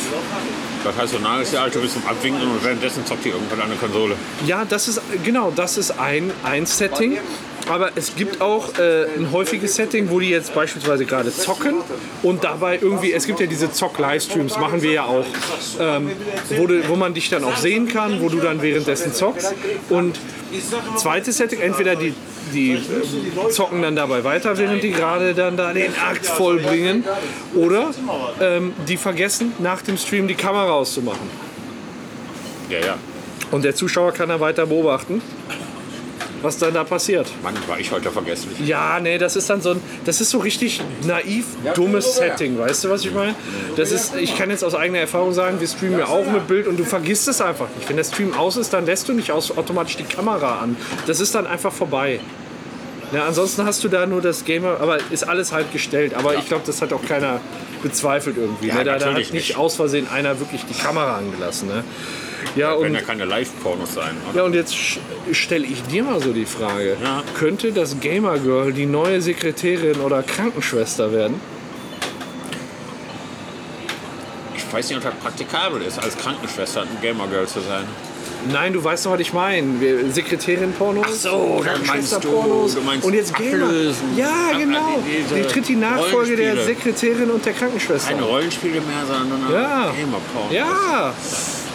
Das 0.84 0.96
heißt, 0.96 1.12
so 1.12 1.18
nah 1.18 1.40
ist 1.40 1.52
die 1.52 1.58
Alte 1.58 1.78
bis 1.80 1.94
zum 1.94 2.06
Abwinken 2.06 2.42
und 2.42 2.64
währenddessen 2.64 3.04
zockt 3.04 3.24
die 3.24 3.30
irgendwann 3.30 3.60
an 3.60 3.68
der 3.68 3.78
Konsole. 3.78 4.14
Ja, 4.46 4.64
das 4.64 4.88
ist 4.88 5.00
genau, 5.24 5.52
das 5.54 5.76
ist 5.76 5.98
ein, 5.98 6.30
ein 6.44 6.64
Setting. 6.64 7.18
Aber 7.68 7.90
es 7.96 8.14
gibt 8.14 8.40
auch 8.40 8.78
äh, 8.78 9.06
ein 9.16 9.32
häufiges 9.32 9.74
Setting, 9.74 10.08
wo 10.10 10.20
die 10.20 10.30
jetzt 10.30 10.54
beispielsweise 10.54 11.04
gerade 11.04 11.32
zocken 11.32 11.74
und 12.22 12.44
dabei 12.44 12.78
irgendwie, 12.80 13.12
es 13.12 13.26
gibt 13.26 13.40
ja 13.40 13.46
diese 13.46 13.72
Zock-Livestreams, 13.72 14.58
machen 14.58 14.82
wir 14.82 14.92
ja 14.92 15.04
auch, 15.04 15.24
ähm, 15.80 16.10
wo, 16.56 16.66
du, 16.66 16.88
wo 16.88 16.94
man 16.94 17.12
dich 17.14 17.28
dann 17.28 17.42
auch 17.44 17.56
sehen 17.56 17.88
kann, 17.88 18.20
wo 18.20 18.28
du 18.28 18.38
dann 18.38 18.62
währenddessen 18.62 19.12
zockst. 19.12 19.54
Und 19.88 20.18
zweites 20.96 21.38
Setting, 21.38 21.60
entweder 21.60 21.96
die, 21.96 22.14
die 22.54 22.80
zocken 23.50 23.82
dann 23.82 23.96
dabei 23.96 24.22
weiter, 24.22 24.56
während 24.56 24.82
die 24.82 24.92
gerade 24.92 25.34
dann 25.34 25.56
da 25.56 25.72
den 25.72 25.92
Akt 25.98 26.24
vollbringen, 26.24 27.04
oder 27.54 27.90
ähm, 28.40 28.74
die 28.86 28.96
vergessen 28.96 29.52
nach 29.58 29.82
dem 29.82 29.96
Stream 29.96 30.28
die 30.28 30.34
Kamera 30.34 30.70
auszumachen. 30.70 31.28
Ja, 32.70 32.78
ja. 32.78 32.98
Und 33.50 33.64
der 33.64 33.74
Zuschauer 33.74 34.12
kann 34.12 34.28
dann 34.28 34.40
weiter 34.40 34.66
beobachten, 34.66 35.22
was 36.46 36.58
dann 36.58 36.72
da 36.72 36.84
passiert. 36.84 37.26
Mann, 37.42 37.54
war 37.66 37.78
ich 37.80 37.90
heute 37.90 38.10
vergesslich. 38.10 38.58
Ja, 38.60 39.00
nee, 39.00 39.18
das 39.18 39.34
ist 39.34 39.50
dann 39.50 39.60
so 39.60 39.70
ein, 39.70 39.80
das 40.04 40.20
ist 40.20 40.30
so 40.30 40.38
richtig 40.38 40.80
naiv, 41.04 41.44
dummes 41.74 42.16
Setting, 42.16 42.56
weißt 42.56 42.84
du, 42.84 42.90
was 42.90 43.04
ich 43.04 43.12
meine? 43.12 43.34
Das 43.76 43.90
ist, 43.90 44.14
ich 44.16 44.38
kann 44.38 44.50
jetzt 44.50 44.64
aus 44.64 44.74
eigener 44.74 45.00
Erfahrung 45.00 45.32
sagen, 45.32 45.58
wir 45.60 45.66
streamen 45.66 45.98
ja 45.98 46.06
auch 46.06 46.26
mit 46.26 46.46
Bild 46.46 46.68
und 46.68 46.78
du 46.78 46.84
vergisst 46.84 47.26
es 47.26 47.40
einfach 47.40 47.66
nicht. 47.76 47.88
Wenn 47.88 47.96
der 47.96 48.04
Stream 48.04 48.32
aus 48.34 48.56
ist, 48.56 48.72
dann 48.72 48.86
lässt 48.86 49.08
du 49.08 49.12
nicht 49.12 49.32
aus, 49.32 49.56
automatisch 49.56 49.96
die 49.96 50.04
Kamera 50.04 50.60
an. 50.60 50.76
Das 51.06 51.18
ist 51.20 51.34
dann 51.34 51.46
einfach 51.46 51.72
vorbei. 51.72 52.20
Ja, 53.12 53.26
ansonsten 53.26 53.64
hast 53.64 53.82
du 53.84 53.88
da 53.88 54.06
nur 54.06 54.20
das 54.20 54.44
Gamer, 54.44 54.80
aber 54.80 54.98
ist 55.10 55.28
alles 55.28 55.52
halt 55.52 55.72
gestellt. 55.72 56.14
Aber 56.14 56.36
ich 56.36 56.46
glaube, 56.46 56.62
das 56.66 56.82
hat 56.82 56.92
auch 56.92 57.04
keiner 57.04 57.40
bezweifelt 57.82 58.36
irgendwie. 58.36 58.68
Ja, 58.68 58.74
ne? 58.76 58.84
Da, 58.84 58.98
da 58.98 59.06
hat 59.06 59.18
nicht 59.18 59.32
nicht. 59.32 59.56
aus 59.56 59.76
Versehen 59.76 60.08
einer 60.08 60.40
wirklich 60.40 60.64
die 60.64 60.74
Kamera 60.74 61.16
angelassen. 61.16 61.68
Ne? 61.68 61.84
Ja, 62.54 62.74
Können 62.74 62.86
und 62.86 62.94
ja 62.94 63.00
keine 63.02 63.24
Live-Pornos 63.24 63.94
sein, 63.94 64.16
oder? 64.30 64.38
ja, 64.38 64.44
und 64.44 64.54
jetzt 64.54 64.74
stelle 65.32 65.66
ich 65.66 65.82
dir 65.84 66.02
mal 66.04 66.20
so 66.22 66.32
die 66.32 66.46
Frage: 66.46 66.96
Ja. 67.02 67.22
Könnte 67.38 67.72
das 67.72 67.98
Gamer 68.00 68.38
Girl 68.38 68.72
die 68.72 68.86
neue 68.86 69.20
Sekretärin 69.20 70.00
oder 70.00 70.22
Krankenschwester 70.22 71.12
werden? 71.12 71.40
Ich 74.56 74.72
weiß 74.72 74.88
nicht, 74.88 74.98
ob 74.98 75.04
das 75.04 75.14
praktikabel 75.14 75.82
ist, 75.82 75.98
als 75.98 76.16
Krankenschwester 76.16 76.82
ein 76.82 76.88
Gamer-Girl 77.00 77.46
zu 77.46 77.60
sein. 77.60 77.84
Nein, 78.52 78.72
du 78.72 78.82
weißt 78.84 79.06
doch, 79.06 79.12
was 79.12 79.20
ich 79.20 79.32
meine. 79.32 79.66
Sekretärin-Pornos. 80.12 81.06
Ach 81.08 81.12
so, 81.12 81.62
das 81.64 81.86
meinst 81.86 82.12
du. 82.24 82.28
Du 82.28 82.80
meinst 82.84 83.04
Und 83.04 83.14
jetzt 83.14 83.34
Gamer. 83.34 83.70
Ja, 84.16 84.52
genau. 84.56 85.02
Die 85.34 85.42
tritt 85.42 85.68
die 85.68 85.76
Nachfolge 85.76 86.36
der. 86.36 86.56
Sekretärin 86.62 87.30
und 87.30 87.44
der 87.44 87.54
Krankenschwester. 87.54 88.10
Keine 88.10 88.22
Rollenspiele 88.22 88.80
mehr, 88.80 89.04
sondern 89.06 89.52
Ja. 89.52 89.92
Gamer-Pornos. 89.98 90.52
Ja, 90.52 91.14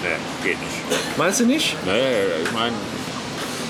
Nee, 0.02 0.50
geht 0.50 0.60
nicht. 0.60 1.18
meinst 1.18 1.40
du 1.40 1.46
nicht? 1.46 1.76
Nee, 1.86 2.44
ich 2.44 2.52
meine, 2.52 2.76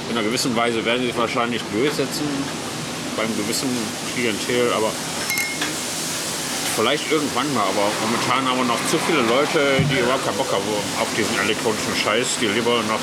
in 0.09 0.17
einer 0.17 0.25
gewissen 0.25 0.55
Weise 0.55 0.83
werden 0.85 1.01
sie 1.01 1.07
sich 1.07 1.17
wahrscheinlich 1.17 1.61
durchsetzen, 1.73 2.27
beim 3.17 3.27
gewissen 3.37 3.69
Klientel, 4.15 4.71
aber 4.73 4.91
vielleicht 6.75 7.11
irgendwann 7.11 7.53
mal. 7.53 7.63
Aber 7.63 7.91
momentan 8.01 8.47
haben 8.47 8.57
wir 8.57 8.65
noch 8.65 8.79
zu 8.89 8.97
viele 9.07 9.21
Leute, 9.27 9.83
die 9.91 9.99
überhaupt 9.99 10.25
keinen 10.25 10.37
Bock 10.37 10.51
haben 10.51 10.63
auf 11.01 11.07
diesen 11.17 11.37
elektronischen 11.43 11.95
Scheiß, 11.95 12.39
die 12.39 12.47
lieber 12.47 12.81
noch 12.87 12.99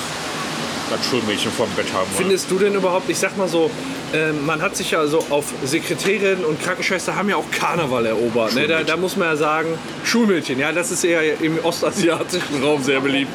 das 0.91 1.05
Schulmädchen 1.07 1.51
vorm 1.53 1.70
Bett 1.76 1.86
haben 1.93 2.07
wollen. 2.07 2.16
Findest 2.16 2.51
du 2.51 2.59
denn 2.59 2.74
überhaupt, 2.74 3.09
ich 3.09 3.18
sag 3.18 3.36
mal 3.36 3.49
so, 3.49 3.70
ähm, 4.14 4.45
man 4.47 4.62
hat 4.62 4.76
sich 4.76 4.91
ja 4.91 5.07
so 5.07 5.24
auf 5.30 5.53
Sekretärin 5.64 6.45
und 6.45 6.62
Krankenschwester 6.62 7.14
haben 7.16 7.28
ja 7.28 7.36
auch 7.36 7.51
Karneval 7.51 8.07
erobert. 8.07 8.55
Ne? 8.55 8.66
Da, 8.66 8.82
da 8.82 8.97
muss 8.97 9.16
man 9.16 9.28
ja 9.28 9.36
sagen, 9.36 9.78
Schulmädchen, 10.05 10.59
ja, 10.59 10.72
das 10.72 10.91
ist 10.91 11.05
eher 11.05 11.41
im 11.41 11.59
ostasiatischen 11.62 12.62
Raum 12.62 12.82
sehr 12.82 13.01
beliebt, 13.01 13.32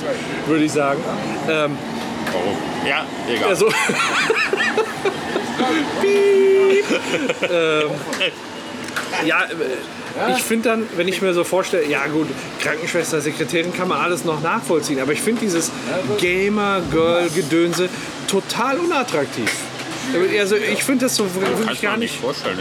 würde 0.48 0.64
ich 0.66 0.72
sagen. 0.72 1.02
Ähm, 1.50 1.78
Warum? 2.32 2.58
Ja, 2.88 3.06
egal. 3.30 3.50
also, 3.50 3.68
ähm, 7.50 7.90
ja, 9.26 9.44
äh, 9.44 10.32
ich 10.32 10.44
finde 10.44 10.70
dann, 10.70 10.86
wenn 10.96 11.08
ich 11.08 11.22
mir 11.22 11.34
so 11.34 11.44
vorstelle, 11.44 11.88
ja 11.88 12.06
gut, 12.08 12.28
Krankenschwester, 12.62 13.22
Sekretärin 13.22 13.74
kann 13.74 13.88
man 13.88 14.00
alles 14.00 14.26
noch 14.26 14.42
nachvollziehen, 14.42 15.00
aber 15.00 15.14
ich 15.14 15.22
finde 15.22 15.42
dieses 15.42 15.72
Gamer-Girl-Gedönse 16.20 17.90
total 18.28 18.80
unattraktiv. 18.80 19.52
Also 20.40 20.56
ich 20.56 20.84
finde 20.84 21.06
das 21.06 21.16
so 21.16 21.34
wirklich 21.34 21.72
ich 21.72 21.82
gar 21.82 21.98
nicht. 21.98 22.20
vorstellen. 22.20 22.60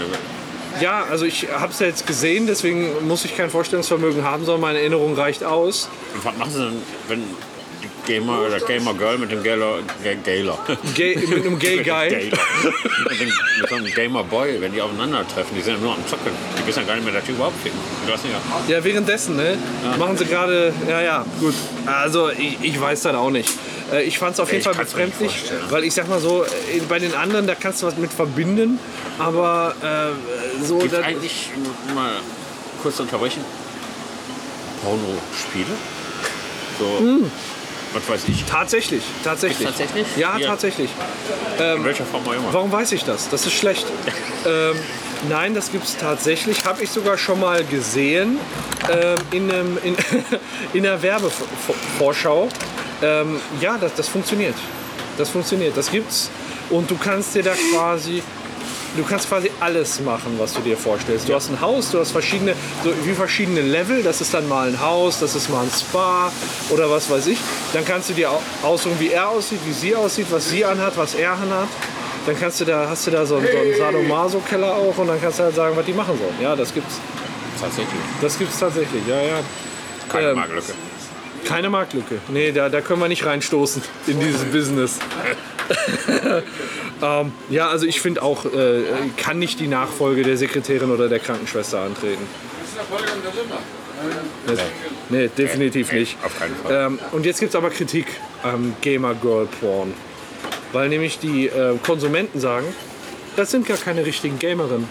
Ja, 0.80 1.04
also 1.10 1.26
ich 1.26 1.48
habe 1.52 1.72
es 1.72 1.80
ja 1.80 1.86
jetzt 1.86 2.06
gesehen, 2.06 2.46
deswegen 2.46 3.06
muss 3.06 3.24
ich 3.24 3.36
kein 3.36 3.50
Vorstellungsvermögen 3.50 4.24
haben, 4.24 4.44
sondern 4.44 4.62
meine 4.62 4.78
Erinnerung 4.80 5.14
reicht 5.14 5.44
aus. 5.44 5.88
Und 6.14 6.24
was 6.24 6.36
machen 6.36 6.52
sie 6.52 6.64
denn, 6.64 6.82
wenn 7.08 7.24
Gamer 8.20 8.40
oder 8.46 8.60
Gamer 8.60 8.94
Girl 8.94 9.18
mit 9.18 9.30
dem 9.30 9.42
Gamer, 9.42 9.78
Ga- 10.04 10.14
Galer. 10.24 10.58
Gay, 10.94 11.16
mit 11.16 11.44
einem 11.46 11.58
Gay 11.58 11.76
Guy. 11.78 11.84
Gamer. 12.08 12.42
mit, 13.10 13.20
dem, 13.20 13.28
mit 13.60 13.68
so 13.68 13.74
einem 13.76 13.86
Gamer 13.94 14.24
Boy, 14.24 14.60
wenn 14.60 14.72
die 14.72 14.80
aufeinandertreffen, 14.82 15.56
die 15.56 15.62
sind 15.62 15.74
ja 15.74 15.80
nur 15.80 15.94
am 15.94 16.06
Zocken. 16.06 16.32
Die 16.60 16.66
wissen 16.66 16.80
ja 16.80 16.86
gar 16.86 16.94
nicht 16.96 17.04
mehr, 17.04 17.14
dass 17.14 17.24
die 17.24 17.32
überhaupt 17.32 17.60
ficken. 17.62 17.78
Du 18.06 18.12
hast 18.12 18.24
nicht, 18.24 18.34
ja. 18.68 18.76
Ja, 18.76 18.84
währenddessen, 18.84 19.36
ne? 19.36 19.56
Machen 19.98 20.16
sie 20.18 20.26
gerade, 20.26 20.72
ja, 20.88 21.00
ja, 21.00 21.24
gut. 21.40 21.54
Also, 21.86 22.30
ich, 22.30 22.58
ich 22.62 22.80
weiß 22.80 23.02
das 23.02 23.14
auch 23.14 23.30
nicht. 23.30 23.50
Äh, 23.92 24.02
Ich 24.04 24.18
fand 24.18 24.34
es 24.34 24.40
auf 24.40 24.48
jeden 24.52 24.60
Ich 24.60 24.64
Fall 24.64 24.74
befremdlich, 24.74 25.32
weil 25.70 25.84
ich 25.84 25.94
sag 25.94 26.08
mal 26.08 26.20
so, 26.20 26.44
äh, 26.44 26.48
bei 26.88 26.98
den 26.98 27.14
anderen, 27.14 27.46
da 27.46 27.54
kannst 27.54 27.82
du 27.82 27.86
was 27.86 27.96
mit 27.96 28.12
verbinden, 28.12 28.78
aber 29.18 29.74
äh, 29.82 30.64
so. 30.64 30.78
Gibt 30.78 30.94
eigentlich, 30.94 31.48
mal 31.94 32.12
kurz 32.82 32.98
unterbrechen, 33.00 33.42
Porno-Spiele? 34.82 35.66
So, 36.78 36.98
was 37.94 38.08
weiß 38.08 38.22
ich. 38.28 38.44
Tatsächlich, 38.44 39.02
tatsächlich. 39.24 39.68
Ist 39.68 39.78
tatsächlich? 39.78 40.06
Ja, 40.16 40.36
Ja. 40.38 40.48
tatsächlich. 40.48 40.90
In 41.58 41.84
welcher 41.84 42.04
Form 42.04 42.26
auch 42.26 42.32
immer. 42.32 42.52
Warum 42.52 42.72
weiß 42.72 42.92
ich 42.92 43.04
das? 43.04 43.28
Das 43.28 43.46
ist 43.46 43.52
schlecht. 43.52 43.86
ähm, 44.46 44.76
nein, 45.28 45.54
das 45.54 45.70
gibt 45.70 45.84
es 45.84 45.96
tatsächlich. 45.96 46.64
Habe 46.64 46.82
ich 46.82 46.90
sogar 46.90 47.18
schon 47.18 47.40
mal 47.40 47.64
gesehen 47.64 48.38
ähm, 48.90 49.16
in, 49.30 49.50
einem, 49.50 49.78
in, 49.82 49.96
in 50.72 50.86
einer 50.86 51.00
Werbevorschau. 51.02 52.48
Ähm, 53.02 53.40
ja, 53.60 53.78
das, 53.78 53.94
das 53.94 54.08
funktioniert. 54.08 54.54
Das 55.18 55.28
funktioniert. 55.30 55.76
Das 55.76 55.90
gibt's. 55.90 56.30
Und 56.70 56.90
du 56.90 56.96
kannst 56.96 57.34
dir 57.34 57.42
da 57.42 57.52
quasi. 57.74 58.22
Du 58.96 59.02
kannst 59.04 59.26
quasi 59.28 59.50
alles 59.60 60.00
machen, 60.00 60.34
was 60.38 60.52
du 60.52 60.60
dir 60.60 60.76
vorstellst. 60.76 61.26
Du 61.28 61.34
hast 61.34 61.48
ein 61.48 61.58
Haus, 61.60 61.90
du 61.90 61.98
hast 61.98 62.10
verschiedene, 62.12 62.54
so 62.84 62.92
wie 63.04 63.14
verschiedene 63.14 63.62
Level. 63.62 64.02
Das 64.02 64.20
ist 64.20 64.34
dann 64.34 64.46
mal 64.48 64.68
ein 64.68 64.78
Haus, 64.80 65.18
das 65.20 65.34
ist 65.34 65.48
mal 65.48 65.62
ein 65.62 65.70
Spa 65.70 66.30
oder 66.68 66.90
was 66.90 67.08
weiß 67.08 67.26
ich. 67.28 67.38
Dann 67.72 67.84
kannst 67.86 68.10
du 68.10 68.12
dir 68.12 68.30
au- 68.30 68.42
aussuchen, 68.62 68.96
wie 69.00 69.08
er 69.10 69.30
aussieht, 69.30 69.60
wie 69.66 69.72
sie 69.72 69.96
aussieht, 69.96 70.26
was 70.30 70.50
sie 70.50 70.64
anhat, 70.64 70.96
was 70.98 71.14
er 71.14 71.32
anhat. 71.32 71.68
Dann 72.26 72.38
kannst 72.38 72.60
du 72.60 72.66
da, 72.66 72.86
hast 72.88 73.06
du 73.06 73.10
da 73.10 73.24
so 73.24 73.36
einen, 73.36 73.48
so 73.50 73.58
einen 73.58 73.76
Sadomaso-Keller 73.76 74.74
auch 74.76 74.96
und 74.98 75.06
dann 75.08 75.20
kannst 75.20 75.38
du 75.38 75.44
halt 75.44 75.54
sagen, 75.54 75.74
was 75.74 75.86
die 75.86 75.92
machen 75.94 76.18
sollen. 76.18 76.34
Ja, 76.40 76.54
das 76.54 76.72
gibt's. 76.74 76.96
Tatsächlich. 77.60 78.00
Das 78.20 78.38
gibt's 78.38 78.58
tatsächlich, 78.58 79.02
ja, 79.08 79.16
ja. 79.22 79.40
Keine 80.10 80.28
Ähm, 80.30 80.36
Marktlücke. 80.36 80.72
Keine 81.46 81.70
Marktlücke. 81.70 82.18
Nee, 82.28 82.52
da, 82.52 82.68
da 82.68 82.80
können 82.82 83.00
wir 83.00 83.08
nicht 83.08 83.24
reinstoßen 83.24 83.82
in 84.06 84.20
dieses 84.20 84.44
Business. 84.44 84.98
ähm, 87.02 87.32
ja, 87.50 87.68
also 87.68 87.86
ich 87.86 88.00
finde 88.00 88.22
auch, 88.22 88.44
äh, 88.44 88.82
kann 89.16 89.38
nicht 89.38 89.60
die 89.60 89.66
Nachfolge 89.68 90.22
der 90.22 90.36
Sekretärin 90.36 90.90
oder 90.90 91.08
der 91.08 91.18
Krankenschwester 91.18 91.80
antreten. 91.80 92.26
Das, 94.46 94.58
nee, 95.10 95.28
definitiv 95.28 95.92
Nee, 95.92 96.00
nicht. 96.00 96.16
auf 96.24 96.38
keinen 96.38 96.56
Fall. 96.56 96.86
Ähm, 96.86 96.98
und 97.12 97.24
jetzt 97.26 97.40
gibt 97.40 97.50
es 97.50 97.56
aber 97.56 97.70
Kritik 97.70 98.06
am 98.42 98.74
Gamer 98.80 99.14
Girl 99.14 99.46
Porn. 99.60 99.94
Weil 100.72 100.88
nämlich 100.88 101.18
die 101.18 101.46
äh, 101.46 101.76
Konsumenten 101.84 102.40
sagen, 102.40 102.66
das 103.36 103.50
sind 103.50 103.66
gar 103.66 103.76
keine 103.76 104.04
richtigen 104.04 104.38
Gamerinnen. 104.38 104.88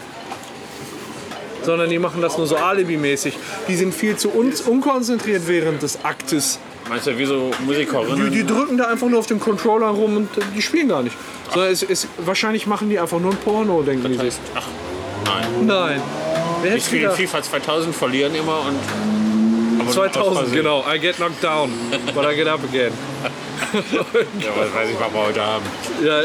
Sondern 1.64 1.90
die 1.90 2.00
machen 2.00 2.22
das 2.22 2.38
nur 2.38 2.48
so 2.48 2.56
alibimäßig. 2.56 3.38
Die 3.68 3.76
sind 3.76 3.94
viel 3.94 4.16
zu 4.16 4.30
un 4.34 4.54
unkonzentriert 4.68 5.44
während 5.48 5.82
des 5.82 6.04
Aktes. 6.06 6.60
Meinst 6.90 7.08
du, 7.08 7.18
wie 7.18 7.26
so 7.26 7.52
Die, 7.60 7.64
Musikerinnen? 7.66 8.32
die 8.32 8.46
drücken 8.46 8.78
da 8.78 8.86
einfach 8.88 9.08
nur 9.08 9.20
auf 9.20 9.28
den 9.28 9.40
Controller 9.40 9.88
rum 9.88 10.18
und 10.18 10.38
äh, 10.38 10.42
die 10.56 10.62
spielen 10.62 10.88
gar 10.90 11.04
nicht. 11.04 11.16
Sondern 11.52 11.72
es 11.72 11.84
ist, 11.84 12.08
wahrscheinlich 12.18 12.66
machen 12.68 12.90
die 12.90 13.00
einfach 13.00 13.20
nur 13.20 13.32
ein 13.32 13.38
Porno, 13.38 13.82
denken 13.82 14.12
die 14.12 14.18
sich. 14.18 14.36
Ach, 14.56 14.68
nein. 15.26 15.66
Nein. 15.66 16.02
Wer 16.62 16.80
spielen 16.80 17.02
wieder 17.02 17.12
FIFA 17.12 17.42
2000, 17.44 17.96
verlieren 17.96 18.36
immer 18.36 18.62
und. 18.62 18.78
aber 19.80 19.90
aus 19.90 19.96
2000, 19.96 20.38
Versehen. 20.38 20.56
genau. 20.56 20.86
I 20.88 21.00
get 21.00 21.16
knocked 21.18 21.44
down, 21.44 21.72
but 22.14 22.26
I 22.26 22.36
get 22.36 22.48
up 22.48 22.64
again. 22.64 22.94
Ja, 23.74 24.50
was 24.56 24.74
weiß 24.74 24.90
ich, 24.90 25.00
was 25.00 25.14
wir 25.14 25.20
heute 25.28 25.42
haben. 25.46 25.64
Ja, 26.04 26.22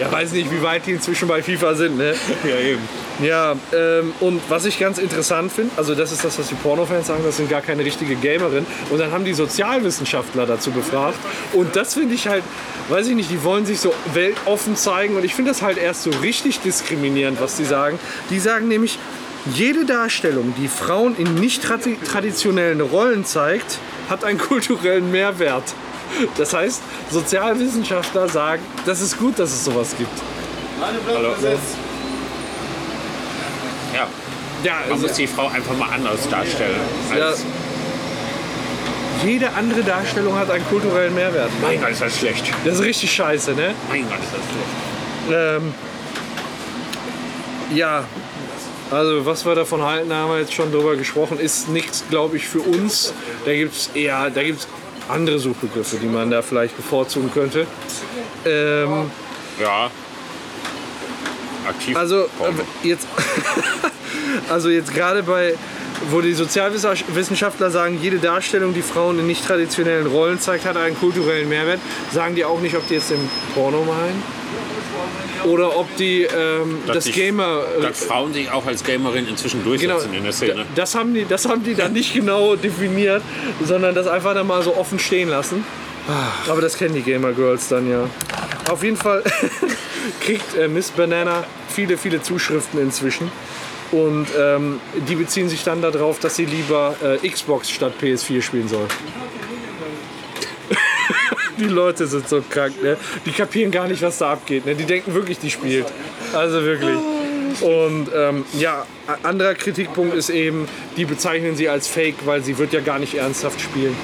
ja, 0.00 0.12
weiß 0.12 0.32
nicht, 0.32 0.50
wie 0.50 0.62
weit 0.62 0.86
die 0.86 0.92
inzwischen 0.92 1.28
bei 1.28 1.42
FIFA 1.42 1.74
sind. 1.74 1.96
Ne? 1.98 2.14
Ja, 2.44 2.56
eben. 2.58 2.80
Ja, 3.22 3.54
ähm, 3.72 4.12
und 4.20 4.40
was 4.48 4.64
ich 4.64 4.78
ganz 4.78 4.98
interessant 4.98 5.52
finde, 5.52 5.70
also 5.76 5.94
das 5.94 6.10
ist 6.12 6.24
das, 6.24 6.38
was 6.38 6.48
die 6.48 6.54
Pornofans 6.56 7.06
sagen, 7.06 7.22
das 7.24 7.36
sind 7.36 7.48
gar 7.48 7.60
keine 7.60 7.84
richtige 7.84 8.16
Gamerin. 8.16 8.66
Und 8.90 8.98
dann 8.98 9.12
haben 9.12 9.24
die 9.24 9.34
Sozialwissenschaftler 9.34 10.46
dazu 10.46 10.70
befragt. 10.72 11.18
Und 11.52 11.76
das 11.76 11.94
finde 11.94 12.14
ich 12.14 12.26
halt, 12.28 12.42
weiß 12.88 13.06
ich 13.08 13.14
nicht, 13.14 13.30
die 13.30 13.42
wollen 13.44 13.66
sich 13.66 13.78
so 13.80 13.94
weltoffen 14.14 14.76
zeigen. 14.76 15.16
Und 15.16 15.24
ich 15.24 15.34
finde 15.34 15.52
das 15.52 15.62
halt 15.62 15.78
erst 15.78 16.02
so 16.02 16.10
richtig 16.22 16.60
diskriminierend, 16.60 17.40
was 17.40 17.56
die 17.56 17.64
sagen. 17.64 17.98
Die 18.30 18.40
sagen 18.40 18.66
nämlich, 18.68 18.98
jede 19.54 19.84
Darstellung, 19.84 20.54
die 20.58 20.68
Frauen 20.68 21.14
in 21.16 21.34
nicht 21.34 21.62
tradi- 21.64 22.02
traditionellen 22.02 22.80
Rollen 22.80 23.24
zeigt, 23.24 23.78
hat 24.10 24.24
einen 24.24 24.38
kulturellen 24.50 25.10
Mehrwert. 25.12 25.62
Das 26.36 26.52
heißt, 26.54 26.80
Sozialwissenschaftler 27.10 28.28
sagen, 28.28 28.62
das 28.86 29.00
ist 29.00 29.18
gut, 29.18 29.38
dass 29.38 29.50
es 29.52 29.64
sowas 29.64 29.94
gibt. 29.98 30.10
Hallo. 30.80 31.34
Ja, 33.92 34.06
Ja, 34.64 34.72
man 34.82 34.92
also, 34.92 35.06
muss 35.06 35.16
die 35.16 35.26
Frau 35.26 35.48
einfach 35.48 35.76
mal 35.76 35.88
anders 35.90 36.28
darstellen. 36.28 36.76
ja, 37.16 37.26
Als, 37.26 37.44
jede 39.24 39.50
andere 39.52 39.82
Darstellung 39.82 40.36
hat 40.36 40.50
einen 40.50 40.66
kulturellen 40.68 41.14
Mehrwert. 41.14 41.50
Mein 41.62 41.80
Gott, 41.80 41.90
ist 41.90 42.02
das 42.02 42.18
schlecht. 42.18 42.44
Das 42.64 42.74
ist 42.74 42.82
richtig 42.82 43.12
scheiße, 43.12 43.52
ne? 43.54 43.74
Mein 43.88 44.02
Gott, 44.08 44.18
ist 44.18 44.32
das 44.32 44.42
schlecht. 44.50 45.62
Ähm, 45.62 45.74
ja, 47.74 48.04
also 48.90 49.24
was 49.24 49.44
wir 49.46 49.54
davon 49.54 49.82
halten, 49.82 50.12
haben 50.12 50.30
wir 50.30 50.40
jetzt 50.40 50.52
schon 50.52 50.70
drüber 50.70 50.96
gesprochen, 50.96 51.38
ist 51.38 51.68
nichts, 51.68 52.04
glaube 52.10 52.36
ich, 52.36 52.46
für 52.46 52.60
uns. 52.60 53.14
Da 53.46 53.52
gibt 53.54 53.74
es 53.74 53.90
eher, 53.94 54.30
da 54.30 54.42
gibt 54.42 54.66
andere 55.08 55.38
Suchbegriffe, 55.38 55.96
die 55.96 56.06
man 56.06 56.30
da 56.30 56.42
vielleicht 56.42 56.76
bevorzugen 56.76 57.30
könnte. 57.32 57.66
Ähm, 58.44 59.10
Ja. 59.60 59.90
Aktiv. 61.66 61.96
also 61.96 62.24
äh, 62.24 62.86
jetzt, 62.88 63.06
also 64.50 64.68
jetzt 64.68 64.92
gerade 64.92 65.22
bei, 65.22 65.54
wo 66.10 66.20
die 66.20 66.34
Sozialwissenschaftler 66.34 67.70
sagen, 67.70 67.98
jede 68.02 68.18
Darstellung, 68.18 68.74
die 68.74 68.82
Frauen 68.82 69.18
in 69.18 69.26
nicht 69.26 69.46
traditionellen 69.46 70.06
Rollen 70.06 70.38
zeigt, 70.40 70.64
hat 70.64 70.76
einen 70.76 70.98
kulturellen 70.98 71.48
Mehrwert, 71.48 71.80
sagen 72.12 72.34
die 72.34 72.44
auch 72.44 72.60
nicht, 72.60 72.76
ob 72.76 72.86
die 72.88 72.94
jetzt 72.94 73.10
den 73.10 73.28
Porno 73.54 73.84
meinen 73.84 74.22
oder 75.44 75.76
ob 75.76 75.94
die 75.96 76.22
ähm, 76.22 76.78
das 76.86 77.04
sich- 77.04 77.14
Gamer 77.14 77.64
dass 77.82 78.04
Frauen 78.04 78.32
sich 78.32 78.50
auch 78.50 78.64
als 78.66 78.82
Gamerin 78.82 79.28
inzwischen 79.28 79.62
durchsetzen 79.64 80.04
Genau, 80.10 80.16
in 80.16 80.24
der 80.24 80.32
Szene. 80.32 80.64
das 80.74 80.94
haben, 80.94 81.12
die, 81.14 81.26
das 81.26 81.46
haben 81.46 81.62
die 81.62 81.74
dann 81.74 81.92
nicht 81.92 82.14
genau 82.14 82.56
definiert, 82.56 83.22
sondern 83.64 83.94
das 83.94 84.06
einfach 84.06 84.34
dann 84.34 84.46
mal 84.46 84.62
so 84.62 84.74
offen 84.76 84.98
stehen 84.98 85.28
lassen. 85.28 85.64
Aber 86.48 86.60
das 86.60 86.76
kennen 86.76 86.94
die 86.94 87.02
Gamer 87.02 87.32
Girls 87.32 87.68
dann 87.68 87.90
ja. 87.90 88.08
Auf 88.70 88.82
jeden 88.82 88.96
Fall 88.96 89.22
kriegt 90.20 90.54
äh, 90.56 90.68
Miss 90.68 90.90
Banana 90.90 91.44
viele, 91.68 91.96
viele 91.98 92.22
Zuschriften 92.22 92.80
inzwischen. 92.80 93.30
Und 93.94 94.26
ähm, 94.36 94.80
die 95.08 95.14
beziehen 95.14 95.48
sich 95.48 95.62
dann 95.62 95.80
darauf, 95.80 96.18
dass 96.18 96.34
sie 96.34 96.46
lieber 96.46 96.96
äh, 97.00 97.28
Xbox 97.28 97.70
statt 97.70 97.92
PS4 98.02 98.42
spielen 98.42 98.66
soll. 98.66 98.88
die 101.58 101.66
Leute 101.66 102.08
sind 102.08 102.28
so 102.28 102.42
krank, 102.50 102.82
ne? 102.82 102.96
Die 103.24 103.30
kapieren 103.30 103.70
gar 103.70 103.86
nicht, 103.86 104.02
was 104.02 104.18
da 104.18 104.32
abgeht. 104.32 104.66
Ne? 104.66 104.74
Die 104.74 104.84
denken 104.84 105.14
wirklich, 105.14 105.38
die 105.38 105.48
spielt. 105.48 105.86
Also 106.32 106.64
wirklich. 106.64 106.96
Und 107.60 108.08
ähm, 108.12 108.44
ja, 108.58 108.84
anderer 109.22 109.54
Kritikpunkt 109.54 110.16
ist 110.16 110.28
eben, 110.28 110.66
die 110.96 111.04
bezeichnen 111.04 111.54
sie 111.54 111.68
als 111.68 111.86
Fake, 111.86 112.16
weil 112.24 112.42
sie 112.42 112.58
wird 112.58 112.72
ja 112.72 112.80
gar 112.80 112.98
nicht 112.98 113.14
ernsthaft 113.14 113.60
spielen. 113.60 113.96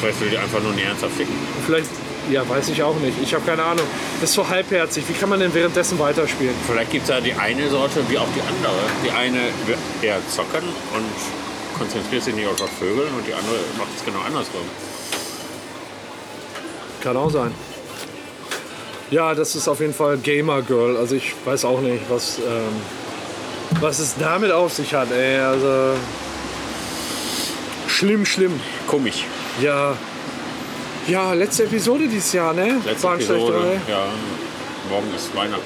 Vielleicht 0.00 0.20
will 0.20 0.28
die 0.28 0.36
einfach 0.36 0.62
nur 0.62 0.74
nie 0.74 0.82
ernsthaft 0.82 1.16
ficken. 1.16 1.34
Vielleicht, 1.64 1.88
ja, 2.30 2.48
weiß 2.48 2.68
ich 2.68 2.82
auch 2.82 2.96
nicht. 2.96 3.16
Ich 3.22 3.34
habe 3.34 3.44
keine 3.44 3.62
Ahnung. 3.62 3.86
Das 4.20 4.30
ist 4.30 4.36
so 4.36 4.48
halbherzig. 4.48 5.04
Wie 5.08 5.12
kann 5.12 5.28
man 5.28 5.40
denn 5.40 5.52
währenddessen 5.52 5.98
weiterspielen? 5.98 6.54
Vielleicht 6.66 6.90
gibt 6.90 7.02
es 7.04 7.08
da 7.08 7.20
die 7.20 7.34
eine 7.34 7.68
Sorte 7.68 8.00
wie 8.08 8.18
auch 8.18 8.28
die 8.34 8.40
andere. 8.40 8.80
Die 9.04 9.10
eine 9.10 9.38
will 9.66 9.76
eher 10.02 10.18
zocken 10.28 10.68
und 10.94 11.78
konzentriert 11.78 12.22
sich 12.22 12.34
nicht 12.34 12.46
auf 12.46 12.70
Vögel 12.78 13.06
und 13.16 13.26
die 13.26 13.34
andere 13.34 13.56
macht 13.78 13.88
es 13.96 14.04
genau 14.04 14.20
andersrum. 14.20 14.62
Kann 17.02 17.16
auch 17.16 17.30
sein. 17.30 17.52
Ja, 19.10 19.34
das 19.34 19.56
ist 19.56 19.68
auf 19.68 19.80
jeden 19.80 19.92
Fall 19.92 20.16
Gamer 20.18 20.62
Girl. 20.62 20.96
Also 20.96 21.16
ich 21.16 21.34
weiß 21.44 21.64
auch 21.64 21.80
nicht, 21.80 22.02
was, 22.08 22.38
ähm, 22.38 23.80
was 23.80 23.98
es 23.98 24.14
damit 24.18 24.52
auf 24.52 24.72
sich 24.72 24.94
hat. 24.94 25.10
Ey. 25.10 25.38
Also 25.38 25.96
schlimm, 27.88 28.24
schlimm. 28.24 28.60
Komisch. 28.86 29.24
Ja. 29.60 29.96
Ja, 31.08 31.32
letzte 31.32 31.64
Episode 31.64 32.06
dieses 32.08 32.32
Jahr, 32.32 32.52
ne? 32.52 32.80
Letzte 32.84 33.08
Episode. 33.08 33.80
Ja, 33.88 34.04
morgen 34.88 35.12
ist 35.14 35.34
Weihnachten. 35.34 35.62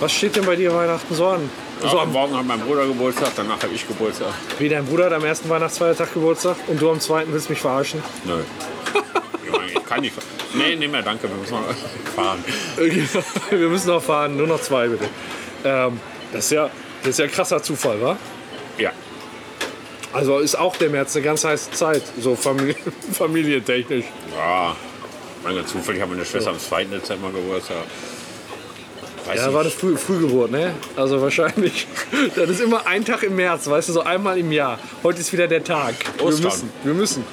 Was 0.00 0.12
steht 0.12 0.36
denn 0.36 0.44
bei 0.44 0.56
dir 0.56 0.74
Weihnachten 0.74 1.14
so 1.14 1.26
an? 1.26 1.48
Ja, 1.82 1.88
So 1.88 1.98
am, 2.00 2.12
morgen 2.12 2.36
hat 2.36 2.46
mein 2.46 2.60
Bruder 2.60 2.86
Geburtstag, 2.86 3.30
danach 3.36 3.62
habe 3.62 3.74
ich 3.74 3.86
Geburtstag. 3.86 4.28
wie 4.58 4.68
dein 4.68 4.84
Bruder 4.84 5.06
hat 5.06 5.12
am 5.14 5.24
ersten 5.24 5.48
Weihnachtsfeiertag 5.48 6.12
Geburtstag 6.12 6.56
und 6.66 6.80
du 6.80 6.90
am 6.90 7.00
zweiten 7.00 7.32
willst 7.32 7.48
mich 7.50 7.60
verarschen? 7.60 8.02
Nö. 8.24 8.40
ich, 9.44 9.50
meine, 9.52 9.72
ich 9.72 9.84
kann 9.86 10.00
nicht. 10.00 10.14
Nee, 10.54 10.76
nee 10.76 10.88
mehr, 10.88 11.02
danke, 11.02 11.28
wir 11.28 11.36
müssen 11.36 11.54
noch 11.54 12.14
fahren. 12.14 12.44
Wir 13.50 13.68
müssen 13.68 13.88
noch 13.88 14.02
fahren, 14.02 14.36
nur 14.36 14.46
noch 14.46 14.60
zwei 14.60 14.88
bitte. 14.88 15.04
Ähm, 15.64 15.98
das, 16.32 16.44
ist 16.46 16.52
ja, 16.52 16.70
das 17.02 17.10
ist 17.10 17.18
ja 17.18 17.24
ein 17.24 17.30
krasser 17.32 17.62
Zufall, 17.62 18.00
wa? 18.02 18.16
Ja. 18.76 18.92
Also 20.12 20.38
ist 20.38 20.58
auch 20.58 20.76
der 20.76 20.90
März 20.90 21.14
eine 21.16 21.24
ganz 21.24 21.44
heiße 21.44 21.70
Zeit, 21.72 22.02
so 22.20 22.34
famili 22.34 22.74
familientechnisch. 23.12 24.06
Ja. 24.36 24.74
Meine 25.44 25.64
zufällig 25.64 26.00
hat 26.02 26.08
meine 26.08 26.24
Schwester 26.24 26.50
am 26.50 26.58
2. 26.58 26.84
Dezember 26.84 27.30
Geburtstag. 27.30 27.76
Weiß 29.26 29.36
Ja, 29.36 29.44
nicht. 29.46 29.54
war 29.54 29.60
eine 29.60 29.70
Früh 29.70 29.96
Frühgeburt, 29.96 30.50
ne? 30.50 30.74
Also 30.96 31.20
wahrscheinlich. 31.20 31.86
Das 32.34 32.48
ist 32.48 32.60
immer 32.60 32.86
ein 32.86 33.04
Tag 33.04 33.22
im 33.22 33.36
März, 33.36 33.68
weißt 33.68 33.90
du, 33.90 33.92
so 33.92 34.00
einmal 34.02 34.38
im 34.38 34.50
Jahr. 34.50 34.78
Heute 35.02 35.20
ist 35.20 35.32
wieder 35.32 35.46
der 35.46 35.62
Tag. 35.62 35.94
Wir 36.16 36.24
Ostern. 36.26 36.44
müssen, 36.44 36.70
wir 36.82 36.94
müssen. 36.94 37.24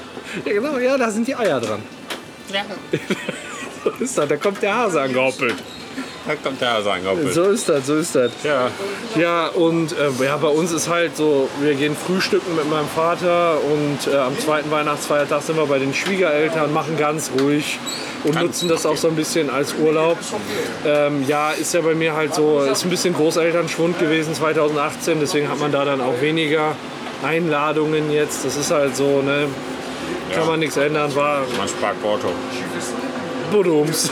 Ja, 0.46 0.54
genau, 0.54 0.78
ja, 0.78 0.98
da 0.98 1.10
sind 1.10 1.28
die 1.28 1.36
Eier 1.36 1.60
dran. 1.62 1.82
So 3.84 3.90
ist 4.00 4.18
das, 4.18 4.28
da 4.28 4.36
kommt 4.38 4.62
der 4.62 4.76
Hase 4.76 5.02
angehoppelt. 5.02 5.56
Da 6.28 6.34
kommt 6.36 6.60
der 6.60 6.82
sein 6.82 7.04
Goppel. 7.04 7.32
So 7.32 7.44
ist 7.44 7.70
das, 7.70 7.86
so 7.86 7.96
ist 7.98 8.16
das. 8.16 8.32
Ja. 8.44 8.70
Ja, 9.16 9.48
und 9.48 9.92
äh, 9.92 10.24
ja, 10.26 10.38
bei 10.38 10.48
uns 10.48 10.72
ist 10.72 10.90
halt 10.90 11.16
so, 11.16 11.48
wir 11.62 11.76
gehen 11.76 11.96
frühstücken 11.96 12.56
mit 12.56 12.68
meinem 12.70 12.88
Vater 12.88 13.58
und 13.64 14.12
äh, 14.12 14.18
am 14.18 14.38
zweiten 14.40 14.72
Weihnachtsfeiertag 14.72 15.44
sind 15.44 15.56
wir 15.58 15.68
bei 15.68 15.78
den 15.78 15.94
Schwiegereltern, 15.94 16.74
machen 16.74 16.98
ganz 16.98 17.30
ruhig 17.40 17.78
und 18.24 18.34
Ganz 18.34 18.46
nutzen 18.48 18.70
das 18.70 18.86
auch 18.88 18.98
so 18.98 19.08
ein 19.08 19.16
bisschen 19.16 19.52
als 19.52 19.76
Urlaub. 19.76 20.18
Ähm, 20.86 21.24
ja, 21.28 21.52
ist 21.52 21.74
ja 21.76 21.82
bei 21.82 21.94
mir 21.94 22.16
halt 22.16 22.34
so, 22.34 22.60
ist 22.62 22.84
ein 22.86 22.90
bisschen 22.90 23.14
Großelternschwund 23.14 24.00
gewesen 24.00 24.34
2018, 24.34 25.20
deswegen 25.20 25.48
hat 25.50 25.60
man 25.60 25.72
da 25.72 25.86
dann 25.86 26.02
auch 26.02 26.22
weniger 26.22 26.76
Einladungen 27.24 28.12
jetzt. 28.12 28.44
Das 28.46 28.56
ist 28.58 28.72
halt 28.72 28.96
so, 28.96 29.22
ne? 29.22 29.48
Kann 30.32 30.42
Ja. 30.42 30.46
man 30.48 30.60
nichts 30.60 30.76
ändern, 30.78 31.14
war 31.16 31.42
Man 31.56 31.68
spart 31.68 32.02
Porto. 32.02 32.30
Budums. 33.52 34.10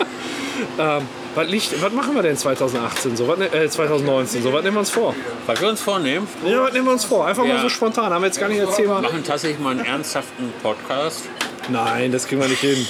ähm, 0.78 1.02
was, 1.34 1.48
liegt, 1.48 1.80
was 1.82 1.92
machen 1.92 2.14
wir 2.14 2.22
denn 2.22 2.36
2018 2.36 3.16
so? 3.16 3.28
Was, 3.28 3.38
ne- 3.38 3.52
äh, 3.52 3.68
2019 3.68 4.42
so? 4.42 4.52
Was 4.52 4.62
nehmen 4.62 4.76
wir 4.76 4.80
uns 4.80 4.90
vor? 4.90 5.14
Was 5.46 5.60
wir 5.60 5.68
uns 5.68 5.80
vornehmen, 5.80 6.26
Ja, 6.44 6.62
was 6.62 6.72
nehmen 6.72 6.86
wir 6.86 6.92
uns 6.92 7.04
vor? 7.04 7.26
Einfach 7.26 7.44
mal 7.44 7.56
Ja. 7.56 7.62
so 7.62 7.68
spontan. 7.68 8.12
Haben 8.12 8.22
wir 8.22 8.26
jetzt 8.26 8.40
gar 8.40 8.48
nicht 8.48 8.60
als 8.60 8.76
Thema. 8.76 9.00
machen 9.00 9.22
tatsächlich 9.24 9.60
mal 9.60 9.70
einen 9.70 9.84
ernsthaften 9.84 10.52
Podcast. 10.62 11.24
Nein, 11.68 12.10
das 12.12 12.26
kriegen 12.26 12.40
wir 12.40 12.48
nicht 12.48 12.60
hin. 12.60 12.86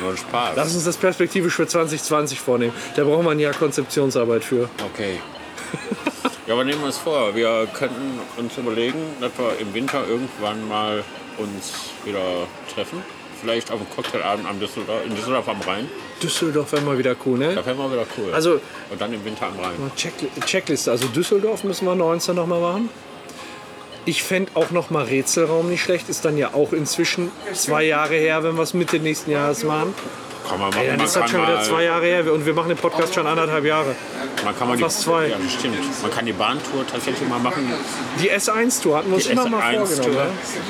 Nur 0.00 0.16
Spaß. 0.16 0.50
Lass 0.56 0.74
uns 0.74 0.84
das 0.84 0.96
perspektivisch 0.98 1.54
für 1.54 1.66
2020 1.66 2.38
vornehmen. 2.38 2.72
Da 2.94 3.04
brauchen 3.04 3.24
wir 3.24 3.30
ein 3.30 3.38
Jahr 3.38 3.54
Konzeptionsarbeit 3.54 4.44
für. 4.44 4.68
Okay. 4.92 5.18
Ja, 6.46 6.52
aber 6.54 6.64
nehmen 6.64 6.80
wir 6.82 6.88
es 6.90 6.98
vor. 6.98 7.34
Wir 7.34 7.66
könnten 7.72 8.20
uns 8.36 8.56
überlegen, 8.58 8.98
dass 9.20 9.32
wir 9.38 9.58
im 9.58 9.72
Winter 9.74 10.04
irgendwann 10.08 10.68
mal 10.68 11.02
uns 11.38 11.72
wieder 12.04 12.46
treffen. 12.72 13.02
Vielleicht 13.46 13.70
auf 13.70 13.78
einem 13.78 13.88
Cocktailabend 13.90 14.44
am 14.48 14.58
Düsseldorf, 14.58 15.06
in 15.06 15.14
Düsseldorf 15.14 15.48
am 15.48 15.60
Rhein. 15.60 15.88
Düsseldorf 16.20 16.72
wäre 16.72 16.82
mal 16.82 16.98
wieder 16.98 17.14
cool, 17.24 17.38
ne? 17.38 17.54
Da 17.54 17.64
wäre 17.64 17.76
mal 17.76 17.88
wieder 17.92 18.04
cool. 18.18 18.34
Also- 18.34 18.60
Und 18.90 19.00
dann 19.00 19.12
im 19.12 19.24
Winter 19.24 19.46
am 19.46 19.60
Rhein. 19.60 19.76
Checkli 19.94 20.28
Checkliste. 20.44 20.90
Also 20.90 21.06
Düsseldorf 21.06 21.62
müssen 21.62 21.84
wir 21.86 21.94
19 21.94 22.34
noch 22.34 22.48
mal 22.48 22.60
machen. 22.60 22.88
Ich 24.04 24.24
fände 24.24 24.50
auch 24.54 24.72
noch 24.72 24.90
mal 24.90 25.04
Rätselraum 25.04 25.68
nicht 25.68 25.80
schlecht. 25.84 26.08
Ist 26.08 26.24
dann 26.24 26.36
ja 26.36 26.54
auch 26.54 26.72
inzwischen 26.72 27.30
zwei 27.54 27.84
Jahre 27.84 28.14
her, 28.16 28.42
wenn 28.42 28.56
wir 28.56 28.62
es 28.64 28.74
Mitte 28.74 28.98
nächsten 28.98 29.30
Jahres 29.30 29.62
machen. 29.62 29.94
Kann 30.48 30.60
man 30.60 30.70
machen. 30.70 30.80
Ja, 30.82 30.88
dann 30.90 30.96
man, 30.98 31.06
ist 31.06 31.16
das 31.16 31.30
schon 31.30 31.42
wieder 31.42 31.62
zwei 31.62 31.82
Jahre 31.84 32.04
her 32.06 32.32
und 32.32 32.46
wir 32.46 32.54
machen 32.54 32.68
den 32.68 32.78
Podcast 32.78 33.14
schon 33.14 33.26
anderthalb 33.26 33.64
Jahre. 33.64 33.94
man 34.44 34.56
kann 34.58 34.68
mal 34.68 34.76
die, 34.76 34.82
fast 34.82 35.00
zwei. 35.02 35.28
Ja, 35.28 35.36
stimmt. 35.58 35.76
Man 36.02 36.10
kann 36.10 36.26
die 36.26 36.32
Bahntour 36.32 36.86
tatsächlich 36.86 37.28
mal 37.28 37.38
machen. 37.38 37.72
Die 38.22 38.30
S1-Tour 38.30 38.96
hatten 38.98 39.08
wir 39.08 39.16
uns 39.16 39.26
immer 39.26 39.48
mal 39.48 39.62
S1-Tour. 39.62 39.86
vorgenommen. 39.86 40.16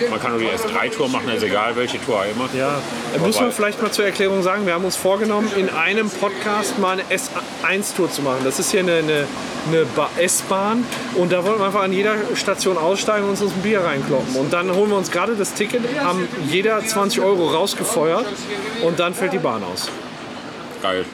Ne? 0.00 0.08
Man 0.10 0.20
kann 0.20 0.30
nur 0.32 0.40
die 0.40 0.46
S3-Tour 0.48 1.08
machen, 1.08 1.28
ist 1.34 1.42
egal 1.42 1.76
welche 1.76 2.00
Tour 2.04 2.16
auch 2.20 2.24
immer. 2.24 2.48
Ja, 2.58 2.78
muss 3.18 3.36
man 3.36 3.44
Wobei- 3.46 3.50
vielleicht 3.54 3.82
mal 3.82 3.90
zur 3.90 4.04
Erklärung 4.06 4.42
sagen, 4.42 4.66
wir 4.66 4.74
haben 4.74 4.84
uns 4.84 4.96
vorgenommen, 4.96 5.50
in 5.56 5.68
einem 5.70 6.08
Podcast 6.10 6.78
mal 6.78 6.92
eine 6.92 7.02
S1-Tour 7.04 8.10
zu 8.10 8.22
machen. 8.22 8.38
Das 8.44 8.58
ist 8.58 8.70
hier 8.70 8.80
eine, 8.80 8.94
eine, 8.96 9.26
eine 9.68 9.84
Ba- 9.96 10.10
S-Bahn 10.18 10.84
und 11.16 11.32
da 11.32 11.44
wollen 11.44 11.58
wir 11.58 11.66
einfach 11.66 11.82
an 11.82 11.92
jeder 11.92 12.14
Station 12.34 12.78
aussteigen 12.78 13.24
und 13.24 13.30
uns 13.30 13.40
ein 13.42 13.62
Bier 13.62 13.80
reinkloppen. 13.84 14.36
Und 14.36 14.52
dann 14.52 14.74
holen 14.74 14.90
wir 14.90 14.96
uns 14.96 15.10
gerade 15.10 15.34
das 15.34 15.52
Ticket, 15.54 15.82
haben 16.02 16.28
jeder 16.48 16.84
20 16.84 17.20
Euro 17.20 17.48
rausgefeuert 17.48 18.26
und 18.82 18.98
dann 19.00 19.14
fällt 19.14 19.32
die 19.32 19.38
Bahn 19.38 19.62
aus. 19.72 19.88
Geil. 20.82 21.04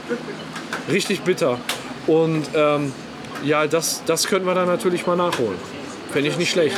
Richtig 0.91 1.23
bitter. 1.23 1.59
Und 2.07 2.45
ähm, 2.55 2.93
ja, 3.45 3.67
das, 3.67 4.03
das 4.07 4.27
könnten 4.27 4.47
wir 4.47 4.55
dann 4.55 4.69
natürlich 4.69 5.07
mal 5.07 5.17
nachholen. 5.17 5.59
Fände 6.13 6.29
ich 6.29 6.37
nicht 6.37 6.51
schlecht. 6.51 6.77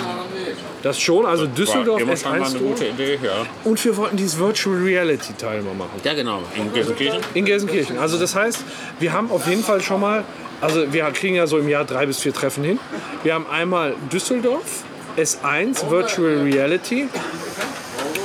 Das 0.83 1.01
schon, 1.01 1.25
also 1.27 1.47
Düsseldorf 1.47 2.01
War 2.01 2.09
immer 2.09 2.17
schon 2.17 2.31
mal 2.31 2.37
eine 2.37 2.47
S1-Tour. 2.47 2.69
gute 2.69 2.87
Idee, 2.87 3.19
ja. 3.23 3.47
Und 3.65 3.83
wir 3.85 3.97
wollten 3.97 4.17
dieses 4.17 4.39
Virtual 4.39 4.77
Reality 4.77 5.33
Teil 5.33 5.63
mal 5.63 5.75
machen. 5.75 6.01
Ja, 6.05 6.15
genau. 6.15 6.43
In 6.55 6.73
Gelsenkirchen. 6.73 7.21
In 7.33 7.45
Gelsenkirchen. 7.47 7.99
Also 7.99 8.19
das 8.19 8.35
heißt, 8.35 8.63
wir 9.01 9.13
haben 9.13 9.31
auf 9.31 9.47
jeden 9.49 9.65
Fall 9.65 9.81
schon 9.81 10.01
mal, 10.01 10.25
also 10.61 10.93
wir 10.93 11.05
kriegen 11.13 11.35
ja 11.37 11.47
so 11.47 11.59
im 11.59 11.69
Jahr 11.69 11.85
drei 11.85 12.07
bis 12.07 12.21
vier 12.21 12.35
Treffen 12.35 12.65
hin. 12.65 12.79
Wir 13.23 13.35
haben 13.35 13.47
einmal 13.51 13.95
Düsseldorf, 14.13 14.85
S1, 15.17 15.91
Virtual 15.91 16.43
Reality. 16.43 17.09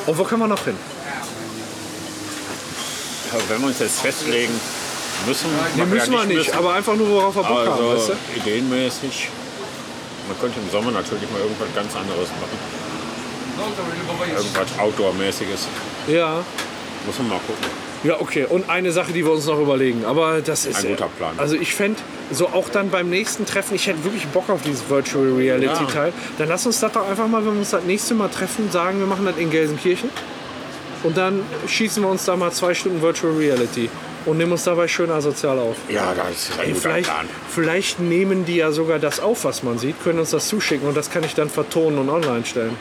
Und 0.05 0.17
wo 0.17 0.23
können 0.25 0.41
wir 0.41 0.47
noch 0.47 0.65
hin? 0.65 0.75
Wenn 3.47 3.61
wir 3.61 3.67
uns 3.67 3.79
jetzt 3.79 4.01
festlegen, 4.01 4.53
müssen. 5.27 5.49
Nee, 5.75 5.85
müssen 5.85 6.11
wir 6.13 6.25
nicht, 6.25 6.37
müssen. 6.37 6.53
aber 6.53 6.73
einfach 6.73 6.95
nur, 6.95 7.09
worauf 7.09 7.35
wir 7.35 7.43
Bock 7.43 7.67
haben, 7.67 7.69
weißt 7.69 8.09
Also 8.09 8.13
du? 8.13 8.39
ideenmäßig. 8.39 9.29
Man 10.27 10.39
könnte 10.39 10.59
im 10.59 10.69
Sommer 10.69 10.91
natürlich 10.91 11.29
mal 11.31 11.41
irgendwas 11.41 11.67
ganz 11.75 11.95
anderes 11.95 12.29
machen. 12.29 12.57
Irgendwas 14.35 14.79
Outdoor-mäßiges. 14.79 15.67
Ja. 16.07 16.43
Muss 17.05 17.17
man 17.17 17.29
mal 17.29 17.39
gucken. 17.39 17.65
Ja, 18.03 18.21
okay. 18.21 18.45
Und 18.47 18.69
eine 18.69 18.91
Sache, 18.91 19.11
die 19.11 19.25
wir 19.25 19.31
uns 19.33 19.45
noch 19.45 19.59
überlegen. 19.59 20.05
Aber 20.05 20.41
das 20.41 20.65
ist. 20.65 20.77
Ein 20.77 20.91
guter 20.91 21.09
Plan. 21.17 21.33
Also 21.37 21.55
ich 21.55 21.75
fände, 21.75 21.99
so 22.31 22.47
auch 22.47 22.69
dann 22.69 22.89
beim 22.89 23.09
nächsten 23.09 23.45
Treffen, 23.45 23.75
ich 23.75 23.87
hätte 23.87 24.03
wirklich 24.03 24.25
Bock 24.27 24.49
auf 24.49 24.61
dieses 24.61 24.89
Virtual 24.89 25.33
Reality 25.33 25.85
Teil. 25.91 26.13
Dann 26.37 26.47
lass 26.47 26.65
uns 26.65 26.79
das 26.79 26.93
doch 26.93 27.07
einfach 27.07 27.27
mal, 27.27 27.45
wenn 27.45 27.53
wir 27.53 27.59
uns 27.59 27.71
das 27.71 27.83
nächste 27.83 28.13
Mal 28.13 28.29
treffen, 28.29 28.71
sagen, 28.71 28.99
wir 28.99 29.07
machen 29.07 29.25
das 29.25 29.35
in 29.37 29.49
Gelsenkirchen. 29.49 30.09
Und 31.03 31.17
dann 31.17 31.43
schießen 31.67 32.03
wir 32.03 32.09
uns 32.09 32.25
da 32.25 32.35
mal 32.35 32.51
zwei 32.51 32.73
Stunden 32.73 33.01
Virtual 33.01 33.33
Reality. 33.35 33.89
Und 34.25 34.37
nehmen 34.37 34.51
uns 34.51 34.65
dabei 34.65 34.87
schön 34.87 35.09
asozial 35.09 35.57
auf. 35.57 35.77
Ja, 35.87 36.13
das 36.13 36.49
ist 36.49 36.59
ein 36.59 36.67
guter 36.73 36.81
vielleicht, 36.81 37.09
Plan. 37.09 37.29
vielleicht 37.49 37.99
nehmen 38.01 38.45
die 38.45 38.57
ja 38.57 38.71
sogar 38.71 38.99
das 38.99 39.21
auf, 39.21 39.45
was 39.45 39.63
man 39.63 39.79
sieht, 39.79 40.03
können 40.03 40.19
uns 40.19 40.31
das 40.31 40.49
zuschicken 40.49 40.87
und 40.87 40.95
das 40.97 41.09
kann 41.09 41.23
ich 41.23 41.35
dann 41.35 41.49
vertonen 41.49 41.97
und 41.99 42.09
online 42.09 42.45
stellen. 42.45 42.75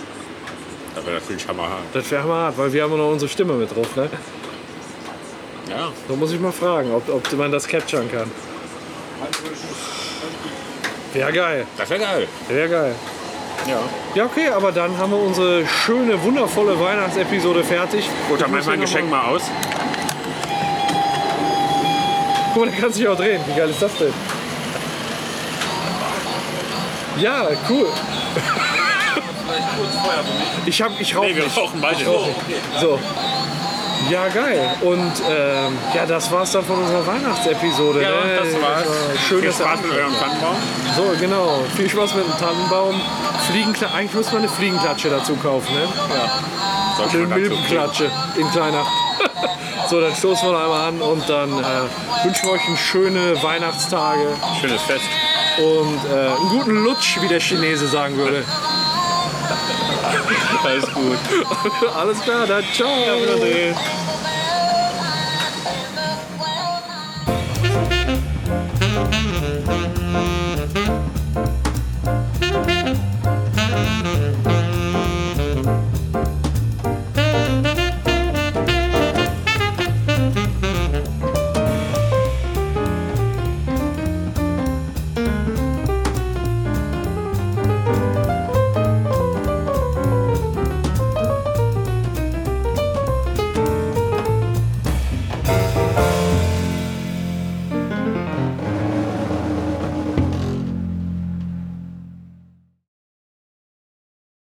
Das 0.96 1.06
wäre 1.06 1.20
natürlich 1.20 1.46
hammerhart. 1.46 1.82
Das 1.94 2.10
wäre 2.10 2.24
hart, 2.24 2.58
weil 2.58 2.72
wir 2.72 2.82
haben 2.82 2.90
ja 2.90 2.96
noch 2.98 3.12
unsere 3.12 3.28
Stimme 3.30 3.54
mit 3.54 3.74
drauf. 3.74 3.94
Ne? 3.94 4.10
Ja, 5.70 5.92
Da 6.08 6.14
muss 6.16 6.32
ich 6.32 6.40
mal 6.40 6.50
fragen, 6.52 6.92
ob, 6.92 7.08
ob 7.08 7.32
man 7.34 7.52
das 7.52 7.68
capturen 7.68 8.10
kann. 8.10 8.30
Wäre 11.12 11.32
geil, 11.32 11.66
das 11.76 11.88
wäre 11.88 12.00
geil. 12.00 12.28
wäre 12.48 12.68
geil. 12.68 12.94
Ja. 13.66 13.80
Ja, 14.14 14.24
okay, 14.24 14.48
aber 14.48 14.72
dann 14.72 14.96
haben 14.98 15.10
wir 15.12 15.18
unsere 15.18 15.66
schöne, 15.66 16.22
wundervolle 16.22 16.78
Weihnachtsepisode 16.80 17.62
fertig. 17.64 18.08
Gut, 18.28 18.40
dann 18.40 18.48
Ich 18.48 18.52
mach 18.52 18.60
ich 18.60 18.66
muss 18.66 18.66
mein 18.66 18.74
ja 18.80 18.84
noch 18.86 18.92
Geschenk 18.92 19.10
mal 19.10 19.24
aus. 19.26 19.42
Guck 22.54 22.64
mal, 22.64 22.70
der 22.70 22.80
kann 22.80 22.92
sich 22.92 23.06
auch 23.08 23.16
drehen. 23.16 23.40
Wie 23.46 23.54
geil 23.58 23.68
ist 23.70 23.82
das 23.82 23.94
denn? 23.96 24.12
Ja, 27.18 27.48
cool. 27.68 27.88
Ich 30.66 30.80
hab, 30.82 31.00
ich 31.00 31.16
rauche 31.16 31.26
Nee, 31.26 31.36
wir 31.36 31.44
nicht. 31.44 31.56
rauchen 31.56 31.80
beide 31.80 32.00
Ich 32.00 32.06
rauch 32.06 32.26
nicht. 32.26 32.48
nicht. 32.48 32.60
So. 32.80 32.98
Ja, 34.10 34.28
geil. 34.28 34.70
Und 34.80 35.12
ähm, 35.28 35.76
ja, 35.94 36.06
das 36.06 36.30
war's 36.30 36.52
dann 36.52 36.64
von 36.64 36.78
unserer 36.78 37.06
Weihnachtsepisode. 37.06 38.02
Ja, 38.02 38.10
ne? 38.10 38.36
das 38.38 38.62
war's. 38.62 38.86
Schön, 39.28 39.40
Viel 39.40 39.48
dass 39.48 39.60
ihr 39.60 39.66
Spaß 39.66 39.82
mit 39.82 39.92
eurem 39.92 40.14
Tannenbaum. 40.18 40.56
So, 40.96 41.14
genau. 41.20 41.64
Viel 41.76 41.90
Spaß 41.90 42.14
mit 42.14 42.24
dem 42.24 42.38
Tannenbaum. 42.38 43.00
Fliegenkla 43.50 43.88
Eigentlich 43.94 44.14
muss 44.14 44.32
man 44.32 44.42
eine 44.42 44.48
Fliegenklatsche 44.48 45.10
dazu 45.10 45.36
kaufen, 45.36 45.74
ne? 45.74 45.88
Sollte 46.96 47.18
Eine 47.18 47.26
Milbenklatsche 47.26 48.10
in 48.36 48.50
kleiner. 48.50 48.86
so, 49.90 50.00
dann 50.00 50.14
stoßen 50.14 50.48
wir 50.48 50.52
noch 50.52 50.62
einmal 50.62 50.88
an 50.88 51.00
und 51.00 51.28
dann 51.28 51.50
äh, 51.50 52.24
wünschen 52.24 52.46
wir 52.46 52.52
euch 52.52 52.66
eine 52.66 52.76
schöne 52.76 53.42
Weihnachtstage. 53.42 54.26
Schönes 54.60 54.82
Fest. 54.82 55.04
und 55.58 56.00
äh, 56.10 56.28
einen 56.28 56.48
guten 56.50 56.84
Lutsch, 56.84 57.20
wie 57.20 57.28
der 57.28 57.40
Chinese 57.40 57.86
sagen 57.88 58.16
würde. 58.16 58.44
Alles 60.68 60.92
gut. 60.92 61.18
Alles 61.96 62.20
klar, 62.20 62.46
dann 62.46 62.62
ciao. 62.74 63.22
Wiedersehen. 63.22 63.74